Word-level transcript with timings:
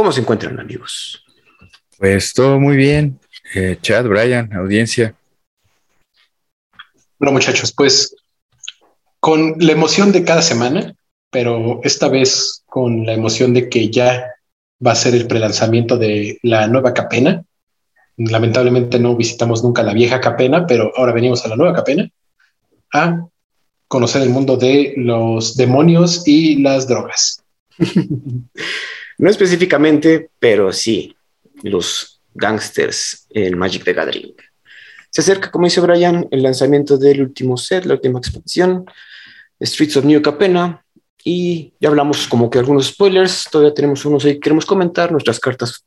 ¿Cómo 0.00 0.12
se 0.12 0.22
encuentran 0.22 0.58
amigos? 0.58 1.22
Pues 1.98 2.32
todo 2.32 2.58
muy 2.58 2.74
bien. 2.74 3.20
Eh, 3.54 3.76
Chad, 3.82 4.06
Brian, 4.06 4.50
audiencia. 4.54 5.14
Bueno 7.18 7.32
muchachos, 7.32 7.70
pues 7.76 8.16
con 9.18 9.56
la 9.58 9.72
emoción 9.72 10.10
de 10.10 10.24
cada 10.24 10.40
semana, 10.40 10.94
pero 11.28 11.80
esta 11.84 12.08
vez 12.08 12.62
con 12.64 13.04
la 13.04 13.12
emoción 13.12 13.52
de 13.52 13.68
que 13.68 13.90
ya 13.90 14.24
va 14.84 14.92
a 14.92 14.94
ser 14.94 15.14
el 15.14 15.26
prelanzamiento 15.26 15.98
de 15.98 16.38
la 16.44 16.66
nueva 16.66 16.94
Capena. 16.94 17.44
Lamentablemente 18.16 18.98
no 18.98 19.16
visitamos 19.16 19.62
nunca 19.62 19.82
la 19.82 19.92
vieja 19.92 20.18
Capena, 20.18 20.66
pero 20.66 20.92
ahora 20.96 21.12
venimos 21.12 21.44
a 21.44 21.48
la 21.48 21.56
nueva 21.56 21.74
Capena 21.74 22.08
a 22.94 23.26
conocer 23.86 24.22
el 24.22 24.30
mundo 24.30 24.56
de 24.56 24.94
los 24.96 25.58
demonios 25.58 26.26
y 26.26 26.56
las 26.62 26.88
drogas. 26.88 27.42
no 29.20 29.28
específicamente, 29.28 30.30
pero 30.38 30.72
sí, 30.72 31.14
los 31.62 32.22
gangsters 32.32 33.26
en 33.28 33.58
Magic 33.58 33.84
the 33.84 33.92
Gathering. 33.92 34.34
Se 35.10 35.20
acerca, 35.20 35.50
como 35.50 35.66
dice 35.66 35.82
Brian, 35.82 36.26
el 36.30 36.42
lanzamiento 36.42 36.96
del 36.96 37.20
último 37.20 37.58
set, 37.58 37.84
la 37.84 37.94
última 37.94 38.18
expansión, 38.18 38.86
Streets 39.60 39.98
of 39.98 40.06
New 40.06 40.22
Capena, 40.22 40.82
y 41.22 41.74
ya 41.78 41.90
hablamos 41.90 42.26
como 42.28 42.48
que 42.48 42.60
algunos 42.60 42.86
spoilers, 42.86 43.46
todavía 43.50 43.74
tenemos 43.74 44.02
unos 44.06 44.24
ahí, 44.24 44.40
queremos 44.40 44.64
comentar 44.64 45.12
nuestras 45.12 45.38
cartas 45.38 45.84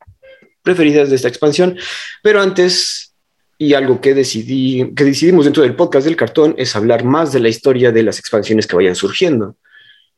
preferidas 0.61 1.09
de 1.09 1.15
esta 1.15 1.27
expansión, 1.27 1.75
pero 2.21 2.39
antes, 2.39 3.15
y 3.57 3.73
algo 3.73 3.99
que, 3.99 4.13
decidí, 4.13 4.93
que 4.93 5.05
decidimos 5.05 5.45
dentro 5.45 5.63
del 5.63 5.75
podcast 5.75 6.05
del 6.05 6.15
cartón, 6.15 6.53
es 6.59 6.75
hablar 6.75 7.03
más 7.03 7.33
de 7.33 7.39
la 7.39 7.49
historia 7.49 7.91
de 7.91 8.03
las 8.03 8.19
expansiones 8.19 8.67
que 8.67 8.75
vayan 8.75 8.95
surgiendo. 8.95 9.55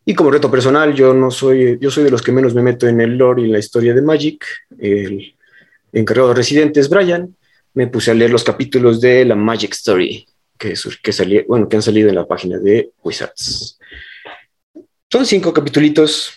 Y 0.06 0.14
como 0.14 0.32
reto 0.32 0.52
personal, 0.52 0.94
yo 0.94 1.14
no 1.14 1.32
soy, 1.32 1.78
yo 1.82 1.90
soy 1.90 2.04
de 2.04 2.12
los 2.12 2.22
que 2.22 2.32
menos 2.32 2.54
me 2.54 2.62
meto 2.62 2.88
en 2.88 3.02
el 3.02 3.18
lore 3.18 3.42
y 3.42 3.46
en 3.46 3.54
la 3.54 3.60
historia 3.60 3.94
de 3.94 4.02
Magic. 4.02 4.46
El 4.78 5.36
encargado 5.92 6.30
de 6.30 6.36
residente 6.36 6.80
es 6.80 6.90
Brian. 6.90 7.36
Me 7.74 7.88
puse 7.88 8.12
a 8.12 8.14
leer 8.14 8.32
los 8.32 8.44
capítulos 8.44 9.02
de 9.02 9.26
la 9.26 9.36
Magic 9.36 9.74
Story 9.74 10.28
que, 10.58 10.74
que, 11.04 11.46
bueno, 11.48 11.68
que 11.68 11.76
han 11.76 11.82
salido 11.82 12.10
en 12.10 12.16
la 12.16 12.28
página 12.28 12.60
de 12.60 12.92
Wizards. 13.04 13.80
Son 15.12 15.26
cinco 15.26 15.54
capítulos 15.54 16.34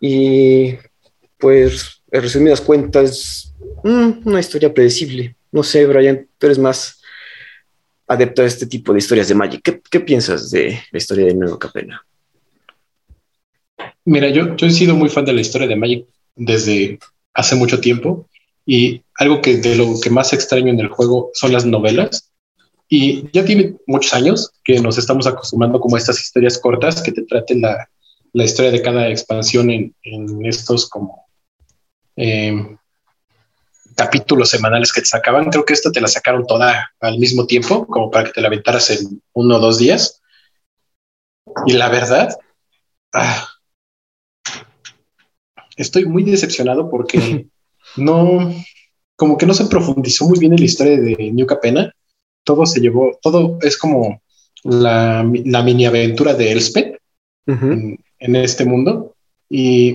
y 0.00 0.74
pues 1.38 2.02
en 2.10 2.22
resumidas 2.22 2.60
cuentas, 2.60 3.54
mm, 3.84 4.26
una 4.26 4.40
historia 4.40 4.72
predecible. 4.72 5.36
No 5.52 5.62
sé, 5.62 5.86
Brian, 5.86 6.28
tú 6.38 6.46
eres 6.46 6.58
más 6.58 7.00
adepto 8.06 8.42
a 8.42 8.46
este 8.46 8.66
tipo 8.66 8.92
de 8.92 8.98
historias 8.98 9.28
de 9.28 9.34
Magic. 9.34 9.82
¿Qué, 9.88 10.00
piensas 10.00 10.50
de 10.50 10.80
la 10.90 10.98
historia 10.98 11.26
de 11.26 11.34
Nuevo 11.34 11.58
Capena? 11.58 12.04
Mira, 14.04 14.28
yo, 14.28 14.56
yo 14.56 14.66
he 14.66 14.70
sido 14.70 14.94
muy 14.94 15.08
fan 15.08 15.24
de 15.24 15.32
la 15.32 15.40
historia 15.40 15.68
de 15.68 15.76
Magic 15.76 16.06
desde 16.36 16.98
hace 17.34 17.54
mucho 17.56 17.80
tiempo 17.80 18.28
y 18.66 19.02
algo 19.16 19.40
que 19.40 19.56
de 19.56 19.76
lo 19.76 19.94
que 20.00 20.10
más 20.10 20.32
extraño 20.32 20.68
en 20.68 20.80
el 20.80 20.88
juego 20.88 21.30
son 21.34 21.52
las 21.52 21.64
novelas. 21.64 22.30
Y 22.88 23.30
ya 23.32 23.44
tiene 23.44 23.76
muchos 23.86 24.14
años 24.14 24.50
que 24.64 24.80
nos 24.80 24.98
estamos 24.98 25.26
acostumbrando 25.26 25.80
como 25.80 25.96
a 25.96 25.98
estas 25.98 26.20
historias 26.20 26.58
cortas 26.58 27.02
que 27.02 27.12
te 27.12 27.22
traten 27.22 27.62
la, 27.62 27.88
la 28.32 28.44
historia 28.44 28.70
de 28.70 28.82
cada 28.82 29.08
expansión 29.08 29.70
en, 29.70 29.94
estos 30.44 30.88
como 30.88 31.26
em, 32.16 32.76
capítulos 33.96 34.50
semanales 34.50 34.92
que 34.92 35.00
te 35.00 35.06
sacaban. 35.06 35.50
Creo 35.50 35.64
que 35.64 35.74
esta 35.74 35.92
te 35.92 36.00
la 36.00 36.08
sacaron 36.08 36.46
toda 36.46 36.92
al 37.00 37.18
mismo 37.18 37.46
tiempo, 37.46 37.86
como 37.86 38.10
para 38.10 38.26
que 38.26 38.32
te 38.32 38.40
la 38.40 38.48
aventaras 38.48 38.90
en 38.90 39.22
uno 39.32 39.56
o 39.56 39.60
dos 39.60 39.78
días. 39.78 40.20
Y 41.66 41.72
la 41.74 41.88
verdad, 41.88 42.36
ah, 43.12 43.48
estoy 45.80 46.04
muy 46.04 46.22
decepcionado 46.22 46.90
porque 46.90 47.46
no, 47.96 48.54
como 49.16 49.36
que 49.36 49.46
no 49.46 49.54
se 49.54 49.66
profundizó 49.66 50.28
muy 50.28 50.38
bien 50.38 50.52
en 50.52 50.60
la 50.60 50.64
historia 50.64 51.00
de 51.00 51.30
New 51.32 51.46
Capena. 51.46 51.92
Todo 52.44 52.66
se 52.66 52.80
llevó, 52.80 53.18
todo 53.22 53.58
es 53.62 53.76
como 53.76 54.22
la, 54.64 55.22
mini 55.24 55.86
aventura 55.86 56.34
de 56.34 56.52
Elspeth 56.52 56.98
en 57.46 58.36
este 58.36 58.64
mundo. 58.64 59.14
Y 59.48 59.90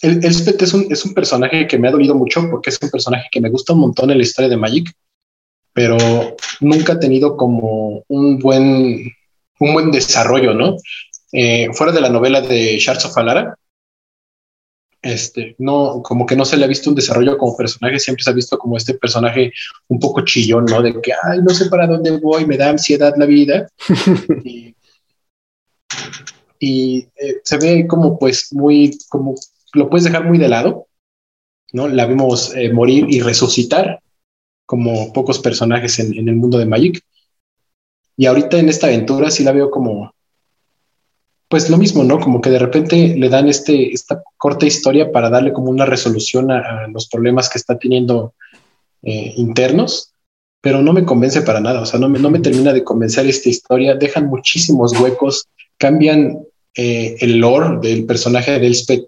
el, 0.00 0.24
Elspeth 0.24 0.62
es 0.62 0.72
un, 0.74 0.86
es 0.90 1.04
un 1.04 1.14
personaje 1.14 1.66
que 1.66 1.78
me 1.78 1.88
ha 1.88 1.92
dolido 1.92 2.14
mucho 2.14 2.48
porque 2.50 2.70
es 2.70 2.78
un 2.80 2.90
personaje 2.90 3.28
que 3.30 3.40
me 3.40 3.50
gusta 3.50 3.74
un 3.74 3.80
montón 3.80 4.10
en 4.10 4.18
la 4.18 4.24
historia 4.24 4.48
de 4.48 4.56
Magic, 4.56 4.90
pero 5.72 5.96
nunca 6.60 6.94
ha 6.94 7.00
tenido 7.00 7.36
como 7.36 8.04
un 8.08 8.38
buen, 8.38 9.12
un 9.60 9.72
buen 9.72 9.90
desarrollo, 9.90 10.54
¿no? 10.54 10.76
Eh, 11.32 11.68
fuera 11.72 11.92
de 11.92 12.00
la 12.00 12.08
novela 12.08 12.40
de 12.40 12.78
Shards 12.78 13.06
of 13.06 13.18
Alara, 13.18 13.56
este, 15.04 15.54
no, 15.58 16.02
como 16.02 16.26
que 16.26 16.34
no 16.36 16.44
se 16.44 16.56
le 16.56 16.64
ha 16.64 16.68
visto 16.68 16.90
un 16.90 16.96
desarrollo 16.96 17.38
como 17.38 17.56
personaje, 17.56 17.98
siempre 17.98 18.24
se 18.24 18.30
ha 18.30 18.34
visto 18.34 18.58
como 18.58 18.76
este 18.76 18.94
personaje 18.94 19.52
un 19.88 20.00
poco 20.00 20.22
chillón, 20.22 20.64
¿no? 20.64 20.82
De 20.82 21.00
que, 21.00 21.12
ay, 21.22 21.40
no 21.42 21.54
sé 21.54 21.66
para 21.66 21.86
dónde 21.86 22.10
voy, 22.12 22.46
me 22.46 22.56
da 22.56 22.70
ansiedad 22.70 23.14
la 23.16 23.26
vida. 23.26 23.68
y, 24.44 24.74
y 26.58 27.08
eh, 27.16 27.40
se 27.44 27.58
ve 27.58 27.86
como 27.86 28.18
pues 28.18 28.52
muy, 28.52 28.98
como 29.08 29.34
lo 29.74 29.90
puedes 29.90 30.04
dejar 30.04 30.24
muy 30.24 30.38
de 30.38 30.48
lado, 30.48 30.86
¿no? 31.72 31.88
La 31.88 32.06
vimos 32.06 32.54
eh, 32.54 32.72
morir 32.72 33.06
y 33.10 33.20
resucitar 33.20 34.00
como 34.66 35.12
pocos 35.12 35.38
personajes 35.40 35.98
en, 35.98 36.28
el 36.28 36.36
mundo 36.36 36.58
de 36.58 36.66
Magic. 36.66 37.04
Y 38.16 38.26
ahorita 38.26 38.58
en 38.58 38.68
esta 38.68 38.86
aventura 38.86 39.30
sí 39.30 39.42
la 39.42 39.52
veo 39.52 39.70
como, 39.70 40.13
pues 41.54 41.70
lo 41.70 41.78
mismo, 41.78 42.02
¿no? 42.02 42.18
Como 42.18 42.40
que 42.40 42.50
de 42.50 42.58
repente 42.58 43.14
le 43.16 43.28
dan 43.28 43.46
este, 43.48 43.92
esta 43.92 44.24
corta 44.36 44.66
historia 44.66 45.12
para 45.12 45.30
darle 45.30 45.52
como 45.52 45.70
una 45.70 45.86
resolución 45.86 46.50
a, 46.50 46.88
los 46.88 47.06
problemas 47.06 47.48
que 47.48 47.58
está 47.58 47.78
teniendo 47.78 48.34
eh, 49.04 49.34
internos, 49.36 50.12
pero 50.60 50.82
no 50.82 50.92
me 50.92 51.04
convence 51.04 51.42
para 51.42 51.60
nada, 51.60 51.82
o 51.82 51.86
sea, 51.86 52.00
no 52.00 52.08
me, 52.08 52.18
no 52.18 52.28
me 52.28 52.40
termina 52.40 52.72
de 52.72 52.82
convencer 52.82 53.28
esta 53.28 53.50
historia, 53.50 53.94
dejan 53.94 54.26
muchísimos 54.26 54.98
huecos, 54.98 55.46
cambian 55.78 56.40
eh, 56.74 57.18
el 57.20 57.38
lore 57.38 57.78
del 57.88 58.04
personaje 58.04 58.58
de 58.58 58.66
Elspeth, 58.66 59.06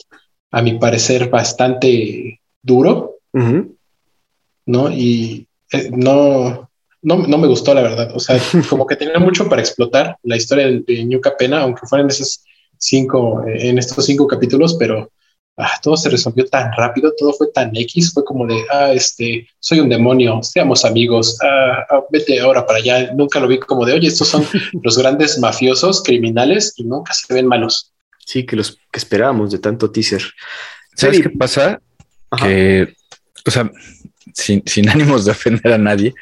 a 0.52 0.62
mi 0.62 0.78
parecer, 0.78 1.28
bastante 1.28 2.40
duro, 2.62 3.16
¿no? 4.66 4.92
Y 4.92 5.48
eh, 5.72 5.90
no, 5.90 6.65
no, 7.06 7.18
no, 7.18 7.38
me 7.38 7.46
gustó, 7.46 7.72
la 7.72 7.82
verdad. 7.82 8.10
O 8.16 8.18
sea, 8.18 8.36
como 8.68 8.84
que 8.84 8.96
tenía 8.96 9.20
mucho 9.20 9.48
para 9.48 9.62
explotar 9.62 10.16
la 10.24 10.36
historia 10.36 10.66
de, 10.66 11.04
New 11.04 11.20
Capena, 11.20 11.60
aunque 11.60 11.86
fueran 11.86 12.08
esos 12.08 12.42
cinco, 12.78 13.46
eh, 13.46 13.68
en 13.68 13.78
estos 13.78 14.04
cinco 14.04 14.26
capítulos, 14.26 14.74
pero 14.74 15.08
ah, 15.56 15.70
todo 15.80 15.96
se 15.96 16.10
resolvió 16.10 16.46
tan 16.46 16.72
rápido, 16.72 17.14
todo 17.16 17.32
fue 17.32 17.52
tan 17.52 17.70
X, 17.76 18.12
fue 18.12 18.24
como 18.24 18.44
de, 18.44 18.60
ah, 18.72 18.92
este, 18.92 19.46
soy 19.60 19.78
un 19.78 19.88
demonio, 19.88 20.42
seamos 20.42 20.84
amigos, 20.84 21.38
ah, 21.44 21.86
ah, 21.88 22.00
vete 22.10 22.40
ahora 22.40 22.66
para 22.66 22.80
allá. 22.80 23.12
Nunca 23.14 23.38
lo 23.38 23.46
vi 23.46 23.60
como 23.60 23.86
de, 23.86 23.92
oye, 23.92 24.08
estos 24.08 24.26
son 24.26 24.44
los 24.82 24.98
grandes 24.98 25.38
mafiosos, 25.38 26.02
criminales 26.02 26.74
y 26.76 26.82
nunca 26.82 27.14
se 27.14 27.32
ven 27.32 27.46
malos. 27.46 27.92
Sí, 28.18 28.44
que 28.44 28.56
los 28.56 28.72
que 28.90 28.98
esperábamos 28.98 29.52
de 29.52 29.60
tanto 29.60 29.92
teaser. 29.92 30.22
¿Sabes 30.96 31.20
qué 31.20 31.30
pasa? 31.30 31.80
Que, 32.36 32.92
o 33.46 33.50
sea, 33.52 33.70
sin, 34.34 34.88
ánimos 34.88 35.24
de 35.24 35.30
ofender 35.30 35.72
a 35.72 35.78
nadie, 35.78 36.14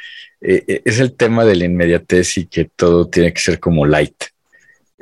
eh, 0.46 0.62
eh, 0.68 0.82
es 0.84 1.00
el 1.00 1.14
tema 1.14 1.42
de 1.46 1.56
la 1.56 1.64
inmediatez 1.64 2.36
y 2.36 2.44
que 2.44 2.66
todo 2.66 3.08
tiene 3.08 3.32
que 3.32 3.40
ser 3.40 3.58
como 3.58 3.86
light. 3.86 4.24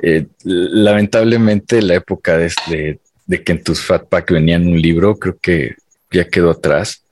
Eh, 0.01 0.27
lamentablemente, 0.43 1.81
la 1.81 1.95
época 1.95 2.37
de, 2.37 2.99
de, 3.25 3.43
que 3.43 3.51
en 3.51 3.61
tus 3.61 3.81
Fat 3.81 4.07
Pack 4.07 4.31
venían 4.31 4.65
un 4.65 4.81
libro, 4.81 5.19
creo 5.19 5.37
que 5.37 5.75
ya 6.11 6.29
quedó 6.29 6.51
atrás. 6.51 7.03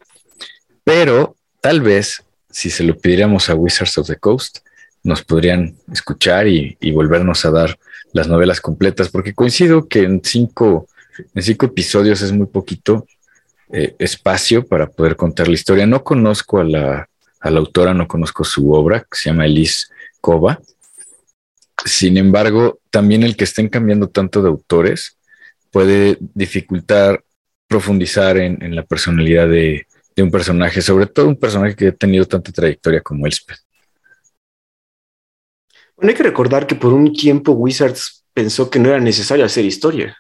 Pero 0.86 1.36
tal 1.60 1.81
vez 1.81 2.24
si 2.50 2.69
se 2.69 2.86
lo 2.86 2.98
pidiéramos 2.98 3.50
a 3.50 3.56
Wizards 3.56 3.98
of 3.98 4.07
the 4.07 4.16
Coast, 4.16 4.60
nos 5.04 5.24
podrían 5.24 5.75
escuchar 5.92 6.48
y, 6.48 6.77
volvernos 6.92 7.44
a 7.44 7.51
dar 7.51 7.77
las 8.13 8.27
novelas 8.27 8.62
completas, 8.62 9.10
porque 9.10 9.34
coincido 9.34 9.88
que 9.88 10.04
en 10.04 10.22
cinco, 10.24 10.88
en 11.34 11.42
cinco 11.44 11.66
episodios 11.66 12.22
es 12.22 12.31
muy 12.31 12.48
poquito 12.48 13.06
espacio 14.00 14.66
para 14.66 14.88
poder 14.88 15.16
contar 15.16 15.48
la 15.48 15.54
historia. 15.54 15.88
No 15.88 16.04
conozco 16.04 16.60
a 16.60 16.66
la, 16.66 17.10
a 17.42 17.50
la 17.50 17.60
autora, 17.60 17.94
no 17.94 18.08
conozco 18.08 18.44
su 18.44 18.72
obra, 18.72 19.02
que 19.02 19.18
se 19.18 19.30
llama 19.30 19.46
Elise 19.46 19.88
Kova. 20.22 20.60
Sin 21.84 22.18
embargo, 22.18 22.80
también 22.90 23.24
el 23.24 23.36
que 23.36 23.46
estén 23.46 23.68
cambiando 23.68 24.10
tanto 24.10 24.42
de 24.42 24.50
autores 24.50 25.18
puede 25.72 26.18
dificultar 26.20 27.24
profundizar 27.68 28.38
en, 28.38 28.76
la 28.76 28.84
personalidad 28.84 29.48
de, 29.48 29.88
un 30.18 30.30
personaje, 30.30 30.84
sobre 30.84 31.08
todo 31.08 31.28
un 31.28 31.40
personaje 31.40 31.76
que 31.76 31.88
ha 31.88 31.92
tenido 31.94 32.26
tanta 32.26 32.52
trayectoria 32.52 33.02
como 33.02 33.26
Elspeth. 33.26 33.58
Hay 35.98 36.14
que 36.14 36.22
recordar 36.22 36.68
que 36.68 36.76
por 36.76 36.94
un 36.94 37.12
tiempo 37.12 37.54
Wizards 37.54 38.24
pensó 38.34 38.70
que 38.70 38.78
no 38.78 38.90
era 38.90 39.00
necesario 39.00 39.46
hacer 39.46 39.66
historia. 39.66 40.16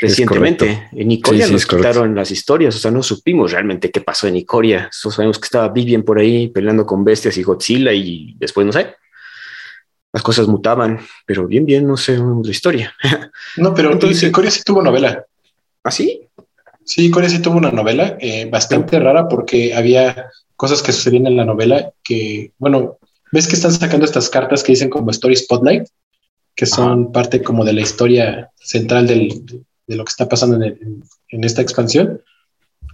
Recientemente, 0.00 0.88
en 0.92 1.10
Icoria 1.10 1.46
nos 1.46 1.66
quitaron 1.66 2.14
las 2.14 2.30
historias, 2.30 2.74
o 2.74 2.78
sea, 2.78 2.90
no 2.90 3.02
supimos 3.02 3.52
realmente 3.52 3.90
qué 3.90 4.00
pasó 4.00 4.26
en 4.26 4.36
Icoria. 4.36 4.88
Solo 4.90 5.14
sabemos 5.14 5.38
que 5.38 5.44
estaba 5.44 5.68
Vivian 5.68 6.02
por 6.02 6.18
ahí 6.18 6.48
peleando 6.48 6.86
con 6.86 7.04
bestias 7.04 7.36
y 7.36 7.42
Godzilla 7.42 7.92
y 7.92 8.34
después 8.38 8.66
no 8.66 8.72
sé. 8.72 8.94
Las 10.12 10.22
cosas 10.22 10.48
mutaban, 10.48 11.00
pero 11.26 11.46
bien, 11.46 11.66
bien, 11.66 11.86
no 11.86 11.96
sé 11.96 12.18
la 12.18 12.50
historia. 12.50 12.94
No, 13.56 13.74
pero 13.74 13.92
entonces 13.92 14.22
Icoria 14.22 14.50
sí 14.50 14.62
tuvo 14.64 14.82
novela. 14.82 15.24
¿Ah, 15.82 15.90
sí? 15.90 16.28
Sí, 16.84 17.10
Corea 17.10 17.28
sí 17.28 17.40
tuvo 17.40 17.56
una 17.56 17.70
novela 17.70 18.16
eh, 18.20 18.46
bastante 18.50 18.98
rara 18.98 19.28
porque 19.28 19.74
había 19.74 20.26
cosas 20.56 20.82
que 20.82 20.92
sucedían 20.92 21.26
en 21.26 21.36
la 21.36 21.44
novela 21.44 21.92
que, 22.02 22.52
bueno, 22.58 22.98
ves 23.32 23.46
que 23.46 23.54
están 23.54 23.72
sacando 23.72 24.04
estas 24.04 24.28
cartas 24.28 24.62
que 24.62 24.72
dicen 24.72 24.90
como 24.90 25.10
Story 25.10 25.36
Spotlight, 25.36 25.88
que 26.54 26.66
son 26.66 27.12
parte 27.12 27.42
como 27.42 27.64
de 27.64 27.74
la 27.74 27.80
historia 27.82 28.50
central 28.56 29.06
del, 29.06 29.64
de 29.90 29.96
lo 29.96 30.04
que 30.04 30.10
está 30.10 30.28
pasando 30.28 30.64
en, 30.64 31.02
en, 31.28 31.44
esta 31.44 31.62
expansión. 31.62 32.22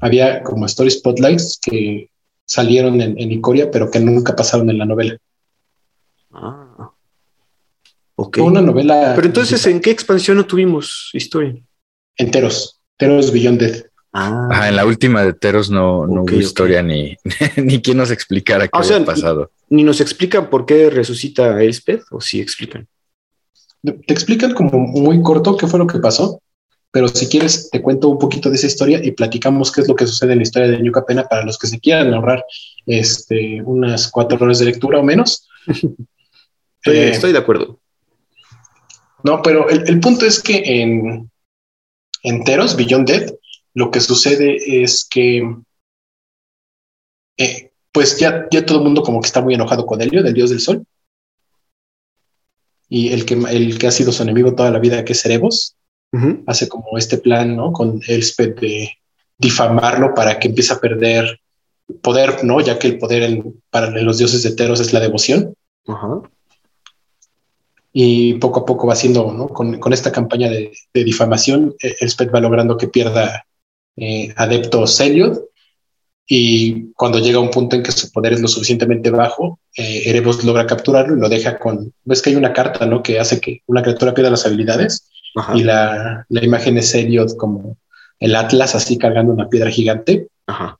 Había 0.00 0.42
como 0.42 0.64
Story 0.64 0.90
Spotlights 0.90 1.60
que 1.62 2.08
salieron 2.46 3.02
en, 3.02 3.20
en 3.20 3.32
Icoria, 3.32 3.70
pero 3.70 3.90
que 3.90 4.00
nunca 4.00 4.34
pasaron 4.34 4.70
en 4.70 4.78
la 4.78 4.86
novela. 4.86 5.18
Ah. 6.32 6.90
Ok. 8.14 8.38
Una 8.38 8.62
novela. 8.62 9.12
Pero 9.14 9.26
entonces, 9.26 9.64
¿en 9.66 9.80
qué 9.80 9.90
expansión 9.90 10.38
no 10.38 10.46
tuvimos 10.46 11.10
historia? 11.12 11.54
Enteros. 12.16 12.80
Teros 12.96 13.30
Beyond 13.30 13.60
Death. 13.60 13.86
Ah. 14.18 14.68
en 14.68 14.76
la 14.76 14.86
última 14.86 15.22
de 15.22 15.34
Teros 15.34 15.68
no, 15.68 16.06
no 16.06 16.22
hubo 16.22 16.36
historia 16.36 16.82
ni, 16.82 17.14
ni 17.56 17.82
quien 17.82 17.98
nos 17.98 18.10
explicara 18.10 18.66
qué 18.66 18.70
ah, 18.72 18.80
había 18.82 19.04
pasado. 19.04 19.50
Ni 19.68 19.84
nos 19.84 20.00
explican 20.00 20.48
por 20.48 20.64
qué 20.64 20.88
resucita 20.88 21.62
Elspeth, 21.62 22.04
o 22.10 22.22
sí 22.22 22.40
explican. 22.40 22.88
Te 23.82 24.14
explican 24.14 24.54
como 24.54 24.78
muy 24.78 25.20
corto 25.20 25.58
qué 25.58 25.66
fue 25.66 25.78
lo 25.78 25.86
que 25.86 25.98
pasó, 25.98 26.40
pero 26.90 27.08
si 27.08 27.28
quieres 27.28 27.70
te 27.70 27.82
cuento 27.82 28.08
un 28.08 28.18
poquito 28.18 28.48
de 28.48 28.56
esa 28.56 28.66
historia 28.66 29.00
y 29.02 29.12
platicamos 29.12 29.70
qué 29.70 29.82
es 29.82 29.88
lo 29.88 29.94
que 29.94 30.06
sucede 30.06 30.32
en 30.32 30.38
la 30.38 30.42
historia 30.44 30.68
de 30.68 30.80
New 30.80 30.92
Capena 30.92 31.26
para 31.28 31.44
los 31.44 31.58
que 31.58 31.66
se 31.66 31.80
quieran 31.80 32.12
ahorrar 32.14 32.44
este, 32.86 33.62
unas 33.62 34.10
cuatro 34.10 34.38
horas 34.40 34.58
de 34.58 34.66
lectura 34.66 34.98
o 34.98 35.02
menos. 35.02 35.48
Eh, 36.88 37.10
estoy, 37.10 37.32
de 37.32 37.38
acuerdo. 37.38 37.80
No, 39.24 39.42
pero 39.42 39.68
el, 39.68 39.88
el 39.88 39.98
punto 39.98 40.24
es 40.24 40.40
que 40.40 40.62
en, 40.64 41.28
enteros, 42.22 42.76
Beyond 42.76 43.08
Dead, 43.08 43.34
lo 43.74 43.90
que 43.90 44.00
sucede 44.00 44.84
es 44.84 45.04
que 45.04 45.42
eh, 47.38 47.70
pues 47.92 48.18
ya, 48.18 48.46
ya 48.50 48.64
todo 48.64 48.78
el 48.78 48.84
mundo 48.84 49.02
como 49.02 49.20
que 49.20 49.26
está 49.26 49.40
muy 49.40 49.54
enojado 49.54 49.86
con 49.86 50.00
Helio, 50.00 50.22
del 50.22 50.34
dios 50.34 50.50
del 50.50 50.60
sol. 50.60 50.84
Y 52.88 53.12
el 53.12 53.24
que, 53.24 53.34
el 53.34 53.78
que 53.78 53.86
ha 53.86 53.90
sido 53.90 54.12
su 54.12 54.22
enemigo 54.22 54.54
toda 54.54 54.70
la 54.70 54.78
vida, 54.78 55.04
que 55.04 55.12
es 55.12 55.20
Cerebos, 55.20 55.75
hace 56.46 56.68
como 56.68 56.96
este 56.96 57.18
plan, 57.18 57.56
¿no? 57.56 57.72
Con 57.72 58.00
Elspeth 58.06 58.58
de 58.60 58.90
difamarlo 59.38 60.14
para 60.14 60.38
que 60.38 60.48
empiece 60.48 60.72
a 60.72 60.80
perder 60.80 61.40
poder, 62.02 62.42
¿no? 62.44 62.60
Ya 62.60 62.78
que 62.78 62.86
el 62.88 62.98
poder 62.98 63.42
para 63.70 63.90
los 63.90 64.18
dioses 64.18 64.42
de 64.42 64.54
Teros 64.54 64.80
es 64.80 64.92
la 64.92 65.00
devoción. 65.00 65.54
Y 67.92 68.34
poco 68.34 68.60
a 68.60 68.64
poco 68.64 68.86
va 68.86 68.94
haciendo, 68.94 69.32
¿no? 69.32 69.48
Con, 69.48 69.78
con 69.78 69.92
esta 69.92 70.12
campaña 70.12 70.50
de, 70.50 70.72
de 70.92 71.04
difamación, 71.04 71.74
eh, 71.82 71.96
Elspeth 72.00 72.34
va 72.34 72.40
logrando 72.40 72.76
que 72.76 72.88
pierda 72.88 73.46
eh, 73.96 74.32
adeptos 74.36 75.00
y 76.28 76.92
cuando 76.92 77.20
llega 77.20 77.38
a 77.38 77.40
un 77.40 77.50
punto 77.50 77.76
en 77.76 77.84
que 77.84 77.92
su 77.92 78.10
poder 78.10 78.32
es 78.32 78.40
lo 78.40 78.48
suficientemente 78.48 79.10
bajo, 79.10 79.60
eh, 79.76 80.02
Erebos 80.06 80.42
logra 80.44 80.66
capturarlo 80.66 81.16
y 81.16 81.20
lo 81.20 81.28
deja 81.28 81.58
con, 81.58 81.92
ves 82.04 82.20
que 82.20 82.30
hay 82.30 82.36
una 82.36 82.52
carta, 82.52 82.84
¿no? 82.84 83.02
Que 83.02 83.20
hace 83.20 83.40
que 83.40 83.62
una 83.66 83.82
criatura 83.82 84.12
pierda 84.12 84.30
las 84.30 84.44
habilidades 84.44 85.08
y 85.54 85.62
la, 85.62 86.24
la, 86.28 86.44
imagen 86.44 86.78
es 86.78 86.94
Elliot 86.94 87.36
como 87.36 87.76
el 88.18 88.34
Atlas 88.34 88.74
así 88.74 88.96
cargando 88.96 89.32
una 89.32 89.48
piedra 89.48 89.70
gigante. 89.70 90.28
Ajá. 90.46 90.78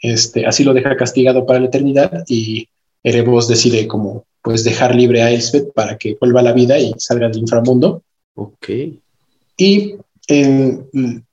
Este, 0.00 0.46
así 0.46 0.64
lo 0.64 0.74
deja 0.74 0.96
castigado 0.96 1.44
para 1.46 1.60
la 1.60 1.66
eternidad 1.66 2.24
y 2.28 2.68
Erebos 3.02 3.48
decide 3.48 3.86
como 3.86 4.24
pues 4.42 4.64
dejar 4.64 4.94
libre 4.94 5.22
a 5.22 5.30
Elspeth 5.30 5.72
para 5.72 5.98
que 5.98 6.16
vuelva 6.20 6.40
a 6.40 6.44
la 6.44 6.52
vida 6.52 6.78
y 6.78 6.94
salga 6.98 7.28
del 7.28 7.38
inframundo. 7.38 8.02
Ok. 8.34 8.68
Y 9.56 9.96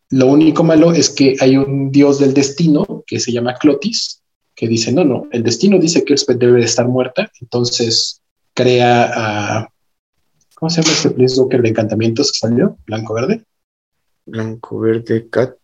lo 0.09 0.27
único 0.27 0.63
malo 0.63 0.91
es 0.91 1.09
que 1.09 1.35
hay 1.39 1.57
un 1.57 1.91
dios 1.91 2.19
del 2.19 2.33
destino 2.33 3.03
que 3.05 3.19
se 3.19 3.31
llama 3.31 3.55
Clotis, 3.55 4.21
que 4.55 4.67
dice, 4.67 4.91
no, 4.91 5.03
no, 5.03 5.27
el 5.31 5.43
destino 5.43 5.77
dice 5.77 6.03
que 6.03 6.13
Elspeth 6.13 6.37
debe 6.37 6.59
de 6.59 6.65
estar 6.65 6.87
muerta, 6.87 7.31
entonces 7.41 8.21
crea 8.53 9.11
a... 9.13 9.69
¿Cómo 10.55 10.69
se 10.69 10.81
llama 10.81 10.93
este 10.93 11.09
Planeswalker 11.11 11.61
de 11.61 11.69
encantamientos 11.69 12.31
que 12.31 12.39
salió? 12.39 12.77
¿Blanco-verde? 12.85 13.43
Blanco-verde, 14.25 15.29
Cat. 15.29 15.55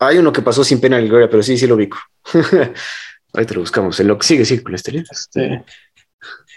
Hay 0.00 0.18
uno 0.18 0.32
que 0.32 0.42
pasó 0.42 0.64
sin 0.64 0.80
pena 0.80 0.98
en 0.98 1.04
el 1.04 1.08
gloria, 1.08 1.30
pero 1.30 1.42
sí, 1.42 1.56
sí 1.56 1.66
lo 1.66 1.76
ubico. 1.76 1.98
Ahí 3.32 3.46
te 3.46 3.54
lo 3.54 3.60
buscamos. 3.60 3.98
En 4.00 4.08
lo 4.08 4.18
que 4.18 4.26
sigue, 4.26 4.44
sí, 4.44 4.62
este, 4.72 5.04
este 5.10 5.64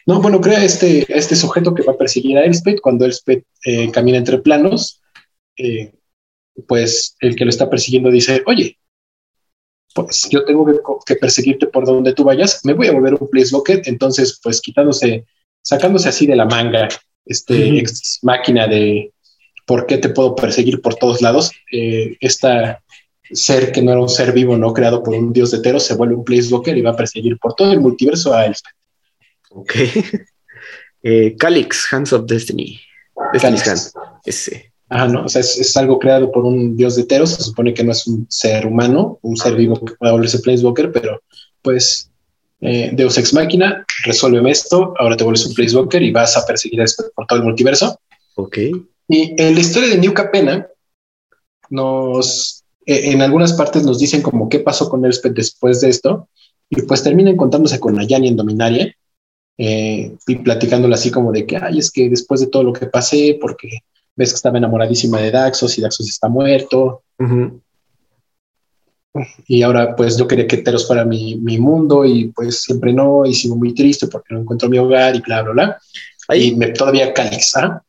no, 0.07 0.21
bueno, 0.21 0.39
crea 0.39 0.63
este, 0.63 1.05
este 1.09 1.35
sujeto 1.35 1.73
que 1.73 1.83
va 1.83 1.93
a 1.93 1.97
perseguir 1.97 2.37
a 2.37 2.45
Elspeth. 2.45 2.79
Cuando 2.79 3.05
Elspeth 3.05 3.43
eh, 3.65 3.91
camina 3.91 4.17
entre 4.17 4.37
planos, 4.37 5.01
eh, 5.57 5.93
pues 6.65 7.15
el 7.19 7.35
que 7.35 7.43
lo 7.43 7.49
está 7.49 7.69
persiguiendo 7.69 8.09
dice, 8.09 8.41
oye, 8.45 8.79
pues 9.93 10.29
yo 10.29 10.45
tengo 10.45 10.65
que, 11.05 11.15
perseguirte 11.15 11.67
por 11.67 11.85
donde 11.85 12.13
tú 12.13 12.23
vayas, 12.23 12.63
me 12.63 12.73
voy 12.73 12.87
a 12.87 12.93
volver 12.93 13.15
un 13.15 13.29
place 13.29 13.53
Entonces, 13.85 14.39
pues 14.41 14.61
quitándose, 14.61 15.25
sacándose 15.67 16.07
así 16.07 16.25
de 16.25 16.37
la 16.37 16.45
manga, 16.45 16.87
este 17.25 17.83
máquina 18.21 18.67
de 18.67 19.11
por 19.65 19.85
qué 19.85 19.97
te 19.97 20.07
puedo 20.07 20.33
perseguir 20.33 20.79
por 20.79 20.95
todos 20.95 21.21
lados, 21.21 21.51
eh, 21.73 22.15
esta 22.21 22.81
ser 23.29 23.73
que 23.73 23.81
no 23.81 23.91
era 23.91 23.99
un 23.99 24.07
ser 24.07 24.31
vivo, 24.31 24.55
no 24.55 24.71
creado 24.71 25.03
por 25.03 25.13
un 25.13 25.33
dios 25.33 25.51
de 25.51 25.59
Teros, 25.59 25.83
se 25.83 25.95
vuelve 25.95 26.15
un 26.15 26.23
place 26.23 26.47
y 26.49 26.81
va 26.81 26.91
a 26.91 26.95
perseguir 26.95 27.37
por 27.37 27.53
todo 27.53 27.73
el 27.73 27.81
multiverso 27.81 28.33
a 28.33 28.45
Elspeth. 28.45 28.73
Ok. 29.49 29.73
eh, 31.03 31.35
Calix, 31.37 31.85
Hands 31.91 32.13
of 32.13 32.25
Destiny. 32.25 32.79
Calix. 33.41 33.93
Ese. 34.23 34.71
Ajá, 34.87 35.09
no, 35.09 35.25
o 35.25 35.27
sea, 35.27 35.41
es, 35.41 35.75
algo 35.75 35.99
creado 35.99 36.31
por 36.31 36.45
un 36.45 36.77
dios 36.77 36.95
de 36.95 37.03
Teros, 37.03 37.31
se 37.31 37.43
supone 37.43 37.73
que 37.73 37.83
no 37.83 37.91
es 37.91 38.07
un 38.07 38.25
ser 38.29 38.65
humano, 38.65 39.19
un 39.21 39.35
ser 39.35 39.53
vivo 39.55 39.83
que 39.83 39.95
pueda 39.95 40.13
volverse 40.13 40.39
Planeswalker, 40.39 40.93
pero 40.93 41.21
pues 41.61 42.09
eh, 42.61 42.91
Deus 42.93 43.17
Ex 43.17 43.33
Máquina, 43.33 43.85
resuelve 44.03 44.49
esto, 44.49 44.93
ahora 44.97 45.15
te 45.15 45.23
vuelves 45.23 45.45
un 45.45 45.53
Planeswalker 45.53 46.01
y 46.01 46.11
vas 46.11 46.37
a 46.37 46.45
perseguir 46.45 46.81
a 46.81 46.85
por 47.15 47.27
todo 47.27 47.39
el 47.39 47.45
multiverso. 47.45 47.99
Ok. 48.35 48.57
Y 49.07 49.41
en 49.41 49.53
la 49.53 49.59
historia 49.59 49.89
de 49.89 49.97
New 49.97 50.13
Capena, 50.13 50.67
nos, 51.69 52.63
eh, 52.85 53.11
en 53.11 53.21
algunas 53.21 53.53
partes 53.53 53.83
nos 53.83 53.99
dicen 53.99 54.21
como 54.21 54.49
qué 54.49 54.59
pasó 54.59 54.89
con 54.89 55.05
Elspeth 55.05 55.33
después 55.33 55.81
de 55.81 55.89
esto, 55.89 56.27
y 56.69 56.81
pues 56.81 57.03
termina 57.03 57.29
encontrándose 57.29 57.79
con 57.79 57.95
Nayani 57.95 58.27
en 58.29 58.35
Dominaria, 58.35 58.93
eh, 59.57 60.15
y 60.27 60.35
platicándole 60.35 60.95
así 60.95 61.09
como 61.09 61.31
de 61.31 61.45
que, 61.45 61.57
ay, 61.57 61.79
es 61.79 61.91
que 61.91 62.09
después 62.09 62.41
de 62.41 62.47
todo 62.47 62.63
lo 62.63 62.73
que 62.73 62.87
pasé, 62.87 63.37
porque 63.39 63.69
ves 64.15 64.29
que 64.29 64.35
estaba 64.35 64.57
enamoradísima 64.57 65.19
de 65.19 65.31
Daxos 65.31 65.77
y 65.77 65.81
Daxos 65.81 66.09
está 66.09 66.27
muerto. 66.27 67.03
Y 69.47 69.61
ahora 69.61 69.95
pues 69.95 70.17
yo 70.17 70.27
quería 70.27 70.47
que 70.47 70.57
Teros 70.57 70.87
fuera 70.87 71.05
mi, 71.05 71.35
mi, 71.35 71.57
mundo 71.57 72.05
y 72.05 72.29
pues 72.29 72.61
siempre 72.61 72.93
no, 72.93 73.25
y 73.25 73.33
sigo 73.33 73.55
muy 73.55 73.73
triste 73.73 74.07
porque 74.07 74.33
no 74.33 74.41
encuentro 74.41 74.69
mi 74.69 74.77
hogar 74.77 75.15
y 75.15 75.21
bla, 75.21 75.43
bla, 75.43 75.51
bla. 75.51 75.77
Ahí 76.27 76.55
me 76.55 76.67
todavía 76.67 77.13
caliza. 77.13 77.83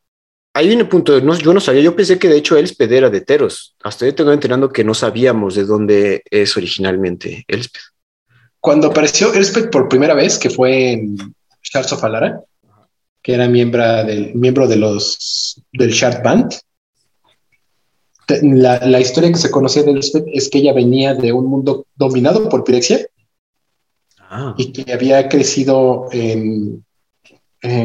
Ahí 0.53 0.67
viene 0.67 0.83
el 0.83 0.89
punto, 0.89 1.21
no, 1.21 1.37
yo 1.37 1.53
no 1.53 1.59
sabía, 1.59 1.81
yo 1.81 1.95
pensé 1.95 2.17
que 2.17 2.27
de 2.27 2.37
hecho 2.37 2.57
él 2.57 2.65
es 2.65 2.75
pedera 2.75 3.09
de 3.09 3.21
Teros. 3.21 3.75
Hasta 3.83 4.05
yo 4.05 4.15
tengo 4.15 4.31
enterando 4.31 4.69
que 4.69 4.83
no 4.83 4.93
sabíamos 4.93 5.55
de 5.55 5.65
dónde 5.65 6.23
es 6.29 6.57
originalmente 6.57 7.45
Elspeth. 7.47 7.81
Cuando 8.59 8.87
apareció 8.87 9.33
Elspeth 9.33 9.71
por 9.71 9.87
primera 9.87 10.13
vez, 10.13 10.37
que 10.37 10.49
fue 10.49 10.91
en 10.91 11.15
Shards 11.63 11.93
of 11.93 12.03
Alara, 12.03 12.41
que 13.21 13.33
era 13.33 13.47
miembro, 13.47 14.03
del, 14.03 14.33
miembro 14.35 14.67
de 14.67 14.75
los, 14.75 15.61
del 15.71 15.91
Shard 15.91 16.23
Band. 16.23 16.53
La, 18.41 18.99
historia 18.99 19.31
que 19.31 19.37
se 19.37 19.51
conocía 19.51 19.83
de 19.83 19.91
Elspeth 19.91 20.25
es 20.31 20.49
que 20.49 20.59
ella 20.59 20.73
venía 20.73 21.15
de 21.15 21.33
un 21.33 21.47
mundo 21.47 21.85
dominado 21.95 22.47
por 22.47 22.63
Pirexia 22.63 23.07
ah. 24.19 24.53
y 24.57 24.71
que 24.71 24.93
había 24.93 25.27
crecido 25.29 26.07
en, 26.11 26.85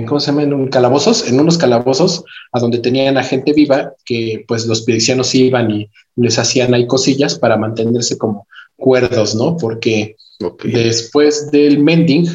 ¿cómo 0.07 0.21
se 0.21 0.27
llama? 0.27 0.43
En 0.43 0.69
calabozos, 0.69 1.27
en 1.29 1.41
unos 1.41 1.57
calabozos 1.57 2.25
a 2.53 2.61
donde 2.61 2.79
tenían 2.79 3.17
a 3.17 3.25
gente 3.25 3.53
viva 3.53 3.95
que 4.05 4.45
pues 4.47 4.67
los 4.67 4.83
pirexianos 4.83 5.35
iban 5.35 5.71
y 5.71 5.91
les 6.17 6.39
hacían 6.39 6.75
ahí 6.75 6.87
cosillas 6.87 7.39
para 7.39 7.57
mantenerse 7.57 8.19
como 8.19 8.47
cuerdos, 8.77 9.35
¿no? 9.35 9.57
Porque 9.57 10.17
después 10.63 11.51
del 11.51 11.79
mending, 11.79 12.29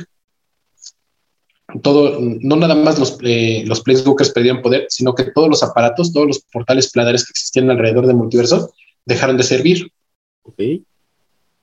todo, 1.81 2.17
no 2.19 2.55
nada 2.55 2.75
más 2.75 2.99
los, 2.99 3.17
eh, 3.23 3.63
los 3.65 3.81
Planeswalkers 3.81 4.31
perdieron 4.31 4.61
poder, 4.61 4.87
sino 4.89 5.13
que 5.13 5.25
todos 5.25 5.49
los 5.49 5.63
aparatos, 5.63 6.11
todos 6.11 6.27
los 6.27 6.39
portales 6.51 6.91
planares 6.91 7.25
que 7.25 7.31
existían 7.31 7.69
alrededor 7.69 8.07
del 8.07 8.15
multiverso 8.15 8.73
dejaron 9.05 9.37
de 9.37 9.43
servir. 9.43 9.91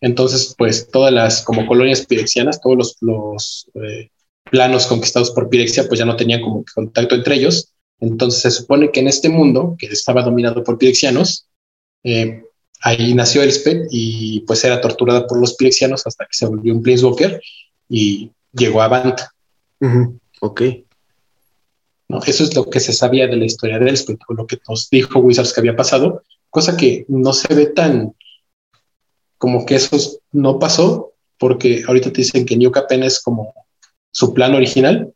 Entonces, 0.01 0.55
pues 0.57 0.89
todas 0.91 1.13
las 1.13 1.43
como 1.43 1.67
colonias 1.67 2.07
pirexianas, 2.07 2.61
todos 2.61 2.77
los, 2.77 2.97
los 3.01 3.71
eh, 3.75 4.11
planos 4.51 4.87
conquistados 4.87 5.31
por 5.31 5.49
Pirexia, 5.49 5.89
pues 5.89 5.99
ya 5.99 6.07
no 6.07 6.17
tenían 6.17 6.41
como 6.41 6.65
contacto 6.75 7.15
entre 7.15 7.37
ellos. 7.37 7.73
Entonces 7.99 8.43
se 8.43 8.51
supone 8.51 8.91
que 8.91 9.01
en 9.01 9.09
este 9.09 9.29
mundo, 9.29 9.75
que 9.79 9.87
estaba 9.87 10.23
dominado 10.23 10.63
por 10.63 10.79
pirexianos, 10.79 11.49
eh, 12.05 12.43
ahí 12.83 13.15
nació 13.15 13.43
Elspeth 13.43 13.89
y 13.91 14.41
pues 14.41 14.63
era 14.65 14.81
torturada 14.81 15.27
por 15.27 15.41
los 15.41 15.57
pirexianos 15.57 16.07
hasta 16.07 16.25
que 16.27 16.37
se 16.37 16.47
volvió 16.47 16.75
un 16.75 16.83
Planeswalker 16.83 17.41
y 17.89 18.31
llegó 18.53 18.83
a 18.83 18.89
Ok. 20.41 20.63
¿no? 22.09 22.23
Eso 22.23 22.45
es 22.45 22.55
lo 22.55 22.69
que 22.71 22.81
se 22.81 22.93
sabía 22.93 23.27
de 23.27 23.37
la 23.37 23.45
historia 23.45 23.79
de 23.79 23.89
Elspeth, 23.89 24.21
o 24.29 24.35
lo 24.35 24.47
que 24.47 24.59
nos 24.69 24.89
dijo 24.91 25.19
Wizards 25.19 25.53
que 25.53 25.61
había 25.61 25.77
pasado, 25.77 26.23
cosa 26.51 26.77
que 26.77 27.05
no 27.09 27.33
se 27.33 27.53
ve 27.55 27.67
tan 27.67 28.15
como 29.39 29.67
que 29.67 29.75
eso 29.75 29.97
no 30.33 30.59
pasó, 30.59 31.13
porque 31.39 31.85
ahorita 31.87 32.11
te 32.11 32.19
dicen 32.19 32.47
que 32.47 32.57
New 32.57 32.71
Capen 32.71 33.03
es 33.03 33.21
como 33.21 33.53
su 34.11 34.33
plan 34.33 34.55
original. 34.55 35.13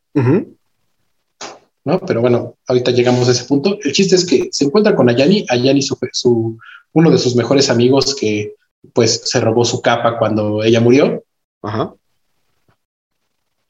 ¿no? 1.84 1.98
Pero 2.00 2.20
bueno, 2.20 2.56
ahorita 2.66 2.90
llegamos 2.90 3.28
a 3.28 3.32
ese 3.32 3.44
punto. 3.44 3.78
El 3.82 3.92
chiste 3.92 4.16
es 4.16 4.26
que 4.26 4.48
se 4.52 4.66
encuentra 4.66 4.94
con 4.94 5.08
Ayani, 5.08 5.46
Ayani 5.48 5.80
su, 5.80 5.96
su, 6.12 6.58
uno 6.92 7.10
de 7.10 7.18
sus 7.18 7.34
mejores 7.34 7.70
amigos 7.70 8.14
que 8.14 8.54
pues 8.92 9.22
se 9.24 9.40
robó 9.40 9.64
su 9.64 9.80
capa 9.80 10.18
cuando 10.18 10.62
ella 10.62 10.80
murió. 10.80 11.24
Ajá. 11.62 11.94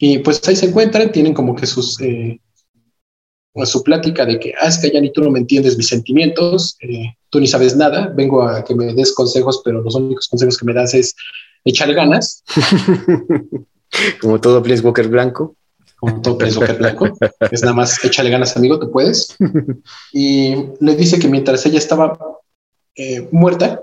Y 0.03 0.19
pues 0.21 0.41
ahí 0.49 0.57
se 0.57 0.67
encuentran, 0.67 1.13
tienen 1.13 1.35
como 1.35 1.55
que 1.55 1.67
sus 1.67 2.01
eh, 2.01 2.41
su 3.67 3.83
plática 3.83 4.25
de 4.25 4.41
que, 4.41 4.55
ah, 4.59 4.69
es 4.69 4.79
que 4.79 4.91
ya 4.91 5.01
ni 5.01 5.13
tú 5.13 5.23
no 5.23 5.31
me 5.31 5.41
entiendes 5.41 5.77
mis 5.77 5.89
sentimientos, 5.89 6.79
eh, 6.81 7.15
tú 7.29 7.39
ni 7.39 7.47
sabes 7.47 7.77
nada, 7.77 8.11
vengo 8.17 8.43
a 8.43 8.65
que 8.65 8.75
me 8.75 8.95
des 8.95 9.13
consejos, 9.13 9.61
pero 9.63 9.83
los 9.83 9.95
únicos 9.95 10.27
consejos 10.27 10.57
que 10.57 10.65
me 10.65 10.73
das 10.73 10.95
es 10.95 11.15
echarle 11.65 11.95
ganas. 11.95 12.43
Como 14.23 14.41
todo 14.41 14.63
Walker 14.63 15.09
blanco. 15.09 15.55
Como 15.99 16.23
todo 16.23 16.39
Walker 16.39 16.79
blanco. 16.79 17.09
es 17.51 17.61
nada 17.61 17.75
más 17.75 18.03
échale 18.03 18.31
ganas, 18.31 18.57
amigo, 18.57 18.79
tú 18.79 18.91
puedes. 18.91 19.37
y 20.15 20.55
le 20.81 20.97
dice 20.97 21.19
que 21.19 21.29
mientras 21.29 21.67
ella 21.67 21.79
estaba 21.79 22.19
eh, 22.95 23.29
muerta, 23.33 23.83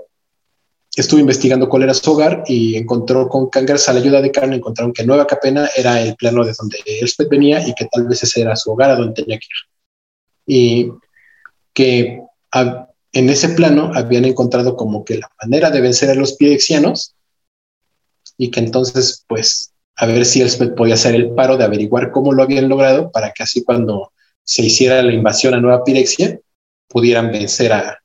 estuvo 1.00 1.20
investigando 1.20 1.68
cuál 1.68 1.84
era 1.84 1.94
su 1.94 2.10
hogar 2.10 2.44
y 2.46 2.76
encontró 2.76 3.28
con 3.28 3.48
Kangers 3.50 3.88
a 3.88 3.92
la 3.92 4.00
ayuda 4.00 4.20
de 4.20 4.32
Karen, 4.32 4.54
encontraron 4.54 4.92
que 4.92 5.04
Nueva 5.04 5.26
Capena 5.26 5.68
era 5.76 6.00
el 6.00 6.16
plano 6.16 6.44
de 6.44 6.52
donde 6.58 6.78
Elspeth 6.84 7.28
venía 7.28 7.66
y 7.66 7.74
que 7.74 7.86
tal 7.86 8.08
vez 8.08 8.22
ese 8.22 8.40
era 8.40 8.56
su 8.56 8.72
hogar 8.72 8.90
a 8.90 8.96
donde 8.96 9.14
tenía 9.14 9.38
que 9.38 9.46
ir. 9.46 10.56
Y 10.56 10.92
que 11.72 12.20
en 13.12 13.28
ese 13.28 13.50
plano 13.50 13.92
habían 13.94 14.24
encontrado 14.24 14.76
como 14.76 15.04
que 15.04 15.18
la 15.18 15.30
manera 15.42 15.70
de 15.70 15.80
vencer 15.80 16.10
a 16.10 16.14
los 16.14 16.34
pirexianos 16.34 17.14
y 18.36 18.50
que 18.50 18.60
entonces, 18.60 19.24
pues, 19.28 19.72
a 19.96 20.06
ver 20.06 20.24
si 20.24 20.40
Elspeth 20.40 20.74
podía 20.74 20.94
hacer 20.94 21.14
el 21.14 21.30
paro 21.34 21.56
de 21.56 21.64
averiguar 21.64 22.10
cómo 22.10 22.32
lo 22.32 22.42
habían 22.42 22.68
logrado 22.68 23.10
para 23.10 23.32
que 23.32 23.42
así 23.42 23.62
cuando 23.62 24.12
se 24.42 24.62
hiciera 24.62 25.02
la 25.02 25.12
invasión 25.12 25.54
a 25.54 25.60
Nueva 25.60 25.84
Pirexia 25.84 26.40
pudieran 26.88 27.30
vencer 27.30 27.72
a, 27.72 27.98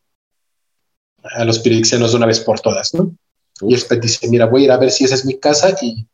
a 1.24 1.46
los 1.46 1.60
pirexianos 1.60 2.12
de 2.12 2.18
una 2.18 2.26
vez 2.26 2.40
por 2.40 2.60
todas, 2.60 2.94
¿no? 2.94 3.16
Y 3.62 3.74
Elspeth 3.74 4.02
dice, 4.02 4.28
mira, 4.28 4.46
voy 4.46 4.64
a 4.64 4.66
ir 4.66 4.72
a 4.72 4.78
ver 4.78 4.92
si 4.92 5.06
esa 5.06 5.16
es 5.16 5.26
mi 5.26 5.40
casa 5.40 5.76
y 5.82 6.06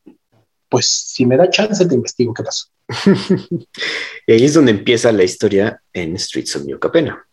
pues 0.68 0.86
si 0.86 1.25
me 1.25 1.36
da 1.36 1.50
chance 1.50 1.86
te 1.86 1.96
investigo 1.96 2.34
qué 2.34 2.44
pasó. 2.44 2.68
y 4.28 4.32
ahí 4.32 4.44
es 4.44 4.54
donde 4.54 4.72
empieza 4.72 5.12
la 5.12 5.24
historia 5.24 5.82
en 5.94 6.18
Streets 6.18 6.56
of 6.56 6.66
New 6.66 6.80
Capena. 6.80 7.25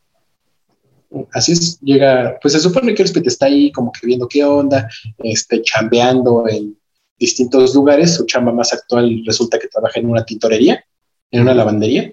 Así 1.33 1.53
es, 1.53 1.79
llega, 1.81 2.39
pues 2.41 2.53
se 2.55 2.61
supone 2.61 2.95
que 2.95 3.03
Elspeth 3.03 3.27
está 3.27 3.47
ahí 3.47 3.71
como 3.73 3.93
que 3.93 4.07
viendo 4.07 4.29
qué 4.29 4.45
onda, 4.45 4.89
este, 5.19 5.63
chambeando 5.63 6.49
en 6.49 6.77
distintos 7.19 7.75
lugares. 7.75 8.15
Su 8.15 8.27
chamba 8.27 8.53
más 8.53 8.73
actual 8.73 9.23
resulta 9.25 9.59
que 9.59 9.69
trabaja 9.69 10.01
en 10.01 10.11
una 10.11 10.25
tintorería, 10.25 10.85
en 11.31 11.43
una 11.43 11.55
lavandería. 11.55 12.13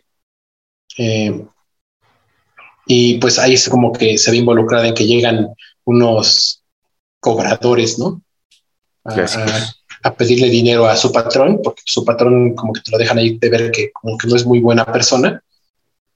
Eh, 0.97 1.45
y 2.85 3.17
pues 3.17 3.39
ahí 3.39 3.53
es 3.53 3.69
como 3.69 3.91
que 3.93 4.17
se 4.17 4.31
ve 4.31 4.37
involucrada 4.37 4.87
en 4.87 4.93
que 4.93 5.05
llegan 5.05 5.49
unos 5.85 6.63
cobradores, 7.19 7.97
¿no? 7.97 8.21
A, 9.05 10.13
pedirle 10.15 10.49
dinero 10.49 10.85
a 10.85 10.97
su 10.97 11.11
patrón, 11.11 11.61
porque 11.63 11.81
su 11.85 12.03
patrón 12.03 12.55
como 12.55 12.73
que 12.73 12.81
te 12.81 12.91
lo 12.91 12.97
dejan 12.97 13.17
ahí 13.17 13.37
de 13.37 13.49
ver 13.49 13.71
que 13.71 13.91
como 13.91 14.17
que 14.17 14.27
no 14.27 14.35
es 14.35 14.45
muy 14.45 14.59
buena 14.59 14.85
persona. 14.85 15.41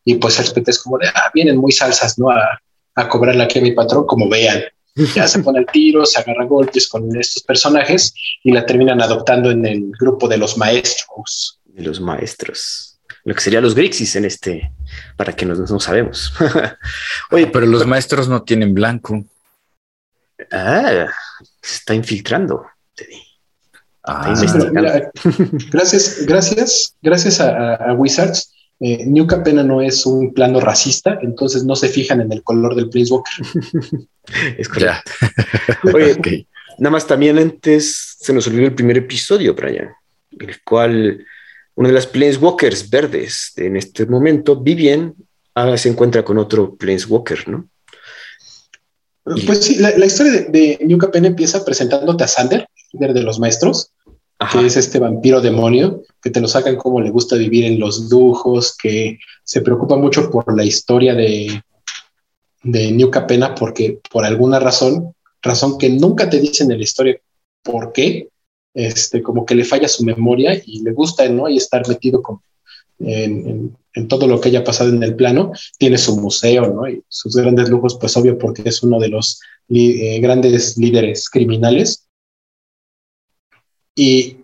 Y 0.03 0.15
pues 0.15 0.39
el 0.39 0.63
es 0.65 0.79
como 0.79 0.97
de, 0.97 1.07
ah, 1.07 1.31
vienen 1.33 1.57
muy 1.57 1.71
salsas, 1.71 2.19
¿no? 2.19 2.29
A, 2.29 2.59
a 2.95 3.07
cobrarle 3.07 3.43
aquí 3.43 3.59
a 3.59 3.61
mi 3.61 3.71
patrón, 3.71 4.05
como 4.05 4.27
vean. 4.27 4.61
Ya 5.15 5.27
se 5.27 5.39
pone 5.39 5.59
el 5.59 5.67
tiro, 5.67 6.05
se 6.05 6.19
agarra 6.19 6.45
golpes 6.45 6.87
con 6.87 7.15
estos 7.15 7.43
personajes 7.43 8.13
y 8.43 8.51
la 8.51 8.65
terminan 8.65 9.01
adoptando 9.01 9.51
en 9.51 9.65
el 9.65 9.91
grupo 9.91 10.27
de 10.27 10.37
los 10.37 10.57
maestros. 10.57 11.59
De 11.65 11.83
los 11.83 12.01
maestros. 12.01 12.86
Lo 13.23 13.35
que 13.35 13.41
serían 13.41 13.63
los 13.63 13.75
Grixis 13.75 14.15
en 14.15 14.25
este, 14.25 14.71
para 15.15 15.33
que 15.33 15.45
nos, 15.45 15.69
no 15.69 15.79
sabemos. 15.79 16.33
Oye, 17.31 17.47
pero 17.47 17.65
los 17.65 17.85
maestros 17.85 18.27
no 18.27 18.43
tienen 18.43 18.73
blanco. 18.73 19.25
Ah, 20.51 21.07
se 21.61 21.75
está 21.75 21.93
infiltrando. 21.93 22.65
Ah, 24.03 24.33
gracias, 25.71 26.25
gracias, 26.25 26.95
gracias 27.01 27.41
a, 27.41 27.93
Wizards. 27.93 28.53
Eh, 28.79 29.05
New 29.05 29.27
Capena 29.27 29.63
no 29.63 29.81
es 29.81 30.05
un 30.05 30.33
plano 30.33 30.61
racista, 30.61 31.19
entonces 31.21 31.65
no 31.65 31.75
se 31.75 31.89
fijan 31.89 32.21
en 32.21 32.31
el 32.31 32.43
color 32.43 32.75
del 32.75 32.89
Planeswalker. 32.89 33.33
es 34.57 34.69
correcto. 34.69 35.11
Oye, 35.93 36.47
nada 36.77 36.91
más 36.91 37.05
también 37.05 37.37
antes 37.39 38.15
se 38.19 38.31
nos 38.31 38.47
olvidó 38.47 38.67
el 38.67 38.75
primer 38.75 38.97
episodio, 38.97 39.53
Brian, 39.53 39.89
en 40.39 40.49
el 40.49 40.63
cual 40.63 41.25
una 41.77 41.89
de 41.89 41.93
las 41.93 42.07
Planeswalkers 42.07 42.89
verdes 42.89 43.53
en 43.55 43.77
este 43.77 44.07
momento, 44.07 44.55
Vivian, 44.55 45.13
ah, 45.53 45.77
se 45.77 45.89
encuentra 45.89 46.25
con 46.25 46.39
otro 46.39 46.75
Planeswalker, 46.75 47.47
¿no? 47.47 47.69
Pues 49.23 49.63
sí, 49.63 49.75
la, 49.75 50.05
historia 50.05 50.47
de, 50.49 50.79
New 50.81 50.97
Capen 50.97 51.25
empieza 51.25 51.63
presentándote 51.63 52.23
a 52.23 52.27
Sander, 52.27 52.67
líder 52.93 53.13
de 53.13 53.21
los 53.21 53.39
maestros, 53.39 53.91
que 54.51 54.65
es 54.65 54.75
este 54.75 54.97
vampiro 54.97 55.39
demonio, 55.39 56.01
que 56.21 56.31
te 56.31 56.41
lo 56.41 56.47
sacan 56.47 56.77
como 56.77 56.99
le 56.99 57.11
gusta 57.11 57.35
vivir 57.35 57.65
en 57.65 57.79
los 57.79 58.09
lujos, 58.09 58.75
que 58.75 59.19
se 59.43 59.61
preocupa 59.61 59.97
mucho 59.97 60.31
por 60.31 60.55
la 60.57 60.63
historia 60.63 61.13
de, 61.13 61.61
de 62.63 62.91
New 62.91 63.11
Capena, 63.11 63.53
porque 63.53 63.99
por 64.09 64.25
alguna 64.25 64.59
razón, 64.59 65.13
razón 65.43 65.77
que 65.77 65.89
nunca 65.89 66.27
te 66.27 66.39
dicen 66.39 66.71
en 66.71 66.77
la 66.77 66.83
historia 66.83 67.19
por 67.61 67.91
qué, 67.91 68.29
este, 68.77 69.23
como 69.23 69.43
que 69.43 69.55
le 69.55 69.65
falla 69.65 69.87
su 69.87 70.03
memoria 70.03 70.61
y 70.63 70.83
le 70.83 70.91
gusta, 70.91 71.27
¿no? 71.29 71.49
Y 71.49 71.57
estar 71.57 71.87
metido 71.87 72.21
como 72.21 72.43
en, 72.99 73.75
todo 74.07 74.27
lo 74.27 74.39
que 74.39 74.49
haya 74.49 74.63
pasado 74.63 74.91
en 74.91 75.01
el 75.01 75.15
plano. 75.15 75.51
Tiene 75.79 75.97
su 75.97 76.15
museo, 76.15 76.71
¿no? 76.71 76.87
Y 76.87 77.01
sus 77.09 77.35
grandes 77.35 77.69
lujos, 77.69 77.97
pues 77.99 78.15
obvio, 78.15 78.37
porque 78.37 78.61
es 78.65 78.83
uno 78.83 78.99
de 78.99 79.09
los 79.09 79.41
eh, 79.69 80.19
grandes 80.19 80.77
líderes 80.77 81.27
criminales. 81.27 82.07
Y 83.95 84.37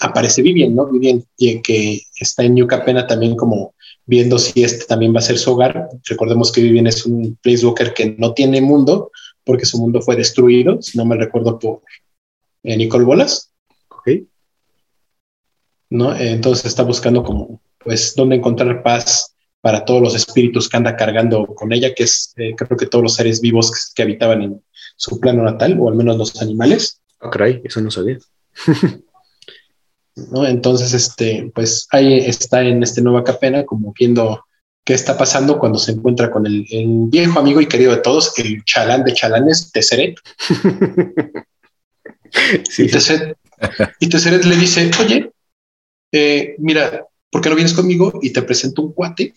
aparece 0.00 0.40
Vivian, 0.40 0.74
¿no? 0.74 0.86
Vivian, 0.86 1.22
que 1.36 2.00
está 2.18 2.44
en 2.44 2.54
New 2.54 2.66
Capena 2.66 3.06
también 3.06 3.36
como 3.36 3.74
viendo 4.06 4.38
si 4.38 4.62
este 4.64 4.86
también 4.86 5.14
va 5.14 5.18
a 5.18 5.22
ser 5.22 5.36
su 5.36 5.52
hogar. 5.52 5.90
Recordemos 6.08 6.50
que 6.50 6.62
Vivian 6.62 6.86
es 6.86 7.04
un 7.04 7.36
Placewalker 7.42 7.92
que 7.92 8.16
no 8.16 8.32
tiene 8.32 8.62
mundo, 8.62 9.10
porque 9.44 9.66
su 9.66 9.76
mundo 9.78 10.00
fue 10.00 10.16
destruido, 10.16 10.80
si 10.80 10.96
no 10.96 11.04
me 11.04 11.16
recuerdo, 11.16 11.58
por 11.58 11.82
eh, 12.62 12.74
Nicole 12.78 13.04
Bolas. 13.04 13.52
¿No? 15.90 16.16
Entonces 16.16 16.66
está 16.66 16.82
buscando 16.82 17.22
como, 17.22 17.60
pues, 17.78 18.14
dónde 18.14 18.36
encontrar 18.36 18.82
paz 18.82 19.34
para 19.60 19.84
todos 19.84 20.00
los 20.00 20.14
espíritus 20.14 20.68
que 20.68 20.76
anda 20.76 20.96
cargando 20.96 21.46
con 21.46 21.72
ella, 21.72 21.94
que 21.94 22.04
es, 22.04 22.32
eh, 22.36 22.54
creo 22.56 22.76
que 22.76 22.86
todos 22.86 23.02
los 23.02 23.14
seres 23.14 23.40
vivos 23.40 23.92
que, 23.94 24.02
habitaban 24.02 24.42
en 24.42 24.62
su 24.96 25.18
plano 25.18 25.42
natal, 25.42 25.76
o 25.80 25.88
al 25.88 25.96
menos 25.96 26.16
los 26.16 26.40
animales. 26.40 27.00
Ah, 27.20 27.30
caray, 27.30 27.62
eso 27.64 27.80
no 27.80 27.90
sabía. 27.90 28.18
¿No? 30.30 30.46
Entonces, 30.46 30.94
este, 30.94 31.50
pues 31.54 31.88
ahí 31.90 32.18
está 32.18 32.62
en 32.62 32.82
este 32.82 33.02
Nueva 33.02 33.24
Capena, 33.24 33.64
como 33.66 33.92
viendo 33.98 34.44
qué 34.84 34.94
está 34.94 35.18
pasando 35.18 35.58
cuando 35.58 35.78
se 35.78 35.92
encuentra 35.92 36.30
con 36.30 36.46
el, 36.46 36.64
viejo 37.08 37.40
amigo 37.40 37.60
y 37.60 37.66
querido 37.66 37.90
de 37.90 38.02
todos, 38.02 38.38
el 38.38 38.64
chalán 38.64 39.04
de 39.04 39.14
chalanes, 39.14 39.72
Tesseret. 39.72 40.16
sí, 42.70 42.84
y, 42.84 42.88
Tesseret, 42.88 43.36
y 44.00 44.08
Tesseret 44.08 44.44
le 44.44 44.56
dice, 44.56 44.90
oye, 45.00 45.30
eh, 46.12 46.56
mira, 46.58 47.06
¿por 47.30 47.40
qué 47.40 47.48
no 47.48 47.56
vienes 47.56 47.74
conmigo 47.74 48.18
y 48.22 48.30
te 48.30 48.42
presento 48.42 48.82
un 48.82 48.92
cuate? 48.92 49.34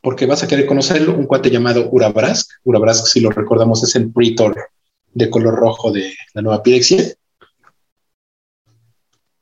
Porque 0.00 0.26
vas 0.26 0.42
a 0.42 0.48
querer 0.48 0.66
conocerlo, 0.66 1.14
un 1.14 1.26
cuate 1.26 1.50
llamado 1.50 1.88
Urabrask. 1.90 2.50
Urabrask, 2.64 3.06
si 3.06 3.20
lo 3.20 3.30
recordamos, 3.30 3.82
es 3.82 3.94
el 3.96 4.12
Pritor 4.12 4.70
de 5.12 5.30
color 5.30 5.54
rojo 5.54 5.90
de 5.90 6.12
la 6.34 6.42
nueva 6.42 6.62
Pirexia. 6.62 7.14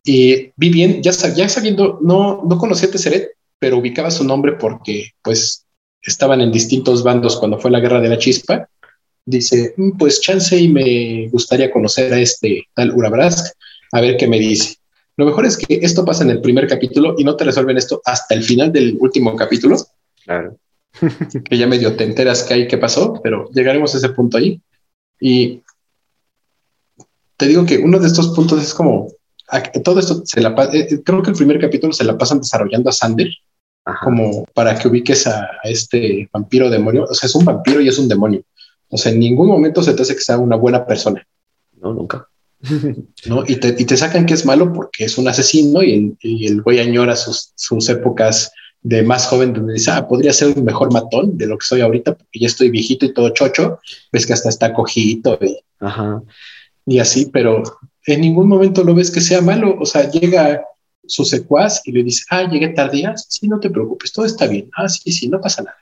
Y 0.04 0.52
vi 0.56 0.70
bien, 0.70 1.02
ya, 1.02 1.12
ya 1.12 1.48
sabiendo, 1.48 1.98
no, 2.02 2.42
no 2.48 2.58
conocía 2.58 2.88
a 2.88 2.92
Tesseret, 2.92 3.32
pero 3.58 3.78
ubicaba 3.78 4.10
su 4.10 4.24
nombre 4.24 4.52
porque 4.52 5.12
pues 5.22 5.66
estaban 6.00 6.40
en 6.40 6.50
distintos 6.50 7.02
bandos 7.02 7.38
cuando 7.38 7.58
fue 7.58 7.70
la 7.70 7.80
guerra 7.80 8.00
de 8.00 8.08
la 8.08 8.18
chispa 8.18 8.68
dice, 9.24 9.74
"Mm, 9.76 9.96
pues 9.98 10.20
chance 10.20 10.56
y 10.58 10.68
me 10.68 11.28
gustaría 11.30 11.70
conocer 11.70 12.12
a 12.12 12.18
este 12.20 12.64
tal 12.74 12.92
Urabrask, 12.94 13.54
a 13.92 14.00
ver 14.00 14.16
qué 14.16 14.26
me 14.26 14.38
dice. 14.38 14.76
Lo 15.16 15.26
mejor 15.26 15.44
es 15.46 15.56
que 15.56 15.78
esto 15.82 16.04
pasa 16.04 16.24
en 16.24 16.30
el 16.30 16.40
primer 16.40 16.66
capítulo 16.66 17.14
y 17.18 17.24
no 17.24 17.36
te 17.36 17.44
resuelven 17.44 17.76
esto 17.76 18.00
hasta 18.04 18.34
el 18.34 18.42
final 18.42 18.72
del 18.72 18.96
último 18.98 19.36
capítulo, 19.36 19.76
Claro. 20.24 20.56
que 21.44 21.58
ya 21.58 21.66
medio 21.66 21.96
te 21.96 22.04
enteras 22.04 22.42
que 22.44 22.54
hay 22.54 22.68
qué 22.68 22.78
pasó, 22.78 23.20
pero 23.22 23.48
llegaremos 23.50 23.94
a 23.94 23.98
ese 23.98 24.08
punto 24.10 24.38
ahí. 24.38 24.60
Y 25.20 25.62
te 27.36 27.46
digo 27.48 27.64
que 27.66 27.78
uno 27.78 27.98
de 27.98 28.06
estos 28.06 28.28
puntos 28.28 28.62
es 28.62 28.72
como, 28.74 29.08
todo 29.84 30.00
esto 30.00 30.22
se 30.24 30.40
la 30.40 30.50
eh, 30.72 30.86
eh, 30.90 31.02
creo 31.04 31.22
que 31.22 31.30
el 31.30 31.36
primer 31.36 31.60
capítulo 31.60 31.92
se 31.92 32.04
la 32.04 32.16
pasan 32.16 32.38
desarrollando 32.38 32.88
a 32.88 32.92
Sander 32.92 33.28
Ajá. 33.84 33.98
como 34.04 34.44
para 34.54 34.78
que 34.78 34.88
ubiques 34.88 35.26
a, 35.26 35.42
a 35.62 35.68
este 35.68 36.28
vampiro 36.32 36.70
demonio. 36.70 37.04
O 37.04 37.14
sea, 37.14 37.26
es 37.26 37.34
un 37.34 37.44
vampiro 37.44 37.80
y 37.80 37.88
es 37.88 37.98
un 37.98 38.08
demonio. 38.08 38.42
O 38.92 38.98
sea, 38.98 39.10
en 39.10 39.20
ningún 39.20 39.48
momento 39.48 39.82
se 39.82 39.94
te 39.94 40.02
hace 40.02 40.14
que 40.14 40.20
sea 40.20 40.36
una 40.38 40.56
buena 40.56 40.86
persona, 40.86 41.26
No, 41.80 41.94
nunca. 41.94 42.28
¿no? 43.26 43.42
Y 43.48 43.56
te, 43.56 43.74
y 43.76 43.84
te 43.86 43.96
sacan 43.96 44.26
que 44.26 44.34
es 44.34 44.44
malo 44.44 44.72
porque 44.72 45.04
es 45.04 45.18
un 45.18 45.26
asesino 45.26 45.82
y 45.82 45.94
el, 45.94 46.16
y 46.20 46.46
el 46.46 46.62
güey 46.62 46.78
añora 46.78 47.16
sus, 47.16 47.52
sus 47.56 47.88
épocas 47.88 48.52
de 48.82 49.02
más 49.02 49.26
joven 49.26 49.54
donde 49.54 49.74
dice, 49.74 49.90
ah, 49.92 50.06
podría 50.06 50.32
ser 50.32 50.56
un 50.56 50.64
mejor 50.64 50.92
matón 50.92 51.38
de 51.38 51.46
lo 51.46 51.56
que 51.56 51.66
soy 51.66 51.80
ahorita 51.80 52.14
porque 52.16 52.38
ya 52.38 52.46
estoy 52.46 52.70
viejito 52.70 53.06
y 53.06 53.14
todo 53.14 53.30
chocho. 53.30 53.78
Ves 54.12 54.26
que 54.26 54.34
hasta 54.34 54.50
está 54.50 54.74
cojito 54.74 55.38
y, 55.40 55.58
Ajá. 55.80 56.22
y 56.84 56.98
así, 56.98 57.30
pero 57.32 57.62
en 58.06 58.20
ningún 58.20 58.48
momento 58.48 58.84
lo 58.84 58.94
ves 58.94 59.10
que 59.10 59.20
sea 59.20 59.40
malo. 59.40 59.76
O 59.80 59.86
sea, 59.86 60.10
llega 60.10 60.62
su 61.06 61.24
secuaz 61.24 61.80
y 61.84 61.92
le 61.92 62.02
dice, 62.02 62.24
ah, 62.30 62.48
llegué 62.48 62.68
tardía. 62.68 63.14
Sí, 63.16 63.48
no 63.48 63.58
te 63.58 63.70
preocupes, 63.70 64.12
todo 64.12 64.26
está 64.26 64.46
bien. 64.46 64.68
Ah, 64.76 64.88
sí, 64.88 65.10
sí, 65.10 65.28
no 65.28 65.40
pasa 65.40 65.62
nada. 65.62 65.76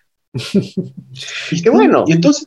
y 1.50 1.62
Qué 1.62 1.70
bueno. 1.70 2.04
Y 2.06 2.12
entonces, 2.12 2.46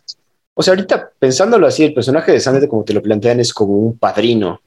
O 0.55 0.61
sea, 0.61 0.73
ahorita 0.73 1.11
pensándolo 1.17 1.65
así, 1.67 1.83
el 1.83 1.93
personaje 1.93 2.31
de 2.31 2.39
Sander, 2.39 2.67
como 2.69 2.83
te 2.83 2.93
lo 2.93 3.01
plantean, 3.01 3.39
es 3.39 3.53
como 3.53 3.73
un 3.77 3.97
padrino 3.97 4.61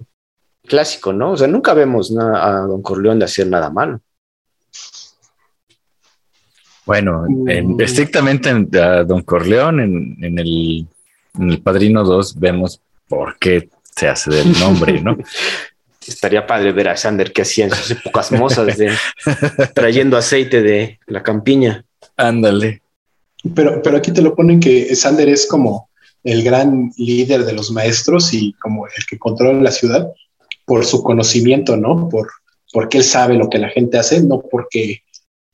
clásico, 0.66 1.12
¿no? 1.12 1.32
O 1.32 1.36
sea, 1.36 1.46
nunca 1.46 1.74
vemos 1.74 2.12
a 2.18 2.60
Don 2.62 2.82
Corleone 2.82 3.20
de 3.20 3.24
hacer 3.26 3.46
nada 3.46 3.70
malo. 3.70 4.00
Bueno, 6.84 7.24
en- 7.48 7.74
Mm. 7.76 7.80
estrictamente 7.80 8.48
en 8.48 8.68
a 8.76 9.02
Don 9.04 9.22
Corleón, 9.22 9.80
en, 9.80 10.16
en 10.24 10.38
el, 10.38 10.86
en 11.38 11.50
el 11.50 11.60
Padrino 11.60 12.04
2, 12.04 12.38
vemos 12.38 12.80
por 13.08 13.38
qué 13.38 13.68
se 13.96 14.08
hace 14.08 14.30
del 14.30 14.52
nombre, 14.58 15.00
¿no? 15.00 15.16
Estaría 16.06 16.46
padre 16.46 16.70
ver 16.70 16.88
a 16.88 16.96
Sander 16.96 17.32
que 17.32 17.42
hacía 17.42 17.64
en 17.64 17.72
sus 17.72 17.90
épocas 17.90 18.30
mozas 18.30 18.76
de 18.76 18.92
trayendo 19.74 20.16
aceite 20.16 20.62
de 20.62 21.00
la 21.06 21.22
campiña. 21.24 21.84
Ándale. 22.16 22.82
Pero, 23.54 23.82
pero 23.82 23.96
aquí 23.96 24.12
te 24.12 24.22
lo 24.22 24.34
ponen 24.34 24.60
que 24.60 24.94
Sander 24.96 25.28
es 25.28 25.46
como 25.46 25.90
el 26.24 26.42
gran 26.42 26.90
líder 26.96 27.44
de 27.44 27.52
los 27.52 27.70
maestros 27.70 28.32
y 28.34 28.52
como 28.54 28.86
el 28.86 29.06
que 29.08 29.18
controla 29.18 29.60
la 29.60 29.70
ciudad 29.70 30.08
por 30.64 30.84
su 30.84 31.02
conocimiento, 31.02 31.76
¿no? 31.76 32.08
Por 32.08 32.28
porque 32.72 32.98
él 32.98 33.04
sabe 33.04 33.34
lo 33.34 33.48
que 33.48 33.58
la 33.58 33.68
gente 33.70 33.96
hace, 33.96 34.20
no 34.22 34.40
porque 34.42 35.02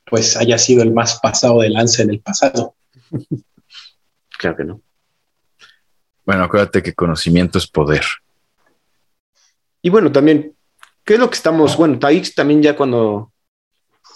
pues 0.06 0.36
haya 0.36 0.58
sido 0.58 0.82
el 0.82 0.92
más 0.92 1.20
pasado 1.20 1.60
de 1.60 1.68
lanza 1.70 2.02
en 2.02 2.10
el 2.10 2.20
pasado. 2.20 2.74
Claro 4.38 4.56
que 4.56 4.64
no. 4.64 4.80
Bueno, 6.26 6.42
acuérdate 6.42 6.82
que 6.82 6.94
conocimiento 6.94 7.58
es 7.58 7.68
poder. 7.68 8.02
Y 9.82 9.88
bueno, 9.90 10.10
también, 10.10 10.56
¿qué 11.04 11.14
es 11.14 11.20
lo 11.20 11.30
que 11.30 11.36
estamos? 11.36 11.76
Bueno, 11.76 11.96
ahí 12.02 12.20
también 12.34 12.60
ya 12.60 12.74
cuando 12.74 13.32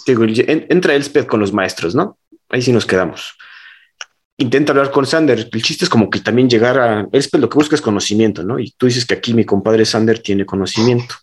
digo, 0.04 0.24
en- 0.24 0.66
entra 0.68 0.94
Elspeth 0.94 1.26
con 1.28 1.38
los 1.38 1.52
maestros, 1.52 1.94
¿no? 1.94 2.18
Ahí 2.48 2.60
sí 2.62 2.72
nos 2.72 2.86
quedamos. 2.86 3.36
Intenta 4.38 4.72
hablar 4.72 4.90
con 4.90 5.06
Sander. 5.06 5.48
El 5.50 5.62
chiste 5.62 5.84
es 5.84 5.88
como 5.88 6.10
que 6.10 6.20
también 6.20 6.50
llegar 6.50 6.78
a 6.78 7.08
Elspeth 7.10 7.40
lo 7.40 7.48
que 7.48 7.56
busca 7.56 7.74
es 7.74 7.80
conocimiento, 7.80 8.42
¿no? 8.42 8.58
Y 8.58 8.72
tú 8.72 8.86
dices 8.86 9.06
que 9.06 9.14
aquí 9.14 9.32
mi 9.32 9.44
compadre 9.44 9.86
Sander 9.86 10.18
tiene 10.18 10.44
conocimiento. 10.44 11.14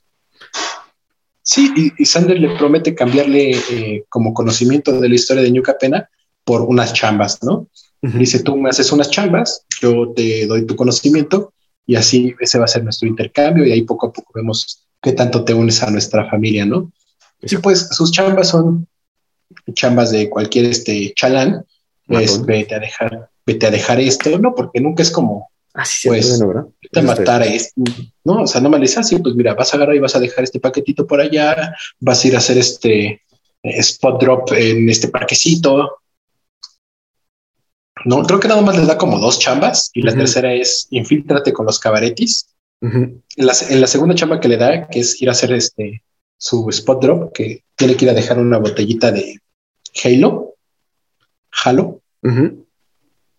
Sí, 1.44 1.72
y, 1.76 2.02
y 2.02 2.06
Sander 2.06 2.40
le 2.40 2.56
promete 2.58 2.96
cambiarle 2.96 3.52
eh, 3.70 4.04
como 4.10 4.34
conocimiento 4.34 5.00
de 5.00 5.10
la 5.10 5.16
historia 5.16 5.44
de 5.44 5.52
New 5.52 5.62
Capena 5.62 6.10
por 6.44 6.62
unas 6.62 6.94
chambas, 6.94 7.44
¿no? 7.44 7.68
Dice, 8.02 8.44
tú 8.44 8.58
me 8.58 8.70
haces 8.70 8.92
unas 8.92 9.10
chambas, 9.10 9.66
yo 9.82 10.12
te 10.14 10.46
doy 10.46 10.66
tu 10.66 10.76
conocimiento 10.76 11.54
y 11.86 11.96
así 11.96 12.36
ese 12.38 12.60
va 12.60 12.66
a 12.66 12.68
ser 12.68 12.84
nuestro 12.84 13.08
intercambio 13.08 13.66
y 13.66 13.72
ahí 13.72 13.84
poco 13.84 14.08
a 14.08 14.12
poco 14.12 14.30
vemos 14.36 14.86
qué 15.02 15.14
tanto 15.14 15.46
te 15.46 15.54
unes 15.54 15.82
a 15.84 15.90
nuestra 15.90 16.30
familia, 16.30 16.66
¿no? 16.66 16.92
Y 17.42 17.56
pues 17.58 17.88
sus 17.92 18.12
chambas 18.12 18.50
son 18.50 18.88
chambas 19.74 20.12
de 20.12 20.30
cualquier 20.30 20.66
este 20.66 21.14
chalán, 21.16 21.66
es 22.08 22.32
Matón. 22.32 22.46
vete 22.46 22.76
a 22.76 22.80
dejar, 22.80 23.30
vete 23.46 23.68
a 23.68 23.72
dejar 23.72 24.00
esto, 24.00 24.38
¿no? 24.40 24.54
Porque 24.56 24.80
nunca 24.82 25.04
es 25.04 25.12
como 25.12 25.50
Ah, 25.76 25.86
sí, 25.86 26.08
Pues, 26.08 26.28
pues, 26.28 26.40
bueno, 26.40 26.54
¿verdad? 26.54 26.72
vete 26.84 27.00
a 27.00 27.04
matar 27.04 27.42
a 27.42 27.46
esto, 27.46 27.82
¿no? 28.24 28.44
O 28.44 28.48
sea, 28.48 28.62
no 28.62 28.70
me 28.70 28.78
así, 28.86 29.18
pues 29.18 29.34
mira, 29.36 29.56
vas 29.56 29.74
a 29.74 29.78
agarrar 29.78 29.96
y 29.96 30.00
vas 30.00 30.16
a 30.16 30.20
dejar 30.20 30.44
este 30.44 30.60
paquetito 30.60 31.08
por 31.08 31.20
allá, 31.20 31.76
vas 32.00 32.24
a 32.24 32.28
ir 32.28 32.36
a 32.36 32.38
hacer 32.38 32.60
este 32.60 33.06
eh, 33.08 33.20
spot 33.64 34.22
drop 34.22 34.52
en 34.54 34.88
este 34.88 35.08
parquecito. 35.08 35.98
No, 38.06 38.22
creo 38.24 38.40
que 38.40 38.48
nada 38.48 38.62
más 38.62 38.78
les 38.78 38.86
da 38.86 38.98
como 38.98 39.18
dos 39.18 39.40
chambas 39.40 39.90
y 39.94 40.02
la 40.04 40.14
tercera 40.14 40.54
es 40.54 40.88
infiltrate 40.92 41.54
con 41.54 41.66
los 41.66 41.80
cabaretis. 41.80 42.48
Ujú. 42.82 43.22
En 43.38 43.46
la, 43.46 43.54
en 43.70 43.82
la 43.82 43.88
segunda 43.88 44.14
chamba 44.14 44.40
que 44.40 44.50
le 44.50 44.58
da, 44.58 44.88
que 44.90 45.00
es 45.00 45.20
ir 45.22 45.30
a 45.30 45.32
hacer 45.32 45.54
este 45.54 46.04
su 46.38 46.70
spot 46.70 47.02
drop, 47.02 47.34
que 47.34 47.64
tiene 47.76 47.96
que 47.96 48.06
ir 48.06 48.12
a 48.12 48.14
dejar 48.14 48.38
una 48.38 48.58
botellita 48.58 49.12
de 49.12 49.40
Halo, 50.04 50.53
Halo, 51.64 52.02
Ujú. 52.24 52.66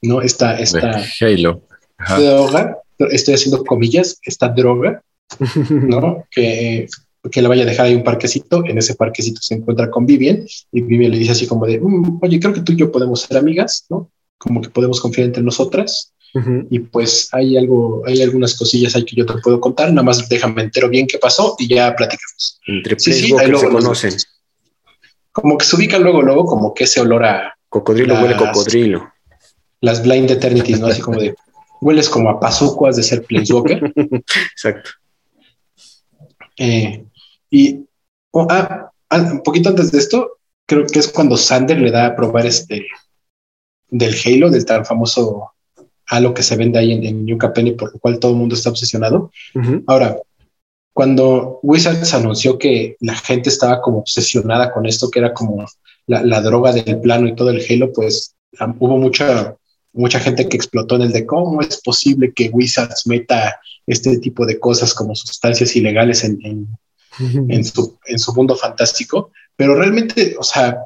¿no? 0.03 0.23
Esta, 0.23 0.59
esta 0.59 1.03
Halo. 1.21 1.63
Ajá. 1.99 2.21
droga, 2.21 2.79
estoy 3.11 3.35
haciendo 3.35 3.65
comillas, 3.65 4.19
esta 4.23 4.49
droga, 4.49 5.03
¿no? 5.71 6.25
Que, 6.31 6.87
que 7.31 7.43
le 7.43 7.49
vaya 7.49 7.63
a 7.63 7.67
dejar 7.67 7.87
ahí 7.87 7.95
un 7.95 8.05
parquecito, 8.05 8.65
en 8.67 8.79
ese 8.79 8.95
parquecito 8.95 9.41
se 9.41 9.55
encuentra 9.55 9.91
con 9.91 10.05
Vivian 10.07 10.45
y 10.73 10.83
Vivian 10.83 11.11
le 11.13 11.19
dice 11.19 11.33
así 11.33 11.47
como 11.47 11.67
de, 11.67 11.81
"Mm, 11.81 12.19
oye, 12.23 12.39
creo 12.41 12.53
que 12.53 12.61
tú 12.61 12.73
y 12.73 12.77
yo 12.77 12.93
podemos 12.93 13.23
ser 13.23 13.39
amigas, 13.39 13.87
¿no? 13.89 14.11
Como 14.39 14.61
que 14.61 14.69
podemos 14.69 15.01
confiar 15.01 15.27
entre 15.29 15.43
nosotras 15.43 16.13
Ujú. 16.35 16.67
y 16.71 16.81
pues 16.81 17.29
hay 17.33 17.57
algo, 17.57 18.03
hay 18.07 18.21
algunas 18.21 18.57
cosillas 18.59 18.95
ahí 18.97 19.05
que 19.05 19.17
yo 19.17 19.25
te 19.25 19.35
puedo 19.43 19.61
contar, 19.61 19.89
nada 19.91 20.03
más 20.03 20.29
déjame 20.29 20.63
entero 20.63 20.89
bien 20.91 21.07
qué 21.07 21.19
pasó 21.19 21.57
y 21.59 21.69
ya 21.69 21.95
platicamos. 21.97 22.61
Entre 22.67 22.99
Sí, 22.99 23.13
sí, 23.13 23.33
ahí 23.39 23.49
luego 23.49 23.61
se 23.67 23.73
conocen. 23.73 24.15
Como 25.33 25.57
que 25.59 25.65
se 25.65 25.77
ubica 25.77 25.99
luego, 25.99 26.21
luego, 26.23 26.45
como 26.45 26.75
que 26.75 26.85
ese 26.85 27.01
olor 27.01 27.25
a 27.25 27.54
Cocodrilo 27.75 28.15
huele 28.15 28.37
cocodrilo. 28.37 29.13
las 29.81 30.01
Blind 30.01 30.31
Eternities, 30.31 30.79
¿no? 30.79 30.87
Así 30.87 31.03
como 31.03 31.19
de, 31.19 31.35
hueles 31.81 32.09
como 32.09 32.31
a 32.31 32.39
pazucuas 32.39 32.95
de 32.95 33.03
ser 33.03 33.25
Planeswalker. 33.25 33.93
Exacto. 34.53 34.91
Eh, 36.57 37.05
y 37.51 37.85
oh, 38.31 38.47
ah, 38.49 38.93
ah, 39.11 39.19
un 39.19 39.43
poquito 39.43 39.71
antes 39.71 39.91
de 39.91 39.99
esto, 39.99 40.39
creo 40.67 40.87
que 40.87 41.01
es 41.01 41.09
cuando 41.09 41.37
Sander 41.37 41.81
le 41.81 41.91
da 41.91 42.07
a 42.07 42.15
probar 42.15 42.47
este 42.47 42.87
del 43.89 44.15
Halo, 44.25 44.51
del 44.51 44.65
tan 44.65 44.87
famoso 44.87 45.51
Halo 46.07 46.33
que 46.33 46.45
se 46.45 46.55
vende 46.55 46.79
ahí 46.79 46.93
en, 46.93 47.03
en 47.03 47.25
New 47.25 47.39
Capeni, 47.39 47.73
por 47.73 47.93
lo 47.93 47.99
cual 47.99 48.21
todo 48.21 48.31
el 48.31 48.39
mundo 48.39 48.55
está 48.55 48.71
obsesionado. 48.71 49.33
Ahora, 49.89 50.17
cuando 50.93 51.59
Wizards 51.65 52.15
anunció 52.15 52.57
que 52.57 52.97
la 53.01 53.17
gente 53.17 53.49
estaba 53.49 53.83
como 53.83 53.99
obsesionada 53.99 54.71
con 54.71 54.87
esto, 54.87 55.11
que 55.11 55.19
era 55.19 55.35
como 55.35 55.67
la, 56.07 56.23
la 56.23 56.41
droga 56.41 56.73
del 56.73 57.01
plano 57.01 57.27
y 57.29 57.35
todo 57.35 57.51
el 57.51 57.63
Halo, 57.69 57.93
pues 57.93 58.35
hubo 58.79 58.99
mucha, 58.99 59.57
mucha 59.93 60.21
gente 60.21 60.49
que 60.49 60.57
explotó 60.57 60.97
en 60.97 61.03
el 61.03 61.13
de 61.13 61.27
cómo 61.27 61.61
es 61.61 61.81
posible 61.83 62.33
que 62.33 62.51
Wizards 62.51 63.07
meta 63.07 63.59
este 63.87 64.19
tipo 64.19 64.47
de 64.47 64.59
cosas 64.59 64.95
como 64.95 65.15
sustancias 65.15 65.75
ilegales 65.77 66.25
en, 66.25 66.39
en, 66.45 66.69
en 67.51 67.65
su, 67.65 67.97
en 68.07 68.19
su 68.19 68.35
mundo 68.35 68.57
fantástico, 68.57 69.31
pero 69.57 69.75
realmente, 69.77 70.37
o 70.39 70.43
sea, 70.43 70.79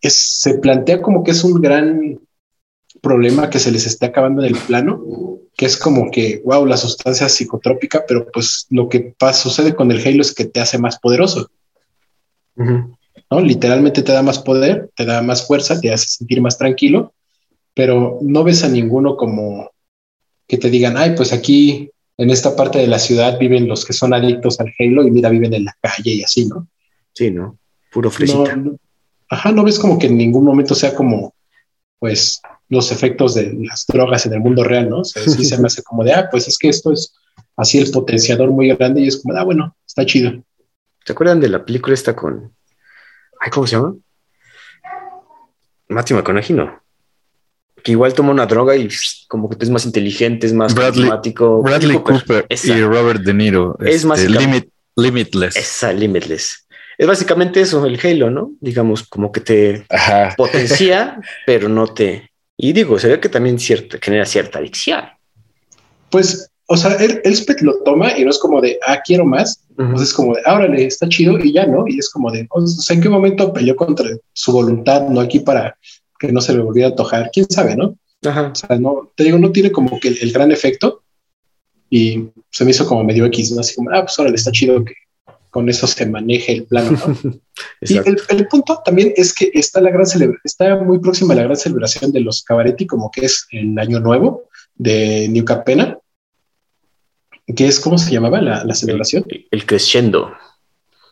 es- 0.00 0.40
se 0.40 0.54
plantea 0.58 1.00
como 1.00 1.24
que 1.24 1.30
es 1.30 1.44
un 1.44 1.60
gran 1.60 2.20
problema 3.00 3.48
que 3.50 3.58
se 3.58 3.70
les 3.70 3.86
está 3.86 4.06
acabando 4.06 4.42
en 4.44 4.54
el 4.54 4.60
plano, 4.60 5.02
que 5.56 5.66
es 5.66 5.76
como 5.76 6.10
que, 6.10 6.42
wow, 6.44 6.66
la 6.66 6.76
sustancia 6.76 7.28
psicotrópica, 7.28 8.04
pero 8.06 8.30
pues 8.32 8.66
lo 8.70 8.88
que 8.88 9.14
pasa, 9.18 9.42
sucede 9.44 9.74
con 9.74 9.90
el 9.90 10.06
Halo 10.06 10.20
es 10.22 10.34
que 10.34 10.44
te 10.44 10.60
hace 10.60 10.78
más 10.78 10.98
poderoso. 10.98 11.50
¿No? 13.30 13.40
Literalmente 13.40 14.02
te 14.02 14.12
da 14.12 14.22
más 14.22 14.38
poder, 14.38 14.90
te 14.96 15.04
da 15.04 15.22
más 15.22 15.46
fuerza, 15.46 15.80
te 15.80 15.92
hace 15.92 16.08
sentir 16.08 16.40
más 16.40 16.58
tranquilo, 16.58 17.12
pero 17.74 18.18
no 18.22 18.44
ves 18.44 18.62
a 18.64 18.68
ninguno 18.68 19.16
como 19.16 19.70
que 20.48 20.58
te 20.58 20.70
digan, 20.70 20.96
ay, 20.96 21.14
pues 21.16 21.32
aquí 21.32 21.90
en 22.16 22.30
esta 22.30 22.56
parte 22.56 22.78
de 22.78 22.86
la 22.86 22.98
ciudad 22.98 23.38
viven 23.38 23.68
los 23.68 23.84
que 23.84 23.92
son 23.92 24.14
adictos 24.14 24.58
al 24.60 24.72
Halo 24.78 25.06
y 25.06 25.10
mira, 25.10 25.28
viven 25.28 25.52
en 25.54 25.64
la 25.64 25.76
calle 25.80 26.12
y 26.12 26.22
así, 26.22 26.46
¿no? 26.46 26.66
Sí, 27.12 27.30
¿no? 27.30 27.58
Puro 27.92 28.10
fresita. 28.10 28.56
No, 28.56 28.70
no- 28.70 28.76
ajá, 29.28 29.52
no 29.52 29.64
ves 29.64 29.78
como 29.78 29.98
que 29.98 30.06
en 30.06 30.16
ningún 30.16 30.44
momento 30.44 30.74
sea 30.74 30.94
como, 30.94 31.34
pues, 31.98 32.40
los 32.68 32.90
efectos 32.92 33.34
de 33.34 33.52
las 33.60 33.84
drogas 33.86 34.24
en 34.26 34.32
el 34.34 34.40
mundo 34.40 34.62
real, 34.64 34.88
¿no? 34.88 35.00
O 35.00 35.04
sea, 35.04 35.22
sí 35.22 35.44
se 35.44 35.58
me 35.58 35.66
hace 35.66 35.82
como 35.82 36.04
de, 36.04 36.12
ah, 36.12 36.28
pues 36.30 36.46
es 36.48 36.56
que 36.58 36.68
esto 36.68 36.92
es 36.92 37.12
así 37.56 37.78
el 37.78 37.90
potenciador 37.90 38.50
muy 38.50 38.68
grande 38.74 39.00
y 39.02 39.08
es 39.08 39.20
como, 39.20 39.36
ah, 39.36 39.44
bueno, 39.44 39.76
está 39.86 40.06
chido. 40.06 40.42
¿Se 41.04 41.12
acuerdan 41.12 41.40
de 41.40 41.48
la 41.48 41.64
película 41.64 41.94
esta 41.94 42.14
con. 42.16 42.52
Ay, 43.40 43.50
¿cómo 43.50 43.66
se 43.66 43.76
llama? 43.76 43.94
Matthew 45.88 46.16
McConaughey, 46.16 46.56
no. 46.56 46.82
que 47.82 47.92
igual 47.92 48.12
toma 48.14 48.30
una 48.30 48.46
droga 48.46 48.74
y 48.76 48.88
como 49.28 49.48
que 49.48 49.56
es 49.60 49.70
más 49.70 49.84
inteligente, 49.84 50.46
es 50.46 50.52
más 50.52 50.74
Bradley, 50.74 51.08
Bradley 51.08 51.98
Cooper, 52.02 52.46
y 52.50 52.82
Robert 52.82 53.22
De 53.22 53.32
Niro. 53.32 53.76
Es 53.80 54.04
más 54.04 54.20
este, 54.20 54.62
Limitless. 54.96 55.56
Esa, 55.56 55.92
Limitless. 55.92 56.66
Es 56.98 57.06
básicamente 57.06 57.60
eso, 57.60 57.84
el 57.84 58.00
Halo, 58.02 58.30
¿no? 58.30 58.52
Digamos, 58.60 59.02
como 59.06 59.30
que 59.30 59.40
te 59.40 59.86
potencia, 60.36 61.20
pero 61.46 61.68
no 61.68 61.86
te... 61.88 62.30
Y 62.56 62.72
digo, 62.72 62.98
se 62.98 63.08
ve 63.08 63.20
que 63.20 63.28
también 63.28 63.58
cierta, 63.58 63.98
genera 64.00 64.24
cierta 64.24 64.58
adicción. 64.58 65.04
Pues, 66.08 66.50
o 66.68 66.76
sea, 66.76 66.94
el, 66.94 67.20
Elspeth 67.24 67.60
lo 67.60 67.82
toma 67.84 68.18
y 68.18 68.24
no 68.24 68.30
es 68.30 68.38
como 68.38 68.60
de, 68.60 68.78
ah, 68.86 69.00
quiero 69.04 69.24
más. 69.24 69.62
Pues 69.76 70.00
es 70.00 70.14
como 70.14 70.34
de, 70.34 70.42
órale, 70.46 70.86
está 70.86 71.08
chido 71.08 71.38
y 71.38 71.52
ya, 71.52 71.66
¿no? 71.66 71.86
Y 71.86 71.98
es 71.98 72.08
como 72.08 72.30
de, 72.30 72.46
o 72.50 72.66
sea, 72.66 72.96
¿en 72.96 73.02
qué 73.02 73.08
momento 73.08 73.52
peleó 73.52 73.76
contra 73.76 74.08
su 74.32 74.52
voluntad, 74.52 75.06
no 75.08 75.20
aquí 75.20 75.40
para 75.40 75.76
que 76.18 76.32
no 76.32 76.40
se 76.40 76.54
le 76.54 76.62
volviera 76.62 76.88
a 76.88 76.94
tojar? 76.94 77.30
¿Quién 77.32 77.46
sabe, 77.48 77.76
no? 77.76 77.96
Ajá. 78.24 78.52
O 78.52 78.54
sea, 78.54 78.78
no, 78.78 79.12
te 79.14 79.24
digo, 79.24 79.38
no 79.38 79.52
tiene 79.52 79.70
como 79.70 80.00
que 80.00 80.08
el, 80.08 80.32
gran 80.32 80.50
efecto 80.50 81.02
y 81.90 82.24
se 82.50 82.64
me 82.64 82.70
hizo 82.70 82.86
como 82.86 83.04
medio 83.04 83.26
X, 83.26 83.52
¿no? 83.52 83.60
Así 83.60 83.74
como, 83.74 83.90
ah, 83.90 84.02
pues 84.02 84.18
órale, 84.18 84.36
está 84.36 84.50
chido 84.50 84.82
que 84.82 84.94
con 85.50 85.68
eso 85.68 85.86
se 85.86 86.06
maneje 86.06 86.52
el 86.52 86.64
plano, 86.64 86.98
¿no? 87.22 87.32
y 87.82 87.98
el, 87.98 88.16
el, 88.28 88.48
punto 88.48 88.80
también 88.84 89.12
es 89.16 89.34
que 89.34 89.50
está 89.52 89.80
la 89.80 89.90
gran 89.90 90.06
está 90.42 90.76
muy 90.76 90.98
próxima 90.98 91.34
a 91.34 91.36
la 91.36 91.44
gran 91.44 91.56
celebración 91.56 92.12
de 92.12 92.20
los 92.20 92.42
Cabaretti, 92.42 92.86
como 92.86 93.10
que 93.10 93.26
es 93.26 93.46
el 93.52 93.78
año 93.78 94.00
nuevo 94.00 94.44
de 94.74 95.28
New 95.28 95.44
Capena 95.44 95.98
que 97.54 97.66
es, 97.66 97.78
¿cómo 97.80 97.98
se 97.98 98.10
llamaba 98.10 98.40
la, 98.40 98.74
celebración? 98.74 99.24
El, 99.50 99.66
crescendo. 99.66 100.32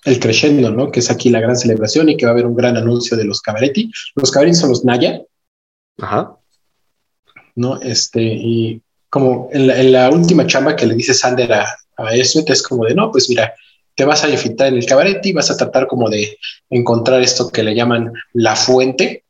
El 0.04 0.18
crescendo, 0.18 0.70
¿no? 0.70 0.90
Que 0.90 1.00
es 1.00 1.10
aquí 1.10 1.30
la 1.30 1.40
gran 1.40 1.56
celebración 1.56 2.08
y 2.08 2.16
que 2.16 2.26
va 2.26 2.30
a 2.30 2.34
haber 2.34 2.46
un 2.46 2.56
gran 2.56 2.76
anuncio 2.76 3.16
de 3.16 3.24
los 3.24 3.40
Cabaretti. 3.40 3.90
Los 4.16 4.30
Cabaretti 4.30 4.56
son 4.56 4.70
los 4.70 4.84
Naya. 4.84 5.22
Ajá. 5.98 6.36
¿No? 7.54 7.80
Este, 7.80 8.20
y 8.22 8.82
como 9.08 9.48
en 9.52 9.92
la, 9.92 10.10
última 10.10 10.46
chamba 10.46 10.74
que 10.74 10.86
le 10.86 10.94
dice 10.94 11.14
Sander 11.14 11.52
a, 11.52 11.76
a 11.96 12.14
eso, 12.14 12.42
es 12.44 12.62
como 12.62 12.84
de, 12.84 12.94
no, 12.94 13.12
pues 13.12 13.28
mira, 13.28 13.54
te 13.94 14.04
vas 14.04 14.24
a 14.24 14.28
infiltrar 14.28 14.70
en 14.70 14.78
el 14.78 14.86
cabaret 14.86 15.24
y 15.24 15.32
vas 15.32 15.50
a 15.50 15.56
tratar 15.56 15.86
como 15.86 16.10
de 16.10 16.36
encontrar 16.70 17.22
esto 17.22 17.50
que 17.50 17.62
le 17.62 17.74
llaman 17.74 18.12
la 18.32 18.56
fuente, 18.56 19.24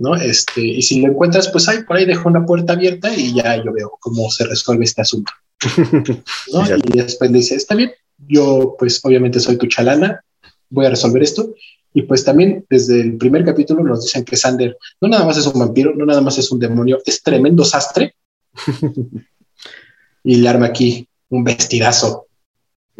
¿no? 0.00 0.16
Este, 0.16 0.62
y 0.62 0.82
si 0.82 1.00
lo 1.00 1.08
encuentras, 1.08 1.48
pues 1.48 1.68
ahí 1.68 1.84
por 1.84 1.96
ahí 1.96 2.06
dejo 2.06 2.28
una 2.28 2.44
puerta 2.46 2.72
abierta 2.72 3.14
y 3.14 3.34
ya 3.34 3.62
yo 3.62 3.72
veo 3.72 3.92
cómo 4.00 4.30
se 4.30 4.46
resuelve 4.46 4.84
este 4.84 5.02
asunto. 5.02 5.30
¿no? 6.52 6.64
y 6.66 6.98
después 6.98 7.30
dice, 7.30 7.54
está 7.54 7.74
bien, 7.74 7.92
yo 8.26 8.76
pues 8.78 9.00
obviamente 9.04 9.40
soy 9.40 9.58
tu 9.58 9.66
chalana, 9.66 10.24
voy 10.70 10.86
a 10.86 10.90
resolver 10.90 11.22
esto. 11.22 11.54
Y 11.92 12.02
pues 12.02 12.24
también 12.24 12.64
desde 12.70 13.00
el 13.00 13.18
primer 13.18 13.44
capítulo 13.44 13.82
nos 13.82 14.04
dicen 14.04 14.24
que 14.24 14.36
Sander 14.36 14.78
no 15.00 15.08
nada 15.08 15.24
más 15.26 15.36
es 15.36 15.46
un 15.46 15.58
vampiro, 15.58 15.92
no 15.94 16.06
nada 16.06 16.20
más 16.20 16.38
es 16.38 16.50
un 16.50 16.60
demonio, 16.60 16.98
es 17.04 17.22
tremendo 17.22 17.64
sastre. 17.64 18.14
y 20.24 20.36
le 20.36 20.48
arma 20.48 20.66
aquí 20.66 21.06
un 21.28 21.44
vestidazo 21.44 22.26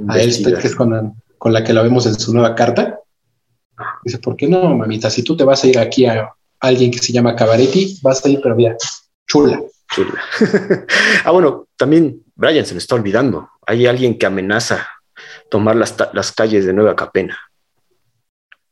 a 0.06 0.20
Elspeth, 0.20 0.58
que 0.58 0.66
es 0.66 0.74
con 0.74 1.14
con 1.38 1.54
la 1.54 1.64
que 1.64 1.72
la 1.72 1.80
vemos 1.82 2.04
en 2.04 2.18
su 2.18 2.34
nueva 2.34 2.54
carta. 2.54 3.00
Dice, 4.04 4.18
¿por 4.18 4.36
qué 4.36 4.46
no, 4.46 4.76
mamita? 4.76 5.08
Si 5.08 5.22
tú 5.22 5.34
te 5.34 5.44
vas 5.44 5.64
a 5.64 5.68
ir 5.68 5.78
aquí 5.78 6.04
a 6.04 6.34
alguien 6.60 6.90
que 6.90 6.98
se 6.98 7.12
llama 7.12 7.34
Cabaretti, 7.34 7.98
vas 8.02 8.24
a 8.24 8.28
ir, 8.28 8.40
pero 8.42 8.54
mira, 8.54 8.76
chula. 9.26 9.60
Chula. 9.92 10.20
ah, 11.24 11.30
bueno, 11.32 11.66
también 11.76 12.22
Brian 12.34 12.64
se 12.64 12.74
le 12.74 12.78
está 12.78 12.94
olvidando. 12.94 13.48
Hay 13.66 13.86
alguien 13.86 14.18
que 14.18 14.26
amenaza 14.26 14.86
tomar 15.50 15.76
las, 15.76 16.32
calles 16.32 16.66
de 16.66 16.72
Nueva 16.72 16.94
Capena. 16.94 17.38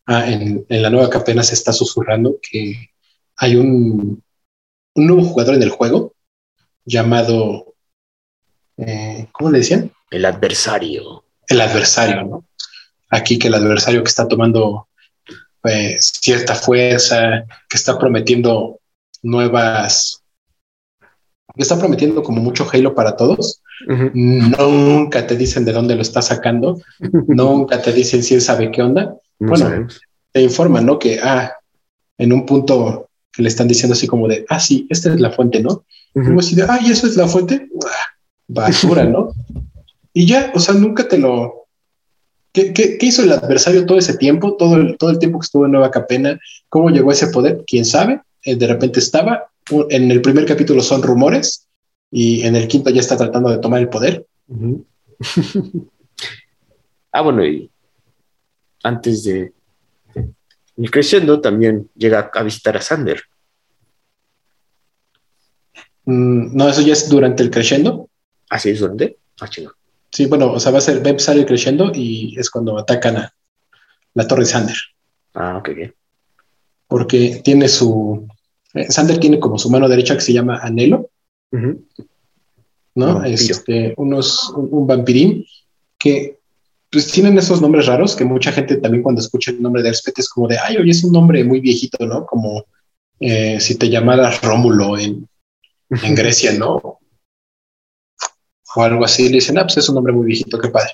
Ah, 0.06 0.30
en, 0.30 0.64
la 0.68 0.90
Nueva 0.90 1.10
Capena 1.10 1.42
se 1.42 1.54
está 1.54 1.72
susurrando 1.72 2.38
que 2.40 2.90
hay 3.36 3.56
un, 3.56 4.22
un 4.94 5.06
nuevo 5.06 5.24
jugador 5.24 5.56
en 5.56 5.62
el 5.62 5.70
juego 5.70 6.14
llamado, 6.84 7.74
eh, 8.76 9.28
¿cómo 9.32 9.50
le 9.50 9.58
decían? 9.58 9.92
El 10.10 10.24
adversario. 10.24 11.24
El 11.46 11.60
adversario, 11.60 12.22
¿no? 12.24 12.44
Aquí 13.10 13.38
que 13.38 13.48
el 13.48 13.54
adversario 13.54 14.02
que 14.02 14.08
está 14.08 14.28
tomando 14.28 14.88
pues, 15.68 16.12
cierta 16.22 16.54
fuerza, 16.54 17.44
que 17.68 17.76
está 17.76 17.98
prometiendo 17.98 18.80
nuevas, 19.22 20.22
que 21.54 21.62
está 21.62 21.78
prometiendo 21.78 22.22
como 22.22 22.40
mucho 22.40 22.66
Halo 22.72 22.94
para 22.94 23.16
todos. 23.16 23.60
Nunca 24.14 25.26
te 25.26 25.36
dicen 25.36 25.66
de 25.66 25.72
dónde 25.72 25.94
lo 25.94 26.00
está 26.00 26.22
sacando, 26.22 26.80
nunca 27.28 27.82
te 27.82 27.92
dicen 27.92 28.22
si 28.22 28.34
él 28.34 28.40
sabe 28.40 28.70
qué 28.70 28.80
onda. 28.82 29.14
bueno, 29.38 29.86
te 30.32 30.40
informan, 30.40 30.86
¿no? 30.86 30.98
Que, 30.98 31.20
ah, 31.22 31.52
en 32.16 32.32
un 32.32 32.46
punto 32.46 33.10
que 33.30 33.42
le 33.42 33.48
están 33.48 33.68
diciendo 33.68 33.92
así 33.92 34.06
como 34.06 34.26
de, 34.26 34.46
ah, 34.48 34.60
sí, 34.60 34.86
esta 34.88 35.12
es 35.12 35.20
la 35.20 35.30
fuente, 35.30 35.60
¿no? 35.60 35.84
Como 36.14 36.40
así 36.40 36.56
de, 36.56 36.62
ah, 36.62 36.80
¿y 36.82 36.90
eso 36.90 37.06
es 37.06 37.16
la 37.16 37.28
fuente? 37.28 37.68
basura, 38.50 39.04
¿no? 39.04 39.34
y 40.14 40.24
ya, 40.24 40.50
o 40.54 40.60
sea, 40.60 40.74
nunca 40.74 41.06
te 41.06 41.18
lo, 41.18 41.67
¿Qué, 42.52 42.98
hizo 43.00 43.22
el 43.22 43.32
adversario 43.32 43.86
todo 43.86 43.98
ese 43.98 44.16
tiempo, 44.16 44.56
todo 44.56 44.76
el, 44.76 44.96
todo 44.96 45.10
el 45.10 45.18
tiempo 45.18 45.38
que 45.38 45.44
estuvo 45.44 45.66
en 45.66 45.72
Nueva 45.72 45.90
Capena? 45.90 46.38
¿Cómo 46.68 46.90
llegó 46.90 47.10
a 47.10 47.12
ese 47.12 47.28
poder? 47.28 47.64
¿Quién 47.66 47.84
sabe? 47.84 48.22
Eh, 48.42 48.56
de 48.56 48.66
repente 48.66 49.00
estaba. 49.00 49.50
En 49.90 50.10
el 50.10 50.22
primer 50.22 50.46
capítulo 50.46 50.80
son 50.82 51.02
rumores 51.02 51.66
y 52.10 52.42
en 52.42 52.56
el 52.56 52.68
quinto 52.68 52.90
ya 52.90 53.00
está 53.00 53.16
tratando 53.16 53.50
de 53.50 53.58
tomar 53.58 53.80
el 53.80 53.88
poder. 53.88 54.26
ah, 57.12 57.20
bueno, 57.20 57.44
y 57.44 57.70
antes 58.82 59.24
de 59.24 59.52
ir 60.76 60.90
creciendo 60.90 61.40
también 61.40 61.90
llega 61.94 62.30
a 62.32 62.42
visitar 62.42 62.76
a 62.76 62.80
Sander. 62.80 63.22
Mm, 66.04 66.56
no, 66.56 66.68
eso 66.68 66.80
ya 66.80 66.94
es 66.94 67.08
durante 67.08 67.42
el 67.42 67.50
creciendo. 67.50 68.08
Ah, 68.48 68.58
sí, 68.58 68.70
es 68.70 68.80
durante. 68.80 69.18
Ah, 69.40 69.48
Sí, 70.10 70.26
bueno, 70.26 70.52
o 70.52 70.60
sea, 70.60 70.72
va 70.72 70.78
a 70.78 70.82
ser, 70.82 71.00
Beb 71.00 71.20
sale 71.20 71.44
creciendo 71.44 71.92
y 71.94 72.38
es 72.38 72.50
cuando 72.50 72.78
atacan 72.78 73.16
a 73.18 73.34
la 74.14 74.26
Torre 74.26 74.46
Sander. 74.46 74.76
Ah, 75.34 75.58
ok, 75.58 75.68
bien. 75.74 75.94
Porque 76.86 77.40
tiene 77.44 77.68
su. 77.68 78.26
Eh, 78.74 78.90
Sander 78.90 79.18
tiene 79.18 79.38
como 79.38 79.58
su 79.58 79.70
mano 79.70 79.88
derecha 79.88 80.14
que 80.14 80.22
se 80.22 80.32
llama 80.32 80.58
Anhelo. 80.62 81.10
¿No? 82.94 83.24
este, 83.24 83.94
unos, 83.96 84.52
un, 84.56 84.84
vampirín 84.84 85.46
que 85.96 86.38
pues 86.90 87.12
tienen 87.12 87.38
esos 87.38 87.62
nombres 87.62 87.86
raros 87.86 88.16
que 88.16 88.24
mucha 88.24 88.50
gente 88.50 88.76
también 88.78 89.04
cuando 89.04 89.20
escucha 89.20 89.52
el 89.52 89.62
nombre 89.62 89.82
de 89.82 89.90
Elspeth 89.90 90.18
es 90.18 90.28
como 90.28 90.48
de, 90.48 90.58
ay, 90.58 90.78
oye, 90.78 90.90
es 90.90 91.04
un 91.04 91.12
nombre 91.12 91.44
muy 91.44 91.60
viejito, 91.60 92.04
¿no? 92.06 92.26
Como 92.26 92.64
eh, 93.20 93.60
si 93.60 93.76
te 93.76 93.88
llamaras 93.88 94.42
Rómulo 94.42 94.98
en, 94.98 95.28
en 95.90 96.14
Grecia, 96.16 96.54
¿no? 96.54 96.98
O 98.78 98.82
algo 98.82 99.04
así, 99.04 99.24
le 99.24 99.36
dicen, 99.36 99.58
ah, 99.58 99.64
pues 99.64 99.78
es 99.78 99.88
un 99.88 99.96
nombre 99.96 100.12
muy 100.12 100.24
viejito, 100.24 100.56
qué 100.56 100.68
padre. 100.68 100.92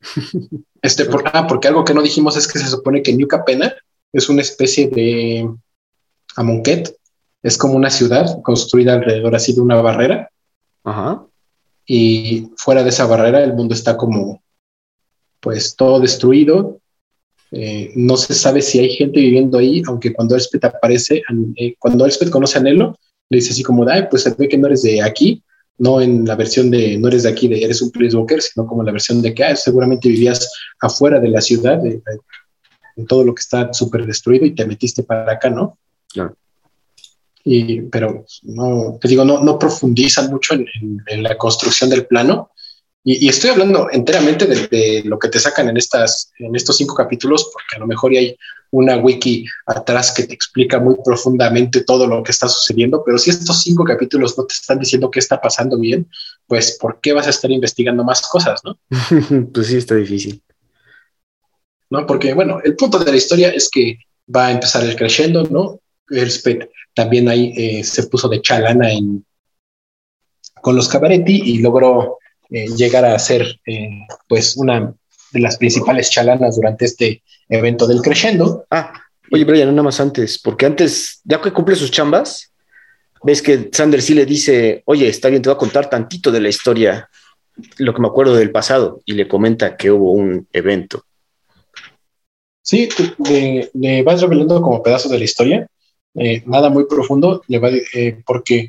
este, 0.82 1.04
por, 1.04 1.22
ah, 1.32 1.46
porque 1.46 1.68
algo 1.68 1.84
que 1.84 1.94
no 1.94 2.02
dijimos 2.02 2.36
es 2.36 2.48
que 2.48 2.58
se 2.58 2.66
supone 2.66 3.00
que 3.00 3.12
New 3.12 3.28
Capena 3.28 3.72
es 4.12 4.28
una 4.28 4.42
especie 4.42 4.88
de 4.88 5.48
Amonkhet, 6.34 6.96
es 7.44 7.56
como 7.56 7.74
una 7.74 7.90
ciudad 7.90 8.42
construida 8.42 8.94
alrededor 8.94 9.36
así 9.36 9.52
de 9.52 9.60
una 9.60 9.80
barrera. 9.80 10.30
Ajá. 10.82 11.24
Y 11.86 12.50
fuera 12.56 12.82
de 12.82 12.88
esa 12.88 13.06
barrera 13.06 13.44
el 13.44 13.54
mundo 13.54 13.72
está 13.72 13.96
como, 13.96 14.42
pues, 15.38 15.76
todo 15.76 16.00
destruido. 16.00 16.80
Eh, 17.52 17.92
no 17.94 18.16
se 18.16 18.34
sabe 18.34 18.62
si 18.62 18.80
hay 18.80 18.90
gente 18.96 19.20
viviendo 19.20 19.58
ahí, 19.58 19.80
aunque 19.86 20.12
cuando 20.12 20.34
Elspeth 20.34 20.64
aparece, 20.64 21.22
eh, 21.56 21.76
cuando 21.78 22.04
Elspeth 22.04 22.30
conoce 22.30 22.58
a 22.58 22.62
Nelo, 22.62 22.98
le 23.30 23.36
dice 23.36 23.50
así 23.52 23.62
como, 23.62 23.88
ay, 23.88 24.08
pues 24.10 24.24
se 24.24 24.34
ve 24.34 24.48
que 24.48 24.58
no 24.58 24.66
eres 24.66 24.82
de 24.82 25.00
aquí, 25.00 25.40
no 25.78 26.00
en 26.00 26.24
la 26.24 26.36
versión 26.36 26.70
de 26.70 26.98
no 26.98 27.08
eres 27.08 27.24
de 27.24 27.30
aquí, 27.30 27.48
de 27.48 27.62
eres 27.62 27.82
un 27.82 27.92
Walker, 28.14 28.40
sino 28.40 28.66
como 28.66 28.82
la 28.82 28.92
versión 28.92 29.20
de 29.20 29.34
que 29.34 29.44
ah, 29.44 29.56
seguramente 29.56 30.08
vivías 30.08 30.50
afuera 30.80 31.18
de 31.18 31.28
la 31.28 31.40
ciudad, 31.40 31.78
de, 31.78 32.02
en 32.96 33.06
todo 33.06 33.24
lo 33.24 33.34
que 33.34 33.40
está 33.40 33.72
súper 33.72 34.06
destruido 34.06 34.44
y 34.44 34.54
te 34.54 34.66
metiste 34.66 35.02
para 35.02 35.32
acá, 35.32 35.50
¿no? 35.50 35.78
Claro. 36.12 36.36
Y, 37.44 37.82
pero 37.82 38.24
no, 38.42 38.98
te 39.00 39.08
digo, 39.08 39.24
no, 39.24 39.42
no 39.42 39.58
profundizan 39.58 40.30
mucho 40.30 40.54
en, 40.54 40.66
en 41.06 41.22
la 41.22 41.36
construcción 41.36 41.90
del 41.90 42.06
plano, 42.06 42.51
y, 43.04 43.28
estoy 43.28 43.50
hablando 43.50 43.88
enteramente 43.90 44.46
de, 44.46 45.02
lo 45.04 45.18
que 45.18 45.28
te 45.28 45.40
sacan 45.40 45.68
en, 45.68 45.76
estas, 45.76 46.32
en 46.38 46.54
estos 46.54 46.76
cinco 46.76 46.94
capítulos, 46.94 47.50
porque 47.52 47.76
a 47.76 47.78
lo 47.80 47.86
mejor 47.86 48.12
hay 48.12 48.36
una 48.70 48.96
wiki 48.96 49.44
atrás 49.66 50.14
que 50.16 50.22
te 50.24 50.34
explica 50.34 50.78
muy 50.78 50.96
profundamente 51.04 51.82
todo 51.82 52.06
lo 52.06 52.22
que 52.22 52.30
está 52.30 52.48
sucediendo, 52.48 53.02
pero 53.04 53.18
si 53.18 53.30
estos 53.30 53.62
cinco 53.62 53.84
capítulos 53.84 54.38
no 54.38 54.44
te 54.44 54.54
están 54.54 54.78
diciendo 54.78 55.10
qué 55.10 55.18
está 55.18 55.40
pasando 55.40 55.78
bien, 55.78 56.08
pues 56.46 56.78
¿por 56.80 57.00
qué 57.00 57.12
vas 57.12 57.26
a 57.26 57.30
estar 57.30 57.50
investigando 57.50 58.04
más 58.04 58.22
cosas, 58.22 58.60
no? 58.64 58.78
pues 59.52 59.66
sí, 59.66 59.76
está 59.76 59.96
difícil. 59.96 60.42
¿No? 61.90 62.06
Porque, 62.06 62.32
bueno, 62.32 62.60
el 62.64 62.76
punto 62.76 62.98
de 62.98 63.10
la 63.10 63.16
historia 63.16 63.50
es 63.50 63.68
que 63.68 63.98
va 64.34 64.46
a 64.46 64.52
empezar 64.52 64.84
el 64.84 64.96
creciendo, 64.96 65.42
¿no? 65.44 65.80
Elspeth 66.08 66.70
también 66.94 67.28
ahí 67.28 67.52
eh, 67.56 67.84
se 67.84 68.04
puso 68.04 68.28
de 68.28 68.40
chalana 68.40 68.92
en, 68.92 69.24
con 70.62 70.76
los 70.76 70.88
Cabaretti 70.88 71.42
y 71.44 71.58
logró 71.58 72.18
eh, 72.52 72.66
llegar 72.76 73.04
a 73.04 73.18
ser 73.18 73.60
eh, 73.66 73.88
pues 74.28 74.56
una 74.56 74.94
de 75.32 75.40
las 75.40 75.56
principales 75.56 76.10
chalanas 76.10 76.56
durante 76.56 76.84
este 76.84 77.22
evento 77.48 77.86
del 77.86 78.02
Crescendo. 78.02 78.66
Ah, 78.70 78.92
Oye, 79.34 79.44
Brian, 79.44 79.70
nada 79.70 79.82
más 79.82 79.98
antes, 79.98 80.38
porque 80.38 80.66
antes, 80.66 81.22
ya 81.24 81.40
que 81.40 81.52
cumple 81.52 81.74
sus 81.74 81.90
chambas, 81.90 82.52
ves 83.22 83.40
que 83.40 83.70
Sander 83.72 84.02
sí 84.02 84.12
le 84.12 84.26
dice, 84.26 84.82
oye, 84.84 85.08
está 85.08 85.30
bien, 85.30 85.40
te 85.40 85.48
voy 85.48 85.54
a 85.54 85.58
contar 85.58 85.88
tantito 85.88 86.30
de 86.30 86.42
la 86.42 86.50
historia, 86.50 87.08
lo 87.78 87.94
que 87.94 88.02
me 88.02 88.08
acuerdo 88.08 88.34
del 88.34 88.50
pasado, 88.50 89.00
y 89.06 89.12
le 89.12 89.26
comenta 89.26 89.78
que 89.78 89.90
hubo 89.90 90.12
un 90.12 90.46
evento. 90.52 91.06
Sí, 92.60 92.90
le, 93.72 94.02
vas 94.02 94.20
revelando 94.20 94.60
como 94.60 94.82
pedazos 94.82 95.10
de 95.10 95.18
la 95.18 95.24
historia, 95.24 95.66
eh, 96.14 96.42
nada 96.44 96.68
muy 96.68 96.84
profundo, 96.84 97.42
le 97.48 97.58
va, 97.58 97.70
eh, 97.70 98.22
porque 98.26 98.68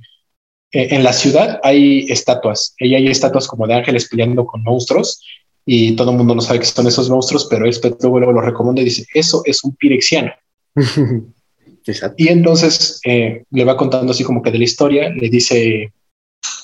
eh, 0.73 0.87
en 0.91 1.03
la 1.03 1.13
ciudad 1.13 1.59
hay 1.63 2.05
estatuas, 2.09 2.75
y 2.77 2.93
hay 2.95 3.07
estatuas 3.07 3.47
como 3.47 3.67
de 3.67 3.75
ángeles 3.75 4.09
peleando 4.09 4.45
con 4.45 4.63
monstruos, 4.63 5.21
y 5.65 5.95
todo 5.95 6.11
el 6.11 6.17
mundo 6.17 6.35
no 6.35 6.41
sabe 6.41 6.59
qué 6.59 6.65
son 6.65 6.87
esos 6.87 7.09
monstruos, 7.09 7.47
pero 7.49 7.65
él 7.65 7.75
luego, 8.01 8.19
luego 8.19 8.33
lo 8.33 8.41
recomienda 8.41 8.81
y 8.81 8.85
dice, 8.85 9.05
eso 9.13 9.43
es 9.45 9.63
un 9.63 9.75
pirexiano. 9.75 10.31
Y 12.17 12.29
entonces 12.29 13.01
eh, 13.03 13.43
le 13.51 13.65
va 13.65 13.75
contando 13.75 14.11
así 14.11 14.23
como 14.23 14.41
que 14.41 14.51
de 14.51 14.57
la 14.57 14.63
historia, 14.63 15.09
le 15.09 15.29
dice 15.29 15.91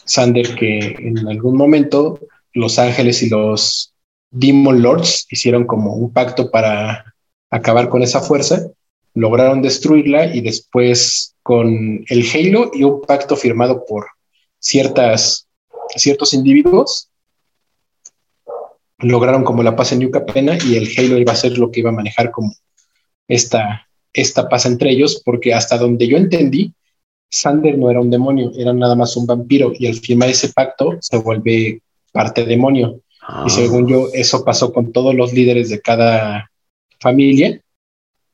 Sander 0.05 0.55
que 0.55 0.95
en 0.97 1.27
algún 1.27 1.57
momento 1.57 2.19
los 2.53 2.79
ángeles 2.79 3.21
y 3.21 3.29
los 3.29 3.93
Demon 4.31 4.81
Lords 4.81 5.27
hicieron 5.29 5.65
como 5.65 5.93
un 5.93 6.13
pacto 6.13 6.49
para 6.49 7.13
acabar 7.49 7.89
con 7.89 8.01
esa 8.01 8.21
fuerza, 8.21 8.67
lograron 9.13 9.61
destruirla 9.61 10.33
y 10.33 10.41
después 10.41 11.35
con 11.49 12.05
el 12.07 12.29
Halo 12.31 12.69
y 12.75 12.83
un 12.83 13.01
pacto 13.01 13.35
firmado 13.35 13.83
por 13.83 14.05
ciertas, 14.59 15.47
ciertos 15.95 16.35
individuos, 16.35 17.09
lograron 18.99 19.43
como 19.43 19.63
la 19.63 19.75
paz 19.75 19.91
en 19.91 20.01
Yucca 20.01 20.27
Pena 20.27 20.59
y 20.63 20.75
el 20.75 20.87
Halo 20.95 21.17
iba 21.17 21.31
a 21.31 21.35
ser 21.35 21.57
lo 21.57 21.71
que 21.71 21.79
iba 21.79 21.89
a 21.89 21.93
manejar 21.93 22.29
como 22.29 22.53
esta, 23.27 23.87
esta 24.13 24.47
paz 24.47 24.67
entre 24.67 24.91
ellos, 24.91 25.23
porque 25.25 25.51
hasta 25.51 25.79
donde 25.79 26.07
yo 26.07 26.17
entendí, 26.17 26.71
Sander 27.31 27.79
no 27.79 27.89
era 27.89 27.99
un 27.99 28.11
demonio, 28.11 28.51
era 28.55 28.71
nada 28.71 28.93
más 28.93 29.17
un 29.17 29.25
vampiro 29.25 29.71
y 29.73 29.87
al 29.87 29.95
firmar 29.95 30.29
ese 30.29 30.49
pacto 30.49 30.99
se 31.01 31.17
vuelve 31.17 31.81
parte 32.11 32.45
demonio. 32.45 33.01
Y 33.21 33.23
ah. 33.23 33.45
según 33.49 33.87
yo, 33.87 34.09
eso 34.13 34.45
pasó 34.45 34.71
con 34.71 34.91
todos 34.91 35.15
los 35.15 35.33
líderes 35.33 35.69
de 35.69 35.81
cada 35.81 36.51
familia. 36.99 37.59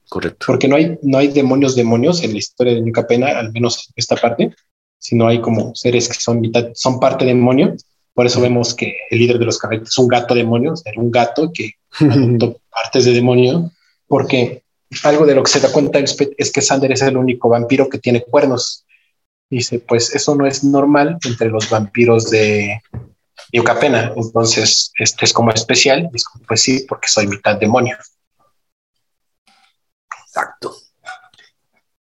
Correcto. 0.10 0.46
Porque 0.48 0.68
no 0.68 0.76
hay, 0.76 0.98
no 1.02 1.18
hay 1.18 1.30
demonios 1.30 1.76
demonios 1.76 2.24
en 2.24 2.32
la 2.32 2.38
historia 2.38 2.74
de 2.74 2.82
Nunca 2.82 3.08
Pena, 3.08 3.40
al 3.40 3.52
menos 3.52 3.92
esta 3.96 4.16
parte, 4.16 4.54
sino 5.00 5.28
hay 5.28 5.42
como 5.42 5.74
seres 5.76 6.08
que 6.08 6.16
son 6.16 6.40
mitad, 6.40 6.70
son 6.74 7.00
parte 7.00 7.26
demonio. 7.26 7.76
Por 8.14 8.26
eso 8.26 8.40
vemos 8.40 8.74
que 8.74 8.96
el 9.10 9.20
líder 9.20 9.40
de 9.40 9.46
los 9.46 9.58
caballeros 9.58 9.90
es 9.90 9.98
un 9.98 10.08
gato 10.08 10.34
demonio, 10.34 10.74
era 10.86 11.02
un 11.02 11.12
gato 11.12 11.52
que 11.54 11.72
adoptó 12.00 12.60
partes 12.70 13.06
de 13.06 13.14
demonio, 13.14 13.72
porque 14.08 14.64
algo 15.04 15.26
de 15.26 15.36
lo 15.36 15.44
que 15.44 15.52
se 15.52 15.60
da 15.60 15.72
cuenta 15.72 16.00
es 16.00 16.52
que 16.52 16.62
Sander 16.62 16.92
es 16.92 17.02
el 17.02 17.18
único 17.18 17.50
vampiro 17.50 17.90
que 17.90 18.00
tiene 18.00 18.24
cuernos. 18.24 18.86
Dice, 19.50 19.80
pues 19.80 20.14
eso 20.16 20.36
no 20.36 20.46
es 20.48 20.64
normal 20.64 21.18
entre 21.26 21.50
los 21.50 21.70
vampiros 21.70 22.30
de 22.30 22.82
Yucapena. 23.52 24.14
Entonces, 24.16 24.92
este 24.98 25.26
es 25.26 25.34
como 25.34 25.52
especial. 25.52 26.10
pues 26.48 26.62
sí, 26.62 26.86
porque 26.88 27.08
soy 27.08 27.28
mitad 27.28 27.60
demonio. 27.60 27.98
Exacto. 30.36 30.76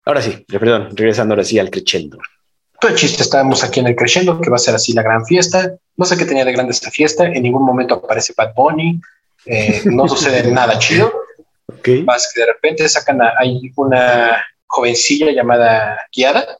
Ahora 0.05 0.21
sí, 0.21 0.45
perdón, 0.47 0.95
regresando 0.95 1.33
ahora 1.33 1.43
sí 1.43 1.57
al 1.57 1.71
crescendo. 1.71 2.19
Todo 2.79 2.91
el 2.91 2.97
chiste, 2.97 3.23
estábamos 3.23 3.63
aquí 3.63 3.79
en 3.79 3.87
el 3.87 3.95
crescendo, 3.95 4.39
que 4.39 4.49
va 4.51 4.55
a 4.55 4.59
ser 4.59 4.75
así 4.75 4.93
la 4.93 5.01
gran 5.01 5.25
fiesta. 5.25 5.75
No 5.97 6.05
sé 6.05 6.15
qué 6.15 6.25
tenía 6.25 6.45
de 6.45 6.51
grande 6.51 6.71
esta 6.71 6.91
fiesta. 6.91 7.25
En 7.25 7.41
ningún 7.41 7.65
momento 7.65 7.95
aparece 7.95 8.33
Bad 8.37 8.53
Bunny. 8.53 9.01
Eh, 9.45 9.81
no 9.85 10.07
sucede 10.07 10.49
nada 10.51 10.77
chido. 10.77 11.11
Más 12.05 12.31
que 12.33 12.41
de 12.41 12.47
repente 12.47 12.87
sacan 12.87 13.21
a, 13.21 13.33
hay 13.39 13.71
una 13.75 14.45
jovencilla 14.67 15.31
llamada 15.31 16.07
Guiada, 16.15 16.59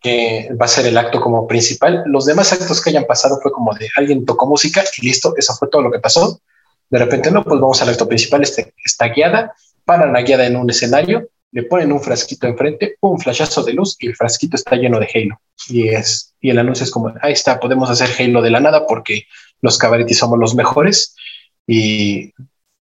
que 0.00 0.50
va 0.60 0.66
a 0.66 0.68
ser 0.68 0.86
el 0.86 0.98
acto 0.98 1.20
como 1.20 1.46
principal. 1.46 2.02
Los 2.06 2.26
demás 2.26 2.52
actos 2.52 2.82
que 2.82 2.90
hayan 2.90 3.06
pasado 3.06 3.38
fue 3.42 3.52
como 3.52 3.74
de 3.74 3.88
alguien 3.96 4.26
tocó 4.26 4.46
música 4.46 4.84
y 4.98 5.06
listo, 5.06 5.34
eso 5.36 5.54
fue 5.54 5.68
todo 5.68 5.82
lo 5.82 5.90
que 5.90 5.98
pasó. 5.98 6.40
De 6.88 6.98
repente, 6.98 7.30
no, 7.30 7.42
pues 7.42 7.60
vamos 7.60 7.80
al 7.82 7.88
acto 7.88 8.06
principal, 8.06 8.42
este, 8.42 8.74
está 8.84 9.08
guiada, 9.08 9.54
paran 9.84 10.12
la 10.12 10.22
guiada 10.22 10.46
en 10.46 10.56
un 10.56 10.70
escenario, 10.70 11.28
le 11.52 11.62
ponen 11.64 11.92
un 11.92 12.00
frasquito 12.00 12.46
enfrente, 12.46 12.96
un 13.00 13.18
flashazo 13.18 13.62
de 13.62 13.72
luz 13.72 13.96
y 13.98 14.08
el 14.08 14.16
frasquito 14.16 14.56
está 14.56 14.76
lleno 14.76 15.00
de 15.00 15.08
Halo. 15.12 15.40
Y, 15.68 15.88
es, 15.88 16.34
y 16.40 16.50
el 16.50 16.58
anuncio 16.58 16.84
es 16.84 16.90
como, 16.90 17.12
ahí 17.22 17.32
está, 17.32 17.58
podemos 17.58 17.88
hacer 17.88 18.10
Halo 18.18 18.42
de 18.42 18.50
la 18.50 18.60
nada 18.60 18.86
porque 18.86 19.26
los 19.60 19.78
cabaretis 19.78 20.18
somos 20.18 20.38
los 20.38 20.54
mejores 20.54 21.14
y 21.66 22.32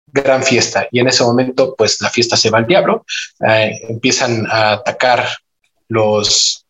gran 0.07 0.43
fiesta. 0.43 0.87
Y 0.91 0.99
en 0.99 1.07
ese 1.07 1.23
momento, 1.23 1.75
pues 1.75 1.99
la 2.01 2.09
fiesta 2.09 2.37
se 2.37 2.49
va 2.49 2.59
al 2.59 2.67
diablo, 2.67 3.05
eh, 3.47 3.79
empiezan 3.89 4.45
a 4.49 4.73
atacar 4.73 5.27
los 5.87 6.65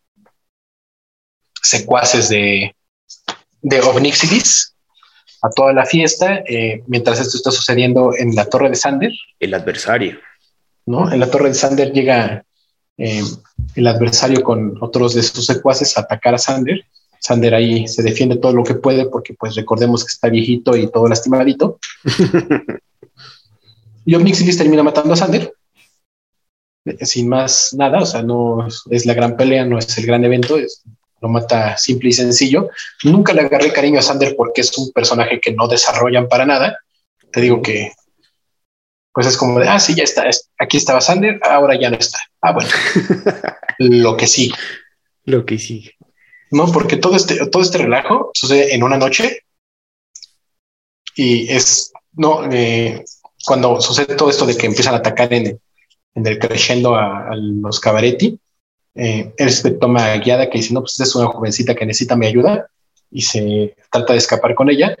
secuaces 1.62 2.28
de, 2.28 2.74
de 3.62 3.80
a 5.44 5.50
toda 5.50 5.74
la 5.74 5.84
fiesta, 5.84 6.42
eh, 6.48 6.82
mientras 6.86 7.20
esto 7.20 7.36
está 7.36 7.50
sucediendo 7.50 8.12
en 8.16 8.34
la 8.34 8.46
torre 8.46 8.70
de 8.70 8.76
Sander. 8.76 9.12
El 9.38 9.52
adversario. 9.52 10.18
¿No? 10.86 11.12
En 11.12 11.20
la 11.20 11.30
torre 11.30 11.50
de 11.50 11.54
Sander 11.54 11.92
llega 11.92 12.44
eh, 12.96 13.22
el 13.74 13.86
adversario 13.86 14.42
con 14.42 14.78
otros 14.80 15.14
de 15.14 15.22
sus 15.22 15.44
secuaces 15.44 15.96
a 15.96 16.00
atacar 16.00 16.34
a 16.34 16.38
Sander. 16.38 16.86
Sander 17.20 17.54
ahí 17.54 17.86
se 17.86 18.02
defiende 18.02 18.36
todo 18.36 18.54
lo 18.54 18.64
que 18.64 18.74
puede 18.74 19.04
porque 19.04 19.34
pues 19.34 19.54
recordemos 19.54 20.02
que 20.04 20.12
está 20.12 20.30
viejito 20.30 20.76
y 20.76 20.90
todo 20.90 21.08
lastimadito. 21.08 21.78
Y 24.06 24.14
Omnixilis 24.14 24.58
termina 24.58 24.82
matando 24.82 25.14
a 25.14 25.16
Sander. 25.16 25.54
Sin 27.00 27.26
más 27.26 27.72
nada, 27.72 28.00
o 28.00 28.04
sea, 28.04 28.22
no 28.22 28.68
es 28.90 29.06
la 29.06 29.14
gran 29.14 29.34
pelea, 29.34 29.64
no 29.64 29.78
es 29.78 29.96
el 29.96 30.04
gran 30.04 30.22
evento, 30.24 30.58
lo 31.24 31.30
mata 31.30 31.78
simple 31.78 32.10
y 32.10 32.12
sencillo. 32.12 32.68
Nunca 33.02 33.32
le 33.32 33.40
agarré 33.40 33.72
cariño 33.72 33.98
a 33.98 34.02
Sander 34.02 34.34
porque 34.36 34.60
es 34.60 34.76
un 34.76 34.92
personaje 34.92 35.40
que 35.40 35.52
no 35.52 35.66
desarrollan 35.66 36.28
para 36.28 36.44
nada. 36.44 36.78
Te 37.32 37.40
digo 37.40 37.62
que, 37.62 37.92
pues 39.10 39.26
es 39.26 39.38
como 39.38 39.58
de, 39.58 39.68
ah, 39.68 39.80
sí, 39.80 39.94
ya 39.94 40.04
está, 40.04 40.28
aquí 40.58 40.76
estaba 40.76 41.00
Sander, 41.00 41.40
ahora 41.42 41.80
ya 41.80 41.88
no 41.88 41.96
está. 41.96 42.18
Ah, 42.42 42.52
bueno, 42.52 42.68
lo 43.78 44.18
que 44.18 44.26
sí. 44.26 44.52
Lo 45.24 45.46
que 45.46 45.58
sí. 45.58 45.90
No, 46.50 46.70
porque 46.70 46.98
todo 46.98 47.16
este, 47.16 47.46
todo 47.46 47.62
este 47.62 47.78
relajo 47.78 48.30
sucede 48.34 48.74
en 48.74 48.82
una 48.82 48.98
noche 48.98 49.44
y 51.16 51.50
es, 51.50 51.90
no, 52.12 52.44
eh, 52.52 53.02
cuando 53.46 53.80
sucede 53.80 54.14
todo 54.14 54.28
esto 54.28 54.44
de 54.44 54.58
que 54.58 54.66
empiezan 54.66 54.92
a 54.92 54.98
atacar 54.98 55.32
en, 55.32 55.58
el 56.14 56.38
creciendo 56.38 56.94
a, 56.94 57.34
los 57.34 57.80
cabaretti, 57.80 58.38
eh, 58.94 59.32
él 59.36 59.78
toma 59.80 60.16
guiada 60.16 60.48
que 60.48 60.58
dice, 60.58 60.72
no, 60.72 60.80
pues 60.80 60.98
es 61.00 61.14
una 61.14 61.26
jovencita 61.26 61.74
que 61.74 61.86
necesita 61.86 62.16
mi 62.16 62.26
ayuda 62.26 62.68
y 63.10 63.22
se 63.22 63.76
trata 63.90 64.12
de 64.12 64.18
escapar 64.18 64.54
con 64.54 64.70
ella. 64.70 64.96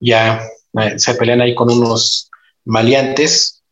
Ya 0.00 0.42
eh, 0.80 0.98
se 0.98 1.14
pelean 1.14 1.40
ahí 1.40 1.54
con 1.54 1.70
unos 1.70 2.30
maleantes, 2.64 3.62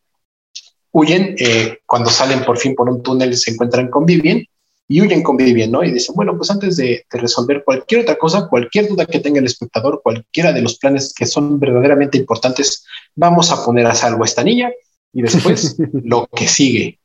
huyen, 0.93 1.35
eh, 1.39 1.79
cuando 1.87 2.09
salen 2.09 2.45
por 2.45 2.57
fin 2.57 2.75
por 2.75 2.89
un 2.89 3.03
túnel 3.03 3.37
se 3.37 3.51
encuentran 3.51 3.91
con 3.91 4.07
Vivian 4.07 4.45
y 4.87 5.01
huyen 5.01 5.23
con 5.23 5.37
Vivian, 5.37 5.73
¿no? 5.73 5.83
Y 5.83 5.91
dicen, 5.91 6.15
bueno, 6.15 6.37
pues 6.37 6.51
antes 6.51 6.77
de, 6.77 7.05
resolver 7.11 7.65
cualquier 7.65 8.03
otra 8.03 8.17
cosa, 8.17 8.49
cualquier 8.49 8.89
duda 8.89 9.07
que 9.07 9.19
tenga 9.19 9.41
el 9.41 9.47
espectador, 9.47 10.01
cualquiera 10.03 10.53
de 10.53 10.63
los 10.63 10.79
planes 10.79 11.13
que 11.13 11.27
son 11.27 11.59
verdaderamente 11.59 12.17
importantes, 12.17 12.85
vamos 13.17 13.51
a 13.51 13.65
poner 13.65 13.87
a 13.87 13.95
salvo 13.95 14.23
a 14.23 14.27
esta 14.27 14.45
niña 14.45 14.71
y 15.13 15.23
después 15.23 15.77
lo 15.93 16.27
que 16.27 16.47
sigue. 16.47 17.01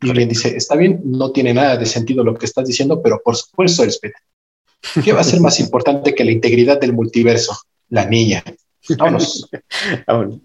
Y 0.00 0.12
le 0.12 0.26
dice, 0.26 0.56
está 0.56 0.76
bien, 0.76 1.00
no 1.04 1.32
tiene 1.32 1.52
nada 1.52 1.76
de 1.76 1.86
sentido 1.86 2.22
lo 2.22 2.34
que 2.34 2.46
estás 2.46 2.66
diciendo, 2.66 3.02
pero 3.02 3.20
por 3.24 3.36
supuesto, 3.36 3.84
espera. 3.84 4.18
¿Qué 5.02 5.12
va 5.12 5.20
a 5.20 5.24
ser 5.24 5.40
más 5.40 5.58
importante 5.60 6.14
que 6.14 6.24
la 6.24 6.32
integridad 6.32 6.80
del 6.80 6.92
multiverso? 6.92 7.56
La 7.88 8.04
niña. 8.04 8.44
Vámonos. 8.96 9.48
Vámonos. 10.06 10.40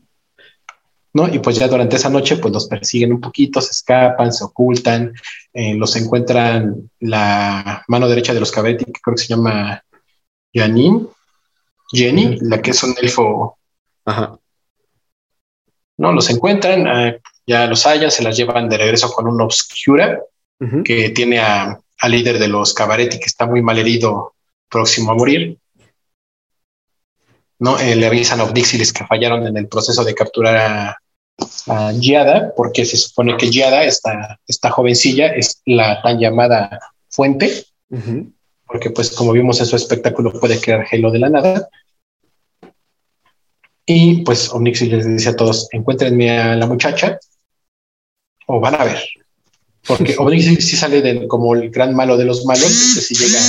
¿no? 1.13 1.28
Y 1.28 1.39
pues 1.39 1.58
ya 1.58 1.68
durante 1.68 1.96
esa 1.96 2.10
noche, 2.10 2.38
pues 2.38 2.54
los 2.54 2.68
persiguen 2.68 3.13
un 3.13 3.22
poquito, 3.22 3.62
se 3.62 3.72
escapan, 3.72 4.34
se 4.34 4.44
ocultan, 4.44 5.13
eh, 5.54 5.76
los 5.76 5.96
encuentran 5.96 6.89
la 7.00 7.84
mano 7.88 8.08
derecha 8.08 8.34
de 8.34 8.39
los 8.39 8.52
Cabetti, 8.52 8.86
que 8.86 9.00
creo 9.02 9.16
que 9.16 9.22
se 9.22 9.28
llama 9.28 9.84
Janine, 10.52 11.08
Jenny, 11.92 12.38
la 12.42 12.62
que 12.62 12.72
es 12.72 12.84
un 12.84 12.96
elfo. 13.00 13.58
Ajá. 14.06 14.38
No, 15.98 16.12
los 16.12 16.30
encuentran, 16.32 16.88
eh, 16.88 17.22
ya 17.45 17.67
los 17.67 17.86
hallan, 17.86 18.12
se 18.12 18.23
las 18.23 18.38
llevan 18.38 18.69
de 18.69 18.77
regreso 18.77 19.12
con 19.12 19.27
un 19.27 19.41
Obscura 19.41 20.21
que 20.86 21.10
tiene 21.10 21.39
a, 21.39 21.77
al 21.99 22.12
líder 22.12 22.39
de 22.39 22.47
los 22.47 22.73
Cabaretti, 22.73 23.19
que 23.19 23.25
está 23.25 23.45
muy 23.45 23.62
mal 23.62 23.77
herido, 23.79 24.34
próximo 24.69 25.12
a 25.12 25.15
morir. 25.15 25.58
¿no? 27.60 27.77
Eh, 27.79 27.95
le 27.95 28.08
avisan 28.08 28.39
a 28.39 28.43
Obdixilis 28.43 28.93
que 28.93 29.06
fallaron 29.06 29.45
en 29.45 29.58
el 29.58 29.67
proceso 29.67 30.03
de 30.03 30.15
capturar 30.15 30.56
a, 30.56 30.97
a 31.67 31.93
Giada, 31.99 32.53
porque 32.56 32.86
se 32.86 32.97
supone 32.97 33.38
que 33.38 33.51
Giada, 33.51 33.84
esta, 33.84 34.39
esta 34.47 34.69
jovencilla, 34.69 35.27
es 35.27 35.62
la 35.65 36.01
tan 36.01 36.19
llamada 36.19 36.79
fuente, 37.10 37.65
porque 38.65 38.89
pues 38.89 39.12
como 39.12 39.34
vimos 39.34 39.60
en 39.60 39.65
su 39.65 39.75
espectáculo 39.75 40.34
puede 40.34 40.60
crear 40.60 40.86
Halo 40.91 41.12
de 41.12 41.19
la 41.19 41.29
nada. 41.29 41.69
Y 43.86 44.23
pues 44.23 44.49
Omnixis 44.51 44.89
les 44.89 45.08
dice 45.08 45.29
a 45.29 45.36
todos, 45.36 45.67
encuéntrenme 45.71 46.32
a 46.32 46.56
la 46.56 46.65
muchacha, 46.65 47.19
o 48.47 48.60
van 48.60 48.75
a 48.75 48.84
ver. 48.84 49.01
Porque 49.86 50.15
Obnixis 50.19 50.67
sí 50.67 50.75
sale 50.75 51.01
de, 51.01 51.27
como 51.27 51.56
el 51.56 51.69
gran 51.69 51.95
malo 51.95 52.17
de 52.17 52.25
los 52.25 52.45
malos, 52.45 52.93
que 52.95 53.01
si 53.01 53.15
llega 53.15 53.39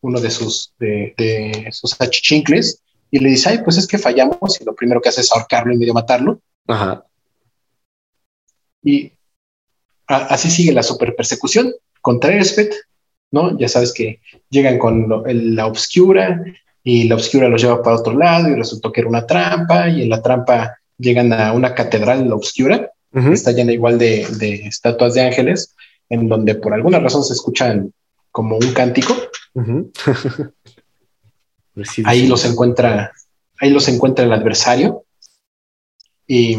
uno 0.00 0.20
de 0.20 0.30
sus, 0.30 0.72
de, 0.78 1.14
de 1.16 1.68
sus 1.72 2.00
achichincles 2.00 2.82
y 3.10 3.18
le 3.18 3.30
dice, 3.30 3.50
ay, 3.50 3.58
pues 3.64 3.76
es 3.78 3.86
que 3.86 3.98
fallamos 3.98 4.60
y 4.60 4.64
lo 4.64 4.74
primero 4.74 5.00
que 5.00 5.08
hace 5.08 5.22
es 5.22 5.32
ahorcarlo 5.32 5.72
y 5.72 5.78
medio 5.78 5.94
matarlo. 5.94 6.40
Ajá. 6.66 7.04
Y 8.82 9.12
así 10.06 10.50
sigue 10.50 10.72
la 10.72 10.82
super 10.82 11.14
persecución 11.14 11.72
contra 12.00 12.34
Elspeth, 12.36 12.74
¿no? 13.30 13.58
Ya 13.58 13.68
sabes 13.68 13.92
que 13.92 14.20
llegan 14.50 14.78
con 14.78 15.06
la 15.26 15.66
obscura 15.66 16.42
y 16.82 17.04
la 17.04 17.16
obscura 17.16 17.48
los 17.48 17.60
lleva 17.60 17.82
para 17.82 17.96
otro 17.96 18.16
lado 18.16 18.48
y 18.48 18.54
resultó 18.54 18.92
que 18.92 19.00
era 19.00 19.10
una 19.10 19.26
trampa 19.26 19.88
y 19.88 20.02
en 20.02 20.10
la 20.10 20.22
trampa 20.22 20.78
llegan 20.96 21.32
a 21.32 21.52
una 21.52 21.74
catedral, 21.74 22.28
la 22.28 22.34
obscura, 22.34 22.90
está 23.12 23.52
llena 23.52 23.72
igual 23.72 23.98
de, 23.98 24.22
estatuas 24.66 25.14
de 25.14 25.22
ángeles, 25.22 25.74
en 26.08 26.28
donde 26.28 26.54
por 26.54 26.74
alguna 26.74 26.98
razón 26.98 27.24
se 27.24 27.34
escuchan 27.34 27.92
como 28.30 28.56
un 28.56 28.72
cántico. 28.72 29.14
ahí 32.04 32.26
los 32.26 32.44
encuentra, 32.44 33.12
ahí 33.60 33.70
los 33.70 33.88
encuentra 33.88 34.24
el 34.24 34.32
adversario 34.32 35.04
y 36.26 36.58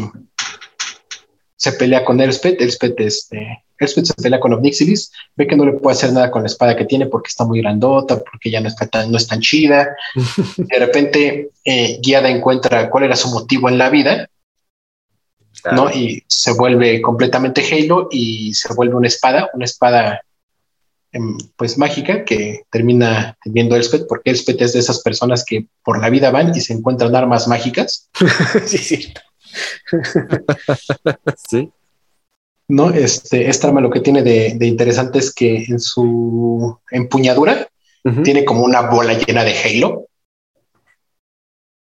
se 1.56 1.72
pelea 1.72 2.04
con 2.04 2.20
Elspeth. 2.20 2.60
Elspeth, 2.60 2.98
este, 3.00 3.64
Elspeth 3.78 4.06
se 4.06 4.14
pelea 4.14 4.40
con 4.40 4.52
Obnixilis, 4.52 5.12
ve 5.36 5.46
que 5.46 5.56
no 5.56 5.64
le 5.64 5.72
puede 5.72 5.94
hacer 5.94 6.12
nada 6.12 6.30
con 6.30 6.42
la 6.42 6.46
espada 6.46 6.76
que 6.76 6.84
tiene 6.84 7.06
porque 7.06 7.28
está 7.28 7.44
muy 7.44 7.60
grandota, 7.60 8.18
porque 8.18 8.50
ya 8.50 8.60
no, 8.60 8.68
está 8.68 8.86
tan, 8.86 9.10
no 9.10 9.16
es 9.16 9.26
tan 9.26 9.40
chida. 9.40 9.94
de 10.56 10.78
repente, 10.78 11.50
eh, 11.64 11.98
Guiada 12.02 12.28
encuentra 12.28 12.90
cuál 12.90 13.04
era 13.04 13.16
su 13.16 13.28
motivo 13.28 13.68
en 13.68 13.78
la 13.78 13.90
vida, 13.90 14.28
¿no? 15.72 15.90
Y 15.90 16.24
se 16.26 16.52
vuelve 16.52 17.00
completamente 17.00 17.62
Halo 17.62 18.08
y 18.10 18.54
se 18.54 18.72
vuelve 18.74 18.94
una 18.94 19.08
espada, 19.08 19.50
una 19.54 19.64
espada 19.64 20.22
em, 21.12 21.36
pues 21.56 21.78
mágica 21.78 22.24
que 22.24 22.62
termina 22.70 23.36
teniendo 23.42 23.76
Elspeth, 23.76 24.06
porque 24.08 24.30
Elspeth 24.30 24.60
es 24.62 24.72
de 24.72 24.80
esas 24.80 25.00
personas 25.00 25.44
que 25.44 25.66
por 25.84 26.00
la 26.00 26.10
vida 26.10 26.30
van 26.30 26.54
y 26.54 26.60
se 26.60 26.72
encuentran 26.72 27.14
armas 27.14 27.48
mágicas. 27.48 28.08
sí, 28.66 28.78
sí. 28.78 29.14
sí. 31.50 31.70
No, 32.68 32.90
este, 32.90 33.48
esta 33.48 33.66
arma 33.66 33.80
lo 33.80 33.90
que 33.90 34.00
tiene 34.00 34.22
de, 34.22 34.56
interesante 34.64 35.18
es 35.18 35.34
que 35.34 35.64
en 35.64 35.80
su 35.80 36.78
empuñadura 36.90 37.68
tiene 38.24 38.46
como 38.46 38.64
una 38.64 38.82
bola 38.82 39.12
llena 39.12 39.44
de 39.44 39.54
Halo. 39.58 40.06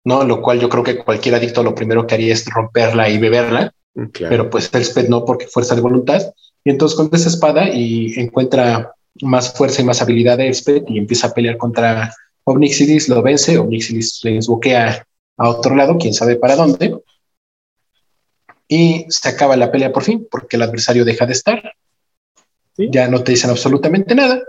¿No? 0.09 0.25
Lo 0.25 0.41
cual 0.41 0.59
yo 0.59 0.71
creo 0.71 0.83
que 0.83 0.97
cualquier 0.97 1.35
adicto 1.35 1.63
lo 1.63 1.75
primero 1.75 2.07
que 2.07 2.15
haría 2.15 2.33
es 2.33 2.47
romperla 2.47 3.11
y 3.11 3.19
beberla, 3.19 3.75
mm, 3.95 4.07
pero 4.31 4.49
pues 4.49 4.71
Elspeth 4.73 5.09
no, 5.09 5.23
porque 5.27 5.47
fuerza 5.47 5.75
de 5.75 5.83
voluntad. 5.83 6.23
Y 6.65 6.71
entonces 6.71 6.97
con 6.97 7.11
esa 7.13 7.29
espada 7.29 7.69
y 7.69 8.19
encuentra 8.19 8.95
más 9.21 9.53
fuerza 9.53 9.83
y 9.83 9.85
más 9.85 10.01
habilidad 10.01 10.39
de 10.39 10.47
Elspeth 10.47 10.85
y 10.89 10.97
empieza 10.97 11.27
a 11.27 11.35
pelear 11.35 11.59
contra 11.59 12.15
Omnixidis, 12.45 13.11
lo 13.11 13.21
vence, 13.21 13.59
Omnixidis 13.59 14.21
le 14.25 14.33
desboquea 14.33 15.07
a 15.37 15.49
otro 15.51 15.77
lado, 15.77 15.99
quién 15.99 16.15
sabe 16.15 16.37
para 16.37 16.57
dónde, 16.57 16.97
y 18.67 19.05
se 19.11 19.29
acaba 19.29 19.57
la 19.57 19.71
pelea 19.71 19.93
por 19.93 20.05
fin 20.05 20.27
porque 20.31 20.57
el 20.57 20.63
adversario 20.63 21.05
deja 21.05 21.27
de 21.27 21.33
estar. 21.33 21.73
Ya 22.79 23.09
no 23.09 23.23
te 23.23 23.33
dicen 23.33 23.51
absolutamente 23.51 24.15
nada 24.15 24.41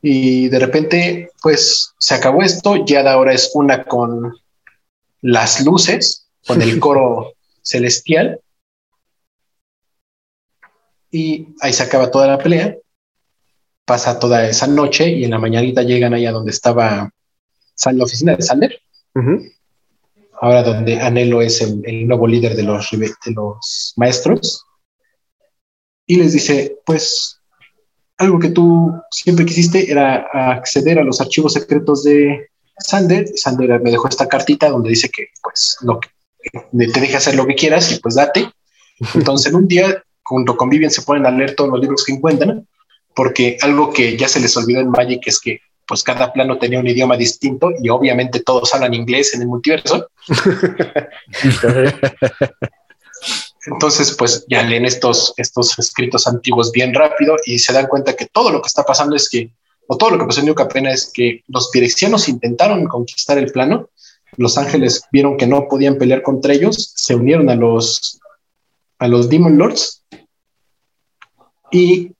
y 0.00 0.48
de 0.48 0.58
repente 0.60 1.30
pues 1.42 1.92
se 1.98 2.14
acabó 2.14 2.42
esto, 2.42 2.84
ya 2.84 3.02
de 3.02 3.08
ahora 3.08 3.32
es 3.32 3.50
una 3.54 3.84
con 3.84 4.32
las 5.22 5.64
luces, 5.64 6.28
con 6.46 6.60
el 6.60 6.78
coro 6.80 7.32
celestial. 7.62 8.40
Y 11.10 11.48
ahí 11.60 11.72
se 11.72 11.82
acaba 11.82 12.10
toda 12.10 12.26
la 12.26 12.38
pelea. 12.38 12.76
Pasa 13.84 14.18
toda 14.18 14.48
esa 14.48 14.66
noche 14.66 15.10
y 15.10 15.24
en 15.24 15.30
la 15.30 15.38
mañanita 15.38 15.82
llegan 15.82 16.14
allá 16.14 16.32
donde 16.32 16.50
estaba 16.50 17.10
la 17.90 18.04
oficina 18.04 18.36
de 18.36 18.42
Sander. 18.42 18.80
Ahora 20.40 20.62
donde 20.62 21.00
Anhelo 21.00 21.42
es 21.42 21.60
el, 21.60 22.06
nuevo 22.06 22.26
líder 22.26 22.54
de 22.54 22.62
los, 22.62 22.90
de 22.90 23.32
los 23.32 23.92
maestros, 23.96 24.64
y 26.06 26.16
les 26.16 26.32
dice, 26.32 26.78
pues 26.84 27.40
algo 28.18 28.38
que 28.38 28.50
tú 28.50 28.92
siempre 29.10 29.46
quisiste 29.46 29.90
era 29.90 30.26
acceder 30.32 30.98
a 30.98 31.04
los 31.04 31.20
archivos 31.20 31.54
secretos 31.54 32.04
de 32.04 32.48
Sander. 32.78 33.26
Sander 33.36 33.80
me 33.80 33.90
dejó 33.90 34.08
esta 34.08 34.28
cartita 34.28 34.68
donde 34.68 34.90
dice 34.90 35.10
que 35.10 35.28
pues 35.42 35.76
lo 35.82 36.00
que, 36.00 36.08
te 36.86 37.00
deja 37.00 37.18
hacer 37.18 37.34
lo 37.34 37.46
que 37.46 37.54
quieras 37.54 37.92
y 37.92 38.00
pues 38.00 38.14
date. 38.14 38.50
Entonces 39.14 39.52
en 39.52 39.56
un 39.56 39.68
día 39.68 40.02
junto 40.22 40.56
con 40.56 40.70
Vivian 40.70 40.90
se 40.90 41.02
ponen 41.02 41.26
a 41.26 41.30
leer 41.30 41.54
todos 41.54 41.70
los 41.70 41.80
libros 41.80 42.04
que 42.04 42.12
encuentran, 42.12 42.66
porque 43.14 43.58
algo 43.60 43.92
que 43.92 44.16
ya 44.16 44.28
se 44.28 44.40
les 44.40 44.56
olvidó 44.56 44.80
en 44.80 44.90
Magic 44.90 45.22
es 45.26 45.40
que 45.40 45.60
pues 45.86 46.02
cada 46.02 46.32
plano 46.32 46.58
tenía 46.58 46.78
un 46.78 46.86
idioma 46.86 47.16
distinto 47.16 47.70
y 47.82 47.88
obviamente 47.90 48.40
todos 48.40 48.72
hablan 48.72 48.94
inglés 48.94 49.34
en 49.34 49.42
el 49.42 49.48
multiverso. 49.48 50.08
Entonces, 53.66 54.16
pues 54.16 54.44
ya 54.48 54.62
leen 54.62 54.84
estos, 54.84 55.34
estos 55.36 55.78
escritos 55.78 56.26
antiguos 56.26 56.72
bien 56.72 56.94
rápido 56.94 57.36
y 57.44 57.58
se 57.58 57.72
dan 57.72 57.86
cuenta 57.86 58.16
que 58.16 58.26
todo 58.26 58.50
lo 58.50 58.60
que 58.60 58.66
está 58.66 58.82
pasando 58.84 59.14
es 59.14 59.28
que, 59.28 59.52
o 59.86 59.96
todo 59.96 60.10
lo 60.10 60.18
que 60.18 60.26
pasó 60.26 60.40
en 60.40 60.54
Capena 60.54 60.92
es 60.92 61.10
que 61.12 61.42
los 61.48 61.70
pirexianos 61.70 62.28
intentaron 62.28 62.86
conquistar 62.86 63.38
el 63.38 63.50
plano, 63.52 63.90
los 64.36 64.56
ángeles 64.56 65.02
vieron 65.12 65.36
que 65.36 65.46
no 65.46 65.68
podían 65.68 65.98
pelear 65.98 66.22
contra 66.22 66.54
ellos, 66.54 66.92
se 66.96 67.14
unieron 67.14 67.50
a 67.50 67.54
los, 67.54 68.20
a 68.98 69.08
los 69.08 69.28
Demon 69.28 69.58
Lords. 69.58 70.04
Y 71.70 72.12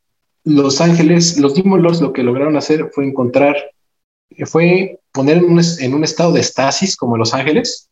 los 0.45 0.81
ángeles, 0.81 1.39
los 1.39 1.55
Demon 1.55 1.83
Lords 1.83 2.01
lo 2.01 2.13
que 2.13 2.23
lograron 2.23 2.57
hacer 2.57 2.91
fue 2.93 3.07
encontrar, 3.07 3.57
fue 4.47 5.01
poner 5.13 5.39
en 5.39 5.95
un, 5.95 6.05
estado 6.05 6.33
de 6.33 6.41
estasis 6.41 6.97
como 6.97 7.17
los 7.17 7.35
ángeles 7.35 7.89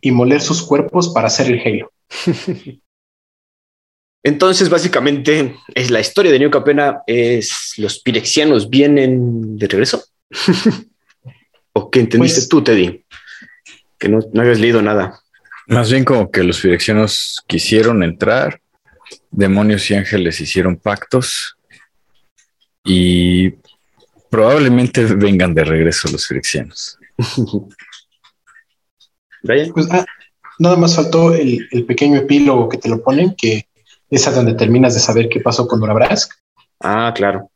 y 0.00 0.10
moler 0.12 0.40
sus 0.40 0.62
cuerpos 0.62 1.10
para 1.10 1.26
hacer 1.26 1.48
el 1.48 1.60
Halo. 1.60 1.92
Entonces, 4.22 4.68
básicamente, 4.68 5.56
es 5.74 5.90
la 5.90 6.00
historia 6.00 6.30
de 6.30 6.38
New 6.38 6.50
Capena 6.50 7.02
es 7.06 7.74
los 7.76 8.00
pirexianos 8.00 8.70
vienen 8.70 9.56
de 9.56 9.66
regreso. 9.66 10.04
¿O 11.72 11.90
qué 11.90 12.00
entendiste 12.00 12.40
pues 12.40 12.48
tú, 12.48 12.62
Teddy? 12.62 13.04
Que 13.98 14.08
no, 14.08 14.20
no 14.32 14.42
habías 14.42 14.60
leído 14.60 14.80
nada. 14.82 15.20
Más 15.66 15.90
bien 15.90 16.04
como 16.04 16.30
que 16.30 16.42
los 16.42 16.60
pirexianos 16.60 17.42
quisieron 17.46 18.02
entrar 18.02 18.60
demonios 19.30 19.90
y 19.90 19.94
ángeles 19.94 20.40
hicieron 20.40 20.76
pactos 20.76 21.56
y 22.84 23.54
probablemente 24.30 25.04
vengan 25.04 25.54
de 25.54 25.64
regreso 25.64 26.08
los 26.10 26.26
frixianos. 26.26 26.98
Pues, 29.44 29.88
ah, 29.90 30.06
nada 30.60 30.76
más 30.76 30.94
faltó 30.94 31.34
el, 31.34 31.66
pequeño 31.84 32.20
epílogo 32.20 32.68
que 32.68 32.78
te 32.78 32.88
lo 32.88 33.02
ponen, 33.02 33.34
que 33.36 33.66
es 34.12 34.28
a 34.28 34.30
donde 34.30 34.52
terminas 34.54 34.92
de 34.94 35.00
saber 35.00 35.28
qué 35.30 35.40
pasó 35.40 35.66
con 35.66 35.80
Brask. 35.80 36.32
Ah, 36.80 37.12
claro. 37.16 37.50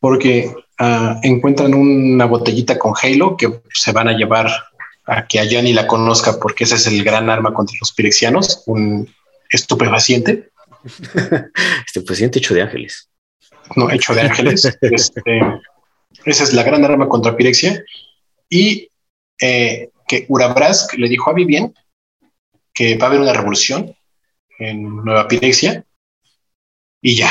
Porque 0.00 0.54
ah, 0.78 1.20
encuentran 1.22 1.74
una 1.74 2.24
botellita 2.24 2.78
con 2.78 2.94
Halo 3.00 3.36
que 3.36 3.60
se 3.74 3.92
van 3.92 4.08
a 4.08 4.16
llevar 4.16 4.50
a 5.04 5.26
que 5.26 5.38
a 5.38 5.44
Johnny 5.44 5.74
la 5.74 5.86
conozca 5.86 6.40
porque 6.40 6.64
ese 6.64 6.76
es 6.76 6.86
el 6.86 7.04
gran 7.04 7.28
arma 7.28 7.52
contra 7.52 7.76
los 7.78 7.92
pirexianos, 7.92 8.62
un 8.66 9.12
estupefaciente. 9.50 10.50
presidente 12.06 12.38
hecho 12.38 12.54
de 12.54 12.62
ángeles. 12.62 13.10
No, 13.76 13.90
hecho 13.90 14.14
de 14.14 14.22
ángeles. 14.22 14.64
Este, 14.80 15.40
esa 16.24 16.44
es 16.44 16.54
la 16.54 16.62
gran 16.62 16.84
arma 16.86 17.06
contra 17.06 17.36
Pirexia. 17.36 17.84
Y 18.48 18.88
eh, 19.38 19.90
que 20.08 20.24
Urabrask 20.28 20.94
le 20.94 21.08
dijo 21.08 21.30
a 21.30 21.34
Vivien 21.34 21.74
que 22.72 22.96
va 22.96 23.06
a 23.06 23.08
haber 23.10 23.20
una 23.20 23.34
revolución 23.34 23.94
en 24.60 25.04
Nueva 25.04 25.26
Pirexia 25.26 25.84
y 27.00 27.16
ya. 27.16 27.30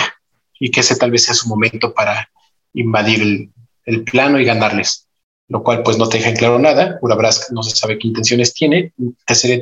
Y 0.59 0.71
que 0.71 0.81
ese 0.81 0.95
tal 0.95 1.11
vez 1.11 1.23
sea 1.23 1.33
su 1.33 1.47
momento 1.47 1.93
para 1.93 2.29
invadir 2.73 3.51
el, 3.85 4.03
plano 4.03 4.39
y 4.39 4.45
ganarles. 4.45 5.07
Lo 5.47 5.63
cual, 5.63 5.81
pues, 5.83 5.97
no 5.97 6.07
te 6.09 6.17
deja 6.17 6.29
en 6.29 6.35
claro 6.35 6.59
nada. 6.59 6.99
Urabrask 7.01 7.51
no 7.51 7.63
se 7.63 7.75
sabe 7.75 7.97
qué 7.97 8.07
intenciones 8.07 8.53
tiene. 8.53 8.93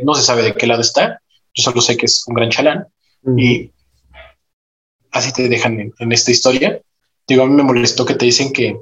No 0.03 0.15
se 0.15 0.23
sabe 0.23 0.43
de 0.43 0.55
qué 0.55 0.67
lado 0.67 0.81
está. 0.81 1.21
Yo 1.53 1.63
solo 1.63 1.81
sé 1.81 1.95
que 1.95 2.07
es 2.07 2.25
un 2.27 2.35
gran 2.35 2.49
chalán. 2.49 2.87
Y 3.37 3.71
así 5.11 5.31
te 5.31 5.47
dejan 5.47 5.93
en, 5.97 6.11
esta 6.11 6.31
historia. 6.31 6.81
Digo, 7.27 7.43
a 7.43 7.47
mí 7.47 7.53
me 7.53 7.63
molestó 7.63 8.05
que 8.05 8.15
te 8.15 8.25
dicen 8.25 8.51
que, 8.51 8.77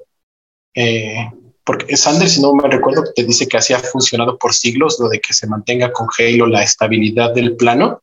eh, 0.75 1.29
porque 1.63 1.97
Sanders, 1.97 2.33
si 2.33 2.41
no 2.41 2.53
me 2.53 2.67
recuerdo, 2.69 3.03
te 3.15 3.23
dice 3.23 3.47
que 3.47 3.57
así 3.57 3.73
ha 3.73 3.79
funcionado 3.79 4.37
por 4.37 4.53
siglos, 4.53 4.99
lo 4.99 5.09
de 5.09 5.19
que 5.19 5.33
se 5.33 5.47
mantenga 5.47 5.91
con 5.91 6.07
Halo 6.17 6.47
la 6.47 6.63
estabilidad 6.63 7.33
del 7.33 7.55
plano. 7.55 8.01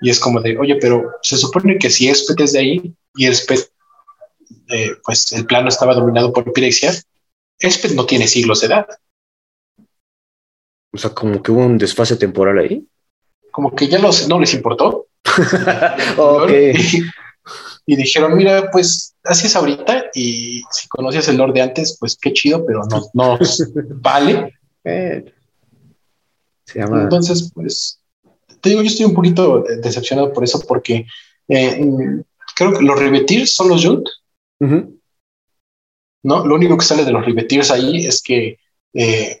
Y 0.00 0.10
es 0.10 0.20
como 0.20 0.40
de, 0.40 0.56
oye, 0.58 0.76
pero 0.76 1.12
se 1.22 1.36
supone 1.36 1.78
que 1.78 1.90
si 1.90 2.08
Espet 2.08 2.40
es 2.40 2.52
de 2.52 2.58
ahí 2.58 2.94
y 3.14 3.26
Espet, 3.26 3.70
eh, 4.68 4.92
pues 5.04 5.32
el 5.32 5.44
plano 5.46 5.68
estaba 5.68 5.94
dominado 5.94 6.32
por 6.32 6.52
Pirexia, 6.52 6.92
Espet 7.58 7.92
no 7.92 8.06
tiene 8.06 8.28
siglos 8.28 8.60
de 8.60 8.68
edad. 8.68 8.86
O 10.92 10.98
sea, 10.98 11.10
como 11.10 11.42
que 11.42 11.52
hubo 11.52 11.60
un 11.60 11.78
desfase 11.78 12.16
temporal 12.16 12.58
ahí. 12.58 12.86
Como 13.50 13.74
que 13.74 13.88
ya 13.88 13.98
los, 13.98 14.28
no 14.28 14.38
les 14.40 14.54
importó. 14.54 15.08
Y, 17.86 17.96
dijeron, 17.96 18.36
mira, 18.36 18.70
pues 18.70 19.16
así 19.24 19.46
es 19.46 19.56
ahorita 19.56 20.10
y 20.14 20.62
si 20.70 20.88
conocías 20.88 21.26
el 21.28 21.38
Lord 21.38 21.54
de 21.54 21.62
antes, 21.62 21.96
pues 21.98 22.18
qué 22.20 22.34
chido, 22.34 22.66
pero 22.66 22.82
no, 22.84 23.02
no 23.14 23.38
vale. 24.02 24.52
Entonces, 26.74 27.50
pues, 27.54 27.97
te 28.60 28.70
digo, 28.70 28.82
yo 28.82 28.88
estoy 28.88 29.06
un 29.06 29.14
poquito 29.14 29.64
decepcionado 29.82 30.32
por 30.32 30.44
eso 30.44 30.60
porque 30.66 31.06
eh, 31.48 31.80
creo 32.54 32.72
que 32.72 32.82
los 32.82 32.98
Riveteers 32.98 33.54
son 33.54 33.68
los 33.68 33.84
Junt. 33.84 34.06
¿No? 36.22 36.44
Lo 36.44 36.54
único 36.56 36.76
que 36.76 36.84
sale 36.84 37.04
de 37.04 37.12
los 37.12 37.24
Riveteers 37.24 37.70
ahí 37.70 38.06
es 38.06 38.22
que 38.22 38.58
eh, 38.92 39.40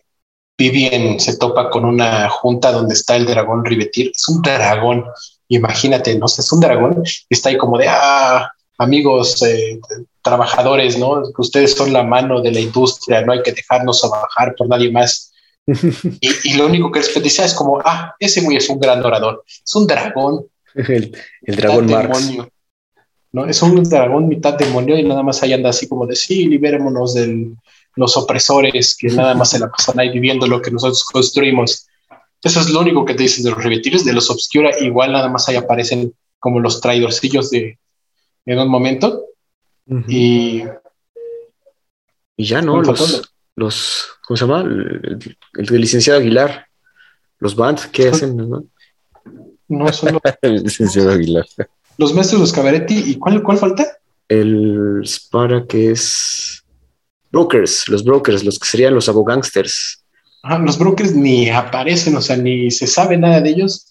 Vivien 0.56 1.20
se 1.20 1.36
topa 1.36 1.70
con 1.70 1.84
una 1.84 2.28
junta 2.28 2.72
donde 2.72 2.94
está 2.94 3.14
el 3.14 3.26
dragón 3.26 3.64
Rivetir. 3.64 4.10
Es 4.12 4.28
un 4.28 4.42
dragón, 4.42 5.04
imagínate, 5.46 6.18
¿no? 6.18 6.26
Es 6.26 6.52
un 6.52 6.60
dragón 6.60 7.02
y 7.04 7.34
está 7.34 7.50
ahí 7.50 7.56
como 7.56 7.78
de, 7.78 7.86
ah, 7.88 8.50
amigos, 8.78 9.40
eh, 9.42 9.78
trabajadores, 10.20 10.98
¿no? 10.98 11.22
Ustedes 11.38 11.76
son 11.76 11.92
la 11.92 12.02
mano 12.02 12.40
de 12.40 12.50
la 12.50 12.58
industria, 12.58 13.22
no 13.22 13.32
hay 13.32 13.42
que 13.42 13.52
dejarnos 13.52 14.00
trabajar 14.00 14.54
por 14.56 14.68
nadie 14.68 14.90
más. 14.90 15.27
y, 16.20 16.54
lo 16.54 16.66
único 16.66 16.90
que 16.90 17.00
dice 17.20 17.44
es 17.44 17.54
como, 17.54 17.78
ah, 17.84 18.14
ese 18.18 18.40
güey 18.40 18.56
es 18.56 18.68
un 18.70 18.80
gran 18.80 19.04
orador, 19.04 19.44
es 19.46 19.74
un 19.74 19.86
dragón. 19.86 20.46
el, 20.74 21.12
dragón 21.42 21.86
Marx. 21.86 22.32
¿no? 23.32 23.44
Es 23.44 23.60
un 23.60 23.82
dragón 23.84 24.28
mitad 24.28 24.54
demonio 24.54 24.98
y 24.98 25.04
nada 25.04 25.22
más 25.22 25.42
ahí 25.42 25.52
anda 25.52 25.68
así 25.70 25.86
como 25.86 26.06
de, 26.06 26.16
sí, 26.16 26.46
liberémonos 26.46 27.14
del, 27.14 27.54
los 27.96 28.16
opresores 28.16 28.96
que 28.96 29.08
nada 29.08 29.34
más 29.34 29.50
se 29.50 29.58
la 29.58 29.68
pasan 29.70 30.00
ahí 30.00 30.08
viviendo 30.08 30.46
lo 30.46 30.62
que 30.62 30.70
nosotros 30.70 31.04
construimos. 31.04 31.86
Eso 32.42 32.60
es 32.60 32.70
lo 32.70 32.80
único 32.80 33.04
que 33.04 33.14
te 33.14 33.24
dicen 33.24 33.44
de 33.44 33.50
los 33.50 33.62
revetiles, 33.62 34.04
de 34.04 34.14
los 34.14 34.30
obscura, 34.30 34.70
igual 34.80 35.12
nada 35.12 35.28
más 35.28 35.48
ahí 35.48 35.56
aparecen 35.56 36.14
como 36.38 36.60
los 36.60 36.80
traidorcillos 36.80 37.50
de 37.50 37.78
en 38.46 38.58
un 38.58 38.68
momento. 38.68 39.24
Y 40.06 40.62
y 42.38 42.44
ya 42.44 42.62
no, 42.62 42.80
los, 42.80 43.32
los, 43.58 44.08
¿cómo 44.26 44.36
se 44.36 44.46
llama? 44.46 44.62
El, 44.62 45.36
licenciado 45.80 46.20
Aguilar, 46.20 46.66
los 47.38 47.56
bands, 47.56 47.86
¿qué 47.88 48.08
hacen? 48.08 48.36
No, 48.36 48.64
no 49.68 49.92
son 49.92 50.18
el 50.42 50.62
licenciado 50.62 51.10
Aguilar. 51.10 51.46
Los 51.96 52.14
maestros, 52.14 52.40
los 52.40 52.52
cabaretti, 52.52 53.10
¿y 53.10 53.16
cuál, 53.16 53.42
cuál 53.42 53.58
falta? 53.58 53.84
El 54.28 55.02
Spara, 55.04 55.66
que 55.66 55.90
es 55.90 56.64
brokers, 57.32 57.88
los 57.88 58.04
brokers, 58.04 58.44
los 58.44 58.58
que 58.58 58.68
serían 58.68 58.94
los 58.94 59.08
abogánsters. 59.08 60.04
los 60.60 60.78
brokers 60.78 61.14
ni 61.14 61.50
aparecen, 61.50 62.16
o 62.16 62.20
sea, 62.20 62.36
ni 62.36 62.70
se 62.70 62.86
sabe 62.86 63.16
nada 63.16 63.40
de 63.40 63.50
ellos. 63.50 63.87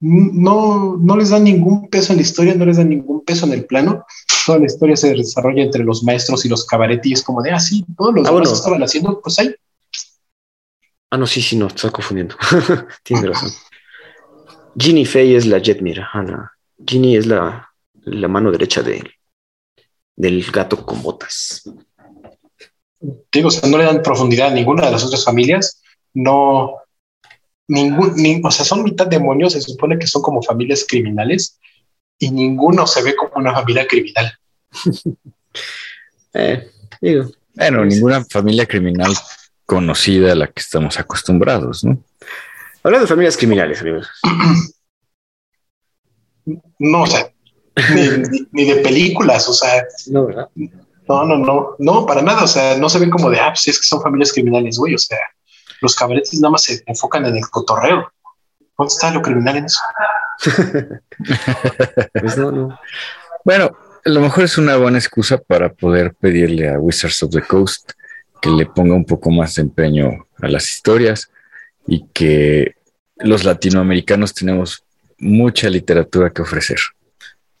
No, 0.00 0.96
no 1.00 1.16
les 1.16 1.30
dan 1.30 1.44
ningún 1.44 1.88
peso 1.88 2.12
en 2.12 2.18
la 2.18 2.22
historia, 2.22 2.54
no 2.54 2.66
les 2.66 2.76
dan 2.76 2.90
ningún 2.90 3.24
peso 3.24 3.46
en 3.46 3.52
el 3.52 3.64
plano. 3.64 4.04
Toda 4.44 4.58
la 4.58 4.66
historia 4.66 4.96
se 4.96 5.14
desarrolla 5.14 5.62
entre 5.62 5.82
los 5.82 6.02
maestros 6.02 6.44
y 6.44 6.48
los 6.48 6.66
cabaretis, 6.66 7.22
como 7.22 7.42
de, 7.42 7.52
ah, 7.52 7.60
sí, 7.60 7.84
todos 7.96 8.14
los 8.14 8.28
ah, 8.28 8.32
demás 8.32 8.52
estaban 8.52 8.82
haciendo, 8.82 9.20
pues 9.20 9.38
ahí. 9.38 9.54
Ah, 11.10 11.16
no, 11.16 11.26
sí, 11.26 11.40
sí, 11.40 11.56
no, 11.56 11.68
está 11.68 11.90
confundiendo. 11.90 12.36
Tienes 13.02 13.26
razón. 13.26 13.50
Ginny 14.76 15.04
Fay 15.04 15.36
es 15.36 15.46
la 15.46 15.60
Jetmira. 15.60 16.10
Ah, 16.12 16.50
Ginny 16.86 17.16
es 17.16 17.26
la, 17.26 17.70
la 18.02 18.28
mano 18.28 18.50
derecha 18.50 18.82
de, 18.82 19.02
del 20.16 20.44
gato 20.50 20.84
con 20.84 21.02
botas 21.02 21.62
digo, 23.32 23.48
o 23.48 23.50
sea, 23.50 23.68
no 23.68 23.78
le 23.78 23.84
dan 23.84 24.02
profundidad 24.02 24.48
a 24.48 24.54
ninguna 24.54 24.86
de 24.86 24.92
las 24.92 25.04
otras 25.04 25.24
familias, 25.24 25.82
no, 26.14 26.76
ningún, 27.68 28.42
o 28.44 28.50
sea, 28.50 28.64
son 28.64 28.82
mitad 28.82 29.06
demonios, 29.06 29.52
se 29.52 29.60
supone 29.60 29.98
que 29.98 30.06
son 30.06 30.22
como 30.22 30.42
familias 30.42 30.84
criminales 30.88 31.58
y 32.18 32.30
ninguno 32.30 32.86
se 32.86 33.02
ve 33.02 33.16
como 33.16 33.32
una 33.36 33.54
familia 33.54 33.86
criminal. 33.86 34.32
eh, 36.34 36.70
digo. 37.00 37.30
Bueno, 37.54 37.84
ninguna 37.84 38.24
familia 38.24 38.66
criminal 38.66 39.12
conocida 39.64 40.32
a 40.32 40.34
la 40.34 40.46
que 40.48 40.60
estamos 40.60 40.98
acostumbrados, 40.98 41.84
¿no? 41.84 42.02
Hablando 42.82 43.04
de 43.06 43.08
familias 43.08 43.36
criminales, 43.36 43.80
amigos. 43.80 44.08
No, 46.78 47.04
o 47.04 47.06
sea, 47.06 47.32
ni, 47.94 48.46
ni, 48.52 48.64
de 48.66 48.82
películas, 48.82 49.48
o 49.48 49.54
sea, 49.54 49.82
no, 50.08 50.26
¿verdad? 50.26 50.48
No, 51.08 51.24
no, 51.24 51.38
no, 51.38 51.76
no, 51.78 52.04
para 52.04 52.20
nada. 52.20 52.44
O 52.44 52.46
sea, 52.46 52.76
no 52.76 52.90
se 52.90 52.98
ven 52.98 53.08
como 53.08 53.30
de, 53.30 53.40
ah, 53.40 53.48
pues 53.48 53.68
es 53.68 53.78
que 53.78 53.86
son 53.86 54.02
familias 54.02 54.30
criminales, 54.30 54.76
güey. 54.76 54.94
O 54.94 54.98
sea, 54.98 55.18
los 55.84 55.94
cabaretes 55.94 56.40
nada 56.40 56.52
más 56.52 56.62
se 56.62 56.82
enfocan 56.86 57.24
en 57.26 57.36
el 57.36 57.48
cotorreo. 57.48 58.10
¿Dónde 58.76 58.92
está 58.92 59.12
lo 59.12 59.22
criminal 59.22 59.58
en 59.58 59.64
eso? 59.66 59.80
pues 62.20 62.36
no, 62.36 62.50
no. 62.50 62.78
Bueno, 63.44 63.76
a 64.04 64.10
lo 64.10 64.20
mejor 64.20 64.44
es 64.44 64.58
una 64.58 64.76
buena 64.76 64.98
excusa 64.98 65.38
para 65.38 65.72
poder 65.72 66.14
pedirle 66.14 66.68
a 66.68 66.78
Wizards 66.78 67.22
of 67.22 67.30
the 67.30 67.42
Coast 67.42 67.92
que 68.42 68.50
le 68.50 68.66
ponga 68.66 68.94
un 68.94 69.04
poco 69.04 69.30
más 69.30 69.54
de 69.54 69.62
empeño 69.62 70.26
a 70.42 70.48
las 70.48 70.70
historias 70.70 71.30
y 71.86 72.06
que 72.12 72.74
los 73.16 73.44
latinoamericanos 73.44 74.34
tenemos 74.34 74.82
mucha 75.18 75.70
literatura 75.70 76.30
que 76.30 76.42
ofrecer. 76.42 76.78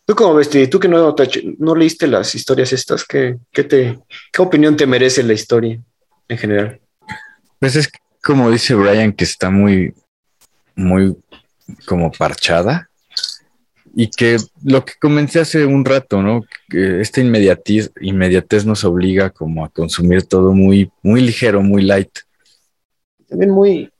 ¿Tú 0.06 0.14
cómo 0.14 0.34
ves, 0.34 0.50
tú 0.68 0.78
que 0.78 0.88
no, 0.88 1.14
no 1.58 1.74
leíste 1.74 2.06
las 2.06 2.34
historias 2.34 2.72
estas, 2.74 3.04
¿qué, 3.04 3.38
qué, 3.52 3.64
te, 3.64 3.98
¿qué 4.32 4.42
opinión 4.42 4.76
te 4.76 4.86
merece 4.86 5.22
la 5.22 5.32
historia 5.32 5.80
en 6.28 6.38
general? 6.38 6.80
Pues 7.58 7.76
es 7.76 7.88
como 8.24 8.50
dice 8.50 8.74
Brian, 8.74 9.12
que 9.12 9.24
está 9.24 9.50
muy, 9.50 9.94
muy 10.74 11.14
como 11.86 12.10
parchada 12.10 12.88
y 13.94 14.08
que 14.10 14.38
lo 14.64 14.84
que 14.84 14.94
comencé 15.00 15.40
hace 15.40 15.64
un 15.64 15.84
rato, 15.84 16.22
¿no? 16.22 16.42
Que 16.68 17.00
esta 17.00 17.20
inmediatez, 17.20 17.92
inmediatez 18.00 18.64
nos 18.66 18.84
obliga 18.84 19.30
como 19.30 19.64
a 19.64 19.68
consumir 19.68 20.24
todo 20.24 20.52
muy, 20.52 20.90
muy 21.02 21.20
ligero, 21.20 21.62
muy 21.62 21.82
light. 21.82 22.10
También 23.28 23.50
muy, 23.50 23.90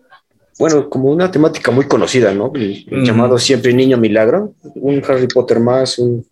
bueno, 0.58 0.88
como 0.88 1.10
una 1.10 1.30
temática 1.30 1.70
muy 1.70 1.86
conocida, 1.86 2.34
¿no? 2.34 2.52
Llamado 2.54 3.38
siempre 3.38 3.72
Niño 3.72 3.98
Milagro, 3.98 4.54
un 4.74 5.02
Harry 5.06 5.28
Potter 5.28 5.60
más, 5.60 5.98
un 5.98 6.26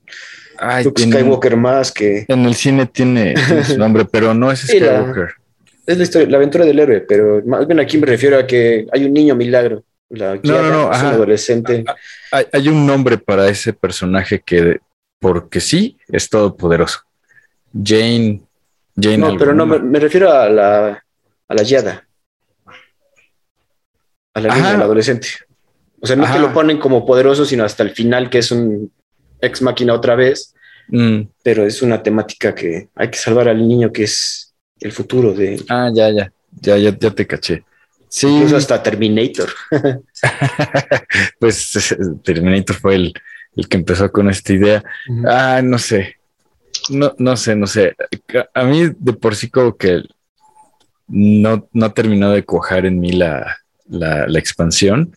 Skywalker 0.98 1.56
más 1.56 1.92
que... 1.92 2.24
En 2.26 2.44
el 2.46 2.54
cine 2.54 2.86
tiene, 2.86 3.34
su 3.64 3.76
nombre, 3.78 4.04
pero 4.04 4.34
no 4.34 4.50
es 4.50 4.60
Skywalker. 4.60 5.41
Es 5.86 5.96
la 5.96 6.02
historia, 6.04 6.28
la 6.28 6.36
aventura 6.36 6.64
del 6.64 6.78
héroe, 6.78 7.00
pero 7.00 7.42
más 7.44 7.66
bien 7.66 7.80
aquí 7.80 7.98
me 7.98 8.06
refiero 8.06 8.38
a 8.38 8.46
que 8.46 8.86
hay 8.92 9.04
un 9.04 9.12
niño 9.12 9.34
milagro. 9.34 9.84
La 10.08 10.34
no, 10.42 10.62
no, 10.62 10.70
no, 10.70 10.86
un 10.88 10.94
adolescente. 10.94 11.84
Hay, 12.30 12.68
un 12.68 12.86
nombre 12.86 13.16
para 13.16 13.48
ese 13.48 13.72
personaje 13.72 14.42
que, 14.44 14.78
porque 15.18 15.60
sí, 15.60 15.96
es 16.08 16.28
todopoderoso. 16.28 17.00
Jane. 17.72 18.42
Jane 18.94 19.18
no, 19.18 19.36
pero 19.38 19.54
no, 19.54 19.64
me, 19.64 19.98
refiero 19.98 20.30
a 20.30 20.50
la, 20.50 21.02
a 21.48 21.54
la 21.54 21.62
Yada 21.62 22.06
a 24.34 24.40
la 24.40 24.54
niña, 24.54 24.74
al 24.74 24.82
adolescente. 24.82 25.28
O 26.00 26.06
sea, 26.06 26.16
no 26.16 26.24
es 26.24 26.30
que 26.30 26.38
lo 26.38 26.52
ponen 26.52 26.78
como 26.78 27.06
poderoso, 27.06 27.44
sino 27.44 27.64
hasta 27.64 27.82
el 27.82 27.90
final, 27.90 28.28
que 28.28 28.38
es 28.38 28.50
un 28.50 28.92
ex 29.40 29.62
máquina 29.62 29.94
otra 29.94 30.14
vez. 30.14 30.54
Mm. 30.88 31.22
Pero 31.42 31.64
es 31.64 31.80
una 31.82 32.02
temática 32.02 32.54
que 32.54 32.88
hay 32.94 33.10
que 33.10 33.18
salvar 33.18 33.48
al 33.48 33.66
niño, 33.66 33.92
que 33.92 34.04
es 34.04 34.51
el 34.82 34.92
futuro 34.92 35.32
de. 35.32 35.62
Ah, 35.68 35.90
ya, 35.92 36.10
ya, 36.10 36.32
ya, 36.60 36.76
ya, 36.76 36.98
ya 36.98 37.10
te 37.10 37.26
caché. 37.26 37.64
Sí. 38.08 38.26
Incluso 38.26 38.56
hasta 38.56 38.82
Terminator. 38.82 39.48
pues 41.38 41.96
Terminator 42.22 42.76
fue 42.76 42.94
el, 42.96 43.14
el, 43.56 43.68
que 43.68 43.78
empezó 43.78 44.12
con 44.12 44.28
esta 44.28 44.52
idea. 44.52 44.84
Ah, 45.26 45.62
no 45.64 45.78
sé. 45.78 46.16
No, 46.90 47.14
no 47.18 47.36
sé, 47.36 47.56
no 47.56 47.66
sé. 47.66 47.94
A 48.52 48.64
mí 48.64 48.90
de 48.98 49.12
por 49.14 49.34
sí 49.34 49.48
como 49.48 49.76
que 49.76 50.02
no, 51.08 51.68
no 51.72 51.86
ha 51.86 51.94
terminado 51.94 52.32
de 52.32 52.44
cuajar 52.44 52.86
en 52.86 53.00
mí 53.00 53.12
la, 53.12 53.58
la, 53.88 54.38
expansión. 54.38 55.14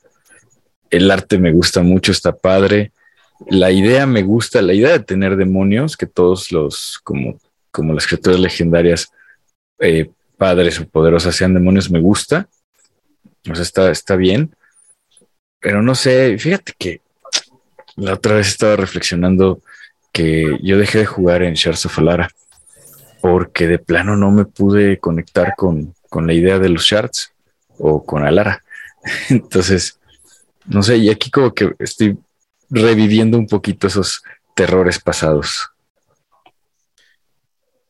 El 0.89 1.09
arte 1.09 1.37
me 1.37 1.51
gusta 1.51 1.81
mucho, 1.81 2.11
está 2.11 2.35
padre. 2.35 2.91
La 3.49 3.71
idea 3.71 4.05
me 4.05 4.23
gusta, 4.23 4.61
la 4.61 4.73
idea 4.73 4.91
de 4.91 4.99
tener 4.99 5.35
demonios, 5.35 5.97
que 5.97 6.05
todos 6.05 6.51
los, 6.51 6.99
como, 7.03 7.39
como 7.71 7.93
las 7.93 8.07
criaturas 8.07 8.39
legendarias, 8.39 9.11
eh, 9.79 10.09
padres 10.37 10.79
o 10.79 10.87
poderosas 10.87 11.35
sean 11.35 11.53
demonios, 11.53 11.91
me 11.91 11.99
gusta. 11.99 12.47
O 13.49 13.55
sea, 13.55 13.63
está, 13.63 13.91
está 13.91 14.15
bien. 14.15 14.55
Pero 15.59 15.81
no 15.81 15.95
sé, 15.95 16.37
fíjate 16.37 16.73
que 16.77 17.01
la 17.95 18.13
otra 18.13 18.35
vez 18.35 18.47
estaba 18.47 18.75
reflexionando 18.75 19.61
que 20.11 20.57
yo 20.61 20.77
dejé 20.77 20.99
de 20.99 21.05
jugar 21.05 21.43
en 21.43 21.53
Shards 21.55 21.85
of 21.85 21.99
Alara 21.99 22.29
porque 23.25 23.65
de 23.65 23.79
plano 23.79 24.15
no 24.15 24.29
me 24.29 24.45
pude 24.45 24.99
conectar 24.99 25.55
con, 25.57 25.95
con 26.09 26.27
la 26.27 26.33
idea 26.33 26.59
de 26.59 26.69
los 26.69 26.83
shards 26.83 27.33
o 27.79 28.05
con 28.05 28.23
Alara. 28.23 28.63
Entonces, 29.29 29.99
no 30.65 30.83
sé, 30.83 30.97
y 30.97 31.09
aquí 31.09 31.31
como 31.31 31.51
que 31.51 31.73
estoy 31.79 32.19
reviviendo 32.69 33.39
un 33.39 33.47
poquito 33.47 33.87
esos 33.87 34.21
terrores 34.53 34.99
pasados. 34.99 35.71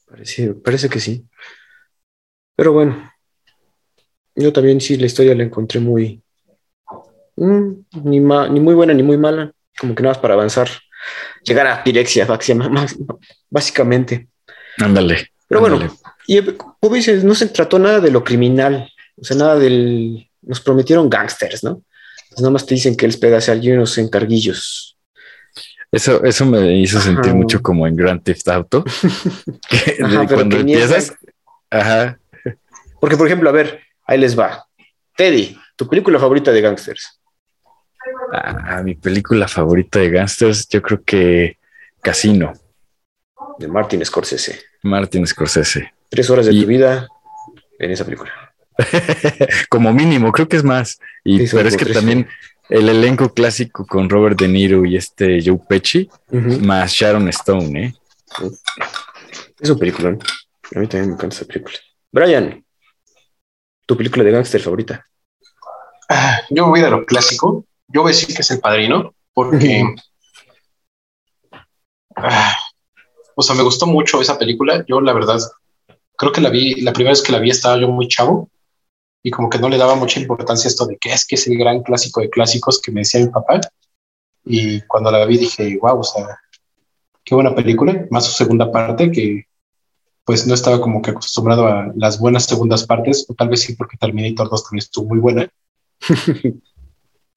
Parece, 0.08 0.54
parece 0.54 0.88
que 0.88 1.02
sí. 1.02 1.26
Pero 2.56 2.72
bueno, 2.74 3.12
yo 4.36 4.54
también 4.54 4.82
sí 4.82 4.98
la 4.98 5.06
historia 5.06 5.36
la 5.36 5.44
encontré 5.44 5.80
muy... 5.80 6.22
Mm, 7.38 7.72
ni, 8.04 8.20
ni 8.20 8.60
muy 8.60 8.74
buena 8.74 8.94
ni 8.94 9.04
muy 9.04 9.18
mala. 9.18 9.52
como 9.78 9.94
que 9.94 10.04
nada 10.04 10.14
más 10.14 10.22
para 10.22 10.36
avanzar, 10.36 10.70
llegar 11.44 11.68
a 11.68 11.84
Pirexia, 11.84 12.28
básicamente. 13.50 14.28
Ándale. 14.78 15.32
Pero 15.48 15.62
bueno, 15.62 15.80
y 16.28 16.42
como 16.42 16.96
dices, 16.96 17.24
no 17.24 17.36
se 17.36 17.48
trató 17.48 17.78
nada 17.78 18.00
de 18.00 18.12
lo 18.12 18.24
criminal, 18.24 18.90
o 19.16 19.24
sea, 19.24 19.38
nada 19.38 19.58
del. 19.58 20.30
Nos 20.42 20.60
prometieron 20.60 21.10
gangsters, 21.10 21.64
¿no? 21.64 21.82
Pues 22.30 22.42
nada 22.42 22.52
más 22.52 22.66
te 22.66 22.76
dicen 22.76 22.96
que 22.96 23.06
él 23.06 23.18
pegase 23.20 23.52
a 23.52 23.54
alguien 23.54 23.78
unos 23.78 23.98
encarguillos. 23.98 24.98
Eso, 25.92 26.24
eso 26.24 26.46
me 26.46 26.78
hizo 26.78 27.00
sentir 27.00 27.34
mucho 27.34 27.62
como 27.62 27.88
en 27.88 27.96
Grand 27.96 28.22
Theft 28.22 28.48
Auto. 28.50 28.84
cuando 30.28 30.58
empiezas. 30.58 31.14
Ajá. 31.70 32.20
Porque, 33.06 33.18
por 33.18 33.28
ejemplo, 33.28 33.48
a 33.52 33.54
ver, 33.54 33.84
ahí 34.08 34.18
les 34.18 34.36
va. 34.36 34.66
Teddy, 35.16 35.56
tu 35.76 35.88
película 35.88 36.18
favorita 36.18 36.52
de 36.52 36.60
gangsters. 36.60 37.22
Ah, 38.34 38.82
mi 38.84 38.96
película 38.96 39.48
favorita 39.48 40.00
de 40.00 40.10
gangsters, 40.10 40.68
yo 40.68 40.82
creo 40.82 41.04
que 41.04 41.60
Casino. 42.02 42.54
De 43.60 43.68
Martin 43.68 44.04
Scorsese. 44.04 44.60
Martin 44.82 45.28
Scorsese. 45.28 45.94
Tres 46.10 46.28
horas 46.32 46.48
de 46.48 46.60
tu 46.60 46.66
vida 46.66 47.08
en 47.78 47.92
esa 47.92 48.06
película. 48.06 48.34
Como 49.70 49.94
mínimo, 49.94 50.32
creo 50.32 50.48
que 50.48 50.58
es 50.58 50.64
más. 50.64 50.98
Y 51.24 51.48
pero 51.48 51.70
es 51.70 51.78
que 51.78 51.86
también 51.86 52.28
el 52.70 52.90
elenco 52.90 53.32
clásico 53.36 53.86
con 53.86 54.10
Robert 54.10 54.40
De 54.40 54.48
Niro 54.48 54.84
y 54.84 54.98
este 54.98 55.44
Joe 55.46 55.60
Pesci, 55.70 56.10
más 56.32 56.92
Sharon 56.92 57.30
Stone, 57.30 57.86
¿eh? 57.86 57.94
Es 59.60 59.70
un 59.70 59.78
película. 59.78 60.18
A 60.76 60.80
mí 60.80 60.88
también 60.88 61.10
me 61.10 61.14
encanta 61.14 61.36
esa 61.36 61.46
película. 61.46 61.78
Brian, 62.12 62.65
tu 63.86 63.98
película 63.98 64.24
de 64.24 64.32
gángster 64.32 64.62
favorita. 64.62 65.06
Ah, 66.10 66.42
yo 66.50 66.68
voy 66.68 66.82
a 66.82 66.90
lo 66.90 67.06
clásico. 67.06 67.66
Yo 67.88 68.02
voy 68.02 68.12
a 68.12 68.16
decir 68.16 68.36
que 68.36 68.42
es 68.42 68.52
El 68.52 68.60
Padrino, 68.60 69.14
porque. 69.34 69.84
Ah, 72.16 72.56
o 73.36 73.42
sea, 73.42 73.56
me 73.56 73.64
gustó 73.64 73.86
mucho 73.86 74.22
esa 74.22 74.38
película. 74.38 74.86
Yo, 74.88 75.02
la 75.02 75.14
verdad, 75.14 75.40
creo 76.16 76.32
que 76.32 76.42
la 76.42 76.50
vi, 76.50 76.82
la 76.82 76.94
primera 76.94 77.12
vez 77.12 77.22
que 77.22 77.32
la 77.32 77.40
vi 77.40 77.50
estaba 77.50 77.78
yo 77.78 77.88
muy 77.90 78.08
chavo 78.08 78.50
y 79.22 79.32
como 79.32 79.50
que 79.50 79.60
no 79.60 79.70
le 79.70 79.78
daba 79.78 79.96
mucha 79.96 80.20
importancia 80.20 80.68
esto 80.68 80.86
de 80.86 80.98
que 80.98 81.12
es 81.12 81.26
que 81.26 81.36
es 81.36 81.48
el 81.48 81.58
gran 81.58 81.82
clásico 81.82 82.22
de 82.22 82.30
clásicos 82.30 82.80
que 82.80 82.92
me 82.92 83.02
decía 83.02 83.22
mi 83.22 83.28
papá. 83.28 83.60
Y 84.46 84.82
cuando 84.82 85.12
la 85.12 85.26
vi 85.26 85.38
dije, 85.38 85.78
wow, 85.82 86.00
o 86.00 86.04
sea, 86.04 86.40
qué 87.24 87.34
buena 87.34 87.56
película, 87.56 88.06
más 88.12 88.26
su 88.26 88.32
segunda 88.32 88.72
parte 88.72 89.12
que 89.12 89.48
pues 90.26 90.48
no 90.48 90.56
estaba 90.56 90.82
como 90.82 91.02
que 91.02 91.12
acostumbrado 91.12 91.68
a 91.68 91.94
las 91.96 92.20
buenas 92.20 92.46
segundas 92.46 92.86
partes, 92.86 93.26
o 93.30 93.36
tal 93.36 93.50
vez 93.50 93.62
sí 93.62 93.76
porque 93.76 93.96
Terminator 93.96 94.50
2 94.50 94.64
también 94.64 94.80
estuvo 94.80 95.08
muy 95.08 95.20
buena. 95.20 95.48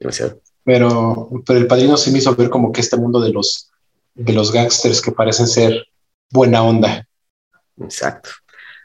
Demasiado. 0.00 0.40
Pero, 0.64 1.30
pero 1.46 1.58
el 1.58 1.66
padrino 1.66 1.96
sí 1.96 2.10
me 2.10 2.18
hizo 2.18 2.34
ver 2.34 2.48
como 2.48 2.72
que 2.72 2.80
este 2.80 2.96
mundo 2.96 3.20
de 3.20 3.30
los, 3.30 3.70
de 4.14 4.32
los 4.32 4.52
gangsters 4.52 5.02
que 5.02 5.12
parecen 5.12 5.46
ser 5.46 5.86
buena 6.30 6.62
onda. 6.62 7.06
Exacto. 7.78 8.30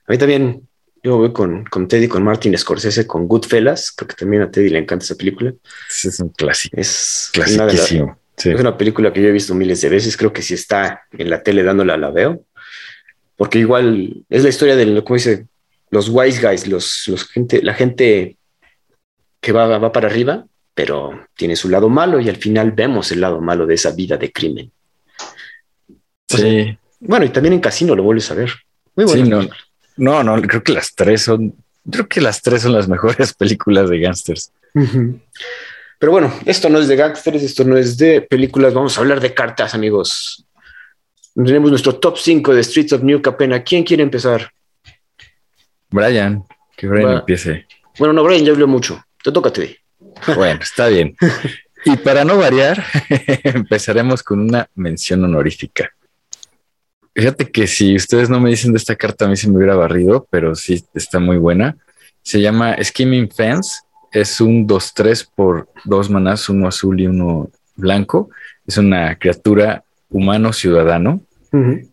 A 0.05 0.11
mí 0.11 0.17
también, 0.17 0.67
yo 1.01 1.17
voy 1.17 1.31
con, 1.31 1.63
con 1.65 1.87
Teddy, 1.87 2.09
con 2.09 2.23
Martin 2.23 2.57
Scorsese, 2.57 3.07
con 3.07 3.27
Goodfellas. 3.27 3.91
Creo 3.91 4.07
que 4.07 4.15
también 4.15 4.41
a 4.43 4.51
Teddy 4.51 4.69
le 4.69 4.79
encanta 4.79 5.05
esa 5.05 5.15
película. 5.15 5.53
Es 5.89 6.19
un 6.19 6.29
clásico. 6.29 6.75
Es 6.77 7.31
una, 7.35 7.67
es 7.67 8.59
una 8.59 8.77
película 8.77 9.13
que 9.13 9.21
yo 9.21 9.29
he 9.29 9.33
visto 9.33 9.55
miles 9.55 9.79
de 9.81 9.89
veces. 9.89 10.17
Creo 10.17 10.33
que 10.33 10.41
si 10.41 10.55
está 10.55 11.03
en 11.11 11.29
la 11.29 11.41
tele 11.41 11.63
dándola, 11.63 11.95
la 11.95 12.11
veo 12.11 12.45
porque 13.43 13.59
igual 13.59 14.23
es 14.29 14.41
la 14.41 14.47
historia 14.47 14.77
de, 14.77 15.03
como 15.03 15.15
dice, 15.15 15.47
los 15.89 16.07
wise 16.07 16.39
guys, 16.39 16.65
los, 16.65 17.09
los 17.09 17.27
gente, 17.27 17.61
la 17.61 17.73
gente 17.73 18.37
que 19.41 19.51
va, 19.51 19.77
va 19.79 19.91
para 19.91 20.07
arriba, 20.07 20.45
pero 20.73 21.27
tiene 21.35 21.57
su 21.57 21.67
lado 21.67 21.89
malo 21.89 22.21
y 22.21 22.29
al 22.29 22.37
final 22.37 22.71
vemos 22.71 23.11
el 23.11 23.19
lado 23.19 23.41
malo 23.41 23.65
de 23.65 23.73
esa 23.73 23.91
vida 23.91 24.15
de 24.15 24.31
crimen. 24.31 24.71
Sí. 26.29 26.77
bueno, 27.01 27.25
y 27.25 27.29
también 27.31 27.55
en 27.55 27.59
Casino 27.59 27.97
lo 27.97 28.03
vuelves 28.03 28.31
a 28.31 28.35
ver. 28.35 28.49
Muy 28.95 29.07
bueno. 29.07 29.49
no, 29.97 30.23
no, 30.23 30.41
creo 30.41 30.63
que 30.63 30.71
las 30.71 30.95
tres 30.95 31.23
son, 31.23 31.53
creo 31.91 32.07
que 32.07 32.21
las 32.21 32.41
tres 32.41 32.61
son 32.61 32.71
las 32.71 32.87
mejores 32.87 33.33
películas 33.37 33.89
de 33.89 33.99
gangsters. 33.99 34.53
Pero 35.99 36.11
bueno, 36.13 36.33
esto 36.45 36.69
no 36.69 36.79
es 36.79 36.87
de 36.87 36.95
gangsters, 36.95 37.43
esto 37.43 37.65
no 37.65 37.75
es 37.75 37.97
de 37.97 38.21
películas, 38.21 38.73
vamos 38.73 38.97
a 38.97 39.01
hablar 39.01 39.19
de 39.19 39.33
cartas, 39.33 39.73
amigos. 39.73 40.45
Tenemos 41.35 41.71
nuestro 41.71 41.95
top 41.95 42.17
5 42.17 42.53
de 42.53 42.63
Streets 42.63 42.93
of 42.93 43.03
New 43.03 43.21
Capena. 43.21 43.63
¿Quién 43.63 43.83
quiere 43.83 44.03
empezar? 44.03 44.51
Brian, 45.89 46.43
que 46.77 46.87
Brian 46.87 47.13
empiece. 47.13 47.65
Bueno, 47.97 48.13
no, 48.13 48.23
Brian 48.23 48.45
ya 48.45 48.51
habló 48.51 48.67
mucho. 48.67 49.03
Te 49.23 49.31
toca 49.31 49.49
a 49.49 49.53
ti. 49.53 49.75
Bueno, 50.35 50.59
está 50.61 50.87
bien. 50.87 51.15
Y 51.85 51.97
para 51.97 52.23
no 52.23 52.37
variar, 52.37 52.83
empezaremos 53.43 54.23
con 54.23 54.39
una 54.39 54.69
mención 54.75 55.23
honorífica. 55.23 55.91
Fíjate 57.15 57.51
que 57.51 57.67
si 57.67 57.95
ustedes 57.95 58.29
no 58.29 58.39
me 58.39 58.49
dicen 58.49 58.71
de 58.71 58.77
esta 58.77 58.95
carta, 58.95 59.25
a 59.25 59.27
mí 59.27 59.35
se 59.35 59.49
me 59.49 59.57
hubiera 59.57 59.75
barrido, 59.75 60.27
pero 60.29 60.55
sí 60.55 60.83
está 60.93 61.19
muy 61.19 61.37
buena. 61.37 61.77
Se 62.21 62.41
llama 62.41 62.75
Skimming 62.81 63.29
Fence. 63.29 63.81
Es 64.11 64.39
un 64.39 64.67
2-3 64.67 65.27
por 65.35 65.69
dos 65.83 66.09
manás, 66.09 66.47
uno 66.49 66.67
azul 66.67 66.99
y 67.01 67.07
uno 67.07 67.49
blanco. 67.75 68.29
Es 68.65 68.77
una 68.77 69.17
criatura 69.17 69.83
humano 70.13 70.53
ciudadano. 70.53 71.21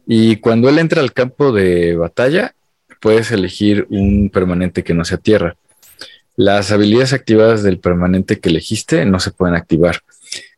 Y 0.06 0.36
cuando 0.36 0.70
él 0.70 0.78
entra 0.78 1.02
al 1.02 1.12
campo 1.12 1.52
de 1.52 1.94
batalla, 1.94 2.54
puedes 2.98 3.30
elegir 3.30 3.86
un 3.90 4.30
permanente 4.30 4.82
que 4.82 4.94
no 4.94 5.04
sea 5.04 5.18
tierra. 5.18 5.56
Las 6.34 6.72
habilidades 6.72 7.12
activadas 7.12 7.62
del 7.62 7.78
permanente 7.78 8.40
que 8.40 8.48
elegiste 8.48 9.04
no 9.04 9.20
se 9.20 9.32
pueden 9.32 9.54
activar. 9.54 10.00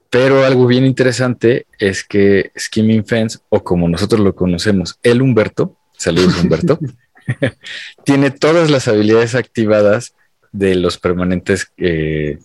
Pero 0.08 0.44
algo 0.44 0.68
bien 0.68 0.84
interesante 0.84 1.66
es 1.80 2.04
que 2.04 2.52
Skimming 2.56 3.04
Fence, 3.04 3.38
o 3.48 3.64
como 3.64 3.88
nosotros 3.88 4.20
lo 4.20 4.36
conocemos, 4.36 5.00
el 5.02 5.20
Humberto, 5.20 5.76
saludos 5.96 6.40
Humberto, 6.40 6.78
tiene 8.04 8.30
todas 8.30 8.70
las 8.70 8.86
habilidades 8.86 9.34
activadas 9.34 10.14
de 10.52 10.76
los 10.76 10.98
permanentes 10.98 11.64
que, 11.76 12.38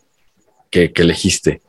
que 0.71 0.91
elegiste 0.95 1.61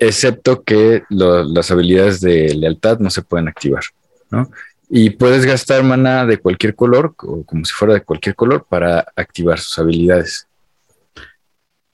excepto 0.00 0.64
que 0.64 1.04
las 1.10 1.70
habilidades 1.70 2.20
de 2.20 2.54
lealtad 2.54 2.98
no 2.98 3.10
se 3.10 3.22
pueden 3.22 3.48
activar, 3.48 3.84
¿no? 4.30 4.50
Y 4.88 5.10
puedes 5.10 5.44
gastar 5.44 5.84
mana 5.84 6.26
de 6.26 6.38
cualquier 6.38 6.74
color, 6.74 7.14
o 7.18 7.44
como 7.44 7.64
si 7.64 7.72
fuera 7.72 7.94
de 7.94 8.00
cualquier 8.00 8.34
color, 8.34 8.66
para 8.68 9.06
activar 9.14 9.60
sus 9.60 9.78
habilidades. 9.78 10.48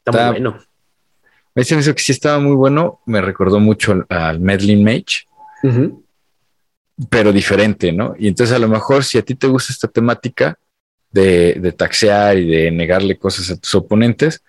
Está, 0.04 0.30
muy 0.30 0.40
bueno. 0.40 0.58
Me 1.54 1.60
dicen 1.60 1.78
eso 1.80 1.94
que 1.94 2.02
sí 2.02 2.12
estaba 2.12 2.38
muy 2.38 2.54
bueno, 2.54 3.00
me 3.06 3.20
recordó 3.20 3.58
mucho 3.58 4.06
al, 4.08 4.40
Medlin 4.40 4.84
Mage, 4.84 5.26
pero 7.10 7.32
diferente, 7.32 7.92
¿no? 7.92 8.14
Y 8.18 8.28
entonces 8.28 8.54
a 8.54 8.58
lo 8.58 8.68
mejor 8.68 9.04
si 9.04 9.18
a 9.18 9.22
ti 9.22 9.34
te 9.34 9.48
gusta 9.48 9.72
esta 9.72 9.88
temática 9.88 10.58
de, 11.10 11.54
de 11.54 11.72
taxear 11.72 12.38
y 12.38 12.46
de 12.46 12.70
negarle 12.70 13.18
cosas 13.18 13.50
a 13.50 13.56
tus 13.56 13.74
oponentes, 13.74 14.42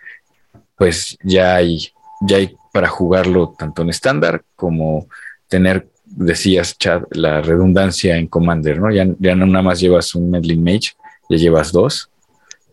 pues 0.75 1.17
ya 1.23 1.55
hay, 1.55 1.91
ya 2.21 2.37
hay 2.37 2.55
para 2.77 2.89
jugarlo 2.89 3.55
tanto 3.57 3.81
en 3.81 3.89
estándar 3.89 4.43
como 4.55 5.07
tener, 5.47 5.87
decías, 6.05 6.77
Chad, 6.77 7.05
la 7.09 7.41
redundancia 7.41 8.17
en 8.17 8.27
Commander, 8.27 8.79
¿no? 8.79 8.91
Ya, 8.91 9.07
ya 9.17 9.33
no 9.33 9.47
nada 9.47 9.63
más 9.63 9.79
llevas 9.79 10.13
un 10.13 10.29
Medlin 10.29 10.63
Mage, 10.63 10.91
ya 11.27 11.37
llevas 11.37 11.71
dos, 11.71 12.11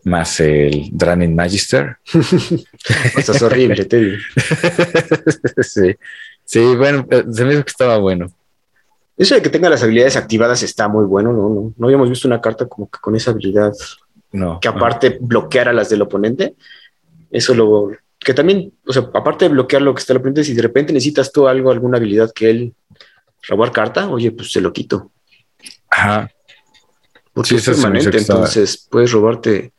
más 0.03 0.39
el 0.41 0.89
Dranin 0.91 1.35
Magister. 1.35 1.97
Eso 3.17 3.31
es 3.31 3.41
horrible, 3.41 3.85
te 3.85 3.97
digo. 3.97 4.17
sí. 5.61 5.95
sí, 6.43 6.75
bueno, 6.75 7.07
eh, 7.09 7.23
se 7.31 7.43
me 7.43 7.53
dijo 7.53 7.63
que 7.63 7.71
estaba 7.71 7.97
bueno. 7.97 8.27
Eso 9.17 9.33
de 9.33 9.41
que 9.41 9.49
tenga 9.49 9.71
las 9.71 9.81
habilidades 9.81 10.17
activadas 10.17 10.61
está 10.61 10.87
muy 10.87 11.05
bueno, 11.05 11.33
¿no? 11.33 11.49
No, 11.49 11.73
no 11.75 11.87
habíamos 11.87 12.11
visto 12.11 12.27
una 12.27 12.41
carta 12.41 12.67
como 12.67 12.91
que 12.91 12.99
con 12.99 13.15
esa 13.15 13.31
habilidad. 13.31 13.73
No. 14.31 14.59
Que 14.59 14.67
aparte 14.67 15.17
bloqueara 15.19 15.73
las 15.73 15.89
del 15.89 16.03
oponente. 16.03 16.53
Eso 17.31 17.55
lo, 17.55 17.89
que 18.25 18.33
también, 18.33 18.73
o 18.87 18.91
sea, 18.91 19.03
aparte 19.13 19.45
de 19.45 19.49
bloquear 19.49 19.83
lo 19.83 19.93
que 19.93 19.99
está 19.99 20.11
el 20.11 20.17
oponente, 20.17 20.43
si 20.43 20.55
de 20.55 20.61
repente 20.63 20.91
necesitas 20.91 21.31
tú 21.31 21.47
algo, 21.47 21.69
alguna 21.69 21.97
habilidad 21.97 22.33
que 22.33 22.49
él 22.49 22.73
robar 23.47 23.71
carta, 23.71 24.09
oye, 24.09 24.31
pues 24.31 24.51
se 24.51 24.61
lo 24.61 24.73
quito. 24.73 25.11
Ajá. 25.91 26.27
Porque 27.33 27.55
es 27.55 27.65
permanente, 27.65 28.17
entonces 28.17 28.87
puedes 28.89 29.11
robarte 29.11 29.73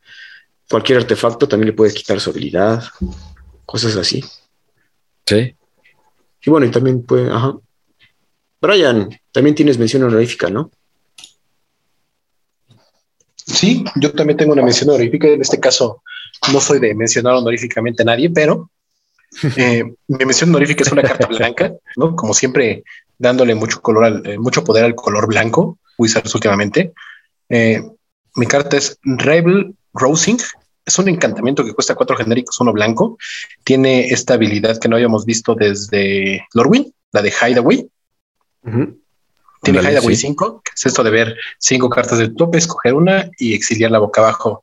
cualquier 0.71 0.99
artefacto, 0.99 1.49
también 1.49 1.71
le 1.71 1.73
puedes 1.73 1.93
quitar 1.93 2.21
su 2.21 2.31
habilidad, 2.31 2.85
cosas 3.65 3.97
así. 3.97 4.25
Sí. 5.27 5.57
Y 6.43 6.51
bueno, 6.51 6.67
y 6.67 6.71
también 6.71 7.03
puede, 7.03 7.29
ajá. 7.29 7.57
Brian, 8.61 9.11
también 9.33 9.57
tienes 9.57 9.77
mención 9.77 10.05
honorífica, 10.05 10.51
¿no? 10.51 10.71
Sí, 13.35 13.85
yo 13.97 14.13
también 14.13 14.37
tengo 14.37 14.53
una 14.53 14.63
mención 14.63 14.91
honorífica, 14.91 15.27
en 15.27 15.41
este 15.41 15.59
caso 15.59 16.05
no 16.53 16.61
soy 16.61 16.79
de 16.79 16.95
mencionar 16.95 17.35
honoríficamente 17.35 18.03
a 18.03 18.07
nadie, 18.07 18.31
pero 18.31 18.71
eh, 19.57 19.85
mi 20.09 20.25
mención 20.25 20.51
honorífica 20.51 20.83
es 20.85 20.93
una 20.93 21.03
carta 21.03 21.27
blanca, 21.39 21.73
¿no? 21.97 22.15
Como 22.17 22.35
siempre, 22.35 22.85
dándole 23.19 23.55
mucho 23.55 23.81
color, 23.81 24.23
eh, 24.25 24.39
mucho 24.39 24.65
poder 24.65 24.85
al 24.85 24.95
color 24.95 25.27
blanco, 25.27 25.79
Wizards 25.99 26.35
últimamente. 26.35 26.93
Eh, 27.49 27.83
mi 28.35 28.47
carta 28.47 28.77
es 28.77 28.99
Rebel 29.03 29.75
Rosing, 29.95 30.39
es 30.85 30.99
un 30.99 31.09
encantamiento 31.09 31.65
que 31.65 31.73
cuesta 31.73 31.95
cuatro 31.95 32.17
genéricos, 32.17 32.61
uno 32.61 32.73
blanco. 32.73 33.19
Tiene 33.65 34.09
esta 34.09 34.35
habilidad 34.35 34.79
que 34.79 34.89
no 34.89 34.97
habíamos 34.97 35.25
visto 35.25 35.55
desde 35.55 36.47
Lorwyn, 36.55 36.93
la 37.13 37.23
de 37.23 37.33
Hideaway. 37.33 37.89
Tiene 39.63 39.81
Hideaway 39.81 40.15
5, 40.15 40.63
que 40.65 40.71
es 40.77 40.87
esto 40.87 41.03
de 41.03 41.11
ver 41.11 41.37
cinco 41.59 41.89
cartas 41.89 42.19
de 42.19 42.29
tope, 42.29 42.59
escoger 42.59 42.95
una 42.95 43.29
y 43.39 43.55
exiliar 43.55 43.91
la 43.91 43.99
boca 43.99 44.21
abajo 44.21 44.63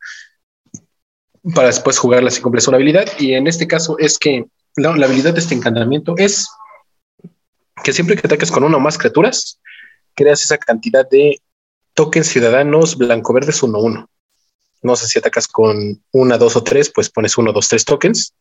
para 1.54 1.68
después 1.68 1.98
jugarla 1.98 2.32
si 2.32 2.42
cumples 2.42 2.68
una 2.68 2.78
habilidad. 2.78 3.08
Y 3.20 3.34
en 3.34 3.48
este 3.48 3.68
caso 3.68 3.98
es 4.00 4.18
que 4.18 4.46
la, 4.76 4.90
habilidad 4.90 5.34
de 5.34 5.40
este 5.40 5.56
encantamiento 5.56 6.16
es 6.18 6.48
que 7.84 7.94
siempre 7.94 8.16
que 8.16 8.28
ataques 8.28 8.52
con 8.52 8.64
una 8.64 8.78
o 8.78 8.80
más 8.80 8.98
criaturas, 8.98 9.60
creas 10.16 10.44
esa 10.44 10.58
cantidad 10.58 11.08
de 11.10 11.42
tokens 11.94 12.28
ciudadanos 12.28 12.98
blanco-verdes 12.98 13.62
1-1. 13.62 14.08
No 14.82 14.96
sé 14.96 15.08
si 15.08 15.20
atacas 15.20 15.48
con 15.48 16.02
una, 16.12 16.38
dos 16.38 16.56
o 16.56 16.64
tres, 16.64 16.92
pues 16.94 17.10
pones 17.10 17.38
uno, 17.38 17.54
dos, 17.54 17.70
tres 17.70 17.86
tokens. 17.86 18.34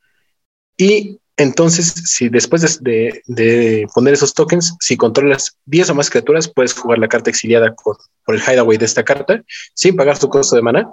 Y 0.76 1.20
entonces, 1.36 1.92
si 2.06 2.28
después 2.28 2.82
de, 2.82 3.88
poner 3.94 4.14
esos 4.14 4.34
tokens, 4.34 4.74
si 4.80 4.96
controlas 4.96 5.56
10 5.66 5.90
o 5.90 5.94
más 5.94 6.10
criaturas, 6.10 6.48
puedes 6.48 6.74
jugar 6.74 6.98
la 6.98 7.08
carta 7.08 7.30
exiliada 7.30 7.74
por 7.74 7.98
el 8.34 8.40
hideaway 8.40 8.76
de 8.78 8.84
esta 8.84 9.04
carta 9.04 9.42
sin 9.74 9.96
pagar 9.96 10.18
tu 10.18 10.28
costo 10.28 10.56
de 10.56 10.62
mana. 10.62 10.92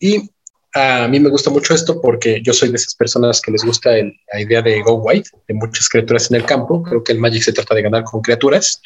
Y 0.00 0.30
a 0.74 1.08
mí 1.08 1.18
me 1.18 1.30
gusta 1.30 1.50
mucho 1.50 1.74
esto 1.74 2.00
porque 2.00 2.42
yo 2.42 2.52
soy 2.52 2.68
de 2.68 2.76
esas 2.76 2.94
personas 2.94 3.40
que 3.40 3.50
les 3.50 3.64
gusta 3.64 3.90
la 3.92 4.40
idea 4.40 4.62
de 4.62 4.82
Go 4.82 4.94
White, 4.94 5.30
de 5.46 5.54
muchas 5.54 5.88
criaturas 5.88 6.30
en 6.30 6.36
el 6.36 6.44
campo. 6.44 6.82
Creo 6.82 7.02
que 7.02 7.12
el 7.12 7.18
Magic 7.18 7.42
se 7.42 7.52
trata 7.52 7.74
de 7.74 7.82
ganar 7.82 8.04
con 8.04 8.20
criaturas. 8.20 8.82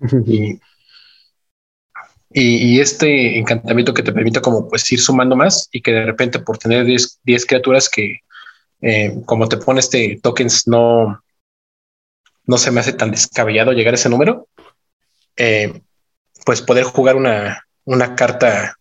y, 0.26 0.58
y, 2.30 2.80
este 2.80 3.38
encantamiento 3.38 3.92
que 3.92 4.02
te 4.02 4.12
permite 4.12 4.40
como 4.40 4.68
pues 4.68 4.90
ir 4.92 5.00
sumando 5.00 5.36
más 5.36 5.68
y 5.72 5.80
que 5.80 5.92
de 5.92 6.04
repente 6.04 6.38
por 6.38 6.58
tener 6.58 6.84
10, 6.84 7.46
criaturas 7.46 7.88
que 7.88 8.18
eh, 8.80 9.14
como 9.24 9.48
te 9.48 9.56
pone 9.56 9.80
este 9.80 10.18
tokens 10.22 10.66
no, 10.66 11.22
no 12.46 12.58
se 12.58 12.70
me 12.70 12.80
hace 12.80 12.92
tan 12.92 13.10
descabellado 13.10 13.72
llegar 13.72 13.94
a 13.94 13.96
ese 13.96 14.08
número, 14.08 14.48
eh, 15.36 15.80
pues 16.44 16.60
poder 16.60 16.84
jugar 16.84 17.16
una, 17.16 17.64
una 17.84 18.14
carta 18.14 18.76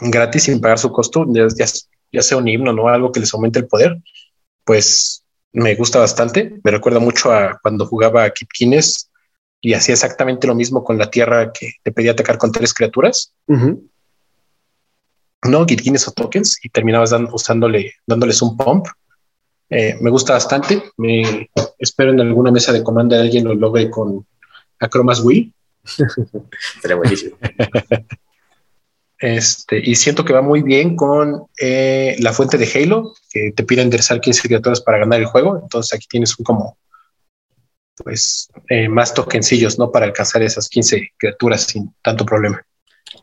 gratis 0.00 0.44
sin 0.44 0.60
pagar 0.60 0.78
su 0.78 0.92
costo, 0.92 1.26
ya, 1.32 2.22
sea 2.22 2.38
un 2.38 2.48
himno, 2.48 2.72
¿no? 2.72 2.88
Algo 2.88 3.12
que 3.12 3.20
les 3.20 3.32
aumente 3.34 3.58
el 3.58 3.66
poder, 3.66 4.00
pues 4.64 5.24
me 5.52 5.74
gusta 5.74 5.98
bastante. 5.98 6.60
Me 6.62 6.70
recuerda 6.70 7.00
mucho 7.00 7.32
a 7.32 7.58
cuando 7.60 7.86
jugaba 7.86 8.24
a 8.24 8.30
Kipkines 8.30 9.10
y 9.60 9.74
hacía 9.74 9.94
exactamente 9.94 10.46
lo 10.46 10.54
mismo 10.54 10.84
con 10.84 10.96
la 10.96 11.10
tierra 11.10 11.52
que 11.52 11.72
te 11.82 11.92
pedía 11.92 12.12
atacar 12.12 12.38
con 12.38 12.52
tres 12.52 12.72
criaturas. 12.72 13.34
No, 15.42 15.66
Gitkines 15.66 16.06
o 16.06 16.12
tokens 16.12 16.58
y 16.62 16.68
terminabas 16.68 17.14
usándole, 17.32 17.94
dándoles 18.06 18.42
un 18.42 18.56
pump. 18.56 18.86
Eh, 19.68 19.96
me 20.00 20.10
gusta 20.10 20.34
bastante. 20.34 20.82
Me 20.96 21.48
espero 21.78 22.10
en 22.10 22.20
alguna 22.20 22.50
mesa 22.50 22.72
de 22.72 22.82
comando 22.82 23.14
de 23.14 23.22
alguien 23.22 23.44
lo 23.44 23.54
logre 23.54 23.90
con 23.90 24.26
Acromas 24.78 25.20
Wii. 25.20 25.52
Sería 26.80 26.96
buenísimo. 26.96 27.36
Este, 29.20 29.78
y 29.84 29.96
siento 29.96 30.24
que 30.24 30.32
va 30.32 30.40
muy 30.40 30.62
bien 30.62 30.96
con 30.96 31.46
eh, 31.60 32.16
la 32.20 32.32
fuente 32.32 32.56
de 32.56 32.70
Halo, 32.74 33.12
que 33.30 33.52
te 33.54 33.64
pide 33.64 33.82
enderezar 33.82 34.20
15 34.20 34.48
criaturas 34.48 34.80
para 34.80 34.98
ganar 34.98 35.20
el 35.20 35.26
juego. 35.26 35.60
Entonces 35.62 35.94
aquí 35.94 36.06
tienes 36.08 36.38
un 36.38 36.44
como 36.44 36.78
pues 38.02 38.48
eh, 38.70 38.88
más 38.88 39.12
tokencillos, 39.12 39.78
¿no? 39.78 39.92
Para 39.92 40.06
alcanzar 40.06 40.42
esas 40.42 40.70
15 40.70 41.12
criaturas 41.18 41.64
sin 41.64 41.94
tanto 42.02 42.24
problema. 42.24 42.64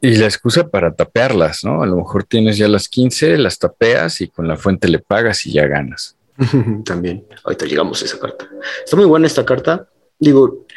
Y 0.02 0.16
la 0.18 0.26
excusa 0.26 0.68
para 0.68 0.94
tapearlas, 0.94 1.64
¿no? 1.64 1.82
A 1.82 1.88
lo 1.88 1.96
mejor 1.96 2.26
tienes 2.26 2.58
ya 2.58 2.68
las 2.68 2.88
15, 2.88 3.38
las 3.38 3.58
tapeas 3.58 4.22
y 4.22 4.28
con 4.28 4.48
la 4.48 4.56
fuente 4.56 4.88
le 4.88 5.00
pagas 5.00 5.48
y 5.48 5.54
ya 5.54 5.66
ganas. 5.66 6.16
También, 6.86 7.26
ahorita 7.44 7.66
llegamos 7.66 8.04
a 8.04 8.06
esa 8.06 8.20
carta. 8.20 8.48
Está 8.84 8.96
muy 8.96 9.06
buena 9.06 9.26
esta 9.26 9.46
carta. 9.46 9.88
Digo, 10.20 10.68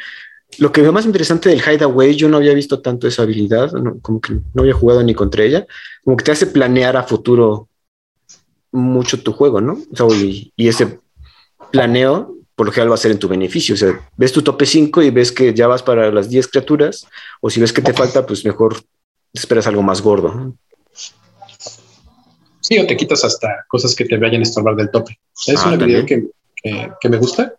lo 0.57 0.71
que 0.71 0.81
veo 0.81 0.91
más 0.91 1.05
interesante 1.05 1.49
del 1.49 1.61
Hideaway, 1.61 2.15
yo 2.15 2.29
no 2.29 2.37
había 2.37 2.53
visto 2.53 2.81
tanto 2.81 3.07
esa 3.07 3.23
habilidad, 3.23 3.71
como 4.01 4.19
que 4.19 4.33
no 4.53 4.61
había 4.61 4.73
jugado 4.73 5.03
ni 5.03 5.13
contra 5.13 5.43
ella, 5.43 5.65
como 6.03 6.17
que 6.17 6.23
te 6.23 6.31
hace 6.31 6.47
planear 6.47 6.97
a 6.97 7.03
futuro 7.03 7.69
mucho 8.71 9.21
tu 9.21 9.33
juego, 9.33 9.61
¿no? 9.61 9.77
y, 10.15 10.53
y 10.55 10.67
ese 10.67 10.99
planeo 11.71 12.35
por 12.61 12.67
lo 12.67 12.73
general 12.73 12.91
va 12.91 12.95
a 12.95 12.97
ser 12.97 13.09
en 13.09 13.17
tu 13.17 13.27
beneficio. 13.27 13.73
O 13.73 13.77
sea, 13.77 13.99
ves 14.17 14.31
tu 14.31 14.43
tope 14.43 14.67
5 14.67 15.01
y 15.01 15.09
ves 15.09 15.31
que 15.31 15.51
ya 15.51 15.65
vas 15.65 15.81
para 15.81 16.11
las 16.11 16.29
10 16.29 16.47
criaturas, 16.47 17.07
o 17.39 17.49
si 17.49 17.59
ves 17.59 17.73
que 17.73 17.81
te 17.81 17.91
falta, 17.91 18.23
pues 18.23 18.45
mejor 18.45 18.77
esperas 19.33 19.65
algo 19.65 19.81
más 19.81 19.99
gordo. 19.99 20.53
Sí, 22.59 22.77
o 22.77 22.85
te 22.85 22.95
quitas 22.95 23.23
hasta 23.25 23.65
cosas 23.67 23.95
que 23.95 24.05
te 24.05 24.15
vayan 24.17 24.41
a 24.41 24.43
estorbar 24.43 24.75
del 24.75 24.91
tope. 24.91 25.19
Es 25.47 25.59
ah, 25.59 25.69
una 25.69 25.75
habilidad 25.75 26.05
que, 26.05 26.27
que, 27.01 27.09
me 27.09 27.17
gusta, 27.17 27.55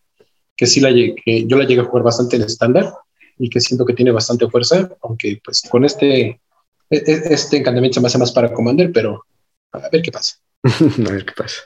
que 0.62 0.68
sí 0.68 0.78
la, 0.78 0.90
que 0.92 1.44
yo 1.44 1.56
la 1.56 1.64
llegué 1.64 1.80
a 1.80 1.84
jugar 1.84 2.04
bastante 2.04 2.36
en 2.36 2.42
estándar 2.42 2.94
y 3.36 3.50
que 3.50 3.58
siento 3.58 3.84
que 3.84 3.94
tiene 3.94 4.12
bastante 4.12 4.48
fuerza, 4.48 4.88
aunque 5.02 5.40
pues 5.44 5.62
con 5.68 5.84
este, 5.84 6.40
e, 6.88 6.96
e, 6.96 7.22
este 7.30 7.56
encantamiento 7.56 7.94
se 7.94 8.00
me 8.00 8.06
hace 8.06 8.18
más 8.18 8.30
para 8.30 8.52
Commander, 8.52 8.92
pero 8.92 9.26
a 9.72 9.88
ver 9.88 10.02
qué 10.02 10.12
pasa. 10.12 10.36
a 10.62 11.10
ver 11.10 11.24
qué 11.24 11.32
pasa. 11.36 11.62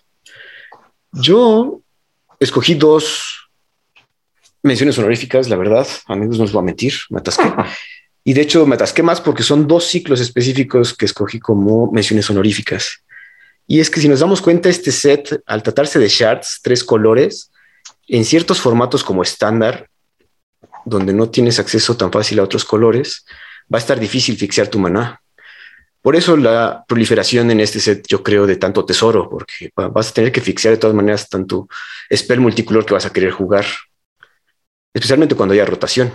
Yo 1.13 1.83
escogí 2.41 2.73
dos 2.73 3.51
menciones 4.63 4.97
honoríficas, 4.97 5.51
la 5.51 5.57
verdad, 5.57 5.87
amigos, 6.07 6.39
no 6.39 6.45
os 6.45 6.53
voy 6.53 6.63
a 6.63 6.65
mentir, 6.65 6.95
me 7.11 7.19
atasqué. 7.19 7.45
Y 8.25 8.33
de 8.33 8.41
hecho 8.41 8.67
me 8.67 8.77
atasqué 8.77 9.05
más 9.05 9.21
porque 9.21 9.45
son 9.45 9.69
dos 9.69 9.85
ciclos 9.85 10.21
específicos 10.21 10.97
que 10.97 11.05
escogí 11.05 11.39
como 11.39 11.93
menciones 11.93 12.29
honoríficas. 12.31 13.05
Y 13.69 13.79
es 13.79 13.89
que 13.91 14.01
si 14.01 14.09
nos 14.09 14.19
damos 14.19 14.41
cuenta, 14.41 14.69
este 14.69 14.91
set, 14.91 15.43
al 15.47 15.63
tratarse 15.63 16.01
de 16.01 16.09
shards, 16.09 16.61
tres 16.61 16.83
colores, 16.83 17.53
en 18.07 18.25
ciertos 18.25 18.61
formatos 18.61 19.03
como 19.05 19.23
estándar, 19.23 19.89
donde 20.85 21.13
no 21.13 21.31
tienes 21.31 21.59
acceso 21.59 21.97
tan 21.97 22.13
fácil 22.13 22.39
a 22.39 22.45
otros 22.45 22.65
colores, 22.65 23.25
va 23.73 23.79
a 23.79 23.81
estar 23.81 23.99
difícil 23.99 24.37
fixear 24.37 24.69
tu 24.69 24.79
maná. 24.79 25.21
Por 26.01 26.15
eso 26.15 26.37
la 26.37 26.85
proliferación 26.87 27.51
en 27.51 27.59
este 27.59 27.81
set, 27.81 28.07
yo 28.07 28.23
creo, 28.23 28.47
de 28.47 28.57
tanto 28.57 28.85
tesoro, 28.85 29.29
porque 29.29 29.73
vas 29.75 30.11
a 30.11 30.15
tener 30.15 30.31
que 30.31 30.41
fixear 30.41 30.75
de 30.75 30.79
todas 30.79 30.95
maneras 30.95 31.29
tanto 31.29 31.69
spell 32.15 32.39
multicolor 32.39 32.87
que 32.87 32.95
vas 32.95 33.07
a 33.07 33.13
querer 33.13 33.33
jugar, 33.33 33.67
especialmente 34.95 35.35
cuando 35.35 35.55
haya 35.55 35.65
rotación. 35.65 36.13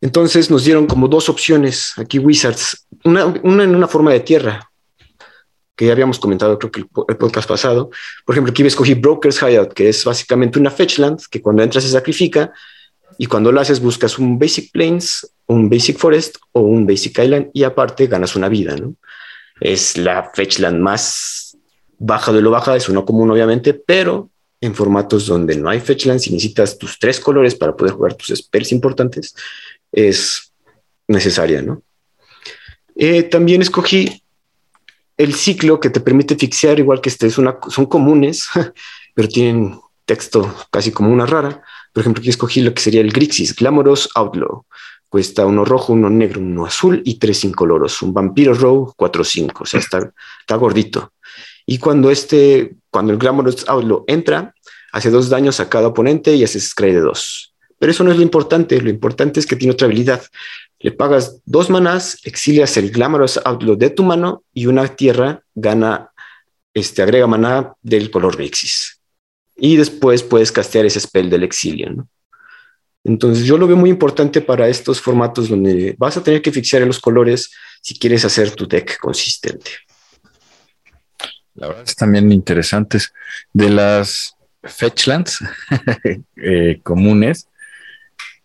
Entonces 0.00 0.50
nos 0.50 0.64
dieron 0.64 0.86
como 0.86 1.08
dos 1.08 1.28
opciones 1.28 1.92
aquí 1.98 2.18
Wizards, 2.18 2.86
una, 3.04 3.22
en 3.22 3.74
una 3.74 3.88
forma 3.88 4.12
de 4.12 4.20
tierra, 4.20 4.70
que 5.76 5.86
ya 5.86 5.92
habíamos 5.92 6.18
comentado 6.18 6.58
creo 6.58 6.70
que 6.70 6.80
el, 6.80 7.16
podcast 7.16 7.48
pasado. 7.48 7.90
Por 8.24 8.34
ejemplo, 8.34 8.50
aquí 8.50 8.62
escogí 8.62 8.94
Broker's 8.94 9.42
Hideout, 9.42 9.72
que 9.72 9.88
es 9.88 10.04
básicamente 10.04 10.58
una 10.58 10.70
fetchland 10.70 11.20
que 11.30 11.40
cuando 11.40 11.62
entras 11.62 11.84
se 11.84 11.90
sacrifica 11.90 12.52
y 13.18 13.26
cuando 13.26 13.52
lo 13.52 13.60
haces 13.60 13.80
buscas 13.80 14.18
un 14.18 14.38
Basic 14.38 14.72
Plains 14.72 15.28
un 15.46 15.68
Basic 15.68 15.98
Forest 15.98 16.36
o 16.52 16.60
un 16.60 16.86
Basic 16.86 17.18
Island 17.18 17.50
y 17.52 17.64
aparte 17.64 18.06
ganas 18.06 18.36
una 18.36 18.48
vida, 18.48 18.76
¿no? 18.76 18.94
Es 19.60 19.96
la 19.96 20.30
fetchland 20.34 20.80
más 20.80 21.56
baja 21.98 22.32
de 22.32 22.42
lo 22.42 22.50
baja, 22.50 22.76
es 22.76 22.88
uno 22.88 23.04
común 23.04 23.30
obviamente, 23.30 23.74
pero 23.74 24.30
en 24.60 24.74
formatos 24.74 25.26
donde 25.26 25.56
no 25.56 25.68
hay 25.68 25.80
fetchland, 25.80 26.20
si 26.20 26.30
necesitas 26.32 26.78
tus 26.78 26.98
tres 26.98 27.20
colores 27.20 27.54
para 27.54 27.76
poder 27.76 27.94
jugar 27.94 28.14
tus 28.14 28.36
spells 28.36 28.72
importantes, 28.72 29.34
es 29.92 30.52
necesaria, 31.06 31.60
¿no? 31.60 31.82
Eh, 32.96 33.24
también 33.24 33.60
escogí 33.60 34.22
el 35.16 35.34
ciclo 35.34 35.80
que 35.80 35.90
te 35.90 36.00
permite 36.00 36.36
fixear, 36.36 36.78
igual 36.78 37.00
que 37.00 37.08
este 37.08 37.26
es 37.26 37.38
una, 37.38 37.58
son 37.68 37.86
comunes, 37.86 38.48
pero 39.14 39.28
tienen 39.28 39.78
texto 40.04 40.54
casi 40.70 40.92
como 40.92 41.12
una 41.12 41.26
rara. 41.26 41.62
Por 41.92 42.00
ejemplo, 42.00 42.20
aquí 42.20 42.30
escogí 42.30 42.60
lo 42.60 42.74
que 42.74 42.82
sería 42.82 43.00
el 43.00 43.12
Grixis, 43.12 43.54
Glamorous 43.54 44.08
Outlaw. 44.14 44.64
Cuesta 45.08 45.46
uno 45.46 45.64
rojo, 45.64 45.92
uno 45.92 46.10
negro, 46.10 46.40
uno 46.40 46.66
azul 46.66 47.00
y 47.04 47.18
tres 47.20 47.44
incoloros. 47.44 48.02
Un 48.02 48.12
vampiro 48.12 48.52
row, 48.52 48.92
cuatro 48.96 49.22
cinco. 49.22 49.62
O 49.62 49.66
sea, 49.66 49.78
está, 49.78 50.12
está 50.40 50.56
gordito. 50.56 51.12
Y 51.66 51.78
cuando 51.78 52.10
este, 52.10 52.74
cuando 52.90 53.12
el 53.12 53.18
Glamorous 53.18 53.68
Outlaw 53.68 54.04
entra, 54.08 54.54
hace 54.92 55.10
dos 55.10 55.28
daños 55.28 55.60
a 55.60 55.68
cada 55.68 55.88
oponente 55.88 56.34
y 56.34 56.42
hace 56.42 56.60
scry 56.60 56.92
de 56.92 57.00
dos. 57.00 57.54
Pero 57.78 57.92
eso 57.92 58.02
no 58.02 58.10
es 58.10 58.16
lo 58.16 58.22
importante. 58.22 58.80
Lo 58.80 58.90
importante 58.90 59.38
es 59.38 59.46
que 59.46 59.56
tiene 59.56 59.72
otra 59.72 59.86
habilidad. 59.86 60.22
Le 60.84 60.92
pagas 60.92 61.40
dos 61.46 61.70
manás, 61.70 62.18
exilias 62.24 62.76
el 62.76 62.90
Glamorous 62.90 63.40
Outlaw 63.42 63.74
de 63.74 63.88
tu 63.88 64.02
mano 64.02 64.44
y 64.52 64.66
una 64.66 64.86
tierra 64.86 65.42
gana, 65.54 66.10
este, 66.74 67.00
agrega 67.00 67.26
maná 67.26 67.72
del 67.80 68.10
color 68.10 68.36
Vixis. 68.36 69.00
Y 69.56 69.76
después 69.76 70.22
puedes 70.22 70.52
castear 70.52 70.84
ese 70.84 71.00
spell 71.00 71.30
del 71.30 71.42
exilio, 71.42 71.90
¿no? 71.90 72.08
Entonces 73.02 73.46
yo 73.46 73.56
lo 73.56 73.66
veo 73.66 73.78
muy 73.78 73.88
importante 73.88 74.42
para 74.42 74.68
estos 74.68 75.00
formatos 75.00 75.48
donde 75.48 75.94
vas 75.96 76.18
a 76.18 76.22
tener 76.22 76.42
que 76.42 76.52
fixar 76.52 76.82
los 76.82 77.00
colores 77.00 77.50
si 77.80 77.98
quieres 77.98 78.26
hacer 78.26 78.50
tu 78.50 78.68
deck 78.68 78.98
consistente. 78.98 79.70
La 81.54 81.68
verdad 81.68 81.84
es 81.86 81.96
también 81.96 82.30
interesantes. 82.30 83.10
De 83.54 83.70
las 83.70 84.36
fetchlands 84.62 85.38
eh, 86.36 86.80
comunes, 86.82 87.48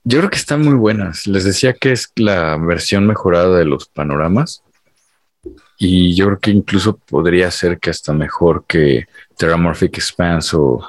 yo 0.10 0.18
creo 0.18 0.30
que 0.32 0.38
están 0.38 0.64
muy 0.64 0.74
buenas. 0.74 1.28
Les 1.28 1.44
decía 1.44 1.74
que 1.74 1.92
es 1.92 2.12
la 2.16 2.58
versión 2.58 3.06
mejorada 3.06 3.60
de 3.60 3.66
los 3.66 3.88
panoramas. 3.88 4.64
Y 5.78 6.16
yo 6.16 6.26
creo 6.26 6.40
que 6.40 6.52
incluso 6.52 6.98
podría 6.98 7.52
ser 7.52 7.80
que 7.80 7.92
hasta 7.92 8.12
mejor 8.12 8.66
que 8.66 9.06
Terramorphic 9.38 9.98
Expanse 9.98 10.58
o 10.58 10.84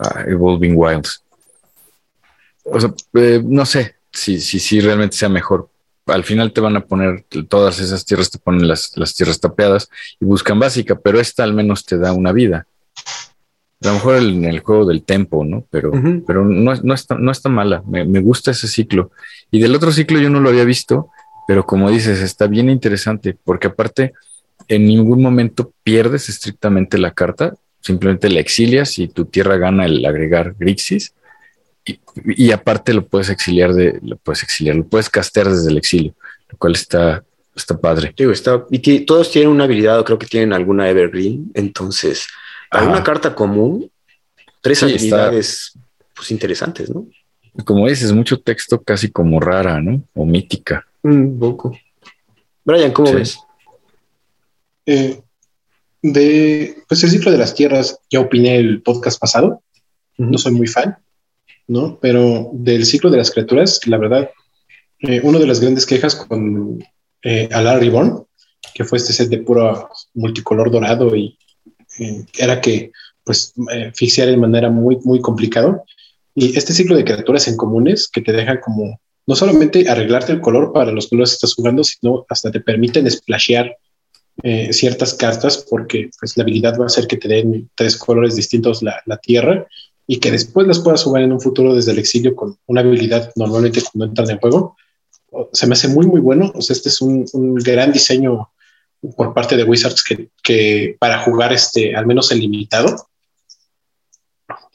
ah, 0.00 0.24
Evolving 0.26 0.74
Wilds. 0.76 1.22
O 2.64 2.80
sea, 2.80 2.92
eh, 3.14 3.40
no 3.42 3.64
sé 3.64 3.94
si, 4.12 4.40
si, 4.40 4.58
si 4.58 4.80
realmente 4.80 5.16
sea 5.16 5.28
mejor. 5.28 5.68
Al 6.06 6.24
final 6.24 6.52
te 6.52 6.60
van 6.60 6.76
a 6.76 6.84
poner 6.84 7.24
todas 7.48 7.78
esas 7.78 8.04
tierras, 8.04 8.32
te 8.32 8.38
ponen 8.38 8.66
las, 8.66 8.96
las 8.96 9.14
tierras 9.14 9.38
tapeadas 9.38 9.88
y 10.18 10.24
buscan 10.24 10.58
básica, 10.58 10.96
pero 10.96 11.20
esta 11.20 11.44
al 11.44 11.54
menos 11.54 11.84
te 11.84 11.98
da 11.98 12.12
una 12.12 12.32
vida. 12.32 12.66
A 13.82 13.88
lo 13.88 13.94
mejor 13.94 14.16
en 14.16 14.44
el 14.44 14.60
juego 14.60 14.84
del 14.84 15.02
tempo, 15.02 15.44
¿no? 15.44 15.64
Pero, 15.70 15.90
pero 16.26 16.44
no, 16.44 16.74
no, 16.74 16.94
está, 16.94 17.16
no 17.16 17.32
está 17.32 17.48
mala. 17.48 17.82
Me, 17.86 18.04
me, 18.04 18.20
gusta 18.20 18.50
ese 18.50 18.68
ciclo. 18.68 19.10
Y 19.50 19.58
del 19.58 19.74
otro 19.74 19.90
ciclo 19.90 20.18
yo 20.18 20.28
no 20.28 20.40
lo 20.40 20.50
había 20.50 20.64
visto, 20.64 21.08
pero 21.48 21.64
como 21.64 21.90
dices, 21.90 22.20
está 22.20 22.46
bien 22.46 22.68
interesante, 22.68 23.36
porque 23.42 23.68
aparte 23.68 24.12
en 24.68 24.86
ningún 24.86 25.22
momento 25.22 25.72
pierdes 25.82 26.28
estrictamente 26.28 26.98
la 26.98 27.12
carta, 27.12 27.54
simplemente 27.80 28.28
la 28.28 28.40
exilias 28.40 28.98
y 28.98 29.08
tu 29.08 29.24
tierra 29.24 29.56
gana 29.56 29.86
el 29.86 30.04
agregar 30.04 30.54
Grixis. 30.58 31.14
Y, 31.86 31.98
y 32.24 32.52
aparte 32.52 32.92
lo 32.92 33.06
puedes 33.06 33.30
exiliar 33.30 33.72
de, 33.72 33.98
lo 34.02 34.16
puedes 34.16 34.42
exiliar, 34.42 34.76
lo 34.76 34.84
puedes 34.84 35.08
castear 35.08 35.48
desde 35.48 35.70
el 35.70 35.78
exilio, 35.78 36.14
lo 36.50 36.58
cual 36.58 36.74
está, 36.74 37.24
está 37.56 37.80
padre. 37.80 38.12
Digo, 38.14 38.30
está, 38.30 38.64
y 38.70 39.00
todos 39.00 39.30
tienen 39.30 39.50
una 39.50 39.64
habilidad, 39.64 39.98
o 39.98 40.04
creo 40.04 40.18
que 40.18 40.26
tienen 40.26 40.52
alguna 40.52 40.88
Evergreen, 40.90 41.50
entonces 41.54 42.28
para 42.70 42.88
una 42.88 43.02
carta 43.02 43.34
común, 43.34 43.90
tres 44.60 44.78
sí, 44.78 44.84
habilidades 44.84 45.72
pues, 46.14 46.30
interesantes, 46.30 46.88
¿no? 46.88 47.06
Como 47.64 47.88
dices, 47.88 48.12
mucho 48.12 48.40
texto 48.40 48.80
casi 48.82 49.10
como 49.10 49.40
rara, 49.40 49.80
¿no? 49.80 50.02
O 50.14 50.24
mítica. 50.24 50.86
Un 51.02 51.38
poco. 51.38 51.76
Brian, 52.64 52.92
¿cómo 52.92 53.08
sí. 53.08 53.14
ves? 53.14 53.38
Eh, 54.86 55.20
de 56.02 56.76
pues 56.88 57.02
el 57.02 57.10
ciclo 57.10 57.30
de 57.30 57.38
las 57.38 57.54
tierras, 57.54 57.98
ya 58.08 58.20
opiné 58.20 58.56
el 58.56 58.82
podcast 58.82 59.20
pasado. 59.20 59.62
Uh 60.16 60.24
-huh. 60.24 60.30
No 60.30 60.38
soy 60.38 60.52
muy 60.52 60.68
fan, 60.68 60.96
¿no? 61.66 61.98
Pero 62.00 62.50
del 62.52 62.86
ciclo 62.86 63.10
de 63.10 63.18
las 63.18 63.30
criaturas, 63.30 63.80
la 63.86 63.98
verdad, 63.98 64.30
eh, 65.00 65.20
una 65.22 65.38
de 65.38 65.46
las 65.46 65.60
grandes 65.60 65.86
quejas 65.86 66.14
con 66.14 66.82
eh, 67.22 67.48
Alar 67.52 67.80
Reborn, 67.80 68.24
que 68.74 68.84
fue 68.84 68.98
este 68.98 69.12
set 69.12 69.28
de 69.28 69.38
puro 69.38 69.88
multicolor 70.14 70.70
dorado 70.70 71.16
y 71.16 71.36
eh, 71.98 72.24
era 72.38 72.60
que 72.60 72.92
pues 73.24 73.52
eh, 73.70 73.92
de 74.26 74.36
manera 74.36 74.70
muy, 74.70 74.98
muy 75.04 75.20
complicado. 75.20 75.84
Y 76.34 76.56
este 76.56 76.72
ciclo 76.72 76.96
de 76.96 77.04
criaturas 77.04 77.48
en 77.48 77.56
comunes 77.56 78.08
que 78.08 78.20
te 78.20 78.32
deja 78.32 78.60
como 78.60 79.00
no 79.26 79.36
solamente 79.36 79.88
arreglarte 79.88 80.32
el 80.32 80.40
color 80.40 80.72
para 80.72 80.90
los 80.90 81.08
colores 81.08 81.30
que 81.30 81.34
estás 81.34 81.54
jugando, 81.54 81.84
sino 81.84 82.26
hasta 82.28 82.50
te 82.50 82.60
permiten 82.60 83.10
splashear 83.10 83.76
eh, 84.42 84.72
ciertas 84.72 85.14
cartas 85.14 85.64
porque 85.68 86.10
pues, 86.18 86.36
la 86.36 86.42
habilidad 86.42 86.78
va 86.78 86.84
a 86.84 86.86
hacer 86.86 87.06
que 87.06 87.18
te 87.18 87.28
den 87.28 87.70
tres 87.74 87.96
colores 87.96 88.36
distintos 88.36 88.82
la, 88.82 89.02
la, 89.06 89.18
tierra 89.18 89.66
y 90.06 90.18
que 90.18 90.30
después 90.30 90.66
las 90.66 90.78
puedas 90.78 91.04
jugar 91.04 91.22
en 91.22 91.32
un 91.32 91.40
futuro 91.40 91.74
desde 91.74 91.92
el 91.92 91.98
exilio 91.98 92.34
con 92.34 92.56
una 92.66 92.80
habilidad 92.80 93.30
normalmente 93.36 93.82
cuando 93.82 94.06
entran 94.06 94.30
en 94.30 94.38
juego. 94.38 94.76
Se 95.52 95.66
me 95.66 95.74
hace 95.74 95.88
muy, 95.88 96.06
muy 96.06 96.20
bueno. 96.20 96.50
O 96.54 96.62
sea, 96.62 96.74
este 96.74 96.88
es 96.88 97.00
un, 97.00 97.26
un 97.32 97.54
gran 97.56 97.92
diseño 97.92 98.49
por 99.16 99.32
parte 99.34 99.56
de 99.56 99.64
Wizards 99.64 100.02
que, 100.02 100.28
que, 100.42 100.96
para 100.98 101.18
jugar 101.20 101.52
este, 101.52 101.94
al 101.96 102.06
menos 102.06 102.30
el 102.32 102.40
limitado, 102.40 103.08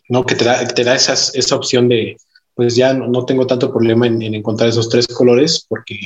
¿no? 0.10 0.26
Que 0.26 0.36
te 0.36 0.46
da, 0.46 0.68
te 0.68 0.84
da 0.84 0.96
esas, 0.96 1.34
esa 1.36 1.56
opción 1.56 1.88
de, 1.90 2.18
pues 2.54 2.76
ya 2.76 2.94
no, 2.94 3.08
no 3.08 3.26
tengo 3.26 3.46
tanto 3.46 3.72
problema 3.72 4.08
en, 4.08 4.22
en, 4.22 4.36
encontrar 4.36 4.70
esos 4.70 4.90
tres 4.90 5.08
colores 5.08 5.66
porque 5.68 6.00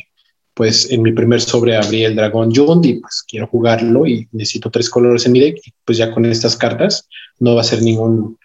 pues 0.54 0.92
en 0.92 1.02
mi 1.02 1.14
primer 1.14 1.40
sobre 1.40 1.78
abrí 1.78 2.04
el 2.04 2.18
dragón 2.18 2.54
Jund 2.54 2.86
y 2.86 3.00
pues 3.00 3.24
quiero 3.26 3.48
jugarlo 3.48 4.06
y 4.06 4.28
necesito 4.34 4.70
tres 4.70 4.90
colores 4.90 5.26
en 5.26 5.32
mi 5.32 5.40
deck 5.40 5.58
y 5.66 5.74
pues 5.86 5.98
ya 5.98 6.12
con 6.12 6.26
estas 6.26 6.58
cartas 6.58 7.08
no 7.40 7.56
va 7.56 7.62
a 7.62 7.64
ser 7.64 7.82
ningún, 7.82 8.38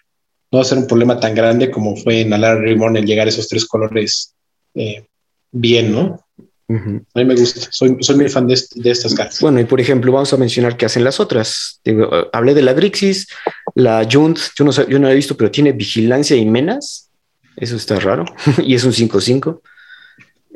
no 0.51 0.57
va 0.57 0.61
a 0.61 0.65
ser 0.65 0.77
un 0.77 0.87
problema 0.87 1.19
tan 1.19 1.35
grande 1.35 1.69
como 1.69 1.97
fue 1.97 2.21
en 2.21 2.31
Alar 2.31 2.59
Reborn 2.59 2.95
el 2.95 3.05
llegar 3.05 3.27
a 3.27 3.29
esos 3.29 3.49
tres 3.49 3.65
colores 3.65 4.33
eh, 4.75 5.05
bien, 5.51 5.91
¿no? 5.91 6.21
Uh 6.67 6.73
-huh. 6.73 7.05
A 7.13 7.19
mí 7.19 7.25
me 7.25 7.35
gusta, 7.35 7.67
soy, 7.71 7.97
soy 7.99 8.15
muy 8.15 8.29
fan 8.29 8.47
de, 8.47 8.59
de, 8.75 8.89
estas 8.89 9.13
cartas. 9.13 9.39
Bueno, 9.39 9.59
y 9.59 9.65
por 9.65 9.79
ejemplo, 9.79 10.11
vamos 10.11 10.33
a 10.33 10.37
mencionar 10.37 10.77
qué 10.77 10.85
hacen 10.85 11.03
las 11.03 11.19
otras. 11.19 11.79
Digo, 11.83 12.09
hablé 12.33 12.55
de 12.55 12.63
la 12.63 12.73
Grixis, 12.73 13.27
la 13.75 14.07
Junt, 14.11 14.39
yo 14.55 14.65
no, 14.65 14.71
yo 14.71 14.99
no 14.99 15.07
la 15.07 15.13
he 15.13 15.15
visto, 15.15 15.37
pero 15.37 15.51
tiene 15.51 15.73
vigilancia 15.73 16.35
y 16.35 16.45
menas. 16.45 17.09
Eso 17.55 17.75
está 17.75 17.99
raro. 17.99 18.25
y 18.63 18.73
es 18.73 18.83
un 18.83 18.93
5-5. 18.93 19.61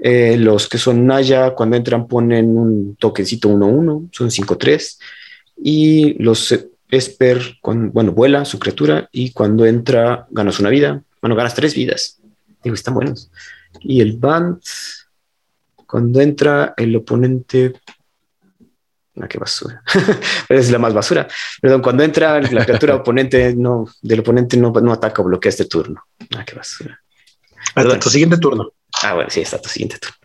Eh, 0.01 0.37
los 0.37 0.67
que 0.67 0.77
son 0.77 1.05
Naya, 1.05 1.51
cuando 1.51 1.75
entran 1.75 2.07
ponen 2.07 2.57
un 2.57 2.95
toquecito 2.95 3.49
1-1, 3.49 4.09
son 4.11 4.29
5-3. 4.29 4.97
Y 5.63 6.13
los 6.23 6.55
Esper, 6.89 7.57
cuando, 7.61 7.91
bueno, 7.91 8.13
vuela 8.13 8.45
su 8.45 8.57
criatura 8.57 9.09
y 9.11 9.31
cuando 9.31 9.65
entra 9.65 10.25
ganas 10.31 10.59
una 10.59 10.69
vida. 10.69 11.03
Bueno, 11.21 11.35
ganas 11.35 11.53
tres 11.53 11.75
vidas. 11.75 12.17
Digo, 12.63 12.73
están 12.73 12.95
buenos. 12.95 13.29
Y 13.81 14.01
el 14.01 14.17
Band, 14.17 14.59
cuando 15.89 16.21
entra 16.21 16.75
el 16.77 16.95
oponente. 16.95 17.73
Ah, 19.19 19.27
qué 19.27 19.39
basura. 19.39 19.81
es 20.49 20.69
la 20.69 20.77
más 20.77 20.93
basura. 20.93 21.27
Perdón, 21.59 21.81
cuando 21.81 22.03
entra 22.03 22.39
la 22.39 22.63
criatura 22.63 22.95
oponente 22.97 23.55
no, 23.55 23.87
del 24.01 24.19
oponente 24.19 24.55
no, 24.55 24.71
no 24.71 24.93
ataca 24.93 25.23
o 25.23 25.25
bloquea 25.25 25.49
este 25.49 25.65
turno. 25.65 26.03
Ah, 26.37 26.45
qué 26.45 26.55
basura. 26.55 27.01
Hasta 27.73 27.99
tu 27.99 28.09
siguiente 28.09 28.37
turno. 28.37 28.71
Ah, 29.01 29.15
bueno, 29.15 29.31
sí, 29.31 29.41
está 29.41 29.59
tu 29.59 29.67
siguiente 29.67 29.97
turno. 29.97 30.15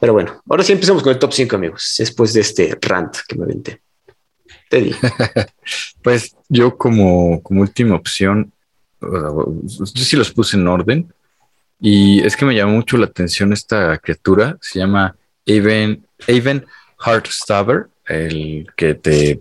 Pero 0.00 0.12
bueno, 0.12 0.40
ahora 0.48 0.62
sí 0.62 0.72
empezamos 0.72 1.02
con 1.02 1.12
el 1.12 1.18
top 1.18 1.32
5, 1.32 1.56
amigos, 1.56 1.96
después 1.98 2.32
de 2.32 2.40
este 2.40 2.78
rant 2.80 3.16
que 3.26 3.34
me 3.34 3.44
aventé. 3.44 3.82
Te 4.70 4.80
di. 4.80 4.94
pues 6.02 6.36
yo 6.48 6.78
como, 6.78 7.42
como 7.42 7.62
última 7.62 7.96
opción, 7.96 8.52
yo 9.00 9.86
sí 9.86 10.16
los 10.16 10.30
puse 10.30 10.56
en 10.56 10.68
orden. 10.68 11.12
Y 11.80 12.20
es 12.24 12.36
que 12.36 12.44
me 12.44 12.54
llamó 12.54 12.72
mucho 12.72 12.96
la 12.96 13.06
atención 13.06 13.52
esta 13.52 13.98
criatura. 13.98 14.58
Se 14.60 14.78
llama 14.80 15.16
Aven, 15.46 16.04
Aven 16.26 16.66
Heartstabber, 17.04 17.88
el 18.06 18.66
que 18.76 18.94
te 18.94 19.40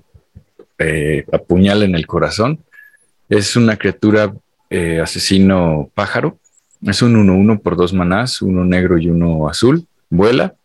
eh, 0.78 1.26
apuñala 1.32 1.86
en 1.86 1.96
el 1.96 2.06
corazón. 2.06 2.64
Es 3.30 3.56
una 3.56 3.76
criatura 3.78 4.34
eh, 4.70 5.00
asesino 5.02 5.90
pájaro. 5.94 6.38
Es 6.82 7.02
un 7.02 7.16
1-1 7.16 7.62
por 7.62 7.76
dos 7.76 7.92
manás, 7.94 8.42
uno 8.42 8.64
negro 8.64 8.98
y 9.00 9.10
uno 9.10 9.50
azul. 9.50 9.88
Vuela. 10.10 10.56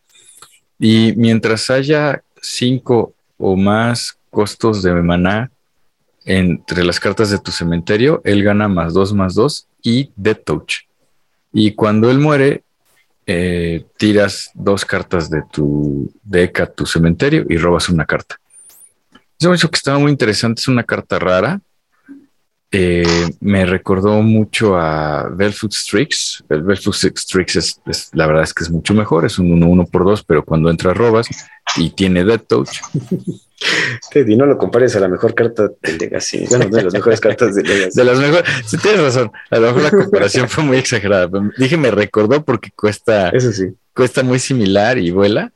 Y 0.79 1.15
mientras 1.17 1.71
haya 1.71 2.23
cinco 2.41 3.15
o 3.39 3.57
más 3.57 4.19
costos 4.31 4.83
de 4.83 4.93
maná 4.95 5.51
entre 6.25 6.85
las 6.85 7.01
cartas 7.01 7.31
de 7.31 7.39
tu 7.39 7.51
cementerio, 7.51 8.21
él 8.25 8.43
gana 8.43 8.69
más 8.69 8.93
dos 8.93 9.13
más 9.13 9.35
dos 9.35 9.67
y 9.83 10.11
Death 10.17 10.45
Touch. 10.45 10.92
Y 11.53 11.75
cuando 11.75 12.11
él 12.11 12.19
muere, 12.19 12.65
eh, 13.27 13.85
tiras 13.97 14.51
dos 14.55 14.85
cartas 14.85 15.31
de 15.31 15.43
tu 15.53 16.13
deck 16.23 16.61
a 16.61 16.67
tu 16.67 16.87
cementerio 16.87 17.47
y 17.49 17.57
robas 17.57 17.89
una 17.89 18.05
carta. 18.05 18.39
Eso 19.39 19.71
que 19.71 19.77
estaba 19.77 19.99
muy 19.99 20.11
interesante, 20.11 20.61
es 20.61 20.69
una 20.69 20.85
carta 20.85 21.19
rara. 21.19 21.61
Eh, 22.75 23.05
me 23.41 23.67
recordó 23.67 24.23
mucho 24.23 24.77
a 24.79 25.29
Belfoot 25.29 25.73
Strix. 25.73 26.43
El 26.49 26.63
Belfoot 26.63 26.95
Strix 26.95 27.57
es, 27.57 27.81
es, 27.85 28.11
la 28.15 28.27
verdad 28.27 28.45
es 28.45 28.55
que 28.55 28.65
es 28.65 28.71
mucho 28.71 28.95
mejor, 28.95 29.27
es 29.27 29.39
un 29.39 29.61
1-1 29.61 29.91
por 29.91 30.07
2, 30.07 30.25
pero 30.25 30.43
cuando 30.43 30.71
entra 30.71 30.95
robas 30.95 31.29
y 31.77 31.91
tiene 31.91 32.25
Death 32.25 32.47
Touch. 32.49 32.71
Teddy, 34.11 34.37
no 34.37 34.47
lo 34.47 34.57
compares 34.59 34.97
a 34.97 35.01
la 35.01 35.09
mejor 35.09 35.35
carta 35.35 35.69
del 35.83 35.99
Legacy. 35.99 36.47
Bueno, 36.49 36.67
de 36.67 36.83
las 36.83 36.95
mejores 36.95 37.21
cartas 37.21 37.55
del 37.55 37.67
Legacy. 37.67 37.99
De 37.99 38.05
las 38.05 38.19
mejores. 38.19 38.45
Sí, 38.67 38.79
tienes 38.79 39.03
razón. 39.03 39.31
A 39.51 39.59
lo 39.59 39.67
mejor 39.69 39.83
la 39.83 39.91
comparación 39.91 40.49
fue 40.49 40.65
muy 40.65 40.79
exagerada. 40.79 41.29
Dije, 41.59 41.77
me 41.77 41.91
recordó 41.91 42.43
porque 42.43 42.71
cuesta. 42.75 43.29
Eso 43.29 43.53
sí. 43.53 43.67
Cuesta 43.95 44.23
muy 44.23 44.39
similar 44.39 44.99
y 44.99 45.11
vuela. 45.11 45.53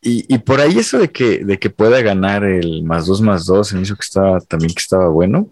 Y, 0.00 0.24
y, 0.32 0.38
por 0.38 0.60
ahí 0.60 0.78
eso 0.78 0.98
de 0.98 1.10
que, 1.10 1.44
de 1.44 1.58
que 1.58 1.70
pueda 1.70 2.00
ganar 2.02 2.44
el 2.44 2.82
más 2.82 3.06
dos 3.06 3.20
más 3.20 3.46
dos, 3.46 3.68
se 3.68 3.76
me 3.76 3.82
hizo 3.82 3.94
que 3.94 4.02
estaba 4.02 4.40
también 4.40 4.74
que 4.74 4.80
estaba 4.80 5.08
bueno. 5.08 5.48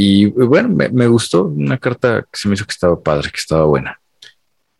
Y 0.00 0.26
bueno, 0.26 0.68
me, 0.68 0.88
me 0.90 1.08
gustó 1.08 1.46
una 1.46 1.76
carta 1.76 2.22
que 2.22 2.38
se 2.38 2.46
me 2.46 2.54
hizo 2.54 2.64
que 2.64 2.70
estaba 2.70 3.02
padre, 3.02 3.32
que 3.32 3.40
estaba 3.40 3.64
buena. 3.64 4.00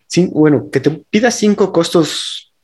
Sí, 0.07 0.29
bueno, 0.33 0.71
que 0.71 0.79
te 0.79 0.91
pida 0.91 1.33
cinco 1.33 1.73
costos 1.73 2.55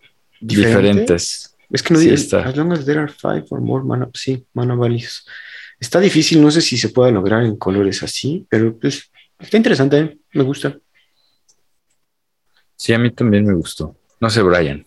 diferentes. 0.41 0.95
diferentes 0.95 1.57
es 1.69 1.83
que 1.83 1.95
no 1.95 1.99
sí, 1.99 2.11
está. 2.11 2.47
As 2.47 2.57
long 2.57 2.71
as 2.73 2.87
there 2.87 3.01
are 3.01 3.11
five 3.11 3.45
or 3.51 3.61
more 3.61 3.83
mana, 3.83 4.09
sí, 4.15 4.47
mana 4.53 4.77
values. 4.77 5.27
Está 5.81 5.99
difícil, 5.99 6.41
no 6.41 6.53
sé 6.53 6.61
si 6.61 6.79
se 6.79 6.91
puede 6.91 7.11
lograr 7.11 7.43
en 7.43 7.57
colores 7.57 8.05
así, 8.05 8.47
pero 8.49 8.79
pues 8.79 9.11
está 9.37 9.57
interesante, 9.57 9.99
¿eh? 9.99 10.19
me 10.35 10.45
gusta. 10.45 10.79
Sí, 12.77 12.93
a 12.93 13.01
mí 13.01 13.11
también 13.11 13.47
me 13.47 13.55
gustó. 13.55 13.97
No 14.21 14.31
sé, 14.31 14.43
Brian. 14.43 14.87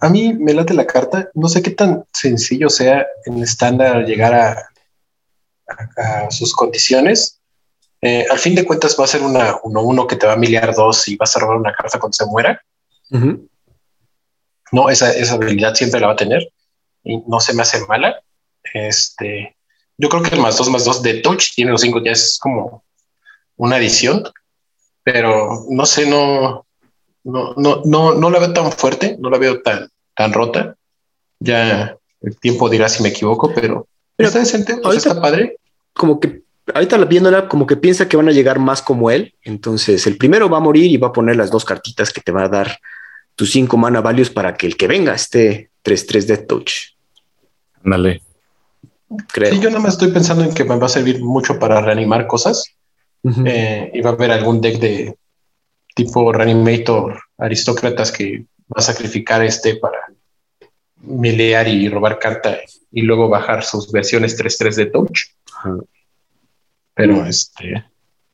A 0.00 0.08
mí 0.08 0.34
me 0.34 0.52
late 0.52 0.74
la 0.74 0.84
carta. 0.84 1.30
No 1.32 1.46
sé 1.46 1.62
qué 1.62 1.70
tan 1.70 2.02
sencillo 2.12 2.68
sea 2.68 3.06
en 3.24 3.40
estándar 3.40 4.04
llegar 4.04 4.34
a, 4.34 4.73
a, 5.68 6.26
a 6.26 6.30
sus 6.30 6.54
condiciones. 6.54 7.40
Eh, 8.00 8.26
al 8.30 8.38
fin 8.38 8.54
de 8.54 8.64
cuentas 8.64 8.96
va 8.98 9.04
a 9.04 9.08
ser 9.08 9.22
una 9.22 9.54
1-1 9.62 10.06
que 10.06 10.16
te 10.16 10.26
va 10.26 10.34
a 10.34 10.36
miliar 10.36 10.74
dos 10.74 11.08
y 11.08 11.16
vas 11.16 11.34
a 11.36 11.40
robar 11.40 11.56
una 11.56 11.72
carta 11.72 11.98
cuando 11.98 12.12
se 12.12 12.26
muera. 12.26 12.60
Uh 13.10 13.18
-huh 13.18 13.48
No, 14.72 14.90
esa, 14.90 15.12
esa 15.12 15.34
habilidad 15.34 15.74
siempre 15.74 16.00
la 16.00 16.08
va 16.08 16.12
a 16.14 16.16
tener 16.16 16.52
y 17.04 17.18
no 17.26 17.38
se 17.40 17.54
me 17.54 17.62
hace 17.62 17.86
mala. 17.86 18.20
Este, 18.74 19.56
yo 19.96 20.08
creo 20.08 20.22
que 20.22 20.34
el 20.34 20.40
más 20.40 20.56
dos 20.56 20.68
más 20.68 20.84
dos 20.84 21.02
de 21.02 21.20
touch 21.20 21.54
tiene 21.54 21.70
los 21.70 21.80
cinco, 21.80 22.02
ya 22.02 22.12
es 22.12 22.38
como 22.40 22.82
una 23.56 23.76
adición, 23.76 24.24
pero 25.02 25.64
no 25.68 25.86
sé, 25.86 26.06
no, 26.06 26.66
no, 27.22 27.54
no, 27.56 27.82
no, 27.84 28.14
no 28.14 28.30
la 28.30 28.38
veo 28.38 28.52
tan 28.52 28.72
fuerte, 28.72 29.16
no 29.18 29.30
la 29.30 29.38
veo 29.38 29.62
tan, 29.62 29.88
tan 30.16 30.32
rota. 30.32 30.76
Ya 31.38 31.96
el 32.20 32.38
tiempo 32.38 32.68
dirá 32.68 32.88
si 32.88 33.02
me 33.02 33.10
equivoco, 33.10 33.52
pero, 33.54 33.86
está 34.18 34.38
decente, 34.38 34.76
está 34.94 35.20
padre. 35.20 35.56
Como 35.92 36.20
que 36.20 36.42
ahorita 36.72 36.96
viéndola, 37.04 37.48
como 37.48 37.66
que 37.66 37.76
piensa 37.76 38.08
que 38.08 38.16
van 38.16 38.28
a 38.28 38.32
llegar 38.32 38.58
más 38.58 38.82
como 38.82 39.10
él. 39.10 39.34
Entonces, 39.42 40.06
el 40.06 40.16
primero 40.16 40.48
va 40.48 40.58
a 40.58 40.60
morir 40.60 40.90
y 40.90 40.96
va 40.96 41.08
a 41.08 41.12
poner 41.12 41.36
las 41.36 41.50
dos 41.50 41.64
cartitas 41.64 42.12
que 42.12 42.20
te 42.20 42.32
va 42.32 42.44
a 42.44 42.48
dar 42.48 42.78
tus 43.34 43.50
cinco 43.50 43.76
mana 43.76 44.00
values 44.00 44.30
para 44.30 44.54
que 44.54 44.66
el 44.66 44.76
que 44.76 44.86
venga 44.86 45.14
esté 45.14 45.70
3-3 45.84 46.26
de 46.26 46.36
touch. 46.38 46.72
Dale. 47.82 48.22
Creo. 49.32 49.52
Sí, 49.52 49.60
yo 49.60 49.68
nada 49.68 49.82
más 49.82 49.94
estoy 49.94 50.10
pensando 50.10 50.44
en 50.44 50.54
que 50.54 50.64
me 50.64 50.76
va 50.76 50.86
a 50.86 50.88
servir 50.88 51.22
mucho 51.22 51.58
para 51.58 51.80
reanimar 51.80 52.26
cosas. 52.26 52.64
Eh, 53.46 53.90
y 53.94 54.02
va 54.02 54.10
a 54.10 54.12
haber 54.12 54.32
algún 54.32 54.60
deck 54.60 54.78
de 54.78 55.16
tipo 55.94 56.30
Reanimator 56.30 57.18
aristócratas 57.38 58.12
que 58.12 58.44
va 58.68 58.76
a 58.76 58.82
sacrificar 58.82 59.42
este 59.42 59.76
para 59.76 59.98
milear 61.06 61.68
y 61.68 61.88
robar 61.88 62.18
carta 62.18 62.58
y 62.90 63.02
luego 63.02 63.28
bajar 63.28 63.64
sus 63.64 63.90
versiones 63.90 64.38
3-3 64.38 64.74
de 64.74 64.86
touch. 64.86 65.20
Pero 66.94 67.26
este, 67.26 67.84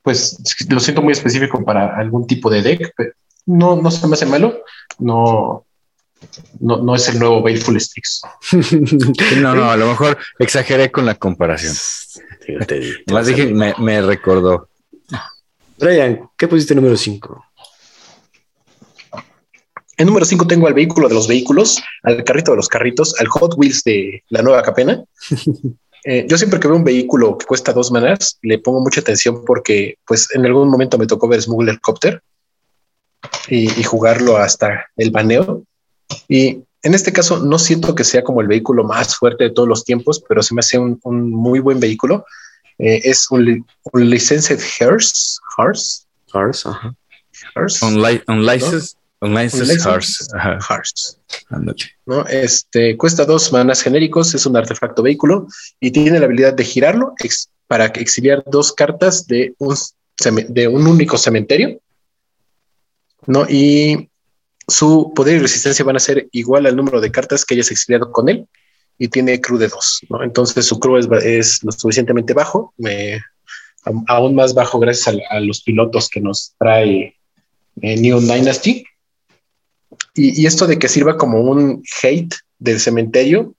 pues 0.02 0.38
lo 0.68 0.80
siento 0.80 1.02
muy 1.02 1.12
específico 1.12 1.64
para 1.64 1.96
algún 1.96 2.26
tipo 2.26 2.50
de 2.50 2.62
deck, 2.62 2.92
pero 2.96 3.12
no, 3.46 3.80
no 3.80 3.90
se 3.90 4.06
me 4.06 4.14
hace 4.14 4.26
malo. 4.26 4.62
No, 4.98 5.64
no, 6.60 6.76
no 6.78 6.94
es 6.94 7.08
el 7.08 7.18
nuevo 7.18 7.42
Baleful 7.42 7.80
Strix. 7.80 8.22
no, 9.40 9.54
no, 9.54 9.70
a 9.70 9.76
lo 9.76 9.86
mejor 9.86 10.18
exageré 10.38 10.90
con 10.90 11.06
la 11.06 11.14
comparación. 11.14 11.74
Más 13.10 13.26
dije, 13.26 13.46
me, 13.46 13.74
me, 13.78 14.02
recordó. 14.02 14.68
Brian, 15.78 16.28
¿qué 16.36 16.48
pusiste 16.48 16.74
número 16.74 16.96
5? 16.96 17.49
En 20.00 20.06
número 20.06 20.24
5 20.24 20.46
tengo 20.46 20.66
al 20.66 20.72
vehículo 20.72 21.08
de 21.08 21.14
los 21.14 21.28
vehículos, 21.28 21.78
al 22.04 22.24
carrito 22.24 22.52
de 22.52 22.56
los 22.56 22.68
carritos, 22.68 23.14
al 23.20 23.28
Hot 23.28 23.52
Wheels 23.58 23.84
de 23.84 24.24
la 24.30 24.42
nueva 24.42 24.62
capena. 24.62 25.04
Eh, 26.02 26.24
yo 26.26 26.38
siempre 26.38 26.58
que 26.58 26.66
veo 26.66 26.78
un 26.78 26.82
vehículo 26.82 27.36
que 27.36 27.44
cuesta 27.44 27.74
dos 27.74 27.92
manas, 27.92 28.38
le 28.40 28.56
pongo 28.56 28.80
mucha 28.80 29.02
atención 29.02 29.44
porque 29.44 29.98
pues 30.06 30.34
en 30.34 30.46
algún 30.46 30.70
momento 30.70 30.96
me 30.96 31.06
tocó 31.06 31.28
ver 31.28 31.42
Smuggler 31.42 31.78
Copter 31.78 32.22
y, 33.48 33.68
jugarlo 33.82 34.38
hasta 34.38 34.86
el 34.96 35.10
baneo. 35.10 35.62
Y 36.26 36.62
en 36.82 36.94
este 36.94 37.12
caso 37.12 37.40
no 37.40 37.58
siento 37.58 37.94
que 37.94 38.04
sea 38.04 38.24
como 38.24 38.40
el 38.40 38.46
vehículo 38.46 38.82
más 38.82 39.14
fuerte 39.14 39.44
de 39.44 39.50
todos 39.50 39.68
los 39.68 39.84
tiempos, 39.84 40.24
pero 40.26 40.42
se 40.42 40.54
me 40.54 40.60
hace 40.60 40.78
un, 40.78 40.98
muy 41.30 41.60
buen 41.60 41.78
vehículo. 41.78 42.24
Eh, 42.78 43.02
es 43.04 43.30
un, 43.30 43.66
un 43.92 44.08
licensed 44.08 44.58
Hearse. 44.58 45.38
Hearse. 45.58 46.04
Hearse, 46.32 46.66
ajá. 46.66 46.94
Hearse. 47.54 48.96
Un, 49.22 49.34
license, 49.34 49.76
¿no? 52.06 52.26
Este 52.26 52.96
cuesta 52.96 53.26
dos 53.26 53.52
manas 53.52 53.82
genéricos, 53.82 54.34
es 54.34 54.46
un 54.46 54.56
artefacto 54.56 55.02
vehículo 55.02 55.46
y 55.78 55.90
tiene 55.90 56.18
la 56.18 56.24
habilidad 56.24 56.54
de 56.54 56.64
girarlo 56.64 57.14
para 57.66 57.86
exiliar 57.86 58.42
dos 58.46 58.72
cartas 58.72 59.26
de 59.26 59.54
un, 59.58 59.76
de 60.48 60.68
un 60.68 60.86
único 60.86 61.18
cementerio. 61.18 61.80
¿no? 63.26 63.46
Y 63.48 64.08
su 64.66 65.12
poder 65.14 65.36
y 65.36 65.40
resistencia 65.40 65.84
van 65.84 65.96
a 65.96 66.00
ser 66.00 66.28
igual 66.32 66.66
al 66.66 66.76
número 66.76 67.00
de 67.00 67.10
cartas 67.10 67.44
que 67.44 67.54
hayas 67.54 67.70
exiliado 67.70 68.10
con 68.12 68.28
él 68.28 68.46
y 68.98 69.08
tiene 69.08 69.40
crew 69.40 69.58
de 69.58 69.68
dos. 69.68 70.00
¿no? 70.08 70.22
Entonces 70.22 70.66
su 70.66 70.80
crew 70.80 70.96
es, 70.96 71.62
lo 71.62 71.72
suficientemente 71.72 72.32
bajo, 72.32 72.74
aún 74.06 74.34
más 74.34 74.54
bajo 74.54 74.78
gracias 74.78 75.16
a, 75.30 75.40
los 75.40 75.62
pilotos 75.62 76.08
que 76.08 76.20
nos 76.20 76.54
trae 76.58 77.16
eh, 77.82 77.96
New 77.96 78.20
Dynasty 78.20 78.84
y, 80.14 80.46
esto 80.46 80.66
de 80.66 80.78
que 80.78 80.88
sirva 80.88 81.16
como 81.16 81.40
un 81.40 81.82
hate 82.02 82.34
del 82.58 82.80
cementerio, 82.80 83.54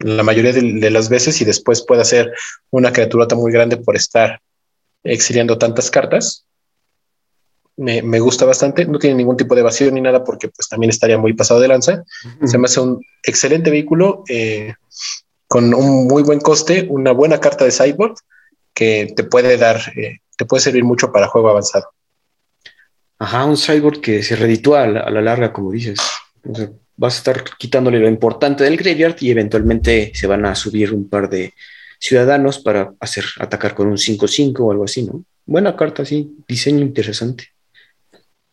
la 0.00 0.22
mayoría 0.22 0.52
de, 0.52 0.90
las 0.90 1.08
veces, 1.08 1.40
y 1.40 1.44
después 1.44 1.84
pueda 1.84 2.04
ser 2.04 2.32
una 2.70 2.92
criaturota 2.92 3.34
muy 3.34 3.52
grande 3.52 3.76
por 3.76 3.96
estar 3.96 4.40
exiliando 5.02 5.58
tantas 5.58 5.90
cartas, 5.90 6.44
me, 7.78 8.20
gusta 8.20 8.44
bastante. 8.44 8.84
No 8.86 8.98
tiene 8.98 9.16
ningún 9.16 9.36
tipo 9.36 9.54
de 9.54 9.60
evasión 9.60 9.94
ni 9.94 10.00
nada 10.00 10.24
porque 10.24 10.48
pues 10.48 10.68
también 10.68 10.90
estaría 10.90 11.16
muy 11.16 11.32
pasado 11.32 11.60
de 11.60 11.68
lanza. 11.68 12.04
Se 12.44 12.58
me 12.58 12.66
hace 12.66 12.80
un 12.80 13.00
excelente 13.22 13.70
vehículo 13.70 14.24
eh, 14.28 14.74
con 15.46 15.72
un 15.72 16.06
muy 16.06 16.22
buen 16.22 16.40
coste, 16.40 16.86
una 16.90 17.12
buena 17.12 17.40
carta 17.40 17.64
de 17.64 17.70
sideboard 17.70 18.16
que 18.74 19.12
te 19.16 19.24
puede 19.24 19.56
dar, 19.56 19.80
eh, 19.96 20.18
te 20.36 20.44
puede 20.44 20.62
servir 20.62 20.84
mucho 20.84 21.12
para 21.12 21.28
juego 21.28 21.50
avanzado. 21.50 21.88
Ajá, 23.18 23.44
un 23.44 23.56
cyborg 23.56 24.00
que 24.00 24.22
se 24.22 24.36
reditúa 24.36 24.84
a 24.84 24.86
la, 24.86 25.20
larga, 25.20 25.52
como 25.52 25.72
dices. 25.72 25.98
vas 26.96 27.14
a 27.14 27.18
estar 27.18 27.44
quitándole 27.58 27.98
lo 27.98 28.08
importante 28.08 28.64
del 28.64 28.76
graveyard 28.76 29.16
y 29.20 29.30
eventualmente 29.30 30.12
se 30.14 30.26
van 30.26 30.46
a 30.46 30.54
subir 30.54 30.92
un 30.94 31.08
par 31.08 31.28
de 31.28 31.52
ciudadanos 31.98 32.60
para 32.60 32.92
hacer 33.00 33.24
atacar 33.40 33.74
con 33.74 33.88
un 33.88 33.96
5-5 33.96 34.60
o 34.60 34.70
algo 34.70 34.84
así, 34.84 35.02
¿no? 35.02 35.24
Buena 35.46 35.74
carta, 35.74 36.04
sí, 36.04 36.36
diseño 36.46 36.80
interesante. 36.80 37.48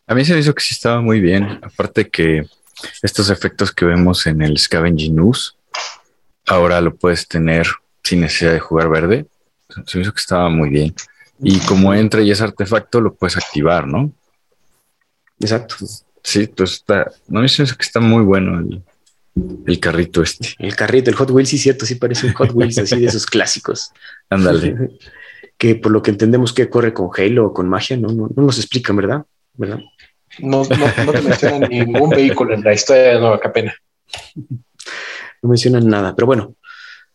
A 0.08 0.16
mí 0.16 0.24
se 0.24 0.34
me 0.34 0.40
hizo 0.40 0.56
que 0.56 0.64
sí 0.64 0.74
estaba 0.74 1.02
muy 1.02 1.20
bien. 1.20 1.60
Aparte 1.62 2.10
que 2.10 2.46
estos 3.02 3.30
efectos 3.30 3.72
que 3.72 3.86
vemos 3.86 4.26
en 4.28 4.42
el 4.42 4.58
Scavenging 4.58 5.20
Ooze, 5.20 5.52
ahora 6.48 6.82
lo 6.82 6.96
puedes 6.96 7.28
tener 7.28 7.68
sin 8.04 8.22
necesidad 8.22 8.54
de 8.54 8.60
jugar 8.60 8.90
verde. 8.90 9.26
Se 9.86 9.98
me 9.98 10.04
hizo 10.04 10.14
que 10.14 10.22
estaba 10.22 10.50
muy 10.50 10.70
bien. 10.70 10.96
Y 11.40 11.60
como 11.60 11.94
entra 11.94 12.22
y 12.22 12.32
es 12.32 12.42
artefacto, 12.42 13.02
lo 13.02 13.14
puedes 13.14 13.36
activar, 13.36 13.88
¿no? 13.88 14.12
Exacto. 15.46 15.76
Sí, 16.24 16.48
pues 16.48 16.74
está, 16.74 17.12
no 17.28 17.42
me 17.42 17.48
que 17.48 17.64
está 17.80 18.00
muy 18.00 18.24
bueno 18.24 18.60
el, 19.68 19.80
carrito 19.80 20.24
este. 20.24 20.56
El 20.58 20.76
carrito, 20.76 21.12
el 21.12 21.16
Hot 21.16 21.30
Wheels, 21.30 21.50
sí, 21.50 21.58
cierto, 21.60 21.86
sí 21.86 21.96
parece 21.96 22.26
un 22.26 22.34
Hot 22.34 22.52
Wheels 22.54 22.80
así 22.80 23.00
de 23.00 23.06
esos 23.06 23.26
clásicos. 23.28 23.92
Ándale. 24.30 24.98
que 25.58 25.76
por 25.76 25.92
lo 25.92 26.02
que 26.02 26.12
entendemos 26.12 26.52
que 26.52 26.70
corre 26.70 26.94
con 26.94 27.10
Halo 27.16 27.48
o 27.48 27.54
con 27.54 27.70
magia, 27.70 27.96
no, 27.96 28.10
no, 28.10 28.30
nos 28.36 28.58
explican, 28.58 28.96
¿verdad? 28.96 29.24
¿verdad? 29.54 29.80
No, 30.40 30.64
no, 30.64 31.12
te 31.12 31.22
mencionan 31.22 31.62
ningún 31.70 32.10
vehículo 32.10 32.56
en 32.56 32.64
la 32.64 32.74
historia 32.74 33.04
de 33.04 33.20
Nueva 33.20 33.40
Capena. 33.40 33.74
No 35.42 35.50
mencionan 35.50 35.88
nada, 35.88 36.16
pero 36.16 36.26
bueno. 36.26 36.56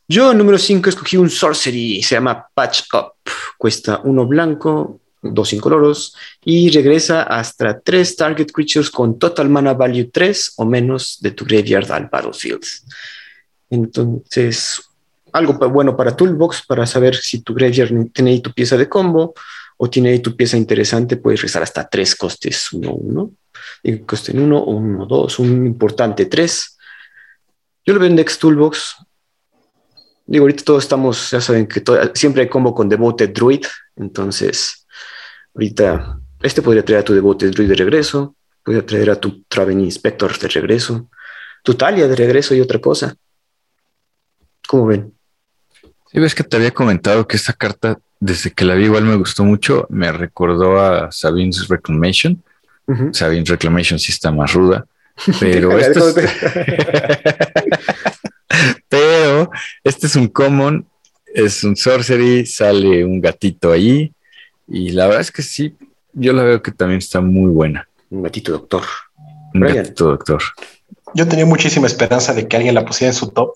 Yo, 0.09 0.35
número 0.35 0.59
5, 0.59 0.89
escogí 0.89 1.17
un 1.17 1.31
Sorcery, 1.31 2.03
se 2.03 2.17
llama 2.17 2.49
Patch 2.53 2.83
Up. 2.95 3.13
Cuesta 3.57 4.01
uno 4.05 4.27
blanco, 4.27 5.01
dos 5.23 5.53
incoloros, 5.53 6.15
y 6.45 6.71
regresa 6.71 7.23
hasta 7.23 7.81
tres 7.81 8.17
target 8.17 8.51
creatures 8.53 8.91
con 8.91 9.19
total 9.19 9.49
mana 9.49 9.75
value 9.75 10.11
3 10.11 10.55
o 10.57 10.65
menos 10.65 11.19
de 11.21 11.33
tu 11.33 11.45
graveyard 11.45 11.91
al 11.93 12.09
battlefield. 12.09 12.65
Entonces, 13.69 14.83
algo 15.33 15.55
bueno 15.71 15.97
para 15.97 16.17
Toolbox, 16.17 16.65
para 16.67 16.87
saber 16.87 17.17
si 17.17 17.43
tu 17.43 17.55
graveyard 17.55 18.11
tiene 18.13 18.31
ahí 18.33 18.41
tu 18.41 18.53
pieza 18.53 18.77
de 18.77 18.89
combo 18.89 19.35
o 19.77 19.89
tiene 19.89 20.11
ahí 20.11 20.19
tu 20.21 20.35
pieza 20.35 20.57
interesante, 20.57 21.17
puedes 21.17 21.43
rezar 21.43 21.63
hasta 21.63 21.89
tres 21.89 22.15
costes 22.17 22.73
1-1. 22.73 23.31
Costen 24.07 24.41
1 24.41 24.59
o 24.59 24.81
1-2, 24.81 25.39
un 25.39 25.67
importante 25.67 26.27
3. 26.27 26.79
Yo 27.87 27.95
lo 27.95 28.01
veo 28.01 28.11
en 28.11 28.17
Dex 28.17 28.39
Toolbox. 28.39 28.97
Digo, 30.27 30.45
ahorita 30.45 30.65
todos 30.65 30.85
estamos, 30.85 31.31
ya 31.31 31.41
saben 31.41 31.67
que 31.67 31.83
siempre 32.15 32.43
hay 32.43 32.49
combo 32.49 32.75
con 32.75 32.89
Devoted 32.89 33.31
Druid, 33.31 33.65
entonces 33.97 34.80
Ahorita, 35.55 36.21
este 36.43 36.63
podría 36.63 36.85
traer 36.85 37.01
a 37.01 37.05
tu 37.05 37.13
Devoted 37.13 37.51
Druid 37.51 37.69
de 37.69 37.75
regreso, 37.75 38.35
podría 38.63 38.85
traer 38.85 39.11
a 39.11 39.21
tu 39.21 39.43
Traven 39.45 39.81
Inspector 39.81 40.39
de 40.39 40.49
regreso, 40.49 41.09
tu 41.63 41.75
Talia 41.75 42.09
de 42.09 42.17
regreso 42.17 42.55
y 42.55 42.61
otra 42.61 42.79
cosa. 42.79 43.15
¿Cómo 44.69 44.87
ven? 44.87 45.13
Sí, 46.11 46.19
ves 46.19 46.35
que 46.35 46.45
te 46.45 46.57
había 46.57 46.73
comentado 46.73 47.27
que 47.27 47.37
esta 47.37 47.53
carta, 47.53 47.99
desde 48.19 48.51
que 48.51 48.65
la 48.65 48.75
vi, 48.75 48.85
igual 48.85 49.05
me 49.05 49.17
gustó 49.17 49.45
mucho. 49.45 49.87
Me 49.91 50.11
recordó 50.13 50.81
a 50.81 51.11
Sabine's 51.11 51.69
Reclamation. 51.69 52.43
Sabine's 53.13 53.49
Reclamation 53.49 53.99
sí 53.99 54.11
está 54.11 54.33
más 54.33 54.53
ruda, 54.53 54.85
pero 55.41 55.79
es... 55.79 55.97
pero 58.89 59.51
este 59.85 60.07
es 60.09 60.17
un 60.17 60.27
common, 60.27 60.87
es 61.27 61.63
un 61.63 61.77
sorcery, 61.77 62.47
sale 62.47 63.05
un 63.05 63.21
gatito 63.21 63.71
ahí, 63.71 64.13
y 64.71 64.91
la 64.91 65.07
verdad 65.07 65.21
es 65.21 65.33
que 65.33 65.43
sí, 65.43 65.77
yo 66.13 66.33
la 66.33 66.45
veo 66.45 66.63
que 66.63 66.71
también 66.71 66.99
está 66.99 67.21
muy 67.21 67.51
buena. 67.51 67.89
Un 68.09 68.23
gatito 68.23 68.53
doctor. 68.53 68.83
Un 69.53 69.61
gatito 69.63 70.07
doctor. 70.07 70.43
Yo 71.15 71.27
tenía 71.27 71.45
muchísima 71.45 71.89
esperanza 71.89 72.33
de 72.33 72.47
que 72.47 72.57
alguien 72.57 72.75
la 72.75 72.85
pusiera 72.85 73.11
en 73.11 73.19
su 73.19 73.31
top. 73.31 73.53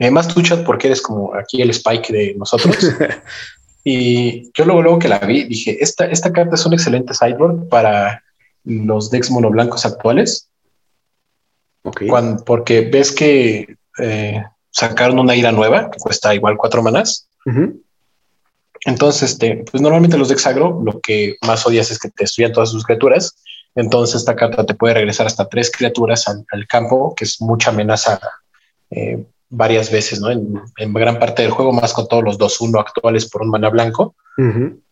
Además, 0.00 0.28
tú, 0.28 0.42
chat, 0.42 0.64
porque 0.64 0.88
eres 0.88 1.02
como 1.02 1.34
aquí 1.34 1.60
el 1.60 1.70
Spike 1.70 2.12
de 2.12 2.34
nosotros. 2.36 2.76
y 3.84 4.52
yo 4.52 4.64
luego, 4.64 4.82
luego 4.82 4.98
que 4.98 5.08
la 5.08 5.18
vi, 5.18 5.44
dije, 5.44 5.82
esta, 5.82 6.06
esta 6.06 6.32
carta 6.32 6.54
es 6.54 6.66
un 6.66 6.72
excelente 6.72 7.14
sideboard 7.14 7.68
para 7.68 8.22
los 8.64 9.10
decks 9.10 9.30
monoblancos 9.30 9.84
actuales. 9.84 10.48
Cuando, 12.08 12.44
porque 12.44 12.82
ves 12.82 13.12
que 13.12 13.76
eh, 13.98 14.42
sacaron 14.70 15.18
una 15.18 15.36
ira 15.36 15.52
nueva 15.52 15.90
que 15.90 15.98
cuesta 15.98 16.34
igual 16.34 16.56
cuatro 16.56 16.82
manas. 16.82 17.28
Entonces, 18.84 19.32
este, 19.32 19.64
pues 19.70 19.80
normalmente 19.80 20.18
los 20.18 20.28
de 20.28 20.34
Exagro 20.34 20.80
lo 20.84 21.00
que 21.00 21.36
más 21.46 21.66
odias 21.66 21.90
es 21.90 21.98
que 21.98 22.08
te 22.08 22.24
destruyan 22.24 22.52
todas 22.52 22.70
sus 22.70 22.84
criaturas. 22.84 23.36
Entonces, 23.74 24.16
esta 24.16 24.36
carta 24.36 24.64
te 24.64 24.74
puede 24.74 24.94
regresar 24.94 25.26
hasta 25.26 25.48
tres 25.48 25.70
criaturas 25.70 26.26
al, 26.28 26.66
campo, 26.68 27.14
que 27.14 27.24
es 27.24 27.40
mucha 27.40 27.70
amenaza 27.70 28.20
eh, 28.90 29.24
varias 29.48 29.90
veces, 29.90 30.20
¿no? 30.20 30.30
En, 30.30 30.92
gran 30.92 31.18
parte 31.18 31.42
del 31.42 31.50
juego, 31.50 31.72
más 31.72 31.92
con 31.92 32.06
todos 32.06 32.22
los 32.22 32.38
2-1 32.38 32.78
actuales 32.78 33.28
por 33.28 33.42
un 33.42 33.50
mana 33.50 33.70
blanco. 33.70 34.14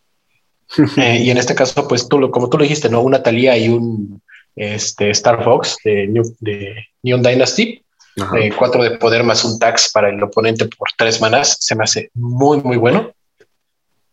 Eh, 0.97 1.19
y 1.25 1.31
en 1.31 1.37
este 1.37 1.55
caso, 1.55 1.87
pues 1.87 2.09
tú, 2.09 2.19
lo, 2.19 2.31
como 2.31 2.49
tú 2.49 2.57
lo 2.57 2.63
dijiste, 2.63 2.89
¿no? 2.89 3.03
Una 3.03 3.23
Talía 3.23 3.59
y 3.59 3.69
un 3.69 4.23
este, 4.57 5.11
Star 5.11 5.45
Fox 5.45 5.77
de, 5.85 6.09
de 6.41 6.87
Neon 7.03 7.23
Dynasty. 7.23 7.85
Eh, 8.39 8.53
cuatro 8.57 8.83
de 8.83 8.93
poder 8.93 9.23
más 9.23 9.45
un 9.45 9.59
tax 9.59 9.91
para 9.93 10.11
el 10.11 10.23
oponente 10.23 10.67
por 10.67 10.89
tres 10.97 11.21
manas. 11.21 11.57
Se 11.61 11.75
me 11.75 11.85
hace 11.85 12.11
muy, 12.15 12.63
muy 12.63 12.79
bueno. 12.79 13.13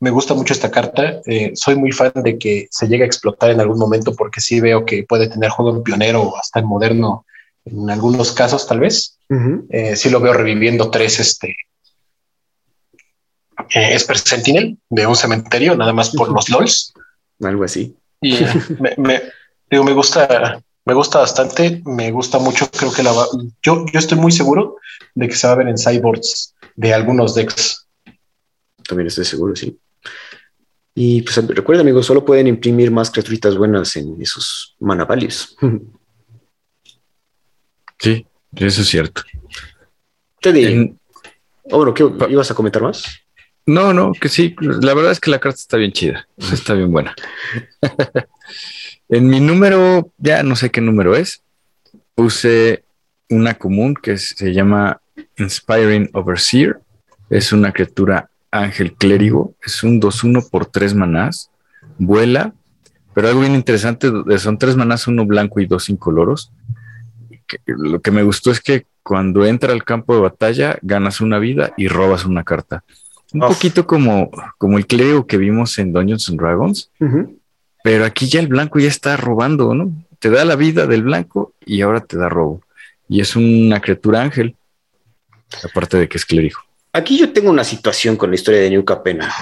Me 0.02 0.12
gusta 0.12 0.34
mucho 0.34 0.54
esta 0.54 0.72
carta. 0.72 1.22
Eh, 1.26 1.52
soy 1.56 1.76
muy 1.76 1.92
fan 1.92 2.12
de 2.16 2.38
que 2.38 2.68
se 2.72 2.88
llegue 2.88 3.04
a 3.04 3.08
explotar 3.08 3.52
en 3.52 3.60
algún 3.60 3.78
momento 3.78 4.16
porque 4.16 4.40
sí 4.40 4.62
veo 4.62 4.86
que 4.86 5.04
puede 5.04 5.28
tener 5.28 5.50
juego 5.50 5.76
en 5.76 5.84
pionero 5.84 6.22
o 6.22 6.38
hasta 6.38 6.60
en 6.60 6.68
moderno 6.68 7.26
en 7.66 7.90
algunos 7.90 8.32
casos, 8.32 8.66
tal 8.68 8.80
vez. 8.80 9.18
Eh, 9.70 9.96
sí 9.96 10.10
lo 10.10 10.20
veo 10.20 10.34
reviviendo 10.34 10.90
tres 10.90 11.20
este, 11.20 11.56
eh, 13.76 13.94
Esper 13.94 14.18
Sentinel 14.18 14.78
de 14.90 15.06
un 15.06 15.16
cementerio, 15.16 15.76
nada 15.76 15.94
más 15.94 16.12
por 16.12 16.32
los 16.32 16.50
LOLs. 16.50 16.94
Algo 17.42 17.64
así. 17.64 17.96
Y 18.22 18.40
me, 18.98 19.22
digo, 19.70 19.84
me 19.84 19.94
gusta, 19.94 20.62
me 20.86 20.94
gusta 20.94 21.20
bastante, 21.20 21.82
me 21.86 22.12
gusta 22.12 22.40
mucho. 22.40 22.70
Creo 22.72 22.92
que 22.94 23.04
la 23.04 23.12
va, 23.12 23.28
yo, 23.62 23.86
yo 23.92 24.00
estoy 24.00 24.18
muy 24.18 24.32
seguro 24.32 24.78
de 25.14 25.28
que 25.28 25.36
se 25.36 25.48
va 25.48 25.54
a 25.54 25.58
ver 25.58 25.68
en 25.68 25.78
cyborgs 25.78 26.56
de 26.76 26.94
algunos 26.94 27.36
decks. 27.36 27.86
También 28.88 29.08
estoy 29.08 29.26
seguro, 29.26 29.56
sí. 29.56 29.78
Y 31.02 31.22
pues 31.22 31.38
recuerda, 31.48 31.82
amigos, 31.82 32.06
solo 32.06 32.26
pueden 32.26 32.48
imprimir 32.48 32.92
más 32.92 33.10
criaturitas 33.10 33.56
buenas 33.56 33.96
en 33.96 34.22
esos 34.22 34.76
mana 34.82 35.08
Sí, 37.98 38.28
eso 38.58 38.82
es 38.82 38.88
cierto. 38.90 39.22
Te 40.42 40.52
digo. 40.52 40.94
Oh, 41.72 41.78
bueno, 41.78 41.94
¿qué 41.94 42.04
ibas 42.30 42.52
a 42.52 42.54
comentar 42.54 42.82
más? 42.82 43.06
No, 43.66 43.94
no, 43.94 44.12
que 44.12 44.28
sí. 44.28 44.54
La 44.60 44.94
verdad 44.94 45.14
es 45.14 45.22
que 45.22 45.32
la 45.32 45.40
carta 45.40 45.56
está 45.56 45.78
bien 45.78 45.94
chida. 45.94 46.28
Está 46.52 46.74
bien 46.74 46.92
buena. 46.92 47.16
en 49.08 49.26
mi 49.26 49.40
número, 49.40 50.12
ya 50.18 50.44
no 50.44 50.58
sé 50.58 50.70
qué 50.70 50.82
número 50.82 51.16
es, 51.16 51.42
puse 52.14 52.84
una 53.30 53.54
común 53.54 53.96
que 53.96 54.18
se 54.18 54.54
llama 54.54 55.00
Inspiring 55.38 56.10
Overseer. 56.12 56.82
Es 57.30 57.54
una 57.54 57.72
criatura 57.72 58.29
ángel 58.52 58.94
clérigo. 58.94 59.54
Es 59.64 59.84
un 59.84 60.02
2-1 60.02 60.50
por 60.50 60.66
3 60.66 60.96
manás. 60.96 61.52
Vuela. 61.98 62.54
Pero 63.14 63.28
algo 63.28 63.42
bien 63.42 63.56
interesante, 63.56 64.10
son 64.38 64.58
3 64.58 64.78
manás, 64.78 65.08
uno 65.08 65.26
blanco 65.26 65.60
y 65.60 65.66
dos 65.66 65.90
incoloros. 65.90 66.52
Lo 67.66 68.00
que 68.02 68.12
me 68.12 68.24
gustó 68.24 68.52
es 68.52 68.62
que 68.62 68.86
cuando 69.04 69.46
entra 69.46 69.74
al 69.74 69.84
campo 69.84 70.14
de 70.14 70.22
batalla, 70.22 70.78
ganas 70.84 71.20
una 71.20 71.40
vida 71.40 71.74
y 71.76 71.88
robas 71.88 72.26
una 72.26 72.44
carta. 72.44 72.84
Un 73.34 73.42
poquito 73.42 73.86
como, 73.88 74.30
como 74.58 74.78
el 74.78 74.86
clérigo 74.86 75.26
que 75.28 75.38
vimos 75.38 75.78
en 75.80 75.92
Dungeons 75.92 76.30
and 76.30 76.40
Dragons, 76.40 76.92
pero 77.84 78.06
aquí 78.06 78.28
ya 78.28 78.40
el 78.40 78.48
blanco 78.48 78.80
ya 78.80 78.88
está 78.88 79.18
robando, 79.18 79.74
¿no? 79.74 79.92
Te 80.20 80.30
da 80.30 80.46
la 80.46 80.56
vida 80.56 80.86
del 80.86 81.04
blanco 81.04 81.54
y 81.66 81.82
ahora 81.82 82.02
te 82.02 82.18
da 82.18 82.30
robo. 82.30 82.62
Y 83.08 83.22
es 83.22 83.36
una 83.36 83.82
criatura 83.82 84.22
ángel, 84.22 84.56
aparte 85.64 85.98
de 85.98 86.08
que 86.08 86.18
es 86.18 86.26
clérigo. 86.26 86.60
Aquí 86.94 87.18
yo 87.18 87.32
tengo 87.32 87.50
una 87.50 87.64
situación 87.64 88.16
con 88.16 88.30
la 88.30 88.36
historia 88.36 88.62
de 88.62 88.70
New 88.70 88.84
Capena. 88.84 89.34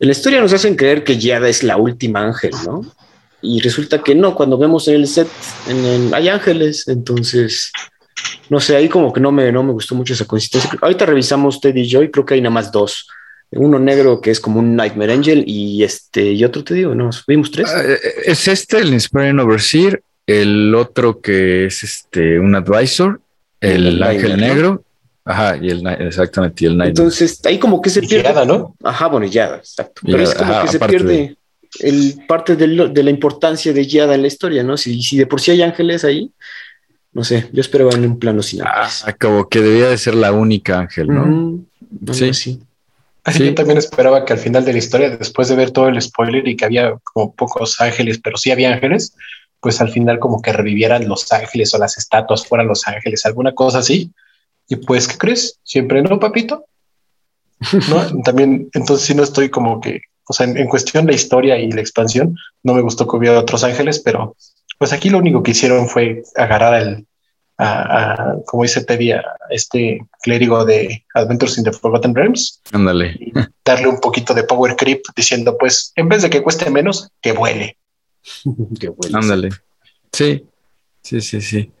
En 0.00 0.06
la 0.08 0.12
historia 0.12 0.40
nos 0.40 0.52
hacen 0.52 0.76
creer 0.76 1.02
que 1.02 1.18
Yada 1.18 1.48
es 1.48 1.62
la 1.62 1.76
última 1.76 2.20
ángel, 2.20 2.52
¿no? 2.64 2.82
Y 3.42 3.60
resulta 3.60 4.02
que 4.02 4.14
no, 4.14 4.34
cuando 4.34 4.58
vemos 4.58 4.88
en 4.88 4.96
el 4.96 5.06
set 5.06 5.28
en 5.68 6.12
hay 6.14 6.28
ángeles, 6.28 6.86
entonces 6.88 7.72
no 8.48 8.60
sé, 8.60 8.76
ahí 8.76 8.88
como 8.88 9.12
que 9.12 9.20
no 9.20 9.30
me, 9.30 9.52
no 9.52 9.62
me 9.62 9.72
gustó 9.72 9.94
mucho 9.94 10.14
esa 10.14 10.24
consistencia. 10.24 10.70
Ahorita 10.80 11.06
revisamos 11.06 11.60
Teddy 11.60 11.82
y 11.82 11.88
Joy, 11.88 12.10
creo 12.10 12.24
que 12.24 12.34
hay 12.34 12.40
nada 12.40 12.54
más 12.54 12.72
dos. 12.72 13.08
Uno 13.50 13.78
negro 13.78 14.20
que 14.20 14.30
es 14.30 14.40
como 14.40 14.60
un 14.60 14.76
Nightmare 14.76 15.12
Angel 15.12 15.44
y 15.46 15.82
este 15.82 16.32
y 16.32 16.44
otro 16.44 16.64
te 16.64 16.74
digo, 16.74 16.94
no, 16.94 17.10
vimos 17.26 17.50
tres. 17.50 17.68
Ah, 17.68 17.82
eh, 17.82 17.98
es 18.26 18.46
este, 18.46 18.78
el 18.78 18.92
Inspiring 18.92 19.40
Overseer, 19.40 20.02
el 20.26 20.74
otro 20.74 21.20
que 21.20 21.66
es 21.66 21.82
este 21.82 22.38
un 22.38 22.54
Advisor, 22.54 23.20
el, 23.60 24.02
Ángel 24.02 24.38
Negro. 24.38 24.84
Ajá, 25.28 25.58
y 25.60 25.68
el 25.68 25.86
exactamente, 25.86 26.64
y 26.64 26.68
el 26.68 26.78
Nightmare. 26.78 26.88
Entonces 26.88 27.44
ahí 27.44 27.58
como 27.58 27.82
que 27.82 27.90
se 27.90 28.00
pierde. 28.00 28.46
¿no? 28.46 28.74
Ajá, 28.82 29.08
bueno, 29.08 29.26
ya, 29.26 29.56
exacto. 29.56 30.00
Pero 30.04 30.22
es 30.22 30.34
como 30.34 30.62
que 30.62 30.68
se 30.68 30.80
pierde 30.80 31.36
el 31.80 32.24
parte 32.26 32.56
de, 32.56 32.66
la 32.66 33.10
importancia 33.10 33.74
de 33.74 33.86
Yada 33.86 34.14
en 34.14 34.22
la 34.22 34.28
historia, 34.28 34.62
¿no? 34.62 34.78
Si, 34.78 35.02
si 35.02 35.18
de 35.18 35.26
por 35.26 35.42
sí 35.42 35.50
hay 35.50 35.60
ángeles 35.60 36.02
ahí, 36.04 36.32
no 37.12 37.24
sé, 37.24 37.46
yo 37.52 37.60
esperaba 37.60 37.92
en 37.92 38.06
un 38.06 38.18
plano 38.18 38.42
sin 38.42 38.62
ángeles. 38.62 39.02
Ah, 39.04 39.12
como 39.12 39.46
que 39.50 39.60
debía 39.60 39.90
de 39.90 39.98
ser 39.98 40.14
la 40.14 40.32
única 40.32 40.78
ángel, 40.78 41.08
¿no? 41.08 41.62
sí. 42.14 42.32
sí. 42.32 42.60
Así 43.24 43.44
yo 43.44 43.54
también 43.54 43.76
esperaba 43.76 44.24
que 44.24 44.32
al 44.32 44.38
final 44.38 44.64
de 44.64 44.72
la 44.72 44.78
historia, 44.78 45.10
después 45.10 45.48
de 45.48 45.56
ver 45.56 45.72
todo 45.72 45.88
el 45.88 46.00
spoiler 46.00 46.48
y 46.48 46.56
que 46.56 46.64
había 46.64 46.94
como 47.02 47.34
pocos 47.34 47.78
ángeles, 47.82 48.18
pero 48.24 48.38
sí 48.38 48.50
había 48.50 48.72
ángeles, 48.72 49.14
pues 49.60 49.82
al 49.82 49.90
final 49.90 50.18
como 50.18 50.40
que 50.40 50.54
revivieran 50.54 51.06
los 51.06 51.30
ángeles 51.30 51.74
o 51.74 51.78
las 51.78 51.98
estatuas 51.98 52.46
fueran 52.46 52.68
los 52.68 52.88
ángeles, 52.88 53.26
alguna 53.26 53.52
cosa 53.52 53.78
así. 53.78 54.10
Y 54.68 54.76
pues, 54.76 55.08
¿qué 55.08 55.16
crees? 55.16 55.58
Siempre 55.64 56.02
no, 56.02 56.20
papito. 56.20 56.64
¿No? 57.88 58.22
También, 58.24 58.68
entonces 58.74 59.06
sí 59.06 59.14
no 59.14 59.22
estoy 59.22 59.48
como 59.48 59.80
que, 59.80 60.02
o 60.28 60.32
sea, 60.32 60.46
en, 60.46 60.68
cuestión 60.68 61.06
de 61.06 61.12
la 61.12 61.16
historia 61.16 61.58
y 61.58 61.70
la 61.72 61.80
expansión, 61.80 62.36
no 62.62 62.74
me 62.74 62.82
gustó 62.82 63.08
que 63.08 63.16
hubiera 63.16 63.38
otros 63.38 63.64
ángeles, 63.64 64.00
pero 64.00 64.36
pues 64.78 64.92
aquí 64.92 65.10
lo 65.10 65.18
único 65.18 65.42
que 65.42 65.52
hicieron 65.52 65.88
fue 65.88 66.22
agarrar 66.36 66.74
al, 66.74 67.06
a, 67.58 68.36
como 68.46 68.62
dice 68.62 68.84
Teddy, 68.84 69.12
a 69.12 69.24
este 69.50 70.00
clérigo 70.22 70.64
de 70.64 71.04
Adventures 71.14 71.58
in 71.58 71.64
the 71.64 71.72
Forgotten 71.72 72.14
Realms. 72.14 72.60
Ándale. 72.72 73.18
Darle 73.64 73.88
un 73.88 73.98
poquito 73.98 74.34
de 74.34 74.44
power 74.44 74.76
creep 74.76 75.02
diciendo, 75.16 75.56
pues, 75.58 75.92
en 75.96 76.08
vez 76.08 76.22
de 76.22 76.30
que 76.30 76.42
cueste 76.42 76.70
menos, 76.70 77.10
que 77.20 77.32
vuele. 77.32 77.76
que 78.80 78.88
vuele. 78.90 79.16
Ándale. 79.16 79.48
Sí, 80.12 80.44
sí, 81.02 81.20
sí, 81.20 81.40
sí. 81.40 81.72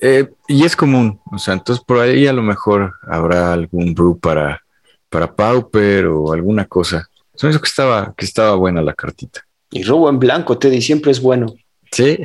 Eh, 0.00 0.30
y 0.48 0.64
es 0.64 0.76
común, 0.76 1.20
o 1.30 1.38
sea, 1.38 1.54
entonces 1.54 1.84
por 1.84 1.98
ahí 1.98 2.26
a 2.26 2.32
lo 2.32 2.42
mejor 2.42 2.94
habrá 3.02 3.52
algún 3.52 3.94
brew 3.94 4.18
para, 4.18 4.62
para 5.08 5.34
Pauper 5.34 6.06
o 6.06 6.32
alguna 6.32 6.66
cosa. 6.66 7.08
Eso 7.34 7.60
que 7.60 7.68
estaba, 7.68 8.14
que 8.16 8.24
estaba 8.24 8.54
buena 8.54 8.82
la 8.82 8.94
cartita. 8.94 9.44
Y 9.70 9.82
robo 9.82 10.08
en 10.08 10.18
blanco, 10.18 10.58
Teddy, 10.58 10.80
siempre 10.80 11.10
es 11.10 11.20
bueno. 11.20 11.54
Sí. 11.90 12.18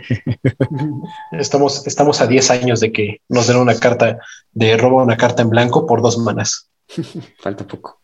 estamos, 1.31 1.85
estamos 1.87 2.21
a 2.21 2.27
10 2.27 2.51
años 2.51 2.79
de 2.79 2.91
que 2.91 3.21
nos 3.29 3.47
den 3.47 3.57
una 3.57 3.77
carta 3.77 4.19
de 4.51 4.77
robo 4.77 5.03
una 5.03 5.17
carta 5.17 5.41
en 5.41 5.49
blanco 5.49 5.85
por 5.85 6.01
dos 6.01 6.17
manas. 6.17 6.69
Falta 7.39 7.65
poco. 7.65 8.01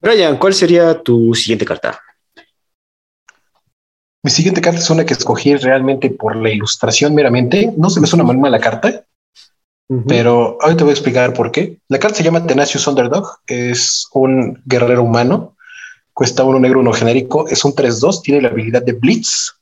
Brian, 0.00 0.38
¿cuál 0.38 0.54
sería 0.54 1.02
tu 1.02 1.34
siguiente 1.34 1.64
carta? 1.64 2.00
Mi 4.22 4.30
siguiente 4.30 4.60
carta 4.60 4.80
es 4.80 4.90
una 4.90 5.04
que 5.04 5.14
escogí 5.14 5.56
realmente 5.56 6.10
por 6.10 6.36
la 6.36 6.50
ilustración 6.50 7.14
meramente. 7.14 7.72
No 7.76 7.88
se 7.88 8.00
me 8.00 8.06
suena 8.06 8.24
mal 8.24 8.38
mala 8.38 8.60
carta, 8.60 9.04
pero 10.06 10.58
ahorita 10.60 10.84
voy 10.84 10.90
a 10.90 10.94
explicar 10.94 11.32
por 11.32 11.50
qué. 11.50 11.78
La 11.88 11.98
carta 11.98 12.18
se 12.18 12.22
llama 12.22 12.46
Tenacious 12.46 12.86
Underdog. 12.86 13.38
Es 13.46 14.06
un 14.12 14.62
guerrero 14.66 15.02
humano. 15.04 15.56
Cuesta 16.12 16.44
uno 16.44 16.60
negro, 16.60 16.80
uno 16.80 16.92
genérico. 16.92 17.48
Es 17.48 17.64
un 17.64 17.74
3-2. 17.74 18.22
Tiene 18.22 18.42
la 18.42 18.48
habilidad 18.48 18.82
de 18.82 18.92
Blitz 18.92 19.54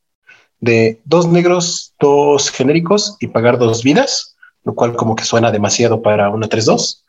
de 0.61 1.01
dos 1.05 1.29
negros, 1.29 1.95
dos 2.01 2.51
genéricos 2.51 3.17
y 3.21 3.29
pagar 3.29 3.59
dos 3.59 3.83
vidas, 3.85 4.37
lo 4.65 4.75
cual 4.75 4.97
como 4.97 5.15
que 5.15 5.25
suena 5.25 5.53
demasiado 5.53 6.03
para 6.03 6.31
una 6.31 6.49
3-2. 6.49 7.05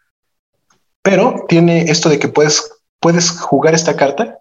Pero 1.01 1.45
tiene 1.47 1.81
esto 1.83 2.09
de 2.09 2.19
que 2.19 2.27
puedes, 2.27 2.71
puedes 2.99 3.31
jugar 3.31 3.73
esta 3.73 3.95
carta 3.95 4.39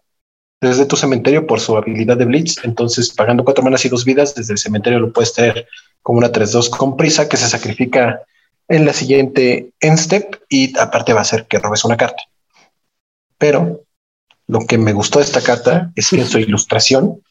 desde 0.60 0.86
tu 0.86 0.96
cementerio 0.96 1.46
por 1.46 1.60
su 1.60 1.76
habilidad 1.76 2.16
de 2.16 2.24
Blitz. 2.24 2.64
Entonces, 2.64 3.10
pagando 3.10 3.44
cuatro 3.44 3.62
manas 3.62 3.84
y 3.84 3.88
dos 3.88 4.04
vidas, 4.04 4.34
desde 4.34 4.52
el 4.52 4.58
cementerio 4.58 4.98
lo 4.98 5.12
puedes 5.12 5.32
tener 5.32 5.66
como 6.02 6.18
una 6.18 6.32
3-2 6.32 6.70
con 6.70 6.96
prisa 6.96 7.28
que 7.28 7.36
se 7.36 7.48
sacrifica 7.48 8.22
en 8.68 8.84
la 8.84 8.92
siguiente 8.92 9.72
end 9.80 9.98
step 9.98 10.42
y 10.48 10.78
aparte 10.78 11.12
va 11.12 11.22
a 11.22 11.24
ser 11.24 11.46
que 11.46 11.58
robes 11.58 11.84
una 11.84 11.96
carta. 11.96 12.22
Pero 13.38 13.84
lo 14.46 14.60
que 14.60 14.78
me 14.78 14.92
gustó 14.92 15.18
de 15.18 15.24
esta 15.24 15.42
carta 15.42 15.92
es 15.94 16.10
que 16.10 16.20
en 16.20 16.26
su 16.26 16.38
ilustración 16.38 17.22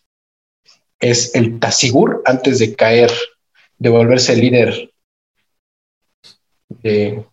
es 0.99 1.35
el 1.35 1.59
Tasigur 1.59 2.21
antes 2.25 2.59
de 2.59 2.75
caer, 2.75 3.11
de 3.77 3.89
volverse 3.89 4.33
el 4.33 4.41
líder 4.41 4.91
de 6.69 7.23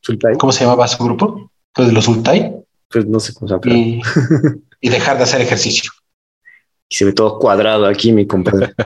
Sultai. 0.00 0.36
¿Cómo 0.36 0.52
se 0.52 0.64
llamaba 0.64 0.88
su 0.88 1.02
grupo? 1.04 1.50
Pues 1.72 1.88
de 1.88 1.94
los 1.94 2.04
Sultai. 2.04 2.54
Pues 2.90 3.06
no 3.06 3.20
sé 3.20 3.34
cómo 3.34 3.48
se 3.48 3.54
llama. 3.54 4.02
Y, 4.84 4.90
dejar 4.90 5.16
de 5.16 5.22
hacer 5.22 5.40
ejercicio. 5.40 5.90
Y 6.88 6.96
se 6.96 7.06
ve 7.06 7.12
todo 7.12 7.38
cuadrado 7.38 7.86
aquí, 7.86 8.12
mi 8.12 8.26
compadre. 8.26 8.74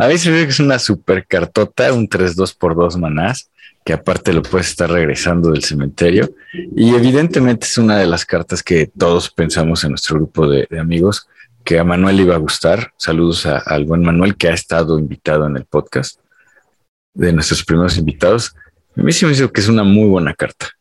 A 0.00 0.08
mí 0.08 0.18
se 0.18 0.30
ve 0.30 0.44
que 0.44 0.50
es 0.50 0.60
una 0.60 0.78
super 0.78 1.26
cartota, 1.26 1.92
un 1.92 2.08
3-2 2.08 2.56
por 2.56 2.74
2 2.74 2.96
manás, 2.98 3.50
que 3.84 3.92
aparte 3.92 4.32
lo 4.32 4.42
puedes 4.42 4.68
estar 4.68 4.90
regresando 4.90 5.50
del 5.50 5.62
cementerio. 5.62 6.30
Y 6.76 6.94
evidentemente 6.94 7.66
es 7.66 7.78
una 7.78 7.98
de 7.98 8.06
las 8.06 8.24
cartas 8.24 8.62
que 8.62 8.86
todos 8.86 9.30
pensamos 9.30 9.84
en 9.84 9.90
nuestro 9.90 10.16
grupo 10.16 10.48
de, 10.48 10.66
amigos 10.78 11.28
que 11.64 11.78
a 11.78 11.84
Manuel 11.84 12.20
iba 12.20 12.34
a 12.34 12.38
gustar. 12.38 12.92
Saludos 12.96 13.46
al 13.46 13.84
buen 13.84 14.02
Manuel 14.02 14.36
que 14.36 14.48
ha 14.48 14.54
estado 14.54 14.98
invitado 14.98 15.46
en 15.46 15.56
el 15.56 15.64
podcast 15.64 16.18
de 17.14 17.32
nuestros 17.32 17.64
primeros 17.64 17.98
invitados. 17.98 18.54
A 18.96 19.02
mí 19.02 19.12
sí 19.12 19.24
me 19.24 19.32
dice 19.32 19.50
que 19.50 19.60
es 19.60 19.68
una 19.68 19.84
muy 19.84 20.08
buena 20.08 20.34
carta. 20.34 20.77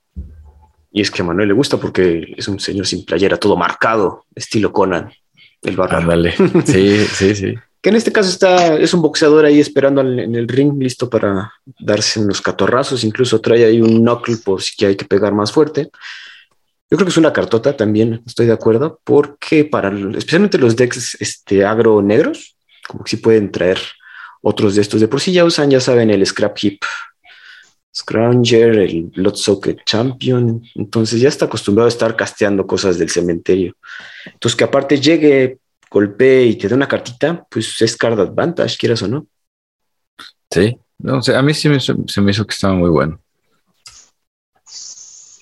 Y 0.92 1.02
es 1.02 1.12
que 1.12 1.22
a 1.22 1.26
Manuel 1.26 1.50
le 1.50 1.54
gusta 1.54 1.78
porque 1.78 2.34
es 2.36 2.48
un 2.48 2.60
señor 2.60 2.88
sin 2.88 3.06
playera, 3.06 3.38
todo 3.38 3.56
marcado, 3.56 4.26
estilo 4.34 4.72
Conan, 4.72 5.12
el. 5.62 5.80
Ándale. 5.80 6.34
Sí, 6.66 7.06
sí, 7.06 7.36
sí. 7.36 7.56
Que 7.82 7.90
en 7.90 7.96
este 7.96 8.12
caso 8.12 8.30
está, 8.30 8.76
es 8.76 8.94
un 8.94 9.02
boxeador 9.02 9.46
ahí 9.46 9.60
esperando 9.60 10.02
en 10.02 10.36
el 10.36 10.48
ring, 10.48 10.82
listo 10.82 11.10
para 11.10 11.54
darse 11.80 12.20
unos 12.20 12.42
catorrazos. 12.42 13.04
Incluso 13.04 13.40
trae 13.40 13.66
ahí 13.66 13.82
un 13.82 14.02
knuckle 14.02 14.38
por 14.38 14.62
si 14.62 14.84
hay 14.86 14.96
que 14.96 15.06
pegar 15.06 15.34
más 15.34 15.52
fuerte. 15.52 15.92
Yo 16.90 16.98
creo 16.98 17.06
que 17.06 17.12
es 17.12 17.18
una 17.18 17.34
cartota 17.34 17.76
también, 17.76 18.24
estoy 18.26 18.46
de 18.46 18.54
acuerdo, 18.54 19.02
porque 19.04 19.66
para 19.66 19.90
especialmente 19.90 20.58
los 20.58 20.76
decks 20.76 21.18
este, 21.20 21.66
agro 21.66 22.02
negros, 22.02 22.56
como 22.88 23.04
que 23.04 23.10
sí 23.12 23.18
pueden 23.18 23.52
traer 23.52 23.80
otros 24.42 24.76
de 24.76 24.82
estos. 24.82 25.02
De 25.02 25.10
por 25.10 25.20
sí 25.20 25.34
ya 25.34 25.44
usan, 25.44 25.70
ya 25.70 25.82
saben, 25.82 26.10
el 26.10 26.26
Scrap 26.26 26.58
Heap 26.58 26.80
Scrounger, 27.96 28.80
el 28.80 29.04
Blood 29.16 29.36
Socket 29.36 29.84
Champion. 29.86 30.64
Entonces 30.76 31.20
ya 31.20 31.30
está 31.30 31.46
acostumbrado 31.46 31.88
a 31.88 31.90
estar 31.90 32.16
casteando 32.16 32.68
cosas 32.68 32.98
del 32.98 33.10
cementerio. 33.10 33.76
Entonces 34.26 34.56
que 34.56 34.64
aparte 34.64 35.00
llegue, 35.00 35.60
golpee 35.90 36.46
y 36.46 36.56
te 36.56 36.68
dé 36.68 36.76
una 36.76 36.88
cartita, 36.88 37.46
pues 37.50 37.82
es 37.82 37.96
card 37.96 38.20
advantage, 38.20 38.78
quieras 38.78 39.02
o 39.02 39.08
no. 39.08 39.28
Sí, 40.52 40.78
no, 41.00 41.20
a 41.36 41.42
mí 41.42 41.54
sí 41.54 41.70
me, 41.70 41.80
se 41.80 42.22
me 42.22 42.32
hizo 42.32 42.46
que 42.46 42.54
estaba 42.54 42.74
muy 42.74 42.90
bueno. 42.90 43.20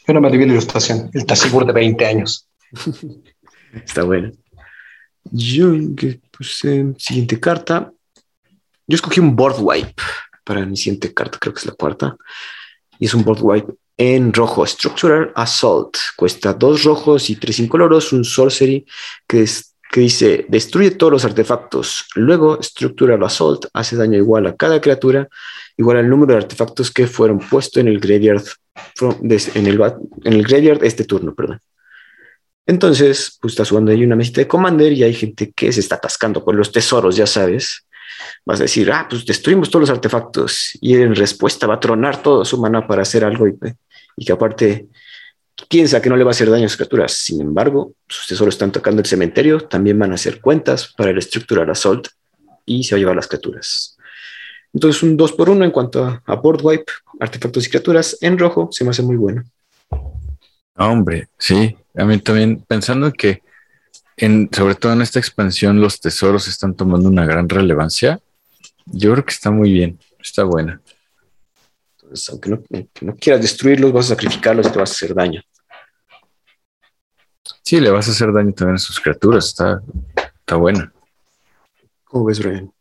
Yo 0.08 0.14
no 0.14 0.22
me 0.22 0.30
la 0.30 0.36
ilustración, 0.36 1.10
el 1.14 1.26
Tasigur 1.26 1.66
de 1.66 1.74
20 1.74 2.06
años. 2.06 2.48
Está 3.74 4.04
bueno. 4.04 4.32
Yo, 5.32 5.74
pues, 6.32 6.62
siguiente 6.98 7.40
carta. 7.40 7.92
Yo 8.88 8.96
escogí 8.96 9.20
un 9.20 9.36
board 9.36 9.56
wipe 9.60 10.04
para 10.46 10.66
mi 10.66 10.78
siguiente 10.78 11.14
carta, 11.14 11.38
creo 11.40 11.54
que 11.54 11.60
es 11.60 11.66
la 11.66 11.74
cuarta. 11.74 12.16
Y 13.00 13.06
es 13.06 13.14
un 13.14 13.24
board 13.24 13.40
wipe 13.42 13.74
en 13.98 14.32
rojo. 14.32 14.66
Structural 14.66 15.32
Assault. 15.36 15.98
Cuesta 16.16 16.54
dos 16.54 16.84
rojos 16.84 17.30
y 17.30 17.36
tres 17.36 17.60
incoloros. 17.60 18.14
Un 18.14 18.24
sorcery 18.24 18.86
que, 19.28 19.46
que 19.92 20.00
dice 20.00 20.46
destruye 20.48 20.92
todos 20.92 21.12
los 21.12 21.26
artefactos. 21.26 22.08
Luego, 22.16 22.62
Structural 22.62 23.24
Assault 23.24 23.66
hace 23.74 23.96
daño 23.96 24.18
igual 24.18 24.48
a 24.48 24.56
cada 24.56 24.80
criatura, 24.80 25.28
igual 25.78 25.98
al 25.98 26.10
número 26.10 26.34
de 26.34 26.40
artefactos 26.40 26.92
que 26.92 27.08
fueron 27.08 27.40
puestos 27.40 27.82
en 27.82 27.88
el 27.88 28.00
graveyard, 28.00 28.44
en, 29.02 29.68
el, 29.68 29.82
en 30.24 30.34
el 30.34 30.44
graveyard 30.44 30.84
este 30.84 31.04
turno, 31.04 31.34
perdón. 31.34 31.60
Entonces, 32.68 33.38
pues 33.40 33.54
está 33.54 33.64
jugando 33.64 33.92
ahí 33.92 34.04
una 34.04 34.16
mesita 34.16 34.42
de 34.42 34.48
Commander 34.48 34.92
y 34.92 35.04
hay 35.04 35.14
gente 35.14 35.52
que 35.56 35.72
se 35.72 35.82
está 35.82 35.96
atascando 35.96 36.44
con 36.44 36.58
los 36.58 36.72
tesoros, 36.72 37.16
ya 37.16 37.28
sabes 37.28 37.85
vas 38.46 38.60
a 38.60 38.64
decir, 38.64 38.92
ah, 38.92 39.08
pues 39.10 39.26
destruimos 39.26 39.70
todos 39.70 39.82
los 39.82 39.90
artefactos 39.90 40.78
y 40.82 40.96
en 40.96 41.16
respuesta 41.16 41.68
va 41.68 41.76
a 41.76 41.80
tronar 41.80 42.22
todo 42.22 42.46
su 42.46 42.60
mana 42.60 42.88
para 42.88 43.02
hacer 43.02 43.24
algo 43.24 43.48
y, 43.48 43.56
que 44.26 44.32
aparte 44.32 44.88
piensa 45.70 46.02
que 46.02 46.10
no 46.10 46.18
le 46.18 46.24
va 46.24 46.32
a 46.32 46.32
hacer 46.32 46.50
daño 46.50 46.66
a 46.66 46.70
sus 46.70 46.78
criaturas. 46.78 47.14
Sin 47.14 47.42
embargo, 47.42 47.94
sus 48.08 48.28
tesoros 48.28 48.56
están 48.56 48.72
tocando 48.72 49.02
el 49.02 49.08
cementerio, 49.08 49.62
también 49.62 49.98
van 50.00 50.12
a 50.12 50.16
hacer 50.16 50.42
cuentas 50.42 50.94
para 50.98 51.12
el 51.12 51.18
estructural 51.18 51.70
assault 51.70 52.08
y 52.66 52.84
se 52.84 52.96
va 52.96 52.98
a 52.98 53.00
llevar 53.00 53.16
las 53.16 53.28
criaturas. 53.28 53.98
Entonces, 54.74 55.02
un 55.04 55.16
2 55.16 55.32
por 55.34 55.50
1 55.50 55.64
en 55.64 55.72
cuanto 55.72 56.22
a, 56.26 56.36
board 56.36 56.60
wipe, 56.62 56.92
artefactos 57.20 57.66
y 57.66 57.70
criaturas 57.70 58.18
en 58.20 58.38
rojo 58.38 58.68
se 58.72 58.84
me 58.84 58.90
hace 58.90 59.02
muy 59.02 59.16
bueno. 59.16 59.44
Hombre, 60.76 61.30
sí, 61.38 61.78
a 61.96 62.04
mí 62.04 62.20
también 62.20 62.62
pensando 62.68 63.12
que 63.14 63.42
sobre 64.18 64.76
todo 64.76 64.94
en 64.94 65.02
esta 65.02 65.20
expansión, 65.20 65.82
los 65.82 66.00
tesoros 66.00 66.48
están 66.48 66.76
tomando 66.76 67.10
una 67.10 67.26
gran 67.26 67.50
relevancia. 67.50 68.20
Yo 68.86 69.12
creo 69.12 69.26
que 69.26 69.34
está 69.34 69.52
muy 69.52 69.72
bien, 69.72 70.00
está 70.20 70.44
buena. 70.44 70.82
Entonces, 72.02 72.30
aunque 72.30 72.50
no, 73.02 73.16
quieras 73.18 73.42
destruirlos, 73.42 73.92
vas 73.92 74.06
a 74.06 74.10
sacrificarlos 74.10 74.68
y 74.68 74.72
te 74.72 74.80
vas 74.80 74.92
a 74.92 74.94
hacer 74.94 75.14
daño. 75.14 75.42
Sí, 77.64 77.80
le 77.80 77.90
vas 77.90 78.08
a 78.08 78.12
hacer 78.12 78.32
daño 78.32 78.54
también 78.54 78.76
a 78.76 78.80
sus 78.80 79.00
criaturas, 79.00 79.48
está, 79.48 79.82
está 80.16 80.56
buena. 80.56 80.94
¿Cómo 82.04 82.26
ves, 82.26 82.40
Brian? 82.40 82.72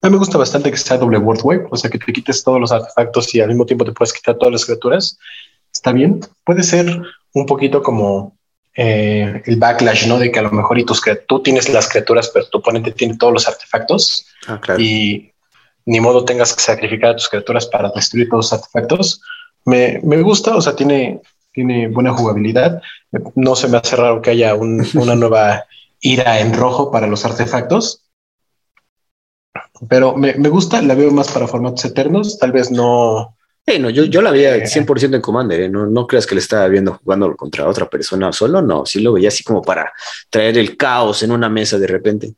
A 0.00 0.08
mí 0.08 0.12
me 0.12 0.18
gusta 0.18 0.36
bastante 0.36 0.70
que 0.70 0.76
sea 0.76 0.98
doble 0.98 1.18
word 1.18 1.40
wave, 1.44 1.66
o 1.70 1.76
sea, 1.76 1.90
que 1.90 1.98
te 1.98 2.12
quites 2.12 2.42
todos 2.42 2.60
los 2.60 2.72
artefactos 2.72 3.34
y 3.34 3.40
al 3.40 3.48
mismo 3.48 3.64
tiempo 3.64 3.84
te 3.84 3.92
puedes 3.92 4.12
quitar 4.12 4.36
todas 4.36 4.52
las 4.52 4.64
criaturas. 4.64 5.18
Está 5.72 5.92
bien. 5.92 6.20
Puede 6.44 6.62
ser 6.62 7.02
un 7.32 7.46
poquito 7.46 7.82
como 7.82 8.36
eh, 8.76 9.42
el 9.46 9.56
backlash, 9.56 10.06
¿no? 10.08 10.18
De 10.18 10.32
que 10.32 10.40
a 10.40 10.42
lo 10.42 10.50
mejor 10.50 10.78
y 10.78 10.84
tus 10.84 11.00
tú 11.28 11.42
tienes 11.42 11.68
las 11.68 11.88
criaturas, 11.88 12.30
pero 12.32 12.46
tu 12.46 12.58
oponente 12.58 12.90
tiene 12.90 13.16
todos 13.16 13.32
los 13.32 13.46
artefactos 13.46 14.26
ah, 14.48 14.60
y 14.78 15.32
ni 15.86 16.00
modo 16.00 16.24
tengas 16.24 16.54
que 16.54 16.62
sacrificar 16.62 17.10
a 17.10 17.16
tus 17.16 17.28
criaturas 17.28 17.66
para 17.66 17.90
destruir 17.90 18.28
todos 18.28 18.46
los 18.46 18.52
artefactos. 18.52 19.22
Me, 19.64 20.00
gusta, 20.22 20.56
o 20.56 20.60
sea, 20.60 20.74
tiene, 20.74 21.20
tiene 21.52 21.88
buena 21.88 22.12
jugabilidad. 22.12 22.82
No 23.34 23.54
se 23.54 23.68
me 23.68 23.78
hace 23.78 23.96
raro 23.96 24.20
que 24.20 24.30
haya 24.30 24.54
una 24.54 25.14
nueva 25.14 25.64
ira 26.00 26.40
en 26.40 26.52
rojo 26.52 26.90
para 26.90 27.06
los 27.06 27.24
artefactos. 27.24 28.02
Pero 29.88 30.16
me, 30.16 30.34
me, 30.34 30.48
gusta, 30.48 30.82
la 30.82 30.94
veo 30.94 31.10
más 31.10 31.30
para 31.30 31.46
formatos 31.46 31.84
eternos, 31.84 32.38
tal 32.38 32.52
vez 32.52 32.70
no, 32.70 33.36
no, 33.78 33.90
yo, 33.90 34.04
yo 34.04 34.20
la 34.20 34.30
veía 34.30 34.56
100% 34.56 35.14
en 35.14 35.20
Commander, 35.20 35.60
¿eh? 35.62 35.68
no, 35.68 35.86
no 35.86 36.06
creas 36.06 36.26
que 36.26 36.34
le 36.34 36.40
estaba 36.40 36.68
viendo 36.68 37.00
jugando 37.02 37.34
contra 37.34 37.66
otra 37.66 37.88
persona 37.88 38.32
solo, 38.32 38.60
no, 38.60 38.84
sí 38.84 39.00
lo 39.00 39.14
veía 39.14 39.28
así 39.28 39.42
como 39.42 39.62
para 39.62 39.92
traer 40.28 40.58
el 40.58 40.76
caos 40.76 41.22
en 41.22 41.32
una 41.32 41.48
mesa 41.48 41.78
de 41.78 41.86
repente. 41.86 42.34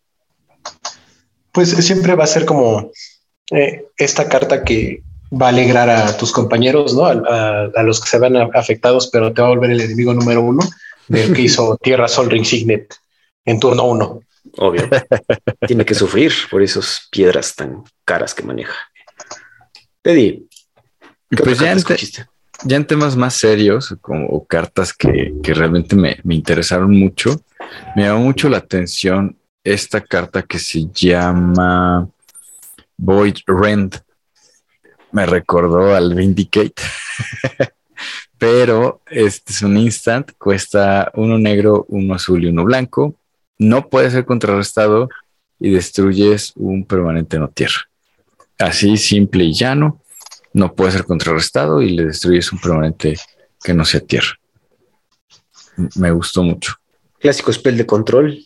Pues 1.53 1.71
siempre 1.71 2.15
va 2.15 2.25
a 2.25 2.29
ser 2.29 2.45
como 2.45 2.93
eh, 3.51 3.87
esta 3.97 4.29
carta 4.29 4.63
que 4.63 5.03
va 5.33 5.47
a 5.47 5.49
alegrar 5.51 5.91
a 5.91 6.17
tus 6.17 6.33
compañeros, 6.33 6.95
¿no? 6.95 7.07
A, 7.07 7.83
los 7.83 8.01
que 8.01 8.09
se 8.09 8.19
van 8.19 8.37
afectados, 8.55 9.09
pero 9.09 9.33
te 9.33 9.43
va 9.43 9.49
a 9.49 9.51
volver 9.51 9.71
el 9.71 9.81
enemigo 9.81 10.15
número 10.15 10.43
uno 10.43 10.63
del 11.09 11.33
que 11.35 11.43
hizo 11.43 11.77
Tierra 11.83 12.09
Sol 12.09 12.31
Ring 12.31 12.45
Signet 12.45 12.95
en 13.45 13.59
turno 13.59 13.85
uno. 13.85 14.21
Obvio. 14.59 14.89
Tiene 15.67 15.85
que 15.85 15.95
sufrir 15.95 16.33
por 16.51 16.63
esas 16.63 17.09
piedras 17.11 17.55
tan 17.55 17.83
caras 18.05 18.33
que 18.33 18.43
maneja. 18.43 18.75
Teddy, 20.03 20.47
pues 21.31 21.59
ya 21.59 21.73
en, 21.73 22.87
temas 22.87 23.17
más 23.17 23.35
serios, 23.35 23.97
como 24.01 24.45
cartas 24.47 24.93
que, 24.93 25.33
realmente 25.43 25.97
me, 25.97 26.19
interesaron 26.29 26.97
mucho, 26.97 27.41
me 27.95 28.05
llamó 28.05 28.21
mucho 28.21 28.49
la 28.49 28.59
atención 28.59 29.37
esta 29.65 30.01
carta 30.01 30.43
que 30.43 30.59
se 30.59 30.87
llama 30.93 32.09
Void 32.97 33.39
Rend. 33.47 34.01
Me 35.11 35.27
recordó 35.27 35.95
al 35.95 36.15
Vindicate. 36.15 36.75
Pero 38.39 39.01
este 39.11 39.53
es 39.53 39.63
un 39.63 39.79
instant, 39.79 40.33
cuesta 40.37 41.11
uno 41.15 41.39
negro, 41.39 41.87
uno 41.89 42.15
azul 42.15 42.45
y 42.45 42.49
uno 42.49 42.65
blanco. 42.65 43.17
No 43.59 43.89
puede 43.89 44.11
ser 44.11 44.27
contrarrestado 44.27 45.09
y 45.59 45.71
destruyes 45.71 46.53
un 46.55 46.85
permanente 46.85 47.39
no 47.39 47.49
tierra. 47.49 47.89
Así 48.59 48.99
simple 48.99 49.45
y 49.45 49.55
llano 49.55 50.01
no 50.57 50.75
puede 50.75 50.93
ser 50.93 51.05
contrarrestado 51.05 51.83
y 51.83 51.91
le 51.91 52.07
destruyes 52.07 52.51
un 52.51 52.59
permanente 52.59 53.15
que 53.63 53.75
no 53.75 53.85
sea 53.85 54.01
tierra. 54.01 54.39
Me 55.97 56.11
gustó 56.11 56.43
mucho. 56.43 56.73
Clásico 57.19 57.53
spell 57.53 57.77
de 57.77 57.85
control. 57.85 58.39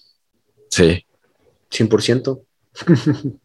Sí. 0.68 1.06
100%. 1.70 2.40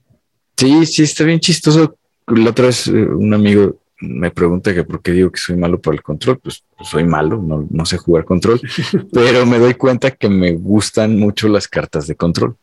sí, 0.57 0.85
sí, 0.87 1.03
está 1.03 1.23
bien 1.25 1.39
chistoso. 1.39 1.95
La 2.25 2.49
otra 2.49 2.65
vez 2.65 2.87
eh, 2.87 2.91
un 2.91 3.35
amigo 3.35 3.81
me 4.01 4.31
pregunta 4.31 4.73
que 4.73 4.83
por 4.83 5.03
qué 5.03 5.11
digo 5.11 5.31
que 5.31 5.39
soy 5.39 5.57
malo 5.57 5.79
para 5.79 5.97
el 5.97 6.01
control. 6.01 6.39
Pues, 6.39 6.63
pues 6.75 6.89
soy 6.89 7.03
malo, 7.03 7.39
no, 7.69 7.85
sé 7.85 7.99
jugar 7.99 8.25
control, 8.25 8.59
pero 9.13 9.45
me 9.45 9.59
doy 9.59 9.75
cuenta 9.75 10.09
que 10.09 10.27
me 10.27 10.53
gustan 10.53 11.19
mucho 11.19 11.47
las 11.49 11.67
cartas 11.67 12.07
de 12.07 12.15
control. 12.15 12.57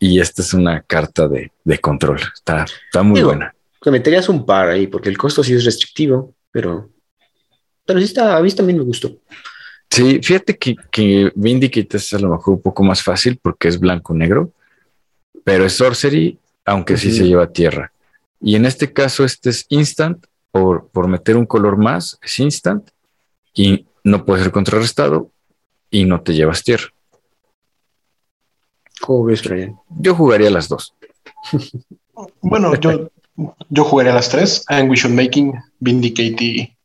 Y 0.00 0.18
esta 0.18 0.42
es 0.42 0.52
una 0.52 0.82
carta 0.82 1.28
de, 1.28 1.52
control. 1.80 2.18
Está, 2.34 2.64
está 2.64 3.04
muy 3.04 3.22
buena 3.22 3.54
que 3.84 3.90
meterías 3.90 4.30
un 4.30 4.46
par 4.46 4.70
ahí, 4.70 4.86
porque 4.86 5.10
el 5.10 5.18
costo 5.18 5.44
sí 5.44 5.52
es 5.52 5.64
restrictivo, 5.64 6.34
pero, 6.50 6.90
pero 7.84 7.98
sí 7.98 8.06
está, 8.06 8.34
a 8.34 8.40
mí 8.40 8.50
también 8.50 8.78
me 8.78 8.84
gustó. 8.84 9.14
Sí, 9.90 10.20
fíjate 10.22 10.56
que, 10.56 10.74
que 10.90 11.30
Vindicate 11.34 11.98
es 11.98 12.14
a 12.14 12.18
lo 12.18 12.30
mejor 12.30 12.54
un 12.54 12.62
poco 12.62 12.82
más 12.82 13.02
fácil 13.02 13.38
porque 13.40 13.68
es 13.68 13.78
blanco-negro, 13.78 14.50
pero 15.44 15.66
es 15.66 15.74
Sorcery, 15.74 16.38
aunque 16.64 16.96
sí 16.96 17.12
se 17.12 17.26
lleva 17.26 17.52
tierra. 17.52 17.92
Y 18.40 18.56
en 18.56 18.64
este 18.64 18.90
caso, 18.92 19.22
este 19.22 19.50
es 19.50 19.66
instant, 19.68 20.26
por, 20.50 20.88
por 20.88 21.06
meter 21.06 21.36
un 21.36 21.44
color 21.44 21.76
más, 21.76 22.18
es 22.22 22.38
instant, 22.38 22.88
y 23.52 23.86
no 24.02 24.24
puede 24.24 24.44
ser 24.44 24.52
contrarrestado, 24.52 25.30
y 25.90 26.04
no 26.04 26.22
te 26.22 26.32
llevas 26.32 26.64
tierra. 26.64 26.88
¿Cómo 29.00 29.24
ves, 29.24 29.42
Brian? 29.42 29.76
Yo 29.90 30.14
jugaría 30.14 30.50
las 30.50 30.68
dos. 30.68 30.94
Bueno, 32.40 32.74
yo, 32.80 33.10
yo 33.68 33.84
jugaré 33.84 34.10
a 34.10 34.14
las 34.14 34.28
tres: 34.28 34.64
Anguish 34.68 35.06
on 35.06 35.14
Making, 35.14 35.54
Vindicate 35.80 36.44
y 36.44 36.76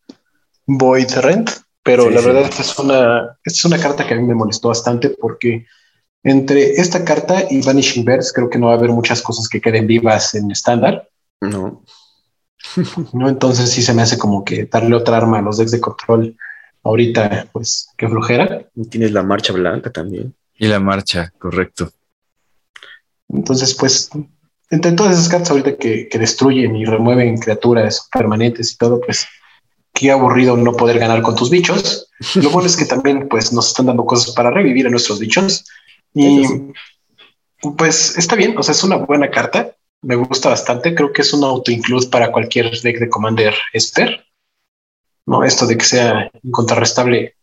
Void 0.66 1.12
Rent. 1.18 1.52
Pero 1.84 2.10
la 2.10 2.22
verdad 2.22 2.52
es 2.60 2.78
una, 2.78 3.38
es 3.44 3.66
una 3.66 3.80
carta 3.80 4.06
que 4.06 4.14
a 4.14 4.18
mí 4.18 4.24
me 4.24 4.36
molestó 4.36 4.68
bastante 4.68 5.10
porque 5.10 5.66
entre 6.24 6.74
esta 6.74 7.04
carta 7.06 7.46
y 7.50 7.62
Vanishing 7.62 8.06
Verse 8.06 8.32
creo 8.34 8.50
que 8.50 8.60
no 8.60 8.68
va 8.68 8.74
a 8.74 8.78
haber 8.78 8.92
muchas 8.92 9.22
cosas 9.22 9.48
que 9.48 9.62
queden 9.62 9.88
vivas 9.88 10.36
en 10.36 10.52
estándar. 10.52 11.10
No. 11.42 11.84
no, 13.14 13.30
entonces 13.30 13.72
sí 13.72 13.82
se 13.82 13.94
me 13.94 14.02
hace 14.02 14.18
como 14.18 14.44
que 14.44 14.66
darle 14.66 14.96
otra 14.96 15.18
arma 15.18 15.40
a 15.40 15.42
los 15.42 15.58
decks 15.58 15.72
de 15.72 15.80
control 15.80 16.36
ahorita, 16.84 17.48
pues 17.52 17.90
qué 17.98 18.08
flojera. 18.08 18.68
Y 18.76 18.88
tienes 18.88 19.12
la 19.12 19.24
marcha 19.24 19.54
blanca 19.54 19.92
también. 19.92 20.36
Y 20.58 20.68
la 20.68 20.80
marcha, 20.80 21.34
correcto. 21.38 21.92
Entonces, 23.30 23.74
pues, 23.76 24.10
entre 24.70 24.92
todas 24.92 25.14
esas 25.14 25.30
cartas 25.30 25.52
ahorita 25.52 25.78
que, 25.78 26.08
destruyen 26.12 26.76
y 26.76 26.86
remueven 26.86 27.38
criaturas 27.38 28.08
permanentes 28.12 28.74
y 28.74 28.78
todo, 28.78 29.02
pues 29.02 29.28
qué 29.94 30.12
aburrido 30.12 30.56
no 30.56 30.74
poder 30.74 31.00
ganar 31.00 31.22
con 31.22 31.36
tus 31.36 31.50
bichos. 31.50 32.10
Lo 32.36 32.50
bueno 32.52 32.68
es 32.68 32.78
que 32.78 32.86
también 32.86 33.28
pues 33.28 33.52
nos 33.52 33.68
están 33.68 33.88
dando 33.88 34.06
cosas 34.06 34.34
para 34.36 34.52
revivir 34.52 34.88
a 34.88 34.90
nuestros 34.90 35.20
bichos. 35.20 35.66
Y 36.14 36.44
pues 37.78 38.18
está 38.18 38.36
bien, 38.36 38.58
o 38.58 38.64
sea, 38.64 38.74
es 38.74 38.84
una 38.84 38.98
buena 38.98 39.30
carta. 39.30 39.76
Me 40.02 40.16
gusta 40.16 40.50
bastante. 40.50 40.96
Creo 40.96 41.12
que 41.12 41.24
es 41.24 41.34
un 41.34 41.44
auto-include 41.44 42.08
para 42.08 42.32
cualquier 42.32 42.72
deck 42.82 43.00
de 43.00 43.10
Commander 43.10 43.54
Esper. 43.74 44.26
No, 45.26 45.44
esto 45.44 45.68
de 45.68 45.78
que 45.78 45.86
sea 45.86 46.32
incontrarrestable 46.44 47.36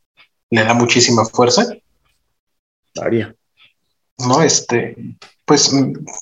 le 0.50 0.64
da 0.64 0.74
muchísima 0.74 1.24
fuerza. 1.24 1.66
Varia. 2.94 3.34
No, 4.18 4.42
este, 4.42 4.96
pues 5.46 5.72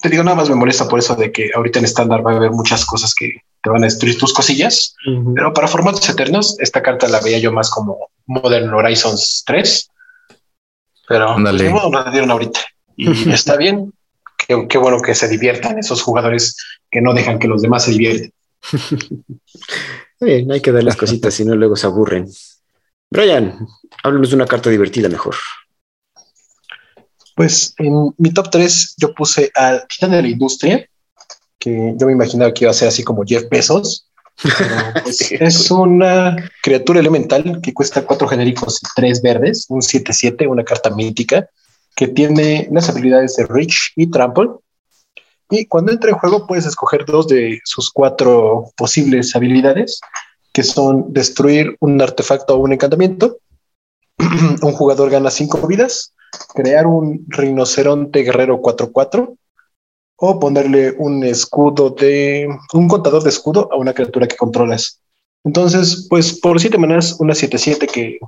te 0.03 0.09
digo, 0.09 0.23
nada 0.23 0.37
más 0.37 0.49
me 0.49 0.55
molesta 0.55 0.87
por 0.87 1.01
eso 1.01 1.17
de 1.17 1.33
que 1.33 1.51
ahorita 1.55 1.81
en 1.81 1.87
estándar 1.87 2.25
va 2.25 2.33
a 2.33 2.37
haber 2.37 2.53
muchas 2.53 2.85
cosas 2.85 3.15
que 3.15 3.33
te 3.63 3.71
van 3.71 3.83
a 3.83 3.87
destruir 3.87 4.19
tus 4.19 4.33
cosillas. 4.33 4.95
Pero 5.35 5.53
para 5.53 5.67
formatos 5.67 6.09
eternos, 6.09 6.57
esta 6.61 6.83
carta 6.83 7.09
la 7.09 7.21
veía 7.21 7.39
yo 7.39 7.51
más 7.51 7.71
como 7.71 8.11
Modern 8.27 8.73
Horizons 8.73 9.43
3 9.47 9.91
pero 11.07 11.35
pues, 11.35 11.63
no 11.63 11.91
la 11.91 12.11
dieron 12.11 12.31
ahorita. 12.31 12.61
Y 12.97 13.31
está 13.31 13.57
bien. 13.57 13.93
Qué, 14.47 14.79
bueno 14.79 15.01
que 15.01 15.15
se 15.15 15.29
diviertan 15.29 15.79
esos 15.79 16.03
jugadores 16.03 16.57
que 16.91 17.01
no 17.01 17.15
dejan 17.15 17.39
que 17.39 17.49
los 17.49 17.63
demás 17.63 17.85
se 17.85 17.93
divierten. 17.93 18.33
bien, 20.21 20.53
hay 20.53 20.61
que 20.61 20.73
darles 20.73 20.97
cositas, 20.97 21.33
si 21.33 21.45
no 21.45 21.55
luego 21.55 21.77
se 21.77 21.87
aburren. 21.87 22.29
Brian, 23.11 23.67
háblanos 24.03 24.31
de 24.31 24.37
una 24.37 24.47
carta 24.47 24.69
divertida 24.69 25.09
mejor. 25.09 25.37
Pues 27.35 27.75
en 27.79 28.15
mi 28.19 28.33
top 28.33 28.51
3 28.51 28.95
yo 28.97 29.15
puse 29.15 29.51
al 29.55 29.87
Titán 29.89 30.13
de 30.13 30.23
la 30.23 30.29
Industria, 30.29 30.89
que 31.59 31.95
yo 31.97 32.07
me 32.07 32.13
imaginaba 32.13 32.53
que 32.53 32.65
iba 32.65 32.71
a 32.71 32.75
ser 32.75 32.89
así 32.89 33.03
como 33.03 33.25
Jeff 33.25 33.49
Bezos, 33.51 34.09
pues, 35.03 35.33
es 35.33 35.71
una 35.71 36.37
criatura 36.63 37.01
elemental 37.01 37.61
que 37.63 37.73
cuesta 37.73 38.05
cuatro 38.05 38.29
genéricos 38.29 38.81
y 38.83 38.87
tres 38.95 39.23
verdes, 39.23 39.67
un 39.69 39.81
7-7, 39.81 40.49
una 40.49 40.65
carta 40.65 40.91
mítica 40.91 41.49
que 41.95 42.09
tiene 42.09 42.69
las 42.73 42.89
habilidades 42.89 43.37
de 43.37 43.47
Reach 43.47 43.93
y 43.97 44.11
Trample. 44.11 44.51
Y 45.51 45.67
cuando 45.67 45.93
entra 45.93 46.11
en 46.11 46.17
juego 46.17 46.47
puedes 46.47 46.67
escoger 46.67 47.05
dos 47.05 47.29
de 47.29 47.61
sus 47.65 47.91
cuatro 47.91 48.65
posibles 48.77 49.37
habilidades, 49.37 50.01
que 50.53 50.63
son 50.63 51.13
destruir 51.13 51.77
un 51.81 52.01
artefacto 52.01 52.55
o 52.55 52.59
un 52.59 52.73
encantamiento. 52.73 53.39
un 54.63 54.73
jugador 54.73 55.11
gana 55.11 55.31
cinco 55.31 55.67
vidas, 55.67 56.14
crear 56.55 56.87
un 56.87 57.25
rinoceronte 57.29 58.23
guerrero 58.23 58.61
4-4 58.61 59.37
o 60.17 60.41
ponerle 60.41 60.95
un 60.99 61.25
escudo 61.25 61.91
de 61.91 62.49
un 62.73 62.89
contador 62.89 63.23
de 63.23 63.31
escudo 63.31 63.69
a 63.73 63.77
una 63.77 63.93
criatura 63.93 64.29
que 64.29 64.37
controlas. 64.37 65.01
Entonces, 65.45 66.07
pues 66.09 66.39
por 66.41 66.61
siete 66.61 66.79
manas, 66.79 67.17
una 67.19 67.35
7-7 67.35 67.91
que 67.91 68.19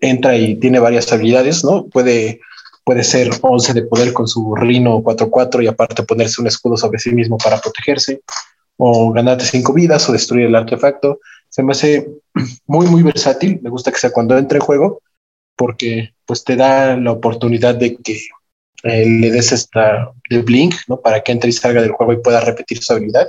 entra 0.00 0.36
y 0.36 0.56
tiene 0.56 0.78
varias 0.78 1.10
habilidades, 1.12 1.64
¿no? 1.64 1.86
Puede, 1.86 2.40
puede 2.84 3.04
ser 3.04 3.30
11 3.40 3.72
de 3.72 3.82
poder 3.82 4.12
con 4.12 4.28
su 4.28 4.54
Rino 4.54 5.02
4-4 5.02 5.62
y 5.62 5.66
aparte 5.66 6.02
ponerse 6.02 6.40
un 6.40 6.46
escudo 6.46 6.76
sobre 6.76 6.98
sí 6.98 7.12
mismo 7.12 7.38
para 7.38 7.58
protegerse, 7.58 8.20
o 8.76 9.12
ganarte 9.12 9.44
cinco 9.44 9.72
vidas 9.72 10.08
o 10.08 10.12
destruir 10.12 10.46
el 10.46 10.54
artefacto. 10.54 11.20
Se 11.48 11.62
me 11.62 11.72
hace 11.72 12.06
muy, 12.66 12.86
muy 12.86 13.02
versátil. 13.02 13.60
Me 13.62 13.70
gusta 13.70 13.90
que 13.90 13.98
sea 13.98 14.10
cuando 14.10 14.36
entre 14.36 14.58
en 14.58 14.64
juego, 14.64 15.00
porque 15.56 16.14
pues 16.24 16.44
te 16.44 16.56
da 16.56 16.96
la 16.96 17.12
oportunidad 17.12 17.74
de 17.74 17.96
que 17.96 18.20
eh, 18.82 19.06
le 19.06 19.30
des 19.30 19.52
esta 19.52 20.12
de 20.28 20.42
Blink, 20.42 20.74
¿no? 20.88 21.00
Para 21.00 21.22
que 21.22 21.32
entre 21.32 21.50
y 21.50 21.52
salga 21.52 21.82
del 21.82 21.92
juego 21.92 22.12
y 22.12 22.22
pueda 22.22 22.40
repetir 22.40 22.82
su 22.82 22.92
habilidad. 22.92 23.28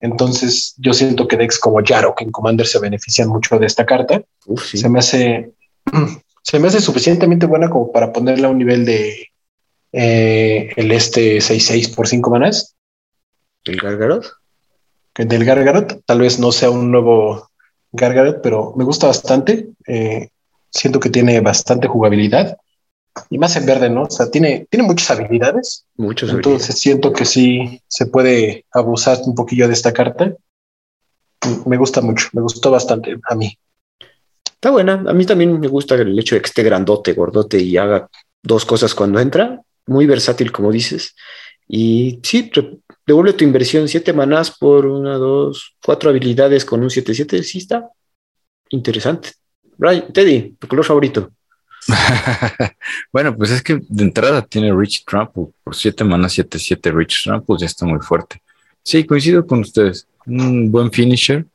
Entonces, 0.00 0.74
yo 0.78 0.92
siento 0.92 1.28
que 1.28 1.36
decks 1.36 1.58
como 1.58 1.80
Yarok 1.80 2.22
en 2.22 2.32
Commander 2.32 2.66
se 2.66 2.80
benefician 2.80 3.28
mucho 3.28 3.58
de 3.58 3.66
esta 3.66 3.86
carta. 3.86 4.22
Se 4.56 4.88
me 4.88 4.98
hace 4.98 5.52
se 6.42 6.58
me 6.58 6.68
hace 6.68 6.80
suficientemente 6.80 7.46
buena 7.46 7.70
como 7.70 7.92
para 7.92 8.12
ponerla 8.12 8.48
a 8.48 8.50
un 8.50 8.58
nivel 8.58 8.84
de 8.84 9.28
eh, 9.92 10.72
el 10.76 10.90
este 10.90 11.38
6-6 11.38 11.94
por 11.94 12.08
5 12.08 12.30
manas. 12.30 12.74
¿El 13.64 13.76
Gargarot? 13.76 14.26
Del 15.14 15.44
Gargarot, 15.44 16.02
tal 16.04 16.20
vez 16.20 16.38
no 16.38 16.52
sea 16.52 16.70
un 16.70 16.90
nuevo 16.90 17.48
Gargarot, 17.92 18.42
pero 18.42 18.74
me 18.76 18.84
gusta 18.84 19.06
bastante. 19.06 19.68
Eh, 19.86 20.30
siento 20.72 20.98
que 21.00 21.10
tiene 21.10 21.40
bastante 21.40 21.86
jugabilidad 21.86 22.56
y 23.28 23.38
más 23.38 23.56
en 23.56 23.66
verde, 23.66 23.90
¿no? 23.90 24.04
O 24.04 24.10
sea, 24.10 24.30
tiene, 24.30 24.66
tiene 24.70 24.86
muchas 24.86 25.10
habilidades. 25.10 25.84
Muchas 25.96 26.30
Entonces 26.30 26.78
siento 26.78 27.12
que 27.12 27.24
sí 27.24 27.82
se 27.86 28.06
puede 28.06 28.64
abusar 28.72 29.18
un 29.26 29.34
poquillo 29.34 29.66
de 29.66 29.74
esta 29.74 29.92
carta. 29.92 30.34
Me 31.66 31.76
gusta 31.76 32.00
mucho, 32.00 32.28
me 32.32 32.40
gustó 32.40 32.70
bastante 32.70 33.16
a 33.28 33.34
mí. 33.34 33.56
Está 34.44 34.70
buena. 34.70 35.04
A 35.06 35.12
mí 35.12 35.26
también 35.26 35.58
me 35.60 35.68
gusta 35.68 35.96
el 35.96 36.18
hecho 36.18 36.34
de 36.34 36.40
que 36.40 36.46
esté 36.46 36.62
grandote, 36.62 37.12
gordote 37.12 37.60
y 37.60 37.76
haga 37.76 38.08
dos 38.42 38.64
cosas 38.64 38.94
cuando 38.94 39.20
entra. 39.20 39.60
Muy 39.86 40.06
versátil, 40.06 40.52
como 40.52 40.70
dices. 40.70 41.14
Y 41.66 42.20
sí, 42.22 42.50
devuelve 43.06 43.32
tu 43.32 43.44
inversión. 43.44 43.88
Siete 43.88 44.12
manás 44.12 44.56
por 44.56 44.86
una, 44.86 45.16
dos, 45.16 45.74
cuatro 45.84 46.10
habilidades 46.10 46.64
con 46.64 46.82
un 46.82 46.90
7-7. 46.90 47.42
Sí, 47.42 47.58
está 47.58 47.90
interesante. 48.70 49.32
Right, 49.82 50.12
Teddy, 50.12 50.54
tu 50.60 50.68
color 50.68 50.84
favorito. 50.84 51.32
bueno, 53.12 53.36
pues 53.36 53.50
es 53.50 53.62
que 53.62 53.80
de 53.88 54.04
entrada 54.04 54.40
tiene 54.40 54.72
Rich 54.72 55.04
Trample. 55.04 55.46
Por 55.64 55.74
7 55.74 56.04
manas, 56.04 56.38
7-7 56.38 56.94
Rich 56.94 57.24
Trample 57.24 57.56
ya 57.58 57.66
está 57.66 57.84
muy 57.84 57.98
fuerte. 57.98 58.40
Sí, 58.84 59.02
coincido 59.02 59.44
con 59.44 59.58
ustedes. 59.58 60.06
Un 60.24 60.70
buen 60.70 60.92
finisher 60.92 61.46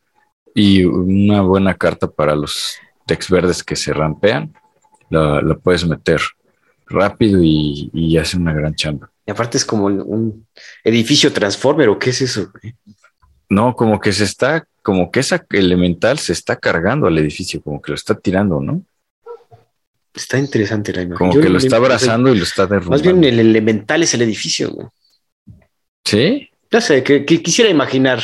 y 0.54 0.84
una 0.84 1.40
buena 1.40 1.74
carta 1.74 2.12
para 2.12 2.36
los 2.36 2.76
decks 3.08 3.30
verdes 3.30 3.64
que 3.64 3.78
se 3.78 3.94
rampean. 3.94 4.54
La, 5.10 5.58
puedes 5.64 5.88
meter 5.88 6.20
rápido 6.86 7.40
y, 7.42 8.18
hace 8.18 8.36
una 8.36 8.52
gran 8.52 8.76
chamba. 8.76 9.10
Y 9.26 9.32
aparte 9.32 9.58
es 9.58 9.64
como 9.64 9.86
un 9.86 10.46
edificio 10.84 11.32
transformer 11.32 11.88
o 11.88 11.98
qué 11.98 12.10
es 12.10 12.22
eso. 12.22 12.52
No, 13.50 13.76
como 13.76 14.00
que 14.00 14.12
se 14.12 14.24
está, 14.24 14.68
como 14.82 15.12
que 15.12 15.22
esa 15.22 15.46
elemental 15.52 16.20
se 16.20 16.34
está 16.34 16.58
cargando 16.58 17.08
al 17.08 17.18
edificio, 17.18 17.62
como 17.62 17.82
que 17.82 17.92
lo 17.92 17.96
está 17.96 18.16
tirando, 18.16 18.62
¿no? 18.62 18.84
Está 20.14 20.40
interesante 20.40 20.92
la 20.94 21.04
imagen. 21.04 21.30
Como 21.30 21.42
que 21.42 21.50
lo 21.50 21.58
está 21.58 21.78
abrazando 21.78 22.34
y 22.34 22.38
lo 22.38 22.44
está 22.44 22.66
derrumbando. 22.66 22.92
Más 22.92 23.02
bien 23.02 23.24
el 23.24 23.40
elemental 23.40 24.04
es 24.04 24.14
el 24.16 24.24
edificio. 24.24 24.72
Güey. 24.72 24.88
¿Sí? 26.04 26.50
No 26.72 26.82
sé, 26.82 27.04
que, 27.04 27.26
quisiera 27.26 27.70
imaginar 27.70 28.22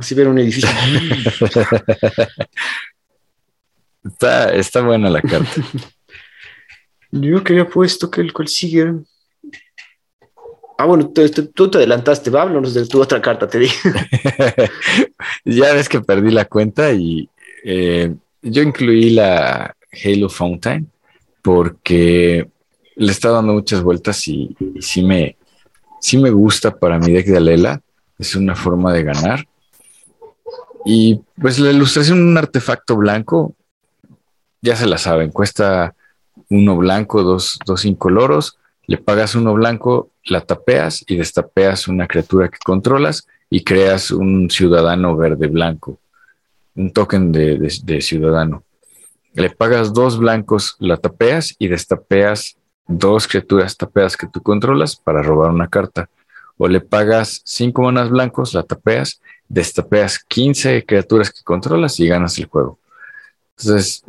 si 0.00 0.14
ver 0.14 0.28
un 0.28 0.38
edificio. 0.38 0.70
está, 4.04 4.54
está 4.54 4.80
buena 4.80 5.10
la 5.10 5.20
carta. 5.20 5.50
Yo 7.10 7.44
que 7.44 7.52
había 7.52 7.68
puesto 7.68 8.10
que 8.10 8.20
el 8.20 8.32
cual 8.32 8.48
sigue. 8.48 8.92
Ah, 10.76 10.86
bueno, 10.86 11.10
tú, 11.54 11.70
te 11.70 11.78
adelantaste, 11.78 12.30
va, 12.30 12.42
háblanos 12.42 12.74
de 12.74 12.86
tu 12.86 13.00
otra 13.00 13.22
carta, 13.22 13.46
te 13.46 13.60
dije. 13.60 13.92
ya 15.44 15.72
ves 15.72 15.88
que 15.88 16.00
perdí 16.00 16.30
la 16.30 16.46
cuenta 16.46 16.92
y 16.92 17.28
eh, 17.64 18.12
yo 18.42 18.62
incluí 18.62 19.10
la 19.10 19.76
Halo 20.04 20.28
Fountain 20.28 20.90
porque 21.42 22.48
le 22.96 23.12
está 23.12 23.30
dando 23.30 23.52
muchas 23.52 23.82
vueltas 23.82 24.26
y, 24.26 24.56
sí, 24.80 25.02
me, 25.02 25.36
sí 26.00 26.18
me 26.18 26.30
gusta 26.30 26.74
para 26.74 26.98
mi 26.98 27.12
deck 27.12 27.26
de 27.26 27.36
Alela. 27.36 27.80
Es 28.18 28.34
una 28.34 28.56
forma 28.56 28.92
de 28.92 29.04
ganar. 29.04 29.46
Y 30.84 31.20
pues 31.40 31.58
la 31.58 31.70
ilustración 31.70 32.20
un 32.20 32.36
artefacto 32.36 32.96
blanco, 32.96 33.54
ya 34.60 34.76
se 34.76 34.86
la 34.86 34.98
saben, 34.98 35.30
cuesta 35.30 35.94
uno 36.50 36.76
blanco, 36.76 37.22
dos, 37.22 37.58
dos 37.64 37.84
incoloros, 37.84 38.58
le 38.86 38.98
pagas 38.98 39.34
uno 39.34 39.54
blanco, 39.54 40.10
la 40.24 40.40
tapeas 40.40 41.04
y 41.06 41.16
destapeas 41.16 41.88
una 41.88 42.06
criatura 42.06 42.48
que 42.48 42.58
controlas 42.64 43.26
y 43.50 43.62
creas 43.62 44.10
un 44.10 44.50
ciudadano 44.50 45.16
verde 45.16 45.46
blanco, 45.46 45.98
un 46.74 46.92
token 46.92 47.32
de 47.32 48.00
ciudadano 48.00 48.64
le 49.34 49.50
pagas 49.50 49.92
dos 49.92 50.18
blancos, 50.18 50.76
la 50.78 50.96
tapeas 50.96 51.54
y 51.58 51.68
destapeas 51.68 52.56
dos 52.86 53.26
criaturas 53.26 53.76
tapeadas 53.76 54.16
que 54.16 54.28
tú 54.28 54.40
controlas 54.42 54.96
para 54.96 55.22
robar 55.22 55.50
una 55.50 55.68
carta. 55.68 56.08
o 56.56 56.68
le 56.68 56.80
pagas 56.80 57.42
5 57.44 57.82
monas 57.82 58.10
blancos, 58.10 58.54
la 58.54 58.62
tapeas, 58.62 59.20
destapeas 59.48 60.20
15 60.20 60.84
criaturas 60.86 61.32
que 61.32 61.42
controlas 61.42 61.98
y 61.98 62.06
ganas 62.06 62.38
el 62.38 62.44
juego. 62.46 62.78
Entonces, 63.58 64.04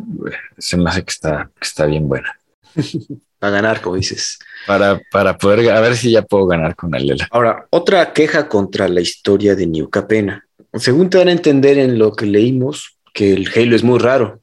se 0.59 0.77
me 0.77 0.87
hace 0.87 1.03
que 1.03 1.11
está 1.59 1.85
bien 1.87 2.07
buena. 2.07 2.37
Para 3.45 3.57
ganar, 3.57 3.79
como 3.79 3.95
dices. 3.95 4.39
Para, 4.65 4.99
para 5.11 5.37
poder, 5.37 5.69
a 5.69 5.79
ver 5.79 5.95
si 5.95 6.09
ya 6.09 6.23
puedo 6.23 6.47
ganar 6.47 6.75
con 6.75 6.95
Alela. 6.95 7.27
Ahora, 7.29 7.67
otra 7.69 8.11
queja 8.11 8.49
contra 8.49 8.87
la 8.87 9.01
historia 9.01 9.53
de 9.53 9.67
New 9.67 9.87
Capena. 9.91 10.47
Según 10.73 11.11
te 11.11 11.19
van 11.19 11.27
a 11.27 11.31
entender 11.31 11.77
en 11.77 11.99
lo 11.99 12.13
que 12.13 12.25
leímos, 12.25 12.97
que 13.13 13.33
el 13.33 13.47
Halo 13.55 13.75
es 13.75 13.83
muy 13.83 13.99
raro. 13.99 14.41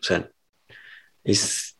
O 0.00 0.02
sea, 0.02 0.28
es 1.22 1.76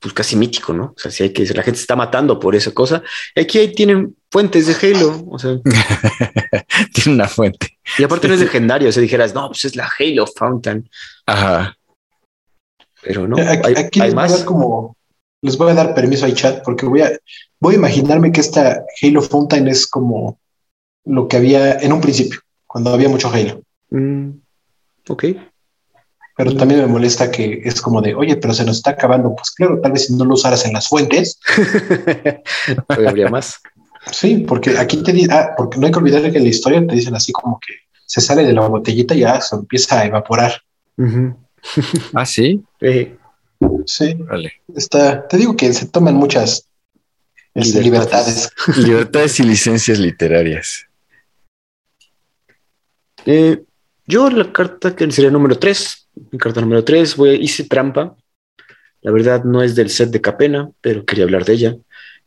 pues 0.00 0.12
casi 0.12 0.34
mítico, 0.34 0.72
¿no? 0.72 0.86
O 0.86 0.98
sea, 0.98 1.12
si 1.12 1.22
hay 1.22 1.32
que, 1.32 1.44
la 1.54 1.62
gente 1.62 1.78
se 1.78 1.84
está 1.84 1.94
matando 1.94 2.40
por 2.40 2.56
esa 2.56 2.72
cosa. 2.72 3.00
Aquí 3.36 3.58
ahí 3.58 3.72
tienen 3.72 4.16
fuentes 4.28 4.66
de 4.66 4.74
Halo, 4.74 5.24
o 5.30 5.38
sea. 5.38 5.56
Tiene 6.94 7.14
una 7.14 7.28
fuente. 7.28 7.78
Y 7.96 8.02
aparte 8.02 8.26
no 8.26 8.34
es 8.34 8.40
legendario, 8.40 8.88
o 8.88 8.92
sea, 8.92 9.00
dijeras, 9.00 9.36
no, 9.36 9.46
pues 9.46 9.66
es 9.66 9.76
la 9.76 9.88
Halo 10.00 10.26
Fountain. 10.26 10.90
Ajá. 11.26 11.76
Pero 13.02 13.28
no, 13.28 13.36
Aquí, 13.36 13.60
hay, 13.66 13.74
aquí 13.84 14.00
hay 14.00 14.10
a 14.10 14.14
más. 14.14 14.42
como 14.42 14.96
les 15.42 15.58
voy 15.58 15.70
a 15.70 15.74
dar 15.74 15.94
permiso 15.94 16.24
al 16.24 16.34
chat 16.34 16.62
porque 16.64 16.86
voy 16.86 17.02
a 17.02 17.10
voy 17.60 17.74
a 17.74 17.78
imaginarme 17.78 18.32
que 18.32 18.40
esta 18.40 18.84
Halo 19.02 19.22
Fountain 19.22 19.68
es 19.68 19.86
como 19.86 20.38
lo 21.04 21.28
que 21.28 21.36
había 21.36 21.78
en 21.78 21.92
un 21.92 22.00
principio, 22.00 22.40
cuando 22.66 22.92
había 22.92 23.08
mucho 23.08 23.30
Halo. 23.30 23.62
Mm, 23.90 24.30
ok. 25.08 25.24
Pero 26.34 26.56
también 26.56 26.80
me 26.80 26.86
molesta 26.86 27.30
que 27.30 27.60
es 27.62 27.80
como 27.80 28.00
de, 28.00 28.14
oye, 28.14 28.36
pero 28.36 28.54
se 28.54 28.64
nos 28.64 28.76
está 28.76 28.92
acabando. 28.92 29.34
Pues 29.34 29.50
claro, 29.50 29.80
tal 29.80 29.92
vez 29.92 30.06
si 30.06 30.14
no 30.14 30.24
lo 30.24 30.34
usaras 30.34 30.64
en 30.64 30.72
las 30.72 30.88
fuentes. 30.88 31.38
Todavía 32.88 33.10
habría 33.10 33.28
más. 33.28 33.60
Sí, 34.10 34.38
porque 34.38 34.78
aquí 34.78 35.02
te 35.02 35.12
dicen, 35.12 35.32
ah, 35.32 35.50
porque 35.56 35.78
no 35.78 35.86
hay 35.86 35.92
que 35.92 35.98
olvidar 35.98 36.22
que 36.32 36.38
en 36.38 36.44
la 36.44 36.48
historia 36.48 36.84
te 36.86 36.94
dicen 36.94 37.14
así 37.14 37.32
como 37.32 37.60
que 37.64 37.74
se 38.06 38.20
sale 38.20 38.44
de 38.44 38.52
la 38.52 38.66
botellita 38.66 39.14
y 39.14 39.20
ya 39.20 39.40
se 39.40 39.56
empieza 39.56 40.00
a 40.00 40.06
evaporar. 40.06 40.52
Ah, 42.12 42.26
sí. 42.26 42.60
Eh, 42.80 43.16
Sí, 43.86 44.14
Vale. 44.14 44.52
está, 44.76 45.26
te 45.28 45.36
digo 45.36 45.56
que 45.56 45.72
se 45.72 45.86
toman 45.88 46.14
muchas 46.14 46.68
este, 47.54 47.80
Libertades. 47.82 48.50
libertades. 48.66 48.86
Libertades 48.86 49.40
y 49.40 49.42
licencias 49.44 49.98
literarias. 49.98 50.86
eh, 53.26 53.62
yo 54.06 54.28
la 54.30 54.52
carta 54.52 54.94
que 54.96 55.10
sería 55.12 55.30
número 55.30 55.58
3, 55.58 56.08
mi 56.32 56.38
carta 56.38 56.60
número 56.60 56.84
3, 56.84 57.16
voy, 57.16 57.36
hice 57.36 57.64
trampa. 57.64 58.16
La 59.00 59.10
verdad 59.10 59.44
no 59.44 59.62
es 59.62 59.74
del 59.74 59.90
set 59.90 60.10
de 60.10 60.20
Capena, 60.20 60.70
pero 60.80 61.04
quería 61.04 61.24
hablar 61.24 61.44
de 61.44 61.52
ella. 61.54 61.76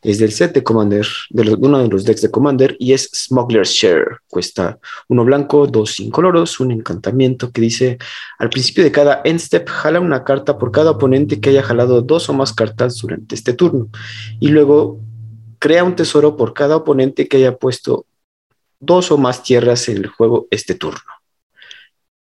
Es 0.02 0.20
del 0.20 0.32
set 0.32 0.54
de 0.54 0.64
Commander, 0.64 1.08
de 1.30 1.54
uno 1.56 1.80
de 1.80 1.88
los 1.88 2.06
decks 2.06 2.22
de 2.22 2.30
Commander, 2.30 2.76
y 2.80 2.94
es 2.94 3.10
Smuggler's 3.14 3.72
Share. 3.72 4.20
Cuesta 4.28 4.78
uno 5.08 5.26
blanco, 5.26 5.66
dos 5.66 6.00
incoloros, 6.00 6.60
un 6.60 6.72
encantamiento 6.72 7.52
que 7.52 7.62
dice: 7.62 7.98
al 8.38 8.50
principio 8.50 8.84
de 8.84 8.92
cada 8.92 9.22
end 9.24 9.40
step, 9.40 9.68
jala 9.68 10.00
una 10.00 10.24
carta 10.24 10.58
por 10.58 10.72
cada 10.72 10.92
oponente 10.92 11.40
que 11.40 11.50
haya 11.50 11.64
jalado 11.64 12.02
dos 12.02 12.30
o 12.30 12.34
más 12.34 12.54
cartas 12.54 12.98
durante 12.98 13.34
este 13.36 13.54
turno. 13.54 13.90
Y 14.40 14.50
luego 14.50 15.00
crea 15.60 15.84
un 15.84 15.96
tesoro 15.96 16.38
por 16.38 16.54
cada 16.54 16.76
oponente 16.76 17.28
que 17.28 17.38
haya 17.38 17.58
puesto 17.58 18.06
dos 18.80 19.12
o 19.12 19.18
más 19.18 19.42
tierras 19.42 19.90
en 19.90 19.98
el 19.98 20.08
juego 20.08 20.48
este 20.52 20.76
turno. 20.76 21.02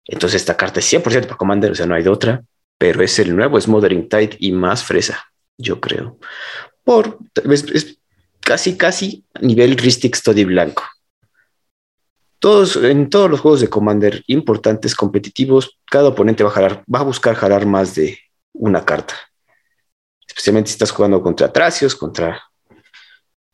Entonces 0.06 0.42
esta 0.42 0.58
carta 0.58 0.80
es 0.80 0.92
100% 0.92 1.04
para 1.04 1.38
Commander, 1.38 1.72
o 1.72 1.76
sea, 1.76 1.86
no 1.86 1.94
hay 1.94 2.02
de 2.02 2.10
otra, 2.10 2.44
pero 2.80 3.04
es 3.04 3.20
el 3.20 3.36
nuevo 3.36 3.62
Smothering 3.62 4.10
Tide 4.10 4.36
y 4.40 4.52
más 4.52 4.84
fresa, 4.84 5.24
yo 5.58 5.80
creo. 5.80 6.18
Es, 7.50 7.98
casi, 8.40 8.78
casi 8.78 9.26
nivel 9.42 9.78
Ristic 9.78 10.16
Study 10.16 10.46
blanco. 10.46 10.84
Todos, 12.40 12.78
en 12.78 13.10
todos 13.10 13.30
los 13.30 13.42
juegos 13.42 13.62
de 13.62 13.70
Commander 13.70 14.24
importantes, 14.28 14.96
competitivos, 14.96 15.78
cada 15.86 16.08
oponente 16.08 16.44
va 16.44 16.50
a, 16.50 16.54
jalar, 16.54 16.84
va 16.94 17.00
a 17.00 17.04
buscar 17.04 17.36
jalar 17.36 17.66
más 17.66 17.96
de 17.96 18.18
una 18.54 18.86
carta. 18.86 19.14
Especialmente 20.26 20.70
si 20.70 20.76
estás 20.76 20.92
jugando 20.92 21.22
contra 21.22 21.52
Tracios, 21.52 21.96
contra 21.96 22.42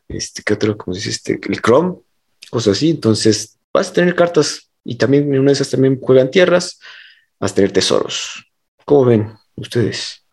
este, 0.07 0.44
¿qué 0.44 0.53
otro? 0.53 0.78
¿Cómo 0.78 0.94
se 0.94 0.99
dice? 0.99 1.10
Este, 1.10 1.52
el 1.52 1.62
Chrome, 1.62 1.95
cosas 2.49 2.78
así. 2.78 2.91
Entonces 2.91 3.57
vas 3.74 3.90
a 3.90 3.94
tener 3.94 4.16
cartas 4.16 4.70
y 4.84 4.95
también 4.95 5.34
en 5.34 5.40
una 5.40 5.49
de 5.49 5.53
esas 5.53 5.72
también 5.72 5.99
juegan 5.99 6.30
tierras, 6.32 6.80
vas 7.40 7.52
a 7.52 7.56
tener 7.56 7.72
tesoros. 7.72 8.45
¿Cómo 8.86 9.06
ven 9.06 9.34
ustedes? 9.56 10.24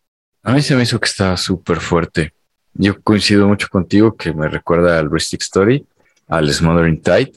A 0.43 0.53
mí 0.53 0.63
se 0.63 0.77
me 0.77 0.83
hizo 0.83 1.01
que 1.01 1.09
estaba 1.09 1.37
súper 1.37 1.81
fuerte. 1.81 2.35
Yo 2.75 3.01
coincido 3.03 3.49
mucho 3.49 3.69
contigo 3.69 4.17
que 4.17 4.33
me 4.33 4.49
recuerda 4.49 4.99
al 4.99 5.11
Ristic 5.11 5.43
Story, 5.43 5.87
al 6.29 6.53
Smothering 6.53 7.03
Tide. 7.03 7.33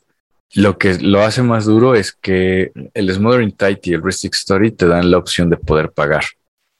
Lo 0.53 0.77
que 0.77 0.97
lo 0.99 1.21
hace 1.21 1.43
más 1.43 1.65
duro 1.65 1.95
es 1.95 2.13
que 2.13 2.71
el 2.93 3.13
Smothering 3.13 3.51
Tide 3.51 3.79
y 3.83 3.93
el 3.93 4.03
Ristic 4.03 4.33
Story 4.35 4.71
te 4.71 4.87
dan 4.87 5.11
la 5.11 5.17
opción 5.17 5.49
de 5.49 5.57
poder 5.57 5.91
pagar. 5.91 6.23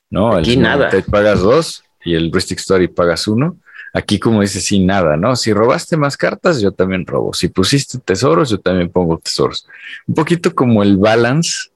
¿no? 0.10 0.34
Aquí 0.34 0.54
el 0.54 0.62
nada. 0.62 0.90
Tide 0.90 1.04
pagas 1.04 1.42
dos 1.42 1.84
y 2.04 2.16
el 2.16 2.32
Ristic 2.32 2.60
Story 2.60 2.88
pagas 2.88 3.28
uno. 3.28 3.58
Aquí, 3.94 4.20
como 4.20 4.42
dices, 4.42 4.66
sin 4.66 4.86
nada, 4.86 5.16
¿no? 5.16 5.38
Si 5.38 5.54
robaste 5.54 5.96
más 5.96 6.18
cartas, 6.18 6.60
yo 6.60 6.74
también 6.74 7.06
robo. 7.06 7.34
Si 7.34 7.48
pusiste 7.48 7.98
tesoros, 7.98 8.50
yo 8.50 8.60
también 8.60 8.90
pongo 8.90 9.18
tesoros. 9.18 9.68
Un 10.06 10.16
poquito 10.16 10.54
como 10.54 10.84
el 10.84 10.98
balance 10.98 11.70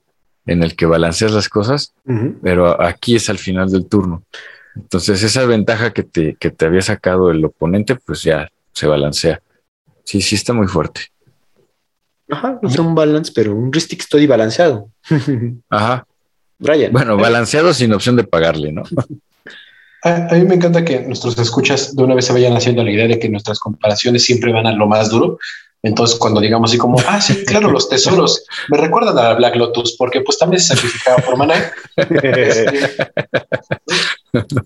en 0.45 0.61
el 0.61 0.75
que 0.75 0.85
balanceas 0.85 1.31
las 1.31 1.47
cosas, 1.47 1.93
pero 2.41 2.81
aquí 2.81 3.15
es 3.15 3.29
al 3.29 3.37
final 3.37 3.71
del 3.71 3.87
turno. 3.87 4.23
Entonces, 4.81 5.21
esa 5.23 5.45
ventaja 5.45 5.91
que 5.91 6.03
te, 6.03 6.35
que 6.35 6.51
te 6.51 6.65
había 6.65 6.81
sacado 6.81 7.31
el 7.31 7.43
oponente, 7.43 7.95
pues 7.95 8.23
ya 8.23 8.49
se 8.71 8.87
balancea. 8.87 9.41
Sí, 10.05 10.21
sí, 10.21 10.35
está 10.35 10.53
muy 10.53 10.67
fuerte. 10.67 11.01
Ajá, 12.29 12.57
no 12.61 12.69
es 12.69 12.79
un 12.79 12.95
balance, 12.95 13.31
pero 13.35 13.53
un 13.53 13.73
Ristic 13.73 14.01
Study 14.01 14.25
balanceado. 14.25 14.89
Ajá. 15.69 16.05
Brian. 16.57 16.91
Bueno, 16.91 17.17
balanceado 17.17 17.73
sin 17.73 17.93
opción 17.93 18.15
de 18.15 18.23
pagarle, 18.23 18.71
¿no? 18.71 18.83
A, 20.01 20.29
a 20.29 20.33
mí 20.35 20.45
me 20.45 20.55
encanta 20.55 20.85
que 20.85 21.01
nuestros 21.01 21.37
escuchas 21.37 21.93
de 21.93 22.01
una 22.01 22.15
vez 22.15 22.23
se 22.23 22.31
vayan 22.31 22.55
haciendo 22.55 22.85
la 22.85 22.91
idea 22.91 23.05
de 23.05 23.19
que 23.19 23.27
nuestras 23.27 23.59
comparaciones 23.59 24.23
siempre 24.23 24.53
van 24.53 24.65
a 24.65 24.71
lo 24.71 24.87
más 24.87 25.09
duro. 25.09 25.39
Entonces, 25.81 26.17
cuando 26.17 26.39
digamos 26.39 26.71
así 26.71 26.77
como, 26.77 26.97
ah, 27.07 27.21
sí, 27.21 27.43
claro, 27.45 27.69
los 27.69 27.89
tesoros 27.89 28.45
me 28.69 28.77
recuerdan 28.77 29.17
a 29.17 29.23
la 29.23 29.33
Black 29.33 29.55
Lotus, 29.57 29.95
porque 29.97 30.21
pues 30.21 30.37
también 30.37 30.61
se 30.61 30.73
sacrificaba 30.75 31.17
por 31.17 31.37
maná. 31.37 31.71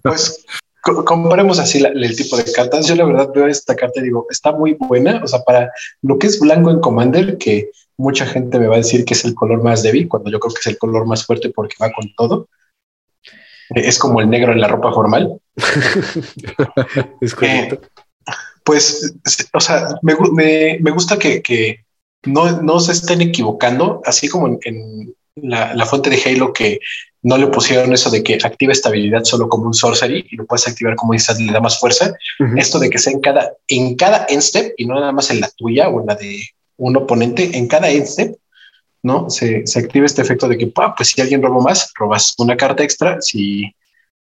Pues 0.02 0.46
co- 0.82 1.04
comparemos 1.06 1.60
así 1.60 1.80
la- 1.80 1.90
el 1.90 2.16
tipo 2.16 2.38
de 2.38 2.52
cartas. 2.52 2.88
Yo 2.88 2.96
la 2.96 3.06
verdad 3.06 3.30
veo 3.34 3.48
esta 3.48 3.76
carta 3.76 4.00
y 4.00 4.04
digo, 4.04 4.28
está 4.30 4.52
muy 4.52 4.74
buena. 4.74 5.22
O 5.24 5.28
sea, 5.28 5.40
para 5.44 5.72
lo 6.02 6.18
que 6.20 6.28
es 6.28 6.40
blanco 6.40 6.72
en 6.72 6.80
Commander, 6.80 7.38
que 7.38 7.72
mucha 7.98 8.26
gente 8.26 8.60
me 8.60 8.68
va 8.68 8.76
a 8.76 8.78
decir 8.80 9.06
que 9.06 9.14
es 9.14 9.24
el 9.26 9.36
color 9.36 9.64
más 9.64 9.84
débil, 9.84 10.08
cuando 10.08 10.30
yo 10.32 10.40
creo 10.40 10.54
que 10.54 10.60
es 10.62 10.68
el 10.68 10.78
color 10.78 11.06
más 11.06 11.26
fuerte 11.26 11.50
porque 11.52 11.76
va 11.82 11.92
con 11.92 12.14
todo. 12.16 12.48
Es 13.70 13.98
como 13.98 14.20
el 14.22 14.30
negro 14.30 14.52
en 14.52 14.62
la 14.62 14.68
ropa 14.68 14.92
formal. 14.92 15.40
es 17.22 17.34
correcto. 17.36 17.82
Pues, 18.64 19.14
o 19.54 19.60
sea, 19.60 19.88
me, 20.02 20.16
me- 20.34 20.78
me 20.80 20.92
gusta 20.92 21.18
que, 21.18 21.42
que 21.42 21.86
no, 22.26 22.62
no 22.62 22.80
se 22.80 22.94
estén 22.94 23.22
equivocando, 23.22 24.02
así 24.06 24.30
como 24.30 24.48
en, 24.48 24.60
en 24.64 25.16
la, 25.36 25.74
la 25.74 25.86
fuente 25.86 26.10
de 26.10 26.22
Halo 26.24 26.54
que 26.54 26.80
no 27.24 27.38
le 27.38 27.48
pusieron 27.48 27.94
eso 27.94 28.10
de 28.10 28.22
que 28.22 28.36
activa 28.36 28.74
estabilidad 28.74 29.24
solo 29.24 29.48
como 29.48 29.66
un 29.66 29.74
sorcery 29.74 30.28
y 30.30 30.36
lo 30.36 30.46
puedes 30.46 30.68
activar 30.68 30.96
como 30.96 31.14
instant 31.14 31.40
le 31.40 31.54
da 31.54 31.62
más 31.62 31.80
fuerza. 31.80 32.14
Esto 32.58 32.80
de 32.80 32.90
que 32.90 32.98
sea 33.00 33.14
en 33.14 33.22
cada, 33.22 33.54
en 33.68 33.96
cada 33.96 34.26
end 34.30 34.42
step 34.42 34.74
y 34.78 34.86
no 34.86 34.96
nada 34.96 35.12
más 35.12 35.30
en 35.32 35.40
la 35.40 35.50
tuya 35.50 35.90
o 35.90 36.02
en 36.02 36.08
la 36.08 36.16
de 36.16 36.42
un 36.78 36.98
oponente, 36.98 37.58
en 37.58 37.68
cada 37.68 37.90
end 37.90 38.06
step, 38.08 38.36
¿no? 39.04 39.30
Se, 39.30 39.66
se 39.66 39.80
activa 39.80 40.06
este 40.06 40.22
efecto 40.22 40.48
de 40.48 40.58
que, 40.58 40.68
pues 40.68 41.10
si 41.10 41.22
alguien 41.22 41.42
robó 41.42 41.62
más, 41.62 41.92
robas 41.96 42.34
una 42.40 42.58
carta 42.58 42.84
extra. 42.84 43.22
Si 43.22 43.74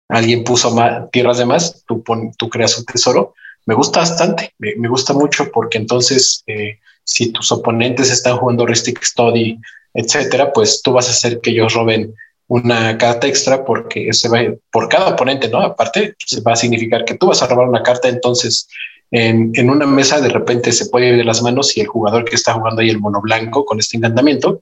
alguien 0.10 0.44
puso 0.44 0.72
más, 0.72 1.10
tierras 1.12 1.38
de 1.38 1.46
más, 1.46 1.84
tú, 1.88 2.04
pon- 2.04 2.34
tú 2.38 2.50
creas 2.50 2.78
un 2.78 2.86
tesoro. 2.86 3.34
Me 3.66 3.76
gusta 3.76 4.00
bastante, 4.00 4.54
me, 4.58 4.76
me 4.76 4.88
gusta 4.88 5.14
mucho 5.14 5.52
porque 5.52 5.78
entonces, 5.78 6.44
eh, 6.48 6.80
si 7.04 7.32
tus 7.32 7.52
oponentes 7.52 8.12
están 8.12 8.38
jugando 8.38 8.66
Ristic 8.66 9.04
Study, 9.04 9.60
etcétera, 9.94 10.52
pues 10.54 10.82
tú 10.82 10.94
vas 10.94 11.08
a 11.08 11.12
hacer 11.12 11.40
que 11.42 11.52
ellos 11.52 11.74
roben 11.74 12.14
una 12.48 12.98
carta 12.98 13.28
extra 13.28 13.64
porque 13.64 14.12
se 14.12 14.28
va 14.28 14.40
por 14.72 14.90
cada 14.90 15.10
oponente, 15.10 15.50
¿no? 15.50 15.62
Aparte, 15.62 16.16
se 16.18 16.42
va 16.42 16.54
a 16.54 16.56
significar 16.56 17.06
que 17.06 17.16
tú 17.16 17.28
vas 17.28 17.42
a 17.42 17.48
robar 17.48 17.70
una 17.70 17.84
carta, 17.84 18.10
entonces 18.10 18.68
en, 19.12 19.52
en 19.54 19.70
una 19.70 19.86
mesa 19.86 20.20
de 20.20 20.30
repente 20.30 20.72
se 20.72 20.88
puede 20.88 21.10
ir 21.10 21.18
de 21.18 21.24
las 21.24 21.42
manos 21.42 21.76
y 21.78 21.82
el 21.82 21.88
jugador 21.88 22.26
que 22.26 22.36
está 22.36 22.54
jugando 22.54 22.82
ahí 22.82 22.90
el 22.90 23.00
mono 23.00 23.22
blanco 23.22 23.66
con 23.66 23.80
este 23.80 23.98
encantamiento 23.98 24.60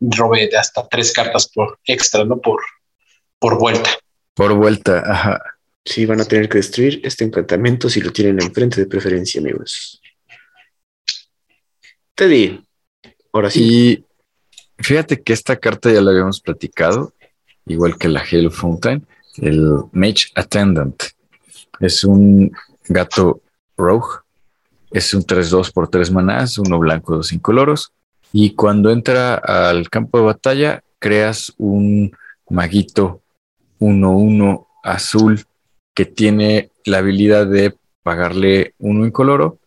robe 0.00 0.48
hasta 0.56 0.86
tres 0.88 1.12
cartas 1.12 1.48
por 1.48 1.78
extra, 1.84 2.24
¿no? 2.24 2.38
Por, 2.38 2.60
por 3.38 3.58
vuelta. 3.58 3.90
Por 4.34 4.54
vuelta, 4.54 5.02
ajá. 5.06 5.40
Sí, 5.84 6.04
van 6.06 6.20
a 6.20 6.24
tener 6.24 6.48
que 6.48 6.58
destruir 6.58 7.00
este 7.02 7.24
encantamiento 7.24 7.88
si 7.88 8.00
lo 8.00 8.12
tienen 8.12 8.42
enfrente 8.42 8.80
de 8.80 8.86
preferencia, 8.86 9.40
amigos. 9.40 10.00
Teddy, 12.14 12.60
ahora 13.32 13.50
sí. 13.50 13.62
Y 13.62 14.04
fíjate 14.82 15.22
que 15.22 15.32
esta 15.32 15.56
carta 15.56 15.90
ya 15.90 16.00
la 16.00 16.10
habíamos 16.10 16.40
platicado, 16.40 17.14
igual 17.66 17.96
que 17.96 18.08
la 18.08 18.20
Halo 18.20 18.50
Fountain, 18.50 19.06
el 19.36 19.84
Mage 19.92 20.26
Attendant. 20.34 21.02
Es 21.80 22.04
un 22.04 22.52
gato 22.88 23.42
rogue 23.76 24.20
Es 24.90 25.14
un 25.14 25.22
3-2 25.22 25.72
por 25.72 25.88
3 25.88 26.10
manás, 26.10 26.58
uno 26.58 26.78
blanco, 26.78 27.16
dos 27.16 27.32
incoloros. 27.32 27.92
Y 28.32 28.54
cuando 28.54 28.90
entra 28.90 29.34
al 29.36 29.88
campo 29.88 30.18
de 30.18 30.24
batalla, 30.24 30.82
creas 30.98 31.52
un 31.56 32.10
maguito 32.50 33.22
1-1 33.78 34.66
azul 34.82 35.44
que 35.98 36.04
tiene 36.04 36.70
la 36.84 36.98
habilidad 36.98 37.48
de 37.48 37.74
pagarle 38.04 38.72
uno 38.78 39.04
incoloro, 39.04 39.58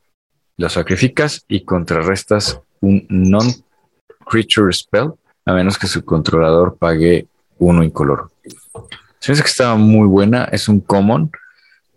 lo 0.55 0.69
sacrificas 0.69 1.43
y 1.49 1.65
contrarrestas 1.65 2.61
un 2.79 3.05
non-creature 3.09 4.71
spell, 4.71 5.11
a 5.43 5.53
menos 5.53 5.77
que 5.77 5.87
su 5.87 6.05
controlador 6.05 6.77
pague 6.77 7.27
uno 7.57 7.83
incoloro. 7.83 8.31
Se 9.19 9.33
que 9.33 9.41
estaba 9.41 9.75
muy 9.75 10.07
buena, 10.07 10.45
es 10.45 10.69
un 10.69 10.79
common 10.79 11.31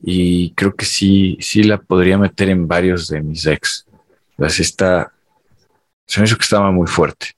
y 0.02 0.50
creo 0.54 0.74
que 0.74 0.84
sí, 0.84 1.38
sí 1.40 1.62
la 1.62 1.78
podría 1.78 2.18
meter 2.18 2.48
en 2.48 2.66
varios 2.66 3.06
de 3.06 3.22
mis 3.22 3.44
decks. 3.44 3.86
Así 4.36 4.62
está, 4.62 5.12
se 6.08 6.18
me 6.18 6.26
hizo 6.26 6.36
que 6.36 6.42
estaba 6.42 6.72
muy 6.72 6.88
fuerte. 6.88 7.36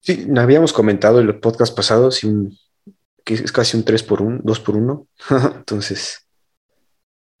Sí, 0.00 0.28
habíamos 0.36 0.74
comentado 0.74 1.18
en 1.18 1.28
el 1.28 1.40
podcast 1.40 1.74
pasado 1.74 2.10
que 3.28 3.34
es 3.34 3.52
casi 3.52 3.76
un 3.76 3.84
3 3.84 4.02
por 4.04 4.22
1, 4.22 4.40
2 4.42 4.60
por 4.60 4.76
1. 4.76 5.06
Entonces, 5.56 6.26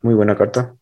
muy 0.02 0.12
buena 0.12 0.36
carta. 0.36 0.74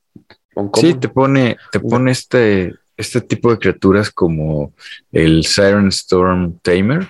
Sí, 0.74 0.94
te 0.94 1.08
pone, 1.08 1.56
te 1.70 1.78
pone 1.78 2.10
este, 2.10 2.74
este 2.96 3.20
tipo 3.20 3.52
de 3.52 3.58
criaturas 3.58 4.10
como 4.10 4.72
el 5.12 5.44
Siren 5.44 5.88
Storm 5.88 6.58
Tamer. 6.60 7.08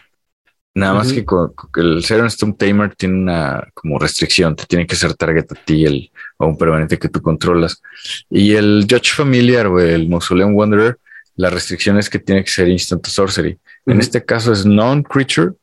Nada 0.75 0.93
más 0.93 1.11
que 1.11 1.25
con, 1.25 1.55
el 1.77 2.05
Siren 2.05 2.27
Storm 2.27 2.55
Tamer 2.55 2.95
tiene 2.97 3.15
una 3.15 3.67
como 3.73 3.99
restricción, 3.99 4.55
te 4.55 4.67
tiene 4.67 4.87
que 4.87 4.95
ser 4.95 5.15
target 5.15 5.51
a 5.53 5.55
ti 5.55 5.87
el, 5.87 6.13
o 6.37 6.49
un 6.49 6.59
permanente 6.59 6.99
que 6.99 7.09
tú 7.09 7.23
controlas. 7.23 7.81
Y 8.29 8.57
el 8.57 8.87
Judge 8.91 9.15
Familiar 9.15 9.69
o 9.69 9.81
el 9.81 10.07
Mausoleum 10.07 10.55
Wanderer, 10.55 10.99
la 11.37 11.49
restricción 11.49 11.97
es 11.97 12.11
que 12.11 12.19
tiene 12.19 12.45
que 12.45 12.51
ser 12.51 12.69
instant 12.69 13.07
sorcery. 13.07 13.59
En 13.87 14.01
este 14.01 14.23
caso 14.23 14.53
es 14.53 14.67
non-creature, 14.67 15.55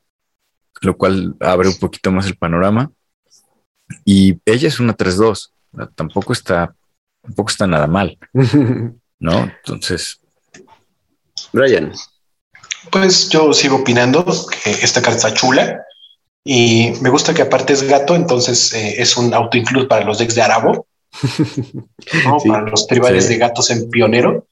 lo 0.81 0.97
cual 0.97 1.35
abre 1.39 1.67
un 1.67 1.77
poquito 1.77 2.11
más 2.11 2.25
el 2.27 2.37
panorama. 2.37 2.91
Y 4.05 4.39
ella 4.45 4.67
es 4.67 4.79
una 4.79 4.95
3-2, 4.95 5.51
tampoco 5.95 6.33
está, 6.33 6.75
tampoco 7.21 7.49
está 7.49 7.67
nada 7.67 7.87
mal, 7.87 8.17
¿no? 9.19 9.43
Entonces, 9.65 10.19
Brian. 11.51 11.93
Pues 12.91 13.29
yo 13.29 13.53
sigo 13.53 13.77
opinando 13.77 14.25
que 14.25 14.71
esta 14.71 15.01
carta 15.01 15.27
está 15.27 15.33
chula 15.33 15.83
y 16.43 16.91
me 17.01 17.09
gusta 17.09 17.33
que 17.33 17.43
aparte 17.43 17.73
es 17.73 17.83
gato, 17.83 18.15
entonces 18.15 18.73
eh, 18.73 19.01
es 19.01 19.15
un 19.15 19.33
auto-include 19.33 19.87
para 19.87 20.03
los 20.03 20.17
decks 20.17 20.35
de 20.35 20.41
Arabo, 20.41 20.87
para 22.45 22.63
los 22.63 22.87
tribales 22.87 23.29
de 23.29 23.37
gatos 23.37 23.69
en 23.69 23.89
pionero. 23.89 24.47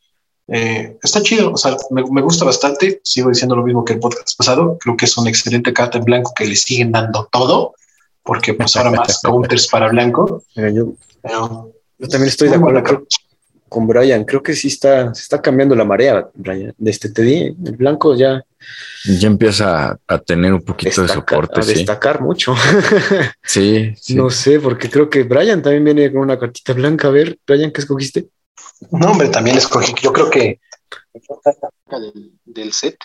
Eh, 0.53 0.97
está 1.01 1.21
chido, 1.21 1.53
o 1.53 1.57
sea, 1.57 1.77
me, 1.91 2.21
gusta 2.21 2.43
bastante. 2.43 2.99
Sigo 3.03 3.29
diciendo 3.29 3.55
lo 3.55 3.63
mismo 3.63 3.85
que 3.85 3.93
el 3.93 3.99
podcast 3.99 4.37
pasado. 4.37 4.77
Creo 4.81 4.97
que 4.97 5.05
es 5.05 5.17
una 5.17 5.29
excelente 5.29 5.71
carta 5.71 5.97
en 5.97 6.03
blanco 6.03 6.33
que 6.35 6.45
le 6.45 6.57
siguen 6.57 6.91
dando 6.91 7.29
todo, 7.31 7.73
porque 8.21 8.53
pues 8.53 8.75
ahora 8.75 8.91
más 8.91 9.21
counters 9.23 9.69
para 9.69 9.87
blanco. 9.87 10.43
Yo, 10.55 10.93
también 12.09 12.27
estoy 12.27 12.49
de 12.49 12.55
acuerdo 12.55 12.83
con 13.69 13.87
Brian. 13.87 14.25
Creo 14.25 14.43
que 14.43 14.53
sí 14.53 14.67
está, 14.67 15.13
se 15.15 15.21
está 15.21 15.41
cambiando 15.41 15.73
la 15.73 15.85
marea, 15.85 16.29
Brian. 16.33 16.73
Desde 16.77 17.09
te 17.13 17.21
di, 17.21 17.43
el 17.43 17.77
blanco 17.77 18.13
ya. 18.13 18.43
Ya 19.05 19.27
empieza 19.27 19.97
a, 20.05 20.17
tener 20.19 20.53
un 20.53 20.63
poquito 20.63 21.03
de 21.03 21.07
soporte. 21.07 21.61
A 21.61 21.63
destacar 21.63 22.19
mucho. 22.19 22.53
sí, 23.41 23.93
No 24.09 24.29
sé, 24.29 24.59
porque 24.59 24.89
creo 24.89 25.09
que 25.09 25.23
Brian 25.23 25.61
también 25.61 25.85
viene 25.85 26.11
con 26.11 26.23
una 26.23 26.37
cartita 26.37 26.73
blanca. 26.73 27.07
A 27.07 27.11
ver, 27.11 27.39
Brian, 27.47 27.71
¿qué 27.71 27.79
escogiste? 27.79 28.27
No, 28.91 29.11
hombre, 29.11 29.29
también 29.29 29.57
escogí, 29.57 29.93
yo 30.01 30.11
creo 30.11 30.29
que 30.29 30.59
del, 31.89 32.33
del 32.45 32.73
set 32.73 32.97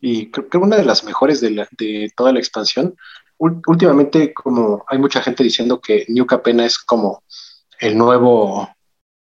y 0.00 0.30
creo 0.30 0.48
que 0.48 0.58
una 0.58 0.76
de 0.76 0.84
las 0.84 1.04
mejores 1.04 1.40
de, 1.40 1.66
de 1.78 2.12
toda 2.16 2.32
la 2.32 2.38
expansión. 2.38 2.96
últimamente, 3.38 4.32
como 4.34 4.84
hay 4.88 4.98
mucha 4.98 5.22
gente 5.22 5.42
diciendo 5.42 5.80
que 5.80 6.04
New 6.08 6.26
Capena 6.26 6.64
es 6.64 6.78
como 6.78 7.22
el 7.80 7.96
nuevo 7.96 8.68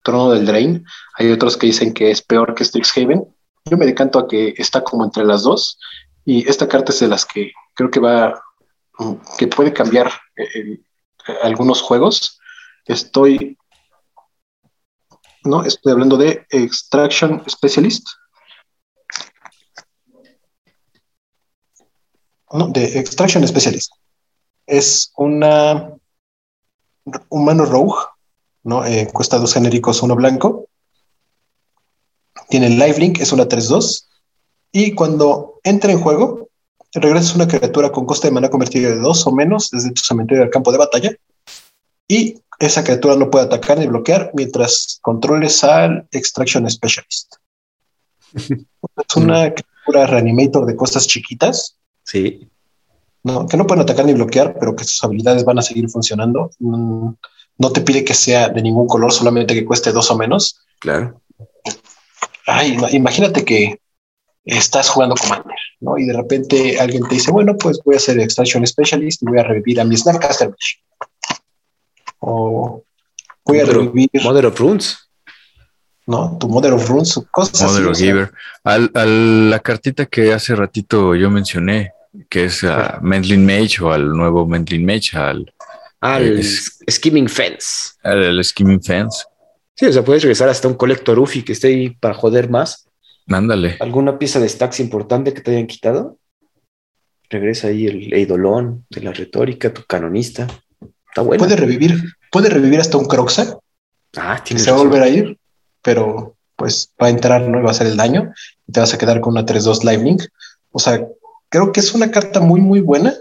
trono 0.03 0.31
del 0.31 0.47
Drain, 0.47 0.85
hay 1.15 1.31
otros 1.33 1.57
que 1.57 1.67
dicen 1.67 1.93
que 1.93 2.11
es 2.11 2.23
peor 2.23 2.55
que 2.55 2.65
Strixhaven. 2.65 3.25
Yo 3.65 3.77
me 3.77 3.87
decanto 3.87 4.19
a 4.19 4.29
que 4.29 4.55
está 4.57 4.83
como 4.83 5.05
entre 5.05 5.25
las 5.25 5.43
dos 5.43 5.79
y 6.25 6.49
esta 6.49 6.69
carta 6.69 6.93
es 6.93 7.01
de 7.01 7.09
las 7.09 7.25
que 7.25 7.53
creo 7.75 7.91
que 7.91 8.01
va, 8.01 8.41
que 9.39 9.49
puede 9.49 9.73
cambiar 9.73 10.11
eh, 10.37 10.81
algunos 11.43 11.83
juegos. 11.83 12.39
Estoy 12.85 13.59
no, 15.47 15.65
estoy 15.65 15.93
hablando 15.93 16.17
de 16.17 16.47
Extraction 16.51 17.43
Specialist. 17.49 18.07
No, 22.53 22.69
de 22.69 22.99
Extraction 22.99 23.47
Specialist. 23.47 23.93
Es 24.67 25.13
una 25.17 25.93
humano 27.29 27.65
rogue, 27.65 27.97
¿no? 28.65 28.85
Eh, 28.85 29.09
cuesta 29.13 29.39
dos 29.39 29.55
genéricos, 29.55 30.03
uno 30.03 30.17
blanco. 30.17 30.67
Tiene 32.49 32.71
lifelink, 32.71 33.21
es 33.21 33.33
una 33.33 33.49
3-2. 33.49 34.07
Y 34.73 34.95
cuando 34.95 35.61
entra 35.65 35.93
en 35.93 36.01
juego, 36.01 36.49
regresas 36.93 37.35
una 37.35 37.49
criatura 37.49 37.91
con 37.91 38.07
coste 38.07 38.29
de 38.29 38.33
mana 38.33 38.51
convertido 38.51 38.91
de 38.91 39.01
dos 39.01 39.27
o 39.27 39.33
menos 39.33 39.71
desde 39.71 39.93
tu 39.93 40.03
cementerio 40.03 40.43
del 40.43 40.51
campo 40.51 40.73
de 40.73 40.79
batalla. 40.79 41.17
Y 42.09 42.41
esa 42.59 42.85
criatura 42.85 43.17
no 43.17 43.31
puede 43.31 43.47
atacar 43.47 43.79
ni 43.79 43.87
bloquear 43.87 44.31
mientras 44.35 44.99
controles 45.03 45.63
al 45.65 46.07
Extraction 46.11 46.69
Specialist. 46.71 47.37
es 48.35 49.17
una 49.17 49.53
criatura 49.53 50.07
reanimator 50.07 50.67
de 50.67 50.77
cosas 50.77 51.07
chiquitas. 51.07 51.77
Sí. 52.05 52.49
No, 53.23 53.47
que 53.47 53.57
no 53.57 53.67
pueden 53.67 53.83
atacar 53.83 54.07
ni 54.07 54.15
bloquear, 54.15 54.57
pero 54.59 54.77
que 54.77 54.85
sus 54.85 55.03
habilidades 55.03 55.45
van 55.45 55.59
a 55.59 55.63
seguir 55.63 55.89
funcionando. 55.91 56.51
Mm, 56.61 57.11
no 57.59 57.73
te 57.73 57.81
pide 57.81 58.05
que 58.05 58.15
sea 58.15 58.49
de 58.49 58.63
ningún 58.63 58.87
color, 58.87 59.13
solamente 59.13 59.55
que 59.55 59.65
cueste 59.65 59.93
dos 59.93 60.11
o 60.11 60.17
menos. 60.17 60.61
Claro. 60.79 61.21
Ay, 62.47 62.77
imagínate 62.93 63.45
que 63.45 63.81
estás 64.45 64.89
jugando 64.89 65.17
Commander, 65.17 65.57
¿no? 65.81 65.99
Y 65.99 66.07
de 66.07 66.13
repente 66.13 66.79
alguien 66.79 67.03
te 67.09 67.17
dice, 67.17 67.33
bueno, 67.33 67.57
pues 67.57 67.81
voy 67.85 67.97
a 67.97 67.99
ser 67.99 68.21
Extraction 68.21 68.65
Specialist 68.65 69.23
y 69.23 69.27
voy 69.27 69.41
a 69.41 69.43
revivir 69.43 69.81
a 69.81 69.85
mi 69.85 69.97
Snapcaster 69.97 70.55
o 72.19 72.85
voy 73.45 73.61
a 73.61 73.65
revivir. 73.65 74.11
Mother 74.23 74.47
of 74.47 74.59
Runes. 74.59 75.07
¿no? 76.07 76.39
Tu 76.39 76.49
Mother 76.49 76.73
of 76.73 76.89
Runes, 76.89 77.21
cosas 77.31 77.63
Mother 77.63 77.89
of 77.89 77.99
Giver. 77.99 78.33
Al, 78.65 79.51
la 79.51 79.59
cartita 79.59 80.07
que 80.07 80.33
hace 80.33 80.55
ratito 80.55 81.15
yo 81.15 81.31
mencioné, 81.31 81.93
que 82.29 82.45
es 82.45 82.65
a 82.65 82.99
Mendling 83.03 83.45
Mage 83.45 83.83
o 83.83 83.93
al 83.93 84.09
nuevo 84.11 84.47
Mendling 84.47 84.87
Mage, 84.87 85.17
al, 85.17 85.53
al 86.01 86.43
Skimming 86.43 87.29
Fence. 87.29 87.95
Al, 88.03 88.43
Skimming 88.45 88.83
Fence. 88.83 89.25
Sí, 89.75 89.87
o 89.87 89.93
sea, 89.93 90.05
puedes 90.05 90.23
regresar 90.23 90.49
hasta 90.49 90.69
un 90.69 90.75
Collector 90.75 91.19
Ufi 91.19 91.43
que 91.43 91.53
esté 91.53 91.69
ahí 91.69 91.91
para 91.91 92.15
joder 92.15 92.49
más. 92.49 92.89
Mándale. 93.27 93.77
¿Alguna 93.81 94.19
pieza 94.19 94.41
de 94.41 94.49
stacks 94.49 94.81
importante 94.81 95.35
que 95.35 95.41
te 95.41 95.51
hayan 95.51 95.67
quitado? 95.67 96.19
Regresa 97.29 97.69
ahí 97.69 97.87
el 97.87 98.13
Eidolon 98.15 98.87
de 98.89 99.01
la 99.03 99.13
retórica, 99.13 99.75
tu 99.75 99.83
canonista. 99.85 100.47
Puede 101.25 101.57
revivir, 101.57 102.03
puede 102.31 102.51
revivir 102.51 102.81
hasta 102.81 102.99
un 102.99 103.07
Croxa. 103.07 103.59
Ah, 104.17 104.43
tiene 104.45 104.63
Se 104.63 104.71
va 104.71 104.77
a 104.77 104.81
volver 104.81 105.03
a 105.03 105.09
ir, 105.09 105.39
pero 105.83 106.37
pues 106.57 106.91
va 107.01 107.09
a 107.09 107.11
entrar, 107.11 107.43
no 107.43 107.63
va 107.63 107.69
a 107.69 107.71
hacer 107.73 107.87
el 107.87 107.97
daño 107.97 108.33
y 108.67 108.73
te 108.73 108.81
vas 108.81 108.93
a 108.95 108.99
quedar 108.99 109.21
con 109.21 109.33
una 109.33 109.45
3-2 109.45 109.83
Lightning. 109.85 110.19
O 110.73 110.79
sea, 110.79 111.07
creo 111.49 111.73
que 111.73 111.81
es 111.81 111.95
una 111.95 112.11
carta 112.11 112.41
muy, 112.41 112.61
muy 112.61 112.81
buena 112.81 113.15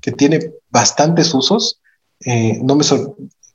que 0.00 0.12
tiene 0.12 0.52
bastantes 0.70 1.32
usos. 1.34 1.80
Eh, 2.24 2.58
no 2.62 2.76
me 2.76 2.84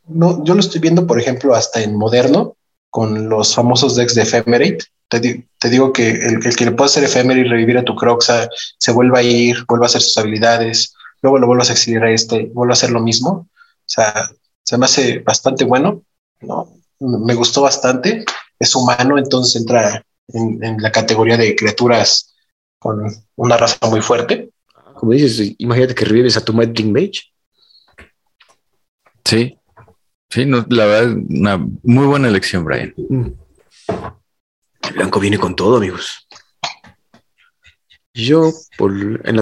no, 0.08 0.44
yo 0.44 0.54
lo 0.54 0.60
estoy 0.60 0.82
viendo, 0.82 1.08
por 1.08 1.20
ejemplo, 1.20 1.56
hasta 1.56 1.82
en 1.82 1.96
moderno 1.96 2.56
con 2.90 3.30
los 3.30 3.56
famosos 3.56 3.96
decks 3.96 4.16
de 4.16 4.24
Ephemerate. 4.24 4.80
Te, 5.08 5.70
digo 5.70 5.92
que 5.92 6.10
el, 6.10 6.56
que 6.56 6.66
le 6.66 6.72
puede 6.72 6.90
hacer 6.90 7.04
Ephemerate 7.04 7.48
y 7.48 7.50
revivir 7.50 7.78
a 7.78 7.84
tu 7.84 7.96
Croxa 7.96 8.50
se 8.78 8.92
vuelva 8.92 9.20
a 9.20 9.24
ir, 9.24 9.66
vuelva 9.68 9.86
a 9.86 9.88
hacer 9.88 10.02
sus 10.02 10.18
habilidades, 10.18 10.94
luego 11.22 11.40
lo 11.40 11.48
vuelvas 11.48 11.70
a 11.70 11.74
exiliar 11.74 12.06
a 12.06 12.12
este, 12.12 12.46
vuelvo 12.54 12.72
a 12.72 12.74
hacer 12.74 12.92
lo 12.92 13.02
mismo. 13.02 13.32
O 13.32 13.94
sea, 13.94 14.30
se 14.64 14.78
me 14.78 14.86
hace 14.86 15.20
bastante 15.20 15.66
bueno, 15.66 16.04
¿no? 16.42 16.70
Me 17.00 17.34
gustó 17.34 17.62
bastante. 17.62 18.26
Es 18.60 18.76
humano, 18.76 19.18
entonces 19.18 19.60
entra 19.60 20.04
en, 20.28 20.78
la 20.80 20.92
categoría 20.92 21.38
de 21.38 21.56
criaturas 21.56 22.34
con 22.80 23.06
una 23.36 23.58
raza 23.58 23.78
muy 23.90 24.02
fuerte. 24.02 24.50
Como 24.96 25.14
dices, 25.14 25.56
imagínate 25.58 25.96
que 25.96 26.06
revives 26.06 26.38
a 26.38 26.46
tu 26.46 26.54
Meddling 26.54 26.92
Mage. 26.92 27.24
Sí, 29.26 29.58
sí, 30.30 30.46
la 30.46 30.86
verdad, 30.86 31.16
una 31.30 31.58
muy 31.84 32.06
buena 32.06 32.28
elección, 32.28 32.64
Brian. 32.64 32.94
Mm. 32.98 33.28
El 34.88 34.94
blanco 34.94 35.20
viene 35.20 35.38
con 35.38 35.56
todo, 35.56 35.78
amigos. 35.78 36.28
Yo 38.14 38.52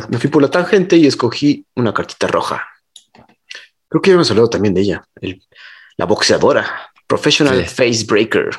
me 0.09 0.17
fui 0.17 0.29
por 0.29 0.41
la 0.41 0.51
tangente 0.51 0.97
y 0.97 1.07
escogí 1.07 1.65
una 1.75 1.93
cartita 1.93 2.27
roja. 2.27 2.67
Creo 3.87 4.01
que 4.01 4.11
ya 4.11 4.15
hemos 4.15 4.29
hablado 4.29 4.49
también 4.49 4.73
de 4.73 4.81
ella, 4.81 5.03
la 5.97 6.05
boxeadora, 6.05 6.91
Professional 7.07 7.65
Face 7.65 8.05
Breaker. 8.07 8.51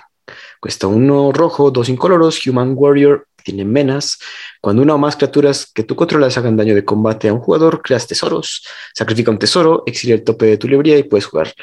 Cuesta 0.60 0.88
uno 0.88 1.32
rojo, 1.32 1.70
dos 1.70 1.88
incoloros. 1.88 2.44
Human 2.46 2.74
Warrior 2.76 3.26
tiene 3.44 3.64
menas. 3.64 4.18
Cuando 4.60 4.82
una 4.82 4.94
o 4.94 4.98
más 4.98 5.16
criaturas 5.16 5.70
que 5.72 5.84
tú 5.84 5.96
controlas 5.96 6.36
hagan 6.36 6.56
daño 6.56 6.74
de 6.74 6.84
combate 6.84 7.28
a 7.28 7.32
un 7.32 7.40
jugador, 7.40 7.80
creas 7.80 8.06
tesoros. 8.06 8.66
Sacrifica 8.92 9.30
un 9.30 9.38
tesoro, 9.38 9.84
exilia 9.86 10.16
el 10.16 10.24
tope 10.24 10.46
de 10.46 10.58
tu 10.58 10.68
librería 10.68 10.98
y 10.98 11.04
puedes 11.04 11.26
jugarla. 11.26 11.54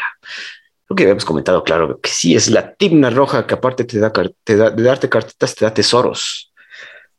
Lo 0.89 0.95
que 0.95 1.03
habíamos 1.03 1.25
comentado, 1.25 1.63
claro, 1.63 1.99
que 1.99 2.09
sí, 2.09 2.35
es 2.35 2.49
la 2.49 2.73
timna 2.73 3.09
roja 3.09 3.45
que 3.45 3.53
aparte 3.53 3.83
te 3.83 3.99
da, 3.99 4.11
te 4.43 4.55
da, 4.55 4.71
de 4.71 4.83
darte 4.83 5.09
cartitas, 5.09 5.53
te 5.53 5.65
da 5.65 5.73
tesoros. 5.73 6.53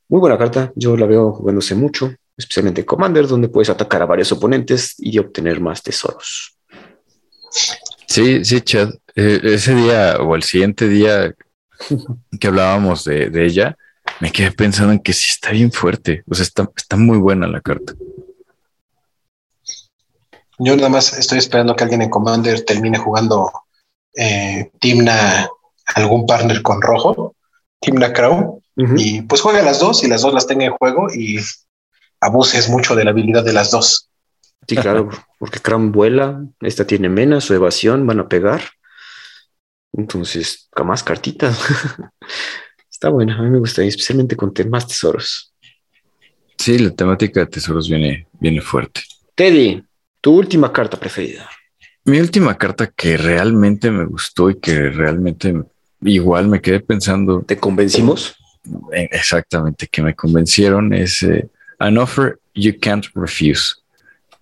Muy 0.08 0.20
buena 0.20 0.38
carta, 0.38 0.72
yo 0.74 0.96
la 0.96 1.06
veo 1.06 1.32
jugándose 1.32 1.74
mucho, 1.74 2.14
especialmente 2.36 2.80
en 2.80 2.86
Commander, 2.86 3.26
donde 3.26 3.48
puedes 3.48 3.68
atacar 3.68 4.00
a 4.00 4.06
varios 4.06 4.32
oponentes 4.32 4.94
y 4.98 5.18
obtener 5.18 5.60
más 5.60 5.82
tesoros. 5.82 6.56
Sí, 8.06 8.44
sí, 8.44 8.60
Chad. 8.62 8.90
Eh, 9.14 9.40
ese 9.42 9.74
día 9.74 10.16
o 10.20 10.34
el 10.34 10.42
siguiente 10.42 10.88
día 10.88 11.34
que 12.40 12.46
hablábamos 12.46 13.04
de, 13.04 13.30
ella, 13.44 13.76
me 14.20 14.32
quedé 14.32 14.50
pensando 14.52 14.92
en 14.92 15.00
que 15.00 15.12
sí 15.12 15.30
está 15.30 15.50
bien 15.50 15.70
fuerte. 15.70 16.22
O 16.26 16.34
sea, 16.34 16.44
está, 16.44 16.70
está 16.74 16.96
muy 16.96 17.18
buena 17.18 17.46
la 17.46 17.60
carta. 17.60 17.92
Yo 20.58 20.74
nada 20.74 20.88
más 20.88 21.12
estoy 21.18 21.38
esperando 21.38 21.76
que 21.76 21.84
alguien 21.84 22.02
en 22.02 22.10
Commander 22.10 22.64
termine 22.64 22.98
jugando 22.98 23.50
eh, 24.16 24.70
Timna, 24.80 25.48
algún 25.94 26.26
partner 26.26 26.62
con 26.62 26.80
rojo, 26.80 27.36
Timna 27.80 28.12
Crow, 28.12 28.62
y 28.96 29.22
pues 29.22 29.40
juegue 29.40 29.62
las 29.62 29.80
dos 29.80 30.04
y 30.04 30.08
las 30.08 30.22
dos 30.22 30.32
las 30.32 30.46
tenga 30.46 30.64
en 30.64 30.72
juego 30.72 31.08
y 31.12 31.40
abuses 32.20 32.68
mucho 32.68 32.94
de 32.94 33.04
la 33.04 33.10
habilidad 33.10 33.44
de 33.44 33.52
las 33.52 33.72
dos. 33.72 34.08
Sí, 34.68 34.76
claro, 34.76 35.08
porque 35.38 35.58
Crown 35.58 35.90
vuela, 35.90 36.44
esta 36.60 36.86
tiene 36.86 37.08
menos, 37.08 37.44
su 37.44 37.54
evasión, 37.54 38.06
van 38.06 38.20
a 38.20 38.28
pegar. 38.28 38.62
Entonces, 39.92 40.68
más 40.84 41.02
cartitas. 41.02 41.58
Está 42.90 43.08
buena, 43.08 43.38
a 43.38 43.42
mí 43.42 43.50
me 43.50 43.58
gusta, 43.58 43.82
especialmente 43.82 44.36
con 44.36 44.52
temas 44.52 44.86
tesoros. 44.86 45.54
Sí, 46.56 46.78
la 46.78 46.90
temática 46.90 47.40
de 47.40 47.46
tesoros 47.46 47.88
viene, 47.88 48.26
viene 48.40 48.60
fuerte. 48.60 49.02
Teddy, 49.34 49.82
tu 50.20 50.34
última 50.36 50.72
carta 50.72 50.98
preferida. 50.98 51.48
Mi 52.04 52.20
última 52.20 52.56
carta 52.56 52.88
que 52.88 53.16
realmente 53.16 53.90
me 53.90 54.04
gustó 54.04 54.50
y 54.50 54.58
que 54.58 54.90
realmente 54.90 55.54
igual 56.02 56.48
me 56.48 56.60
quedé 56.60 56.80
pensando. 56.80 57.42
¿Te 57.42 57.58
convencimos? 57.58 58.36
Exactamente, 58.92 59.86
que 59.86 60.02
me 60.02 60.14
convencieron 60.14 60.92
es 60.92 61.22
eh, 61.22 61.48
An 61.78 61.98
Offer 61.98 62.38
You 62.54 62.74
Can't 62.80 63.06
Refuse. 63.14 63.76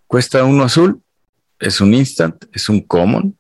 Cuesta 0.07 0.45
uno 0.45 0.65
azul, 0.65 1.01
es 1.59 1.81
un 1.81 1.95
instant, 1.95 2.45
es 2.53 2.69
un 2.69 2.81
common 2.81 3.37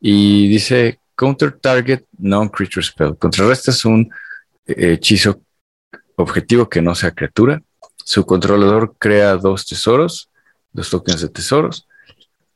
y 0.00 0.48
dice 0.48 1.00
Counter 1.16 1.52
Target 1.52 2.04
Non-Creature 2.18 2.84
Spell. 2.84 3.16
Contrarresta 3.18 3.70
es 3.70 3.84
un 3.84 4.10
eh, 4.66 4.92
hechizo 4.92 5.40
objetivo 6.16 6.68
que 6.68 6.80
no 6.80 6.94
sea 6.94 7.10
criatura. 7.10 7.62
Su 8.04 8.24
controlador 8.24 8.96
crea 8.98 9.36
dos 9.36 9.66
tesoros 9.66 10.30
los 10.72 10.90
tokens 10.90 11.20
de 11.20 11.28
tesoros 11.28 11.86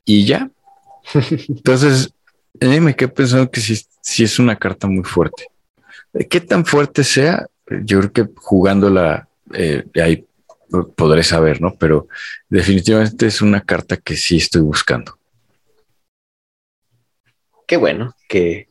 y 0.05 0.25
ya. 0.25 0.49
Entonces, 1.49 2.13
me 2.59 2.95
quedé 2.95 3.09
pensando 3.09 3.49
que 3.49 3.61
si 3.61 4.23
es 4.23 4.39
una 4.39 4.55
carta 4.55 4.87
muy 4.87 5.03
fuerte. 5.03 5.47
¿Qué 6.29 6.41
tan 6.41 6.65
fuerte 6.65 7.03
sea? 7.03 7.47
Yo 7.83 7.99
creo 7.99 8.11
que 8.11 8.29
jugándola 8.35 9.27
eh, 9.53 9.85
ahí 9.95 10.25
podré 10.95 11.23
saber, 11.23 11.61
¿no? 11.61 11.75
Pero 11.79 12.07
definitivamente 12.49 13.27
es 13.27 13.41
una 13.41 13.61
carta 13.61 13.97
que 13.97 14.15
sí 14.15 14.37
estoy 14.37 14.61
buscando. 14.61 15.17
Qué 17.67 17.77
bueno 17.77 18.15
que, 18.27 18.67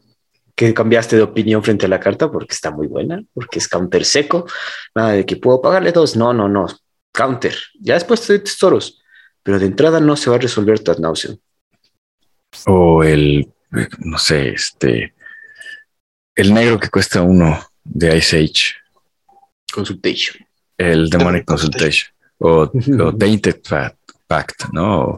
que 0.54 0.74
cambiaste 0.74 1.16
de 1.16 1.22
opinión 1.22 1.62
frente 1.62 1.86
a 1.86 1.88
la 1.88 2.00
carta 2.00 2.30
porque 2.30 2.54
está 2.54 2.70
muy 2.70 2.86
buena, 2.86 3.22
porque 3.34 3.58
es 3.58 3.68
counter 3.68 4.04
seco. 4.04 4.46
Nada 4.94 5.12
de 5.12 5.26
que 5.26 5.36
puedo 5.36 5.60
pagarle 5.60 5.92
dos. 5.92 6.16
No, 6.16 6.32
no, 6.32 6.48
no. 6.48 6.66
Counter. 7.12 7.56
Ya 7.80 7.94
después 7.94 8.26
de 8.28 8.38
tesoros 8.38 9.02
pero 9.42 9.58
de 9.58 9.66
entrada 9.66 10.00
no 10.00 10.16
se 10.16 10.30
va 10.30 10.36
a 10.36 10.40
resolver 10.40 10.80
tu 10.80 10.92
nauseam. 11.00 11.36
O 12.66 13.02
el, 13.02 13.48
no 13.98 14.18
sé, 14.18 14.50
este, 14.50 15.14
el 16.42 16.52
negro 16.52 16.78
que 16.78 16.90
cuesta 16.90 17.22
uno 17.22 17.58
de 17.84 18.18
Ice 18.18 18.36
Age. 18.36 18.74
Consultation. 19.72 20.44
El 20.76 21.08
Demonic 21.08 21.44
Consultation. 21.44 22.12
O, 22.38 22.62
o 22.62 23.16
Tainted 23.18 23.60
Pact, 24.26 24.64
¿no? 24.72 25.16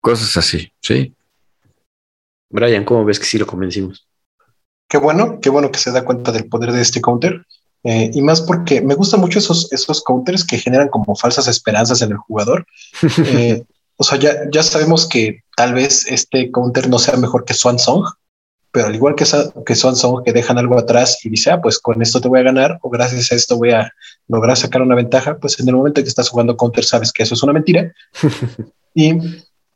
cosas 0.00 0.34
así, 0.36 0.72
sí. 0.80 1.14
Brian, 2.48 2.84
¿cómo 2.84 3.04
ves 3.04 3.18
que 3.18 3.26
sí 3.26 3.38
lo 3.38 3.46
convencimos? 3.46 4.06
Qué 4.88 4.98
bueno, 4.98 5.40
qué 5.40 5.50
bueno 5.50 5.70
que 5.70 5.78
se 5.78 5.90
da 5.90 6.04
cuenta 6.04 6.32
del 6.32 6.48
poder 6.48 6.72
de 6.72 6.80
este 6.80 7.00
counter. 7.00 7.44
Eh, 7.82 8.10
y 8.14 8.22
más 8.22 8.40
porque 8.40 8.80
me 8.80 8.94
gustan 8.94 9.20
mucho 9.20 9.38
esos, 9.38 9.72
esos 9.72 10.02
counters 10.02 10.44
que 10.44 10.58
generan 10.58 10.88
como 10.88 11.16
falsas 11.16 11.48
esperanzas 11.48 12.02
en 12.02 12.12
el 12.12 12.18
jugador. 12.18 12.66
Eh, 13.26 13.64
o 13.96 14.04
sea, 14.04 14.18
ya, 14.18 14.48
ya 14.50 14.62
sabemos 14.62 15.06
que 15.06 15.42
tal 15.54 15.74
vez 15.74 16.06
este 16.06 16.50
counter 16.50 16.88
no 16.88 16.98
sea 16.98 17.16
mejor 17.18 17.44
que 17.44 17.52
Swan 17.52 17.78
Song, 17.78 18.06
pero 18.72 18.86
al 18.86 18.94
igual 18.94 19.14
que, 19.14 19.24
que 19.66 19.74
Swan 19.74 19.96
Song, 19.96 20.22
que 20.24 20.32
dejan 20.32 20.58
algo 20.58 20.78
atrás 20.78 21.24
y 21.24 21.30
dice, 21.30 21.50
ah, 21.50 21.60
pues 21.60 21.78
con 21.78 22.00
esto 22.02 22.20
te 22.20 22.28
voy 22.28 22.40
a 22.40 22.44
ganar, 22.44 22.78
o 22.82 22.90
gracias 22.90 23.32
a 23.32 23.34
esto 23.34 23.56
voy 23.56 23.72
a 23.72 23.92
lograr 24.28 24.56
sacar 24.56 24.82
una 24.82 24.94
ventaja, 24.94 25.38
pues 25.38 25.58
en 25.58 25.68
el 25.68 25.74
momento 25.74 26.02
que 26.02 26.08
estás 26.08 26.28
jugando 26.28 26.56
counter 26.56 26.84
sabes 26.84 27.12
que 27.12 27.22
eso 27.22 27.34
es 27.34 27.42
una 27.42 27.52
mentira. 27.52 27.92
y 28.94 29.18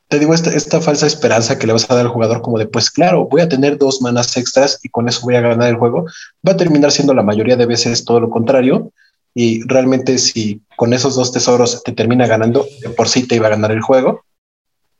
te 0.09 0.19
digo, 0.19 0.35
esta, 0.35 0.55
esta 0.55 0.81
falsa 0.81 1.07
esperanza 1.07 1.59
que 1.59 1.67
le 1.67 1.73
vas 1.73 1.91
a 1.91 1.95
dar 1.95 2.07
al 2.07 2.13
jugador 2.13 2.41
como 2.41 2.59
de, 2.59 2.67
pues 2.67 2.91
claro, 2.91 3.27
voy 3.27 3.41
a 3.41 3.49
tener 3.49 3.79
dos 3.79 4.01
manas 4.01 4.37
extras 4.37 4.79
y 4.83 4.89
con 4.89 5.09
eso 5.09 5.23
voy 5.23 5.35
a 5.35 5.41
ganar 5.41 5.69
el 5.69 5.77
juego, 5.77 6.07
va 6.47 6.53
a 6.53 6.57
terminar 6.57 6.93
siendo 6.93 7.15
la 7.15 7.23
mayoría 7.23 7.57
de 7.57 7.67
veces 7.67 8.05
todo 8.05 8.21
lo 8.21 8.31
contrario. 8.31 8.93
Y 9.37 9.67
realmente 9.67 10.19
si 10.19 10.63
con 10.77 10.93
esos 10.93 11.17
dos 11.17 11.33
tesoros 11.33 11.83
te 11.83 11.91
termina 11.91 12.29
ganando, 12.29 12.65
de 12.81 12.91
por 12.91 13.09
sí 13.09 13.27
te 13.27 13.35
iba 13.35 13.49
a 13.49 13.51
ganar 13.51 13.73
el 13.73 13.81
juego. 13.81 14.25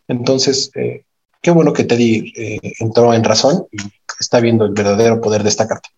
Entonces, 0.09 0.73
eh, 0.75 1.05
qué 1.45 1.51
bueno 1.51 1.75
que 1.75 1.85
Teddy 1.85 2.33
eh, 2.35 2.73
entró 2.81 3.13
en 3.13 3.23
razón 3.23 3.67
y 3.71 3.77
está 4.19 4.41
viendo 4.41 4.65
el 4.65 4.73
verdadero 4.73 5.21
poder 5.21 5.43
de 5.43 5.51
esta 5.51 5.69
carta. 5.69 5.91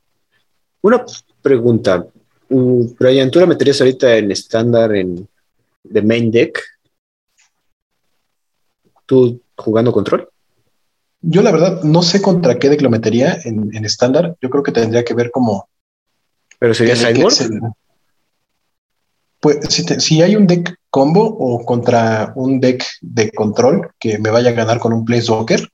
Una 0.82 1.04
pregunta. 1.40 2.04
Uh, 2.48 2.92
Brian, 2.98 3.30
¿tú 3.30 3.38
la 3.38 3.46
meterías 3.46 3.80
ahorita 3.80 4.16
en 4.16 4.32
estándar 4.32 4.94
en 4.94 5.28
de 5.84 6.02
main 6.02 6.32
deck? 6.32 6.60
tú 9.06 9.40
jugando 9.56 9.92
control? 9.92 10.28
Yo 11.20 11.42
la 11.42 11.52
verdad 11.52 11.80
no 11.84 12.02
sé 12.02 12.20
contra 12.20 12.58
qué 12.58 12.68
deck 12.68 12.82
lo 12.82 12.90
metería 12.90 13.38
en 13.44 13.84
estándar. 13.84 14.36
Yo 14.40 14.50
creo 14.50 14.64
que 14.64 14.72
tendría 14.72 15.04
que 15.04 15.14
ver 15.14 15.30
como... 15.30 15.68
¿Pero 16.58 16.74
sería 16.74 16.96
sideboard? 16.96 17.72
Pues 19.38 19.58
si, 19.98 20.22
hay 20.22 20.34
un 20.34 20.48
deck 20.48 20.76
combo 20.96 21.22
o 21.26 21.62
contra 21.66 22.32
un 22.36 22.58
deck 22.58 22.82
de 23.02 23.30
control 23.30 23.90
que 23.98 24.18
me 24.18 24.30
vaya 24.30 24.48
a 24.48 24.54
ganar 24.54 24.78
con 24.78 24.94
un 24.94 25.04
Planeswalker 25.04 25.68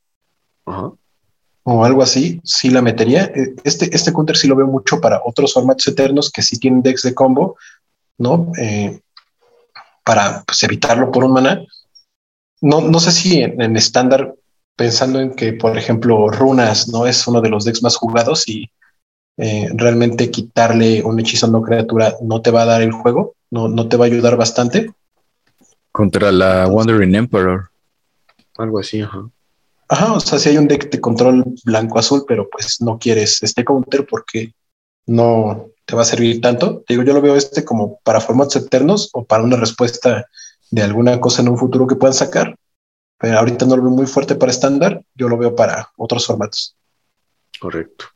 o 1.64 1.84
algo 1.84 2.02
así, 2.02 2.40
sí 2.42 2.70
la 2.70 2.82
metería. 2.82 3.30
E, 3.32 3.54
este, 3.62 3.94
este 3.94 4.12
counter 4.12 4.36
sí 4.36 4.48
lo 4.48 4.56
veo 4.56 4.66
mucho 4.66 5.00
para 5.00 5.22
otros 5.24 5.54
formatos 5.54 5.86
eternos 5.86 6.28
que 6.32 6.42
sí 6.42 6.58
tienen 6.58 6.82
decks 6.82 7.02
de 7.02 7.14
combo, 7.14 7.56
¿no? 8.18 8.50
Eh, 8.58 9.00
para 10.04 10.42
pues, 10.44 10.60
evitarlo 10.64 11.12
por 11.12 11.22
un 11.22 11.34
mana 11.34 11.62
no, 12.60 12.80
no 12.80 12.98
sé 12.98 13.12
si 13.12 13.42
en 13.42 13.76
estándar, 13.76 14.34
pensando 14.76 15.20
en 15.20 15.36
que, 15.36 15.52
por 15.52 15.78
ejemplo, 15.78 16.28
Runas 16.30 16.88
no 16.88 17.06
es 17.06 17.28
uno 17.28 17.40
de 17.40 17.48
los 17.48 17.64
decks 17.64 17.82
más 17.82 17.94
jugados 17.94 18.48
y 18.48 18.70
eh, 19.36 19.68
realmente 19.74 20.32
quitarle 20.32 21.02
un 21.04 21.20
hechizo 21.20 21.46
no 21.46 21.62
criatura 21.62 22.16
no 22.22 22.42
te 22.42 22.50
va 22.50 22.62
a 22.62 22.66
dar 22.66 22.82
el 22.82 22.92
juego, 22.92 23.34
no, 23.50 23.68
no 23.68 23.88
te 23.88 23.96
va 23.96 24.06
a 24.06 24.08
ayudar 24.08 24.36
bastante. 24.36 24.90
Contra 25.92 26.32
la 26.32 26.66
Wandering 26.66 27.14
Emperor. 27.14 27.70
Algo 28.56 28.80
así, 28.80 29.00
ajá. 29.00 29.28
Ajá, 29.88 30.14
o 30.14 30.20
sea, 30.20 30.38
si 30.38 30.48
hay 30.48 30.56
un 30.56 30.68
deck 30.68 30.90
de 30.90 31.00
control 31.00 31.44
blanco-azul, 31.64 32.24
pero 32.26 32.48
pues 32.48 32.80
no 32.80 32.98
quieres 32.98 33.42
este 33.42 33.62
counter 33.62 34.06
porque 34.06 34.54
no 35.06 35.68
te 35.84 35.94
va 35.94 36.02
a 36.02 36.06
servir 36.06 36.40
tanto. 36.40 36.82
digo, 36.88 37.02
yo 37.02 37.12
lo 37.12 37.20
veo 37.20 37.36
este 37.36 37.64
como 37.64 37.98
para 38.02 38.20
formatos 38.20 38.56
eternos 38.56 39.10
o 39.12 39.24
para 39.24 39.42
una 39.42 39.56
respuesta 39.56 40.26
de 40.70 40.82
alguna 40.82 41.20
cosa 41.20 41.42
en 41.42 41.50
un 41.50 41.58
futuro 41.58 41.86
que 41.86 41.96
puedan 41.96 42.14
sacar. 42.14 42.56
Pero 43.18 43.38
ahorita 43.38 43.66
no 43.66 43.76
lo 43.76 43.82
veo 43.82 43.90
muy 43.90 44.06
fuerte 44.06 44.34
para 44.34 44.50
estándar, 44.50 45.04
yo 45.14 45.28
lo 45.28 45.36
veo 45.36 45.54
para 45.54 45.90
otros 45.96 46.26
formatos. 46.26 46.74
Correcto. 47.60 48.06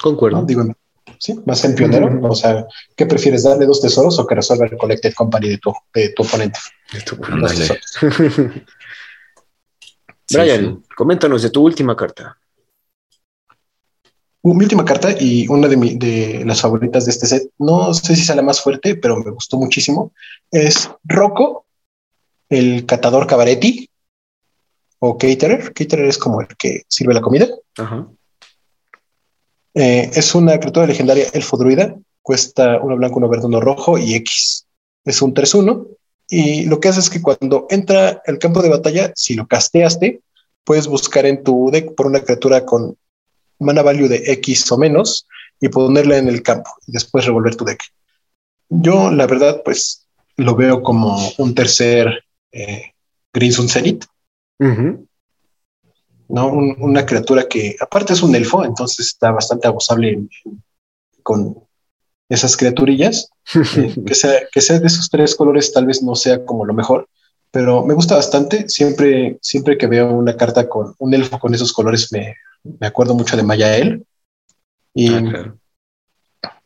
Concuerdo. 0.00 0.44
Digo, 0.44 0.64
sí, 1.18 1.38
más 1.46 1.64
en 1.64 1.74
pionero. 1.74 2.20
O 2.28 2.34
sea, 2.34 2.66
¿qué 2.96 3.06
prefieres, 3.06 3.42
darle 3.44 3.66
dos 3.66 3.80
tesoros 3.80 4.18
o 4.18 4.26
que 4.26 4.34
resuelva 4.34 4.66
el 4.66 4.76
Collected 4.76 5.14
Company 5.14 5.48
de 5.48 5.58
tu, 5.58 5.72
de 5.94 6.10
tu 6.10 6.22
oponente? 6.22 6.58
Brian, 10.32 10.82
coméntanos 10.96 11.42
de 11.42 11.50
tu 11.50 11.62
última 11.62 11.96
carta. 11.96 12.36
Mi 14.42 14.64
última 14.64 14.84
carta 14.84 15.14
y 15.18 15.46
una 15.48 15.68
de, 15.68 15.76
de, 15.76 16.44
las 16.46 16.62
favoritas 16.62 17.04
de 17.04 17.10
este 17.10 17.26
set, 17.26 17.50
no 17.58 17.92
sé 17.92 18.16
si 18.16 18.24
sea 18.24 18.36
la 18.36 18.42
más 18.42 18.60
fuerte, 18.60 18.94
pero 18.96 19.18
me 19.18 19.30
gustó 19.30 19.58
muchísimo, 19.58 20.14
es 20.50 20.88
Rocco, 21.04 21.66
el 22.50 22.84
catador 22.86 23.26
Cabaretti. 23.26 23.88
o 24.98 25.16
caterer. 25.16 25.72
Caterer 25.72 26.06
es 26.06 26.18
como 26.18 26.42
el 26.42 26.48
que 26.58 26.82
sirve 26.88 27.14
la 27.14 27.22
comida. 27.22 27.48
Eh, 29.74 30.10
es 30.14 30.34
una 30.34 30.58
criatura 30.58 30.86
legendaria 30.86 31.26
elfo 31.32 31.56
druida. 31.56 31.94
Cuesta 32.22 32.80
uno 32.80 32.96
blanco, 32.96 33.18
uno 33.18 33.28
verde, 33.28 33.46
uno 33.46 33.60
rojo 33.60 33.98
y 33.98 34.14
X. 34.14 34.66
Es 35.04 35.22
un 35.22 35.34
3-1. 35.34 35.86
Y 36.28 36.64
lo 36.66 36.78
que 36.78 36.88
hace 36.88 37.00
es 37.00 37.10
que 37.10 37.22
cuando 37.22 37.66
entra 37.70 38.22
el 38.26 38.38
campo 38.38 38.62
de 38.62 38.68
batalla, 38.68 39.12
si 39.16 39.34
lo 39.34 39.46
casteaste, 39.46 40.20
puedes 40.64 40.86
buscar 40.86 41.26
en 41.26 41.42
tu 41.42 41.70
deck 41.72 41.94
por 41.94 42.06
una 42.06 42.20
criatura 42.20 42.64
con 42.64 42.96
mana 43.58 43.82
value 43.82 44.08
de 44.08 44.22
X 44.32 44.70
o 44.72 44.78
menos 44.78 45.26
y 45.60 45.68
ponerla 45.68 46.18
en 46.18 46.28
el 46.28 46.42
campo 46.42 46.70
y 46.86 46.92
después 46.92 47.26
revolver 47.26 47.56
tu 47.56 47.64
deck. 47.64 47.82
Yo, 48.68 49.10
la 49.10 49.26
verdad, 49.26 49.62
pues 49.64 50.06
lo 50.36 50.54
veo 50.54 50.82
como 50.82 51.32
un 51.38 51.54
tercer 51.54 52.24
eh, 52.52 52.92
Green 53.32 53.52
Sun 53.52 53.68
¿no? 56.30 56.48
una 56.48 57.04
criatura 57.04 57.48
que 57.48 57.76
aparte 57.80 58.12
es 58.12 58.22
un 58.22 58.34
elfo, 58.34 58.64
entonces 58.64 59.06
está 59.06 59.30
bastante 59.32 59.66
abusable 59.68 60.28
con 61.22 61.56
esas 62.28 62.56
criaturillas. 62.56 63.30
Eh, 63.76 63.94
que, 64.06 64.14
sea, 64.14 64.40
que 64.52 64.60
sea 64.60 64.78
de 64.78 64.86
esos 64.86 65.10
tres 65.10 65.34
colores 65.34 65.72
tal 65.72 65.86
vez 65.86 66.02
no 66.02 66.14
sea 66.14 66.44
como 66.44 66.64
lo 66.64 66.72
mejor, 66.72 67.08
pero 67.50 67.84
me 67.84 67.94
gusta 67.94 68.14
bastante. 68.14 68.68
Siempre, 68.68 69.38
siempre 69.42 69.76
que 69.76 69.86
veo 69.86 70.12
una 70.12 70.36
carta 70.36 70.68
con 70.68 70.94
un 70.98 71.14
elfo 71.14 71.38
con 71.38 71.54
esos 71.54 71.72
colores 71.72 72.12
me, 72.12 72.36
me 72.62 72.86
acuerdo 72.86 73.14
mucho 73.14 73.36
de 73.36 73.42
Mayael. 73.42 74.04
Y, 74.94 75.12
ah, 75.12 75.54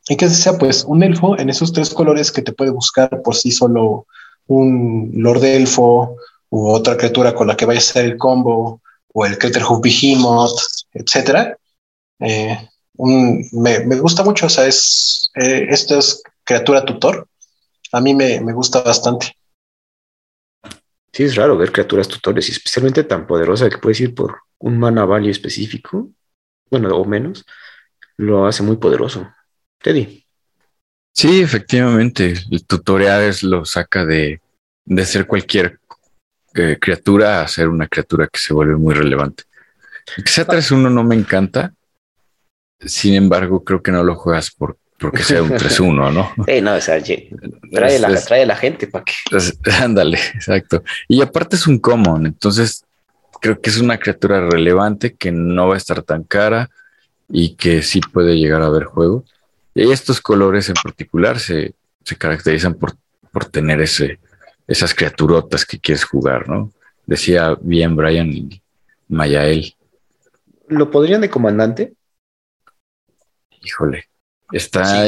y 0.08 0.16
que 0.16 0.28
sea 0.28 0.58
pues 0.58 0.84
un 0.84 1.02
elfo 1.02 1.38
en 1.38 1.48
esos 1.48 1.72
tres 1.72 1.90
colores 1.90 2.30
que 2.30 2.42
te 2.42 2.52
puede 2.52 2.70
buscar 2.70 3.22
por 3.22 3.34
sí 3.34 3.50
solo 3.50 4.06
un 4.46 5.10
Lord 5.14 5.44
Elfo 5.44 6.16
u 6.50 6.68
otra 6.68 6.96
criatura 6.96 7.34
con 7.34 7.46
la 7.46 7.56
que 7.56 7.64
vaya 7.64 7.78
a 7.78 7.82
ser 7.82 8.04
el 8.04 8.18
combo 8.18 8.82
o 9.14 9.24
el 9.24 9.38
Craterhoof 9.38 9.80
Behemoth, 9.80 10.58
etcétera. 10.92 11.56
Eh, 12.20 12.68
me, 12.98 13.80
me, 13.80 13.98
gusta 14.00 14.22
mucho, 14.22 14.46
o 14.46 14.48
sea, 14.48 14.66
es, 14.66 15.30
eh, 15.36 15.66
esta 15.70 15.98
es 15.98 16.22
criatura 16.42 16.84
tutor. 16.84 17.28
A 17.92 18.00
mí 18.00 18.12
me, 18.12 18.40
me 18.40 18.52
gusta 18.52 18.82
bastante. 18.82 19.36
Sí, 21.12 21.22
es 21.22 21.36
raro 21.36 21.56
ver 21.56 21.70
criaturas 21.70 22.08
tutores 22.08 22.48
y 22.48 22.52
especialmente 22.52 23.04
tan 23.04 23.26
poderosa 23.26 23.70
que 23.70 23.78
puedes 23.78 24.00
ir 24.00 24.14
por 24.14 24.40
un 24.58 24.78
mana 24.78 25.04
value 25.04 25.30
específico, 25.30 26.10
bueno, 26.70 26.88
o 26.96 27.04
menos, 27.04 27.44
lo 28.16 28.46
hace 28.46 28.64
muy 28.64 28.76
poderoso. 28.76 29.32
Teddy. 29.80 30.26
Sí, 31.12 31.40
efectivamente, 31.40 32.34
el 32.50 32.66
tutorial 32.66 33.32
lo 33.42 33.64
saca 33.64 34.04
de, 34.04 34.40
de 34.84 35.06
ser 35.06 35.28
cualquier 35.28 35.78
eh, 36.54 36.78
criatura 36.80 37.42
a 37.42 37.48
ser 37.48 37.68
una 37.68 37.88
criatura 37.88 38.26
que 38.26 38.38
se 38.38 38.54
vuelve 38.54 38.76
muy 38.76 38.94
relevante. 38.94 39.44
Que 40.16 40.30
sea 40.30 40.46
3-1 40.46 40.92
no 40.92 41.02
me 41.02 41.14
encanta, 41.14 41.72
sin 42.80 43.14
embargo, 43.14 43.64
creo 43.64 43.82
que 43.82 43.92
no 43.92 44.04
lo 44.04 44.16
juegas 44.16 44.50
por 44.50 44.76
porque 44.98 45.22
sea 45.22 45.42
un 45.42 45.50
3-1, 45.50 46.12
¿no? 46.12 46.30
Eh, 46.46 46.62
no, 46.62 46.74
o 46.74 46.80
sea, 46.80 47.02
trae, 47.72 47.98
la, 47.98 48.20
trae 48.20 48.42
a 48.42 48.46
la 48.46 48.56
gente 48.56 48.86
para 48.86 49.04
que. 49.04 49.14
Ándale, 49.82 50.18
exacto. 50.34 50.82
Y 51.08 51.20
aparte 51.20 51.56
es 51.56 51.66
un 51.66 51.78
common, 51.78 52.26
entonces 52.26 52.84
creo 53.40 53.60
que 53.60 53.70
es 53.70 53.78
una 53.78 53.98
criatura 53.98 54.48
relevante 54.48 55.14
que 55.14 55.30
no 55.30 55.68
va 55.68 55.74
a 55.74 55.78
estar 55.78 56.02
tan 56.02 56.24
cara 56.24 56.70
y 57.28 57.56
que 57.56 57.82
sí 57.82 58.00
puede 58.00 58.38
llegar 58.38 58.62
a 58.62 58.70
ver 58.70 58.84
juego. 58.84 59.24
Y 59.74 59.90
estos 59.90 60.20
colores 60.20 60.68
en 60.68 60.76
particular 60.82 61.38
se, 61.40 61.74
se 62.04 62.16
caracterizan 62.16 62.74
por, 62.74 62.94
por 63.32 63.44
tener 63.46 63.80
ese, 63.80 64.20
esas 64.66 64.94
criaturotas 64.94 65.64
que 65.64 65.78
quieres 65.78 66.04
jugar, 66.04 66.48
¿no? 66.48 66.72
Decía 67.06 67.56
bien 67.60 67.96
Brian 67.96 68.50
Mayael. 69.08 69.74
¿Lo 70.68 70.90
podrían 70.90 71.20
de 71.20 71.30
comandante? 71.30 71.94
Híjole. 73.62 74.08
Está, 74.52 75.06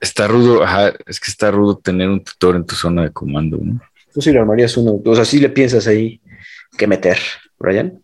está 0.00 0.26
rudo, 0.26 0.64
es 1.06 1.20
que 1.20 1.30
está 1.30 1.50
rudo 1.50 1.78
tener 1.78 2.08
un 2.08 2.22
tutor 2.22 2.56
en 2.56 2.66
tu 2.66 2.74
zona 2.74 3.02
de 3.02 3.12
comando, 3.12 3.58
¿no? 3.60 3.80
Tú 4.12 4.22
sí 4.22 4.30
lo 4.30 4.40
armarías 4.40 4.76
uno, 4.76 5.00
o 5.04 5.14
sea, 5.16 5.24
sí 5.24 5.40
le 5.40 5.48
piensas 5.48 5.86
ahí 5.88 6.20
que 6.78 6.86
meter, 6.86 7.18
Brian. 7.58 8.00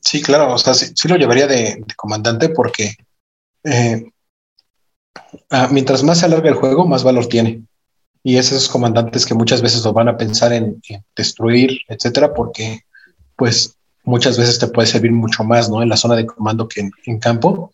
Sí, 0.00 0.22
claro, 0.22 0.54
o 0.54 0.58
sea, 0.58 0.74
sí, 0.74 1.08
lo 1.08 1.16
llevaría 1.16 1.46
de, 1.46 1.84
comandante 1.96 2.48
porque 2.50 2.94
eh, 3.64 4.04
ah, 5.50 5.68
mientras 5.70 6.02
más 6.02 6.20
se 6.20 6.26
alarga 6.26 6.48
el 6.48 6.54
juego, 6.54 6.86
más 6.86 7.04
valor 7.04 7.26
tiene. 7.26 7.62
Y 8.26 8.38
esos 8.38 8.68
comandantes 8.68 9.26
que 9.26 9.34
muchas 9.34 9.60
veces 9.60 9.84
lo 9.84 9.92
van 9.92 10.08
a 10.08 10.16
pensar 10.16 10.52
en, 10.52 10.82
destruir, 11.14 11.82
etcétera, 11.88 12.32
porque 12.32 12.80
pues 13.36 13.76
muchas 14.02 14.38
veces 14.38 14.58
te 14.58 14.66
puede 14.66 14.88
servir 14.88 15.12
mucho 15.12 15.44
más, 15.44 15.68
¿no? 15.68 15.82
En 15.82 15.90
la 15.90 15.96
zona 15.96 16.16
de 16.16 16.24
comando 16.24 16.66
que 16.66 16.88
en, 17.04 17.18
campo. 17.20 17.70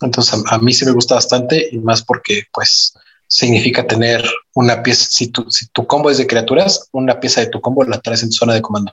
Entonces 0.00 0.42
a, 0.46 0.58
mí 0.58 0.72
sí 0.72 0.84
me 0.84 0.92
gusta 0.92 1.16
bastante 1.16 1.68
y 1.70 1.78
más 1.78 2.04
porque 2.04 2.44
pues 2.52 2.94
significa 3.26 3.84
tener 3.84 4.24
una 4.54 4.82
pieza, 4.82 5.06
si 5.10 5.32
tu, 5.32 5.50
si 5.50 5.66
tu 5.68 5.84
combo 5.84 6.08
es 6.08 6.18
de 6.18 6.26
criaturas, 6.28 6.88
una 6.92 7.18
pieza 7.18 7.40
de 7.40 7.48
tu 7.48 7.60
combo 7.60 7.82
la 7.84 8.00
traes 8.00 8.22
en 8.22 8.30
tu 8.30 8.36
zona 8.36 8.54
de 8.54 8.62
comando. 8.62 8.92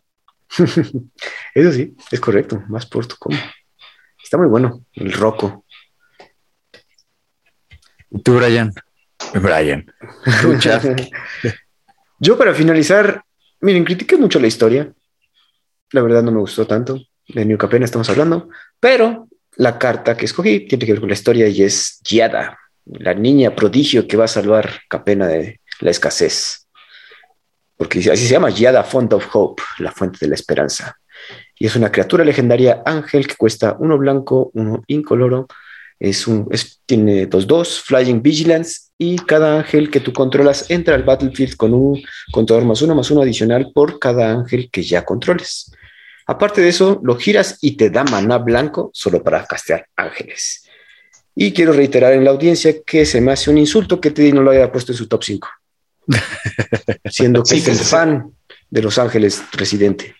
Eso 1.53 1.72
sí, 1.72 1.95
es 2.10 2.20
correcto, 2.20 2.64
más 2.68 2.88
por 2.88 3.06
tu 3.06 3.15
combo. 3.18 3.40
Está 4.24 4.38
muy 4.38 4.48
bueno, 4.48 4.86
el 4.94 5.14
roco. 5.14 5.65
¿Y 8.10 8.20
tú, 8.22 8.36
Brian? 8.36 8.74
Brian. 9.41 9.85
Yo 12.19 12.38
para 12.38 12.53
finalizar, 12.53 13.23
miren, 13.61 13.84
critiqué 13.84 14.18
mucho 14.18 14.39
la 14.39 14.47
historia. 14.47 14.91
La 15.91 16.01
verdad 16.01 16.23
no 16.23 16.31
me 16.31 16.39
gustó 16.39 16.65
tanto. 16.65 16.99
De 17.27 17.45
New 17.45 17.57
Capena 17.57 17.85
estamos 17.85 18.10
hablando, 18.10 18.49
pero 18.80 19.30
la 19.55 19.77
carta 19.80 20.18
que 20.18 20.26
escogí 20.26 20.68
tiene 20.68 20.85
que 20.85 20.91
ver 20.91 20.99
con 20.99 21.10
la 21.10 21.15
historia 21.15 21.47
y 21.47 21.64
es 21.64 22.01
Giada, 22.03 22.57
la 22.85 23.14
niña 23.14 23.55
prodigio 23.55 24.07
que 24.07 24.18
va 24.18 24.26
a 24.26 24.27
salvar 24.27 24.81
Capena 24.89 25.27
de 25.27 25.61
la 25.80 25.91
escasez. 25.91 26.68
Porque 27.77 27.99
así 27.99 28.27
se 28.27 28.34
llama 28.34 28.51
Giada 28.51 28.84
Font 28.84 29.14
of 29.14 29.27
Hope, 29.34 29.64
la 29.80 29.91
fuente 29.91 30.19
de 30.22 30.27
la 30.27 30.35
esperanza. 30.35 30.97
Y 31.57 31.68
es 31.68 31.76
una 31.76 31.91
criatura 31.91 32.23
legendaria 32.23 32.81
ángel 32.85 33.27
que 33.27 33.35
cuesta 33.35 33.76
uno 33.80 33.97
blanco, 33.97 34.51
uno 34.53 34.84
incoloro. 34.88 35.47
Es 35.99 36.27
un, 36.27 36.49
tiene 36.85 37.27
dos 37.27 37.47
dos, 37.47 37.81
Flying 37.81 38.22
Vigilance, 38.22 38.91
y 39.03 39.17
cada 39.17 39.57
ángel 39.57 39.89
que 39.89 39.99
tú 39.99 40.13
controlas 40.13 40.69
entra 40.69 40.95
al 40.95 41.03
battlefield 41.03 41.57
con 41.57 41.73
un 41.73 42.01
contador 42.31 42.63
más 42.63 42.81
uno 42.81 42.95
más 42.95 43.11
uno 43.11 43.21
adicional 43.21 43.71
por 43.73 43.99
cada 43.99 44.31
ángel 44.31 44.69
que 44.71 44.81
ya 44.81 45.03
controles. 45.03 45.71
Aparte 46.25 46.61
de 46.61 46.69
eso, 46.69 47.01
lo 47.03 47.17
giras 47.17 47.57
y 47.61 47.75
te 47.75 47.89
da 47.89 48.05
maná 48.05 48.38
blanco 48.38 48.89
solo 48.93 49.21
para 49.21 49.45
castear 49.45 49.88
ángeles. 49.97 50.63
Y 51.35 51.51
quiero 51.51 51.73
reiterar 51.73 52.13
en 52.13 52.23
la 52.23 52.31
audiencia 52.31 52.75
que 52.85 53.05
se 53.05 53.19
me 53.19 53.34
hace 53.34 53.49
un 53.49 53.57
insulto 53.57 53.99
que 53.99 54.11
Teddy 54.11 54.31
no 54.31 54.41
lo 54.41 54.51
haya 54.51 54.71
puesto 54.71 54.93
en 54.93 54.97
su 54.97 55.07
top 55.07 55.23
5. 55.23 55.49
Siendo 57.09 57.43
que 57.43 57.57
es 57.57 57.67
el 57.67 57.75
fan 57.75 58.31
de 58.69 58.81
Los 58.81 58.97
Ángeles 58.97 59.43
residente. 59.51 60.15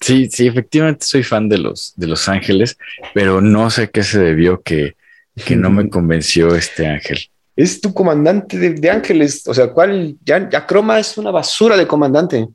Sí, 0.00 0.28
sí, 0.30 0.46
efectivamente 0.46 1.04
soy 1.04 1.22
fan 1.22 1.48
de 1.48 1.58
los, 1.58 1.92
de 1.96 2.06
los 2.06 2.28
Ángeles, 2.28 2.78
pero 3.14 3.40
no 3.40 3.70
sé 3.70 3.90
qué 3.90 4.02
se 4.02 4.18
debió 4.18 4.62
que, 4.62 4.96
que 5.44 5.56
no 5.56 5.70
me 5.70 5.88
convenció 5.90 6.54
este 6.54 6.86
ángel. 6.86 7.30
Es 7.56 7.80
tu 7.80 7.94
comandante 7.94 8.58
de, 8.58 8.90
ángeles. 8.90 9.46
O 9.46 9.54
sea, 9.54 9.72
¿cuál? 9.72 10.16
Ya, 10.24 10.48
ya 10.50 10.66
Croma 10.66 10.98
es 10.98 11.16
una 11.16 11.30
basura 11.30 11.76
de 11.76 11.86
comandante. 11.86 12.48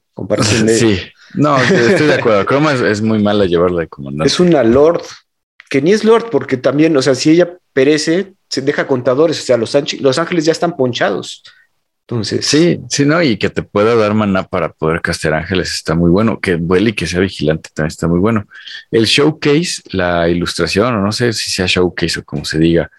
Sí, 0.67 0.99
no, 1.35 1.57
estoy 1.61 2.07
de 2.07 2.15
acuerdo. 2.15 2.45
Chroma 2.45 2.73
es, 2.73 3.01
muy 3.01 3.21
mala 3.21 3.45
llevarla 3.45 3.81
de 3.81 3.87
comandante. 3.87 4.27
Es 4.27 4.39
una 4.39 4.63
Lord, 4.63 5.03
que 5.69 5.81
ni 5.81 5.93
es 5.93 6.03
Lord, 6.03 6.29
porque 6.29 6.57
también, 6.57 6.95
o 6.97 7.01
sea, 7.01 7.15
si 7.15 7.31
ella 7.31 7.57
perece, 7.73 8.33
se 8.49 8.61
deja 8.61 8.87
contadores, 8.87 9.39
o 9.39 9.43
sea, 9.43 9.57
los, 9.57 9.75
los 10.01 10.19
ángeles 10.19 10.45
ya 10.45 10.51
están 10.51 10.75
ponchados. 10.75 11.43
Entonces. 12.01 12.45
Sí, 12.47 12.79
sí, 12.89 13.05
no, 13.05 13.21
y 13.21 13.37
que 13.37 13.51
te 13.51 13.61
pueda 13.61 13.95
dar 13.95 14.15
maná 14.15 14.47
para 14.47 14.73
poder 14.73 14.99
castear 14.99 15.35
ángeles 15.35 15.71
está 15.73 15.93
muy 15.93 16.09
bueno. 16.09 16.39
Que 16.39 16.55
vuele 16.55 16.89
y 16.89 16.93
que 16.93 17.05
sea 17.05 17.19
vigilante 17.19 17.69
también 17.71 17.89
está 17.89 18.07
muy 18.07 18.19
bueno. 18.19 18.47
El 18.89 19.05
showcase, 19.05 19.83
la 19.91 20.27
ilustración, 20.27 20.95
o 20.95 21.01
no 21.01 21.11
sé 21.11 21.33
si 21.33 21.51
sea 21.51 21.67
showcase 21.67 22.19
o 22.19 22.23
como 22.23 22.45
se 22.45 22.57
diga, 22.57 22.89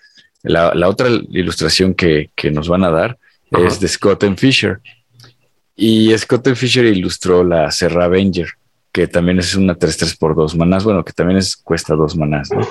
la, 0.42 0.88
otra 0.88 1.08
ilustración 1.08 1.94
que, 1.94 2.30
nos 2.52 2.68
van 2.68 2.84
a 2.84 2.90
dar 2.90 3.18
es 3.50 3.80
de 3.80 3.88
Scott 3.88 4.24
and 4.24 4.38
Fisher. 4.38 4.80
Y 5.76 6.16
Scott 6.18 6.54
Fisher 6.54 6.84
ilustró 6.84 7.42
la 7.44 7.70
Serra 7.70 8.04
Avenger, 8.04 8.48
que 8.92 9.06
también 9.06 9.38
es 9.38 9.54
una 9.54 9.76
3-3 9.76 10.18
por 10.18 10.34
2 10.34 10.56
manás, 10.56 10.84
bueno, 10.84 11.04
que 11.04 11.12
también 11.12 11.38
es, 11.38 11.56
cuesta 11.56 11.94
2 11.94 12.16
manás, 12.16 12.50
¿no? 12.50 12.66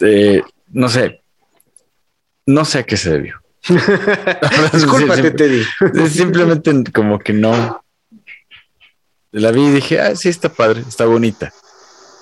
Eh, 0.00 0.42
no 0.72 0.88
sé, 0.88 1.22
no 2.46 2.64
sé 2.64 2.80
a 2.80 2.82
qué 2.84 2.96
se 2.96 3.10
debió. 3.10 3.40
Discúlpate, 4.72 5.30
Teddy. 5.32 5.64
Simplemente 6.08 6.72
como 6.92 7.18
que 7.18 7.32
no. 7.32 7.84
La 9.32 9.52
vi 9.52 9.66
y 9.66 9.70
dije, 9.70 10.00
ah, 10.00 10.16
sí, 10.16 10.28
está 10.28 10.48
padre, 10.48 10.82
está 10.88 11.04
bonita. 11.04 11.52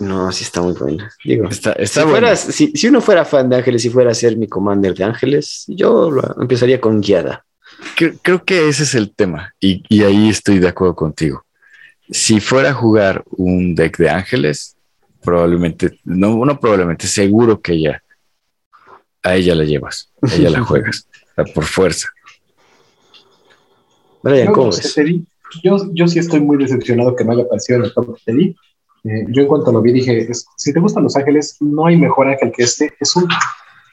No, 0.00 0.30
sí 0.30 0.44
está 0.44 0.62
muy 0.62 0.74
buena. 0.74 1.10
Digo, 1.24 1.48
está, 1.48 1.74
si, 2.36 2.72
si, 2.74 2.88
uno 2.88 3.00
fuera 3.00 3.24
fan 3.24 3.48
de 3.48 3.56
Ángeles 3.56 3.84
y 3.84 3.90
fuera 3.90 4.12
a 4.12 4.14
ser 4.14 4.36
mi 4.36 4.46
commander 4.46 4.94
de 4.94 5.04
Ángeles, 5.04 5.64
yo 5.66 6.10
empezaría 6.38 6.80
con 6.80 7.00
Guiada 7.00 7.44
creo, 8.22 8.44
que 8.44 8.68
ese 8.68 8.82
es 8.84 8.94
el 8.94 9.14
tema 9.14 9.54
y, 9.60 10.02
ahí 10.02 10.28
estoy 10.28 10.58
de 10.58 10.68
acuerdo 10.68 10.94
contigo. 10.94 11.44
si 12.10 12.40
fuera 12.40 12.70
a 12.70 12.74
jugar 12.74 13.22
un 13.30 13.74
deck 13.74 13.98
de 13.98 14.08
ángeles, 14.08 14.76
probablemente, 15.22 15.98
no, 16.04 16.44
no 16.44 16.58
probablemente, 16.58 17.06
seguro 17.06 17.60
que 17.60 17.74
ella, 17.74 18.02
a 19.22 19.36
ella 19.36 19.54
la 19.54 19.64
llevas, 19.64 20.10
a 20.22 20.34
ella 20.34 20.50
la 20.50 20.60
juegas, 20.64 21.06
por 21.54 21.64
fuerza. 21.64 22.08
Brian, 24.22 24.52
¿cómo 24.52 24.70
yo, 25.62 25.78
yo 25.94 26.08
sí 26.08 26.18
estoy 26.18 26.40
muy 26.40 26.58
decepcionado 26.58 27.16
que 27.16 27.24
no 27.24 27.32
haya 27.32 27.42
aparecido 27.42 27.78
en 27.78 27.84
el 27.86 27.94
top 27.94 28.18
de 28.26 28.54
eh, 29.04 29.24
yo 29.28 29.42
en 29.42 29.48
cuanto 29.48 29.72
lo 29.72 29.80
vi 29.80 29.92
dije, 29.92 30.28
si 30.56 30.72
te 30.72 30.80
gustan 30.80 31.04
los 31.04 31.16
ángeles, 31.16 31.56
no 31.60 31.86
hay 31.86 31.96
mejor 31.96 32.28
ángel 32.28 32.52
que 32.52 32.64
este. 32.64 32.92
Es 33.00 33.14
un, 33.16 33.28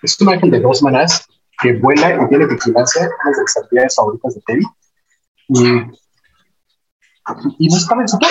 es 0.02 0.20
un 0.20 0.30
ángel 0.30 0.52
de 0.52 0.60
dos 0.60 0.82
manás 0.82 1.28
que 1.62 1.74
vuela 1.74 2.24
y 2.24 2.30
tiene 2.30 2.48
vigilancia, 2.48 3.02
una 3.04 3.36
de 3.36 3.42
las 3.42 3.58
actividades 3.58 3.96
favoritas 3.96 4.36
de 4.36 4.42
Teddy. 4.42 4.66
Y, 5.48 5.60
y 7.60 7.68
no 7.68 7.78
estaba 7.78 8.02
en 8.02 8.08
su 8.08 8.18
top. 8.18 8.30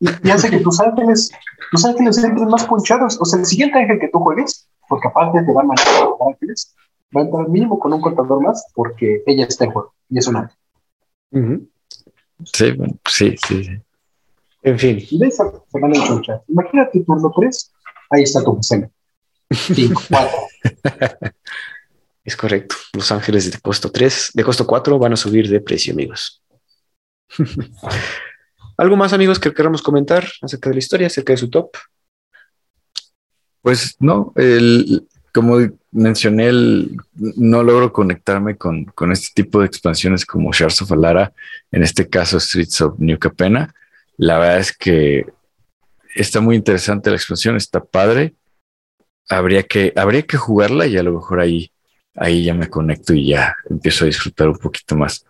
Y, 0.00 0.30
hace 0.30 0.50
que 0.50 0.60
tus 0.60 0.80
ángeles, 0.80 1.30
tus 1.70 1.84
ángeles 1.84 2.18
entren 2.18 2.48
más 2.48 2.64
punchados. 2.64 3.18
O 3.20 3.24
sea, 3.24 3.40
el 3.40 3.46
siguiente 3.46 3.78
ángel 3.78 3.98
que 4.00 4.08
tú 4.08 4.18
juegues, 4.18 4.68
porque 4.88 5.08
aparte 5.08 5.42
te 5.42 5.52
va 5.52 5.62
a 5.62 5.64
mandar 5.64 5.86
ángeles, 6.28 6.74
va 7.16 7.22
a 7.22 7.24
entrar 7.24 7.48
mínimo 7.48 7.78
con 7.78 7.92
un 7.92 8.00
contador 8.00 8.42
más 8.42 8.66
porque 8.74 9.22
ella 9.26 9.46
está 9.46 9.64
en 9.64 9.72
juego 9.72 9.94
y 10.08 10.18
es 10.18 10.26
un 10.28 10.36
ángel. 10.36 10.56
Sí, 12.44 12.72
sí, 13.06 13.36
sí, 13.46 13.64
sí. 13.64 13.82
En 14.62 14.78
fin. 14.78 15.06
De 15.10 15.26
esa 15.26 15.50
se 15.50 15.80
van 15.80 15.94
a 15.94 16.04
encontrar. 16.04 16.42
Imagínate 16.48 17.00
turno 17.04 17.32
3, 17.36 17.72
ahí 18.10 18.22
está 18.22 18.42
tu 18.42 18.58
escena. 18.58 18.90
5, 19.50 20.02
4. 20.08 20.30
Es 22.24 22.36
correcto. 22.36 22.76
Los 22.92 23.10
ángeles 23.10 23.50
de 23.50 23.58
costo 23.58 23.90
3, 23.90 24.32
de 24.34 24.44
costo 24.44 24.66
4 24.66 24.98
van 24.98 25.14
a 25.14 25.16
subir 25.16 25.48
de 25.48 25.60
precio, 25.60 25.94
amigos. 25.94 26.42
¿Algo 28.76 28.96
más, 28.96 29.12
amigos, 29.12 29.38
que 29.38 29.54
queramos 29.54 29.80
comentar 29.80 30.28
acerca 30.42 30.68
de 30.68 30.74
la 30.74 30.78
historia, 30.78 31.06
acerca 31.06 31.32
de 31.32 31.38
su 31.38 31.48
top? 31.48 31.70
Pues 33.62 33.96
no, 33.98 34.32
el, 34.36 35.08
como 35.32 35.56
mencioné, 35.90 36.50
no 37.14 37.62
logro 37.62 37.92
conectarme 37.92 38.56
con, 38.56 38.84
con, 38.84 39.10
este 39.10 39.30
tipo 39.34 39.60
de 39.60 39.66
expansiones 39.66 40.26
como 40.26 40.52
Shards 40.52 40.82
of 40.82 40.92
Alara, 40.92 41.32
en 41.72 41.82
este 41.82 42.08
caso 42.08 42.38
Streets 42.38 42.80
of 42.82 42.98
New 42.98 43.18
Capena. 43.18 43.74
La 44.18 44.38
verdad 44.38 44.58
es 44.58 44.76
que 44.76 45.24
está 46.14 46.40
muy 46.40 46.56
interesante 46.56 47.10
la 47.10 47.16
expansión, 47.16 47.56
está 47.56 47.82
padre. 47.82 48.34
Habría 49.30 49.62
que, 49.62 49.92
habría 49.96 50.22
que 50.22 50.36
jugarla 50.36 50.86
y 50.86 50.96
a 50.98 51.02
lo 51.02 51.12
mejor 51.12 51.40
ahí, 51.40 51.72
ahí 52.14 52.44
ya 52.44 52.54
me 52.54 52.68
conecto 52.68 53.14
y 53.14 53.28
ya 53.28 53.56
empiezo 53.70 54.04
a 54.04 54.08
disfrutar 54.08 54.48
un 54.48 54.58
poquito 54.58 54.96
más 54.96 55.24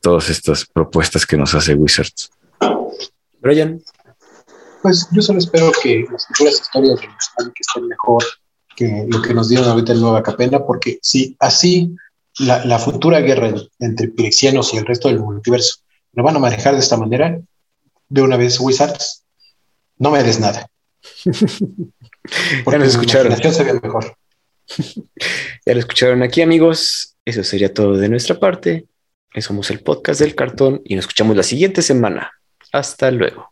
todas 0.00 0.30
estas 0.30 0.66
propuestas 0.66 1.24
que 1.24 1.36
nos 1.36 1.54
hace 1.54 1.74
Wizards. 1.74 2.30
Brian. 3.40 3.80
Pues 4.82 5.08
yo 5.12 5.22
solo 5.22 5.38
espero 5.38 5.70
que 5.80 6.04
las 6.10 6.26
futuras 6.26 6.60
historias 6.60 7.00
de 7.00 7.06
que 7.06 7.60
estén 7.60 7.86
mejor 7.86 8.24
que 8.74 9.06
lo 9.08 9.20
que 9.20 9.34
nos 9.34 9.48
dieron 9.48 9.68
ahorita 9.68 9.92
en 9.92 10.00
Nueva 10.00 10.22
Capena, 10.22 10.64
porque 10.64 10.98
si 11.02 11.36
así 11.38 11.94
la, 12.38 12.78
futura 12.78 13.20
guerra 13.20 13.52
entre 13.78 14.08
pirexianos 14.08 14.72
y 14.72 14.78
el 14.78 14.86
resto 14.86 15.08
del 15.08 15.20
multiverso 15.20 15.80
lo 16.14 16.22
van 16.22 16.36
a 16.36 16.40
manejar 16.40 16.74
de 16.74 16.80
esta 16.80 16.96
manera, 16.96 17.38
de 18.12 18.20
una 18.20 18.36
vez 18.36 18.60
Wizards, 18.60 19.24
no 19.96 20.10
me 20.10 20.22
des 20.22 20.38
nada. 20.38 20.68
ya 21.24 22.78
lo 22.78 22.84
escucharon. 22.84 23.32
mejor. 23.82 24.16
ya 25.66 25.72
lo 25.72 25.78
escucharon 25.78 26.22
aquí, 26.22 26.42
amigos. 26.42 27.16
Eso 27.24 27.42
sería 27.42 27.72
todo 27.72 27.96
de 27.96 28.10
nuestra 28.10 28.38
parte. 28.38 28.86
Somos 29.38 29.70
el 29.70 29.80
podcast 29.80 30.20
del 30.20 30.34
cartón 30.34 30.82
y 30.84 30.94
nos 30.94 31.04
escuchamos 31.04 31.36
la 31.36 31.42
siguiente 31.42 31.80
semana. 31.80 32.32
Hasta 32.70 33.10
luego. 33.10 33.51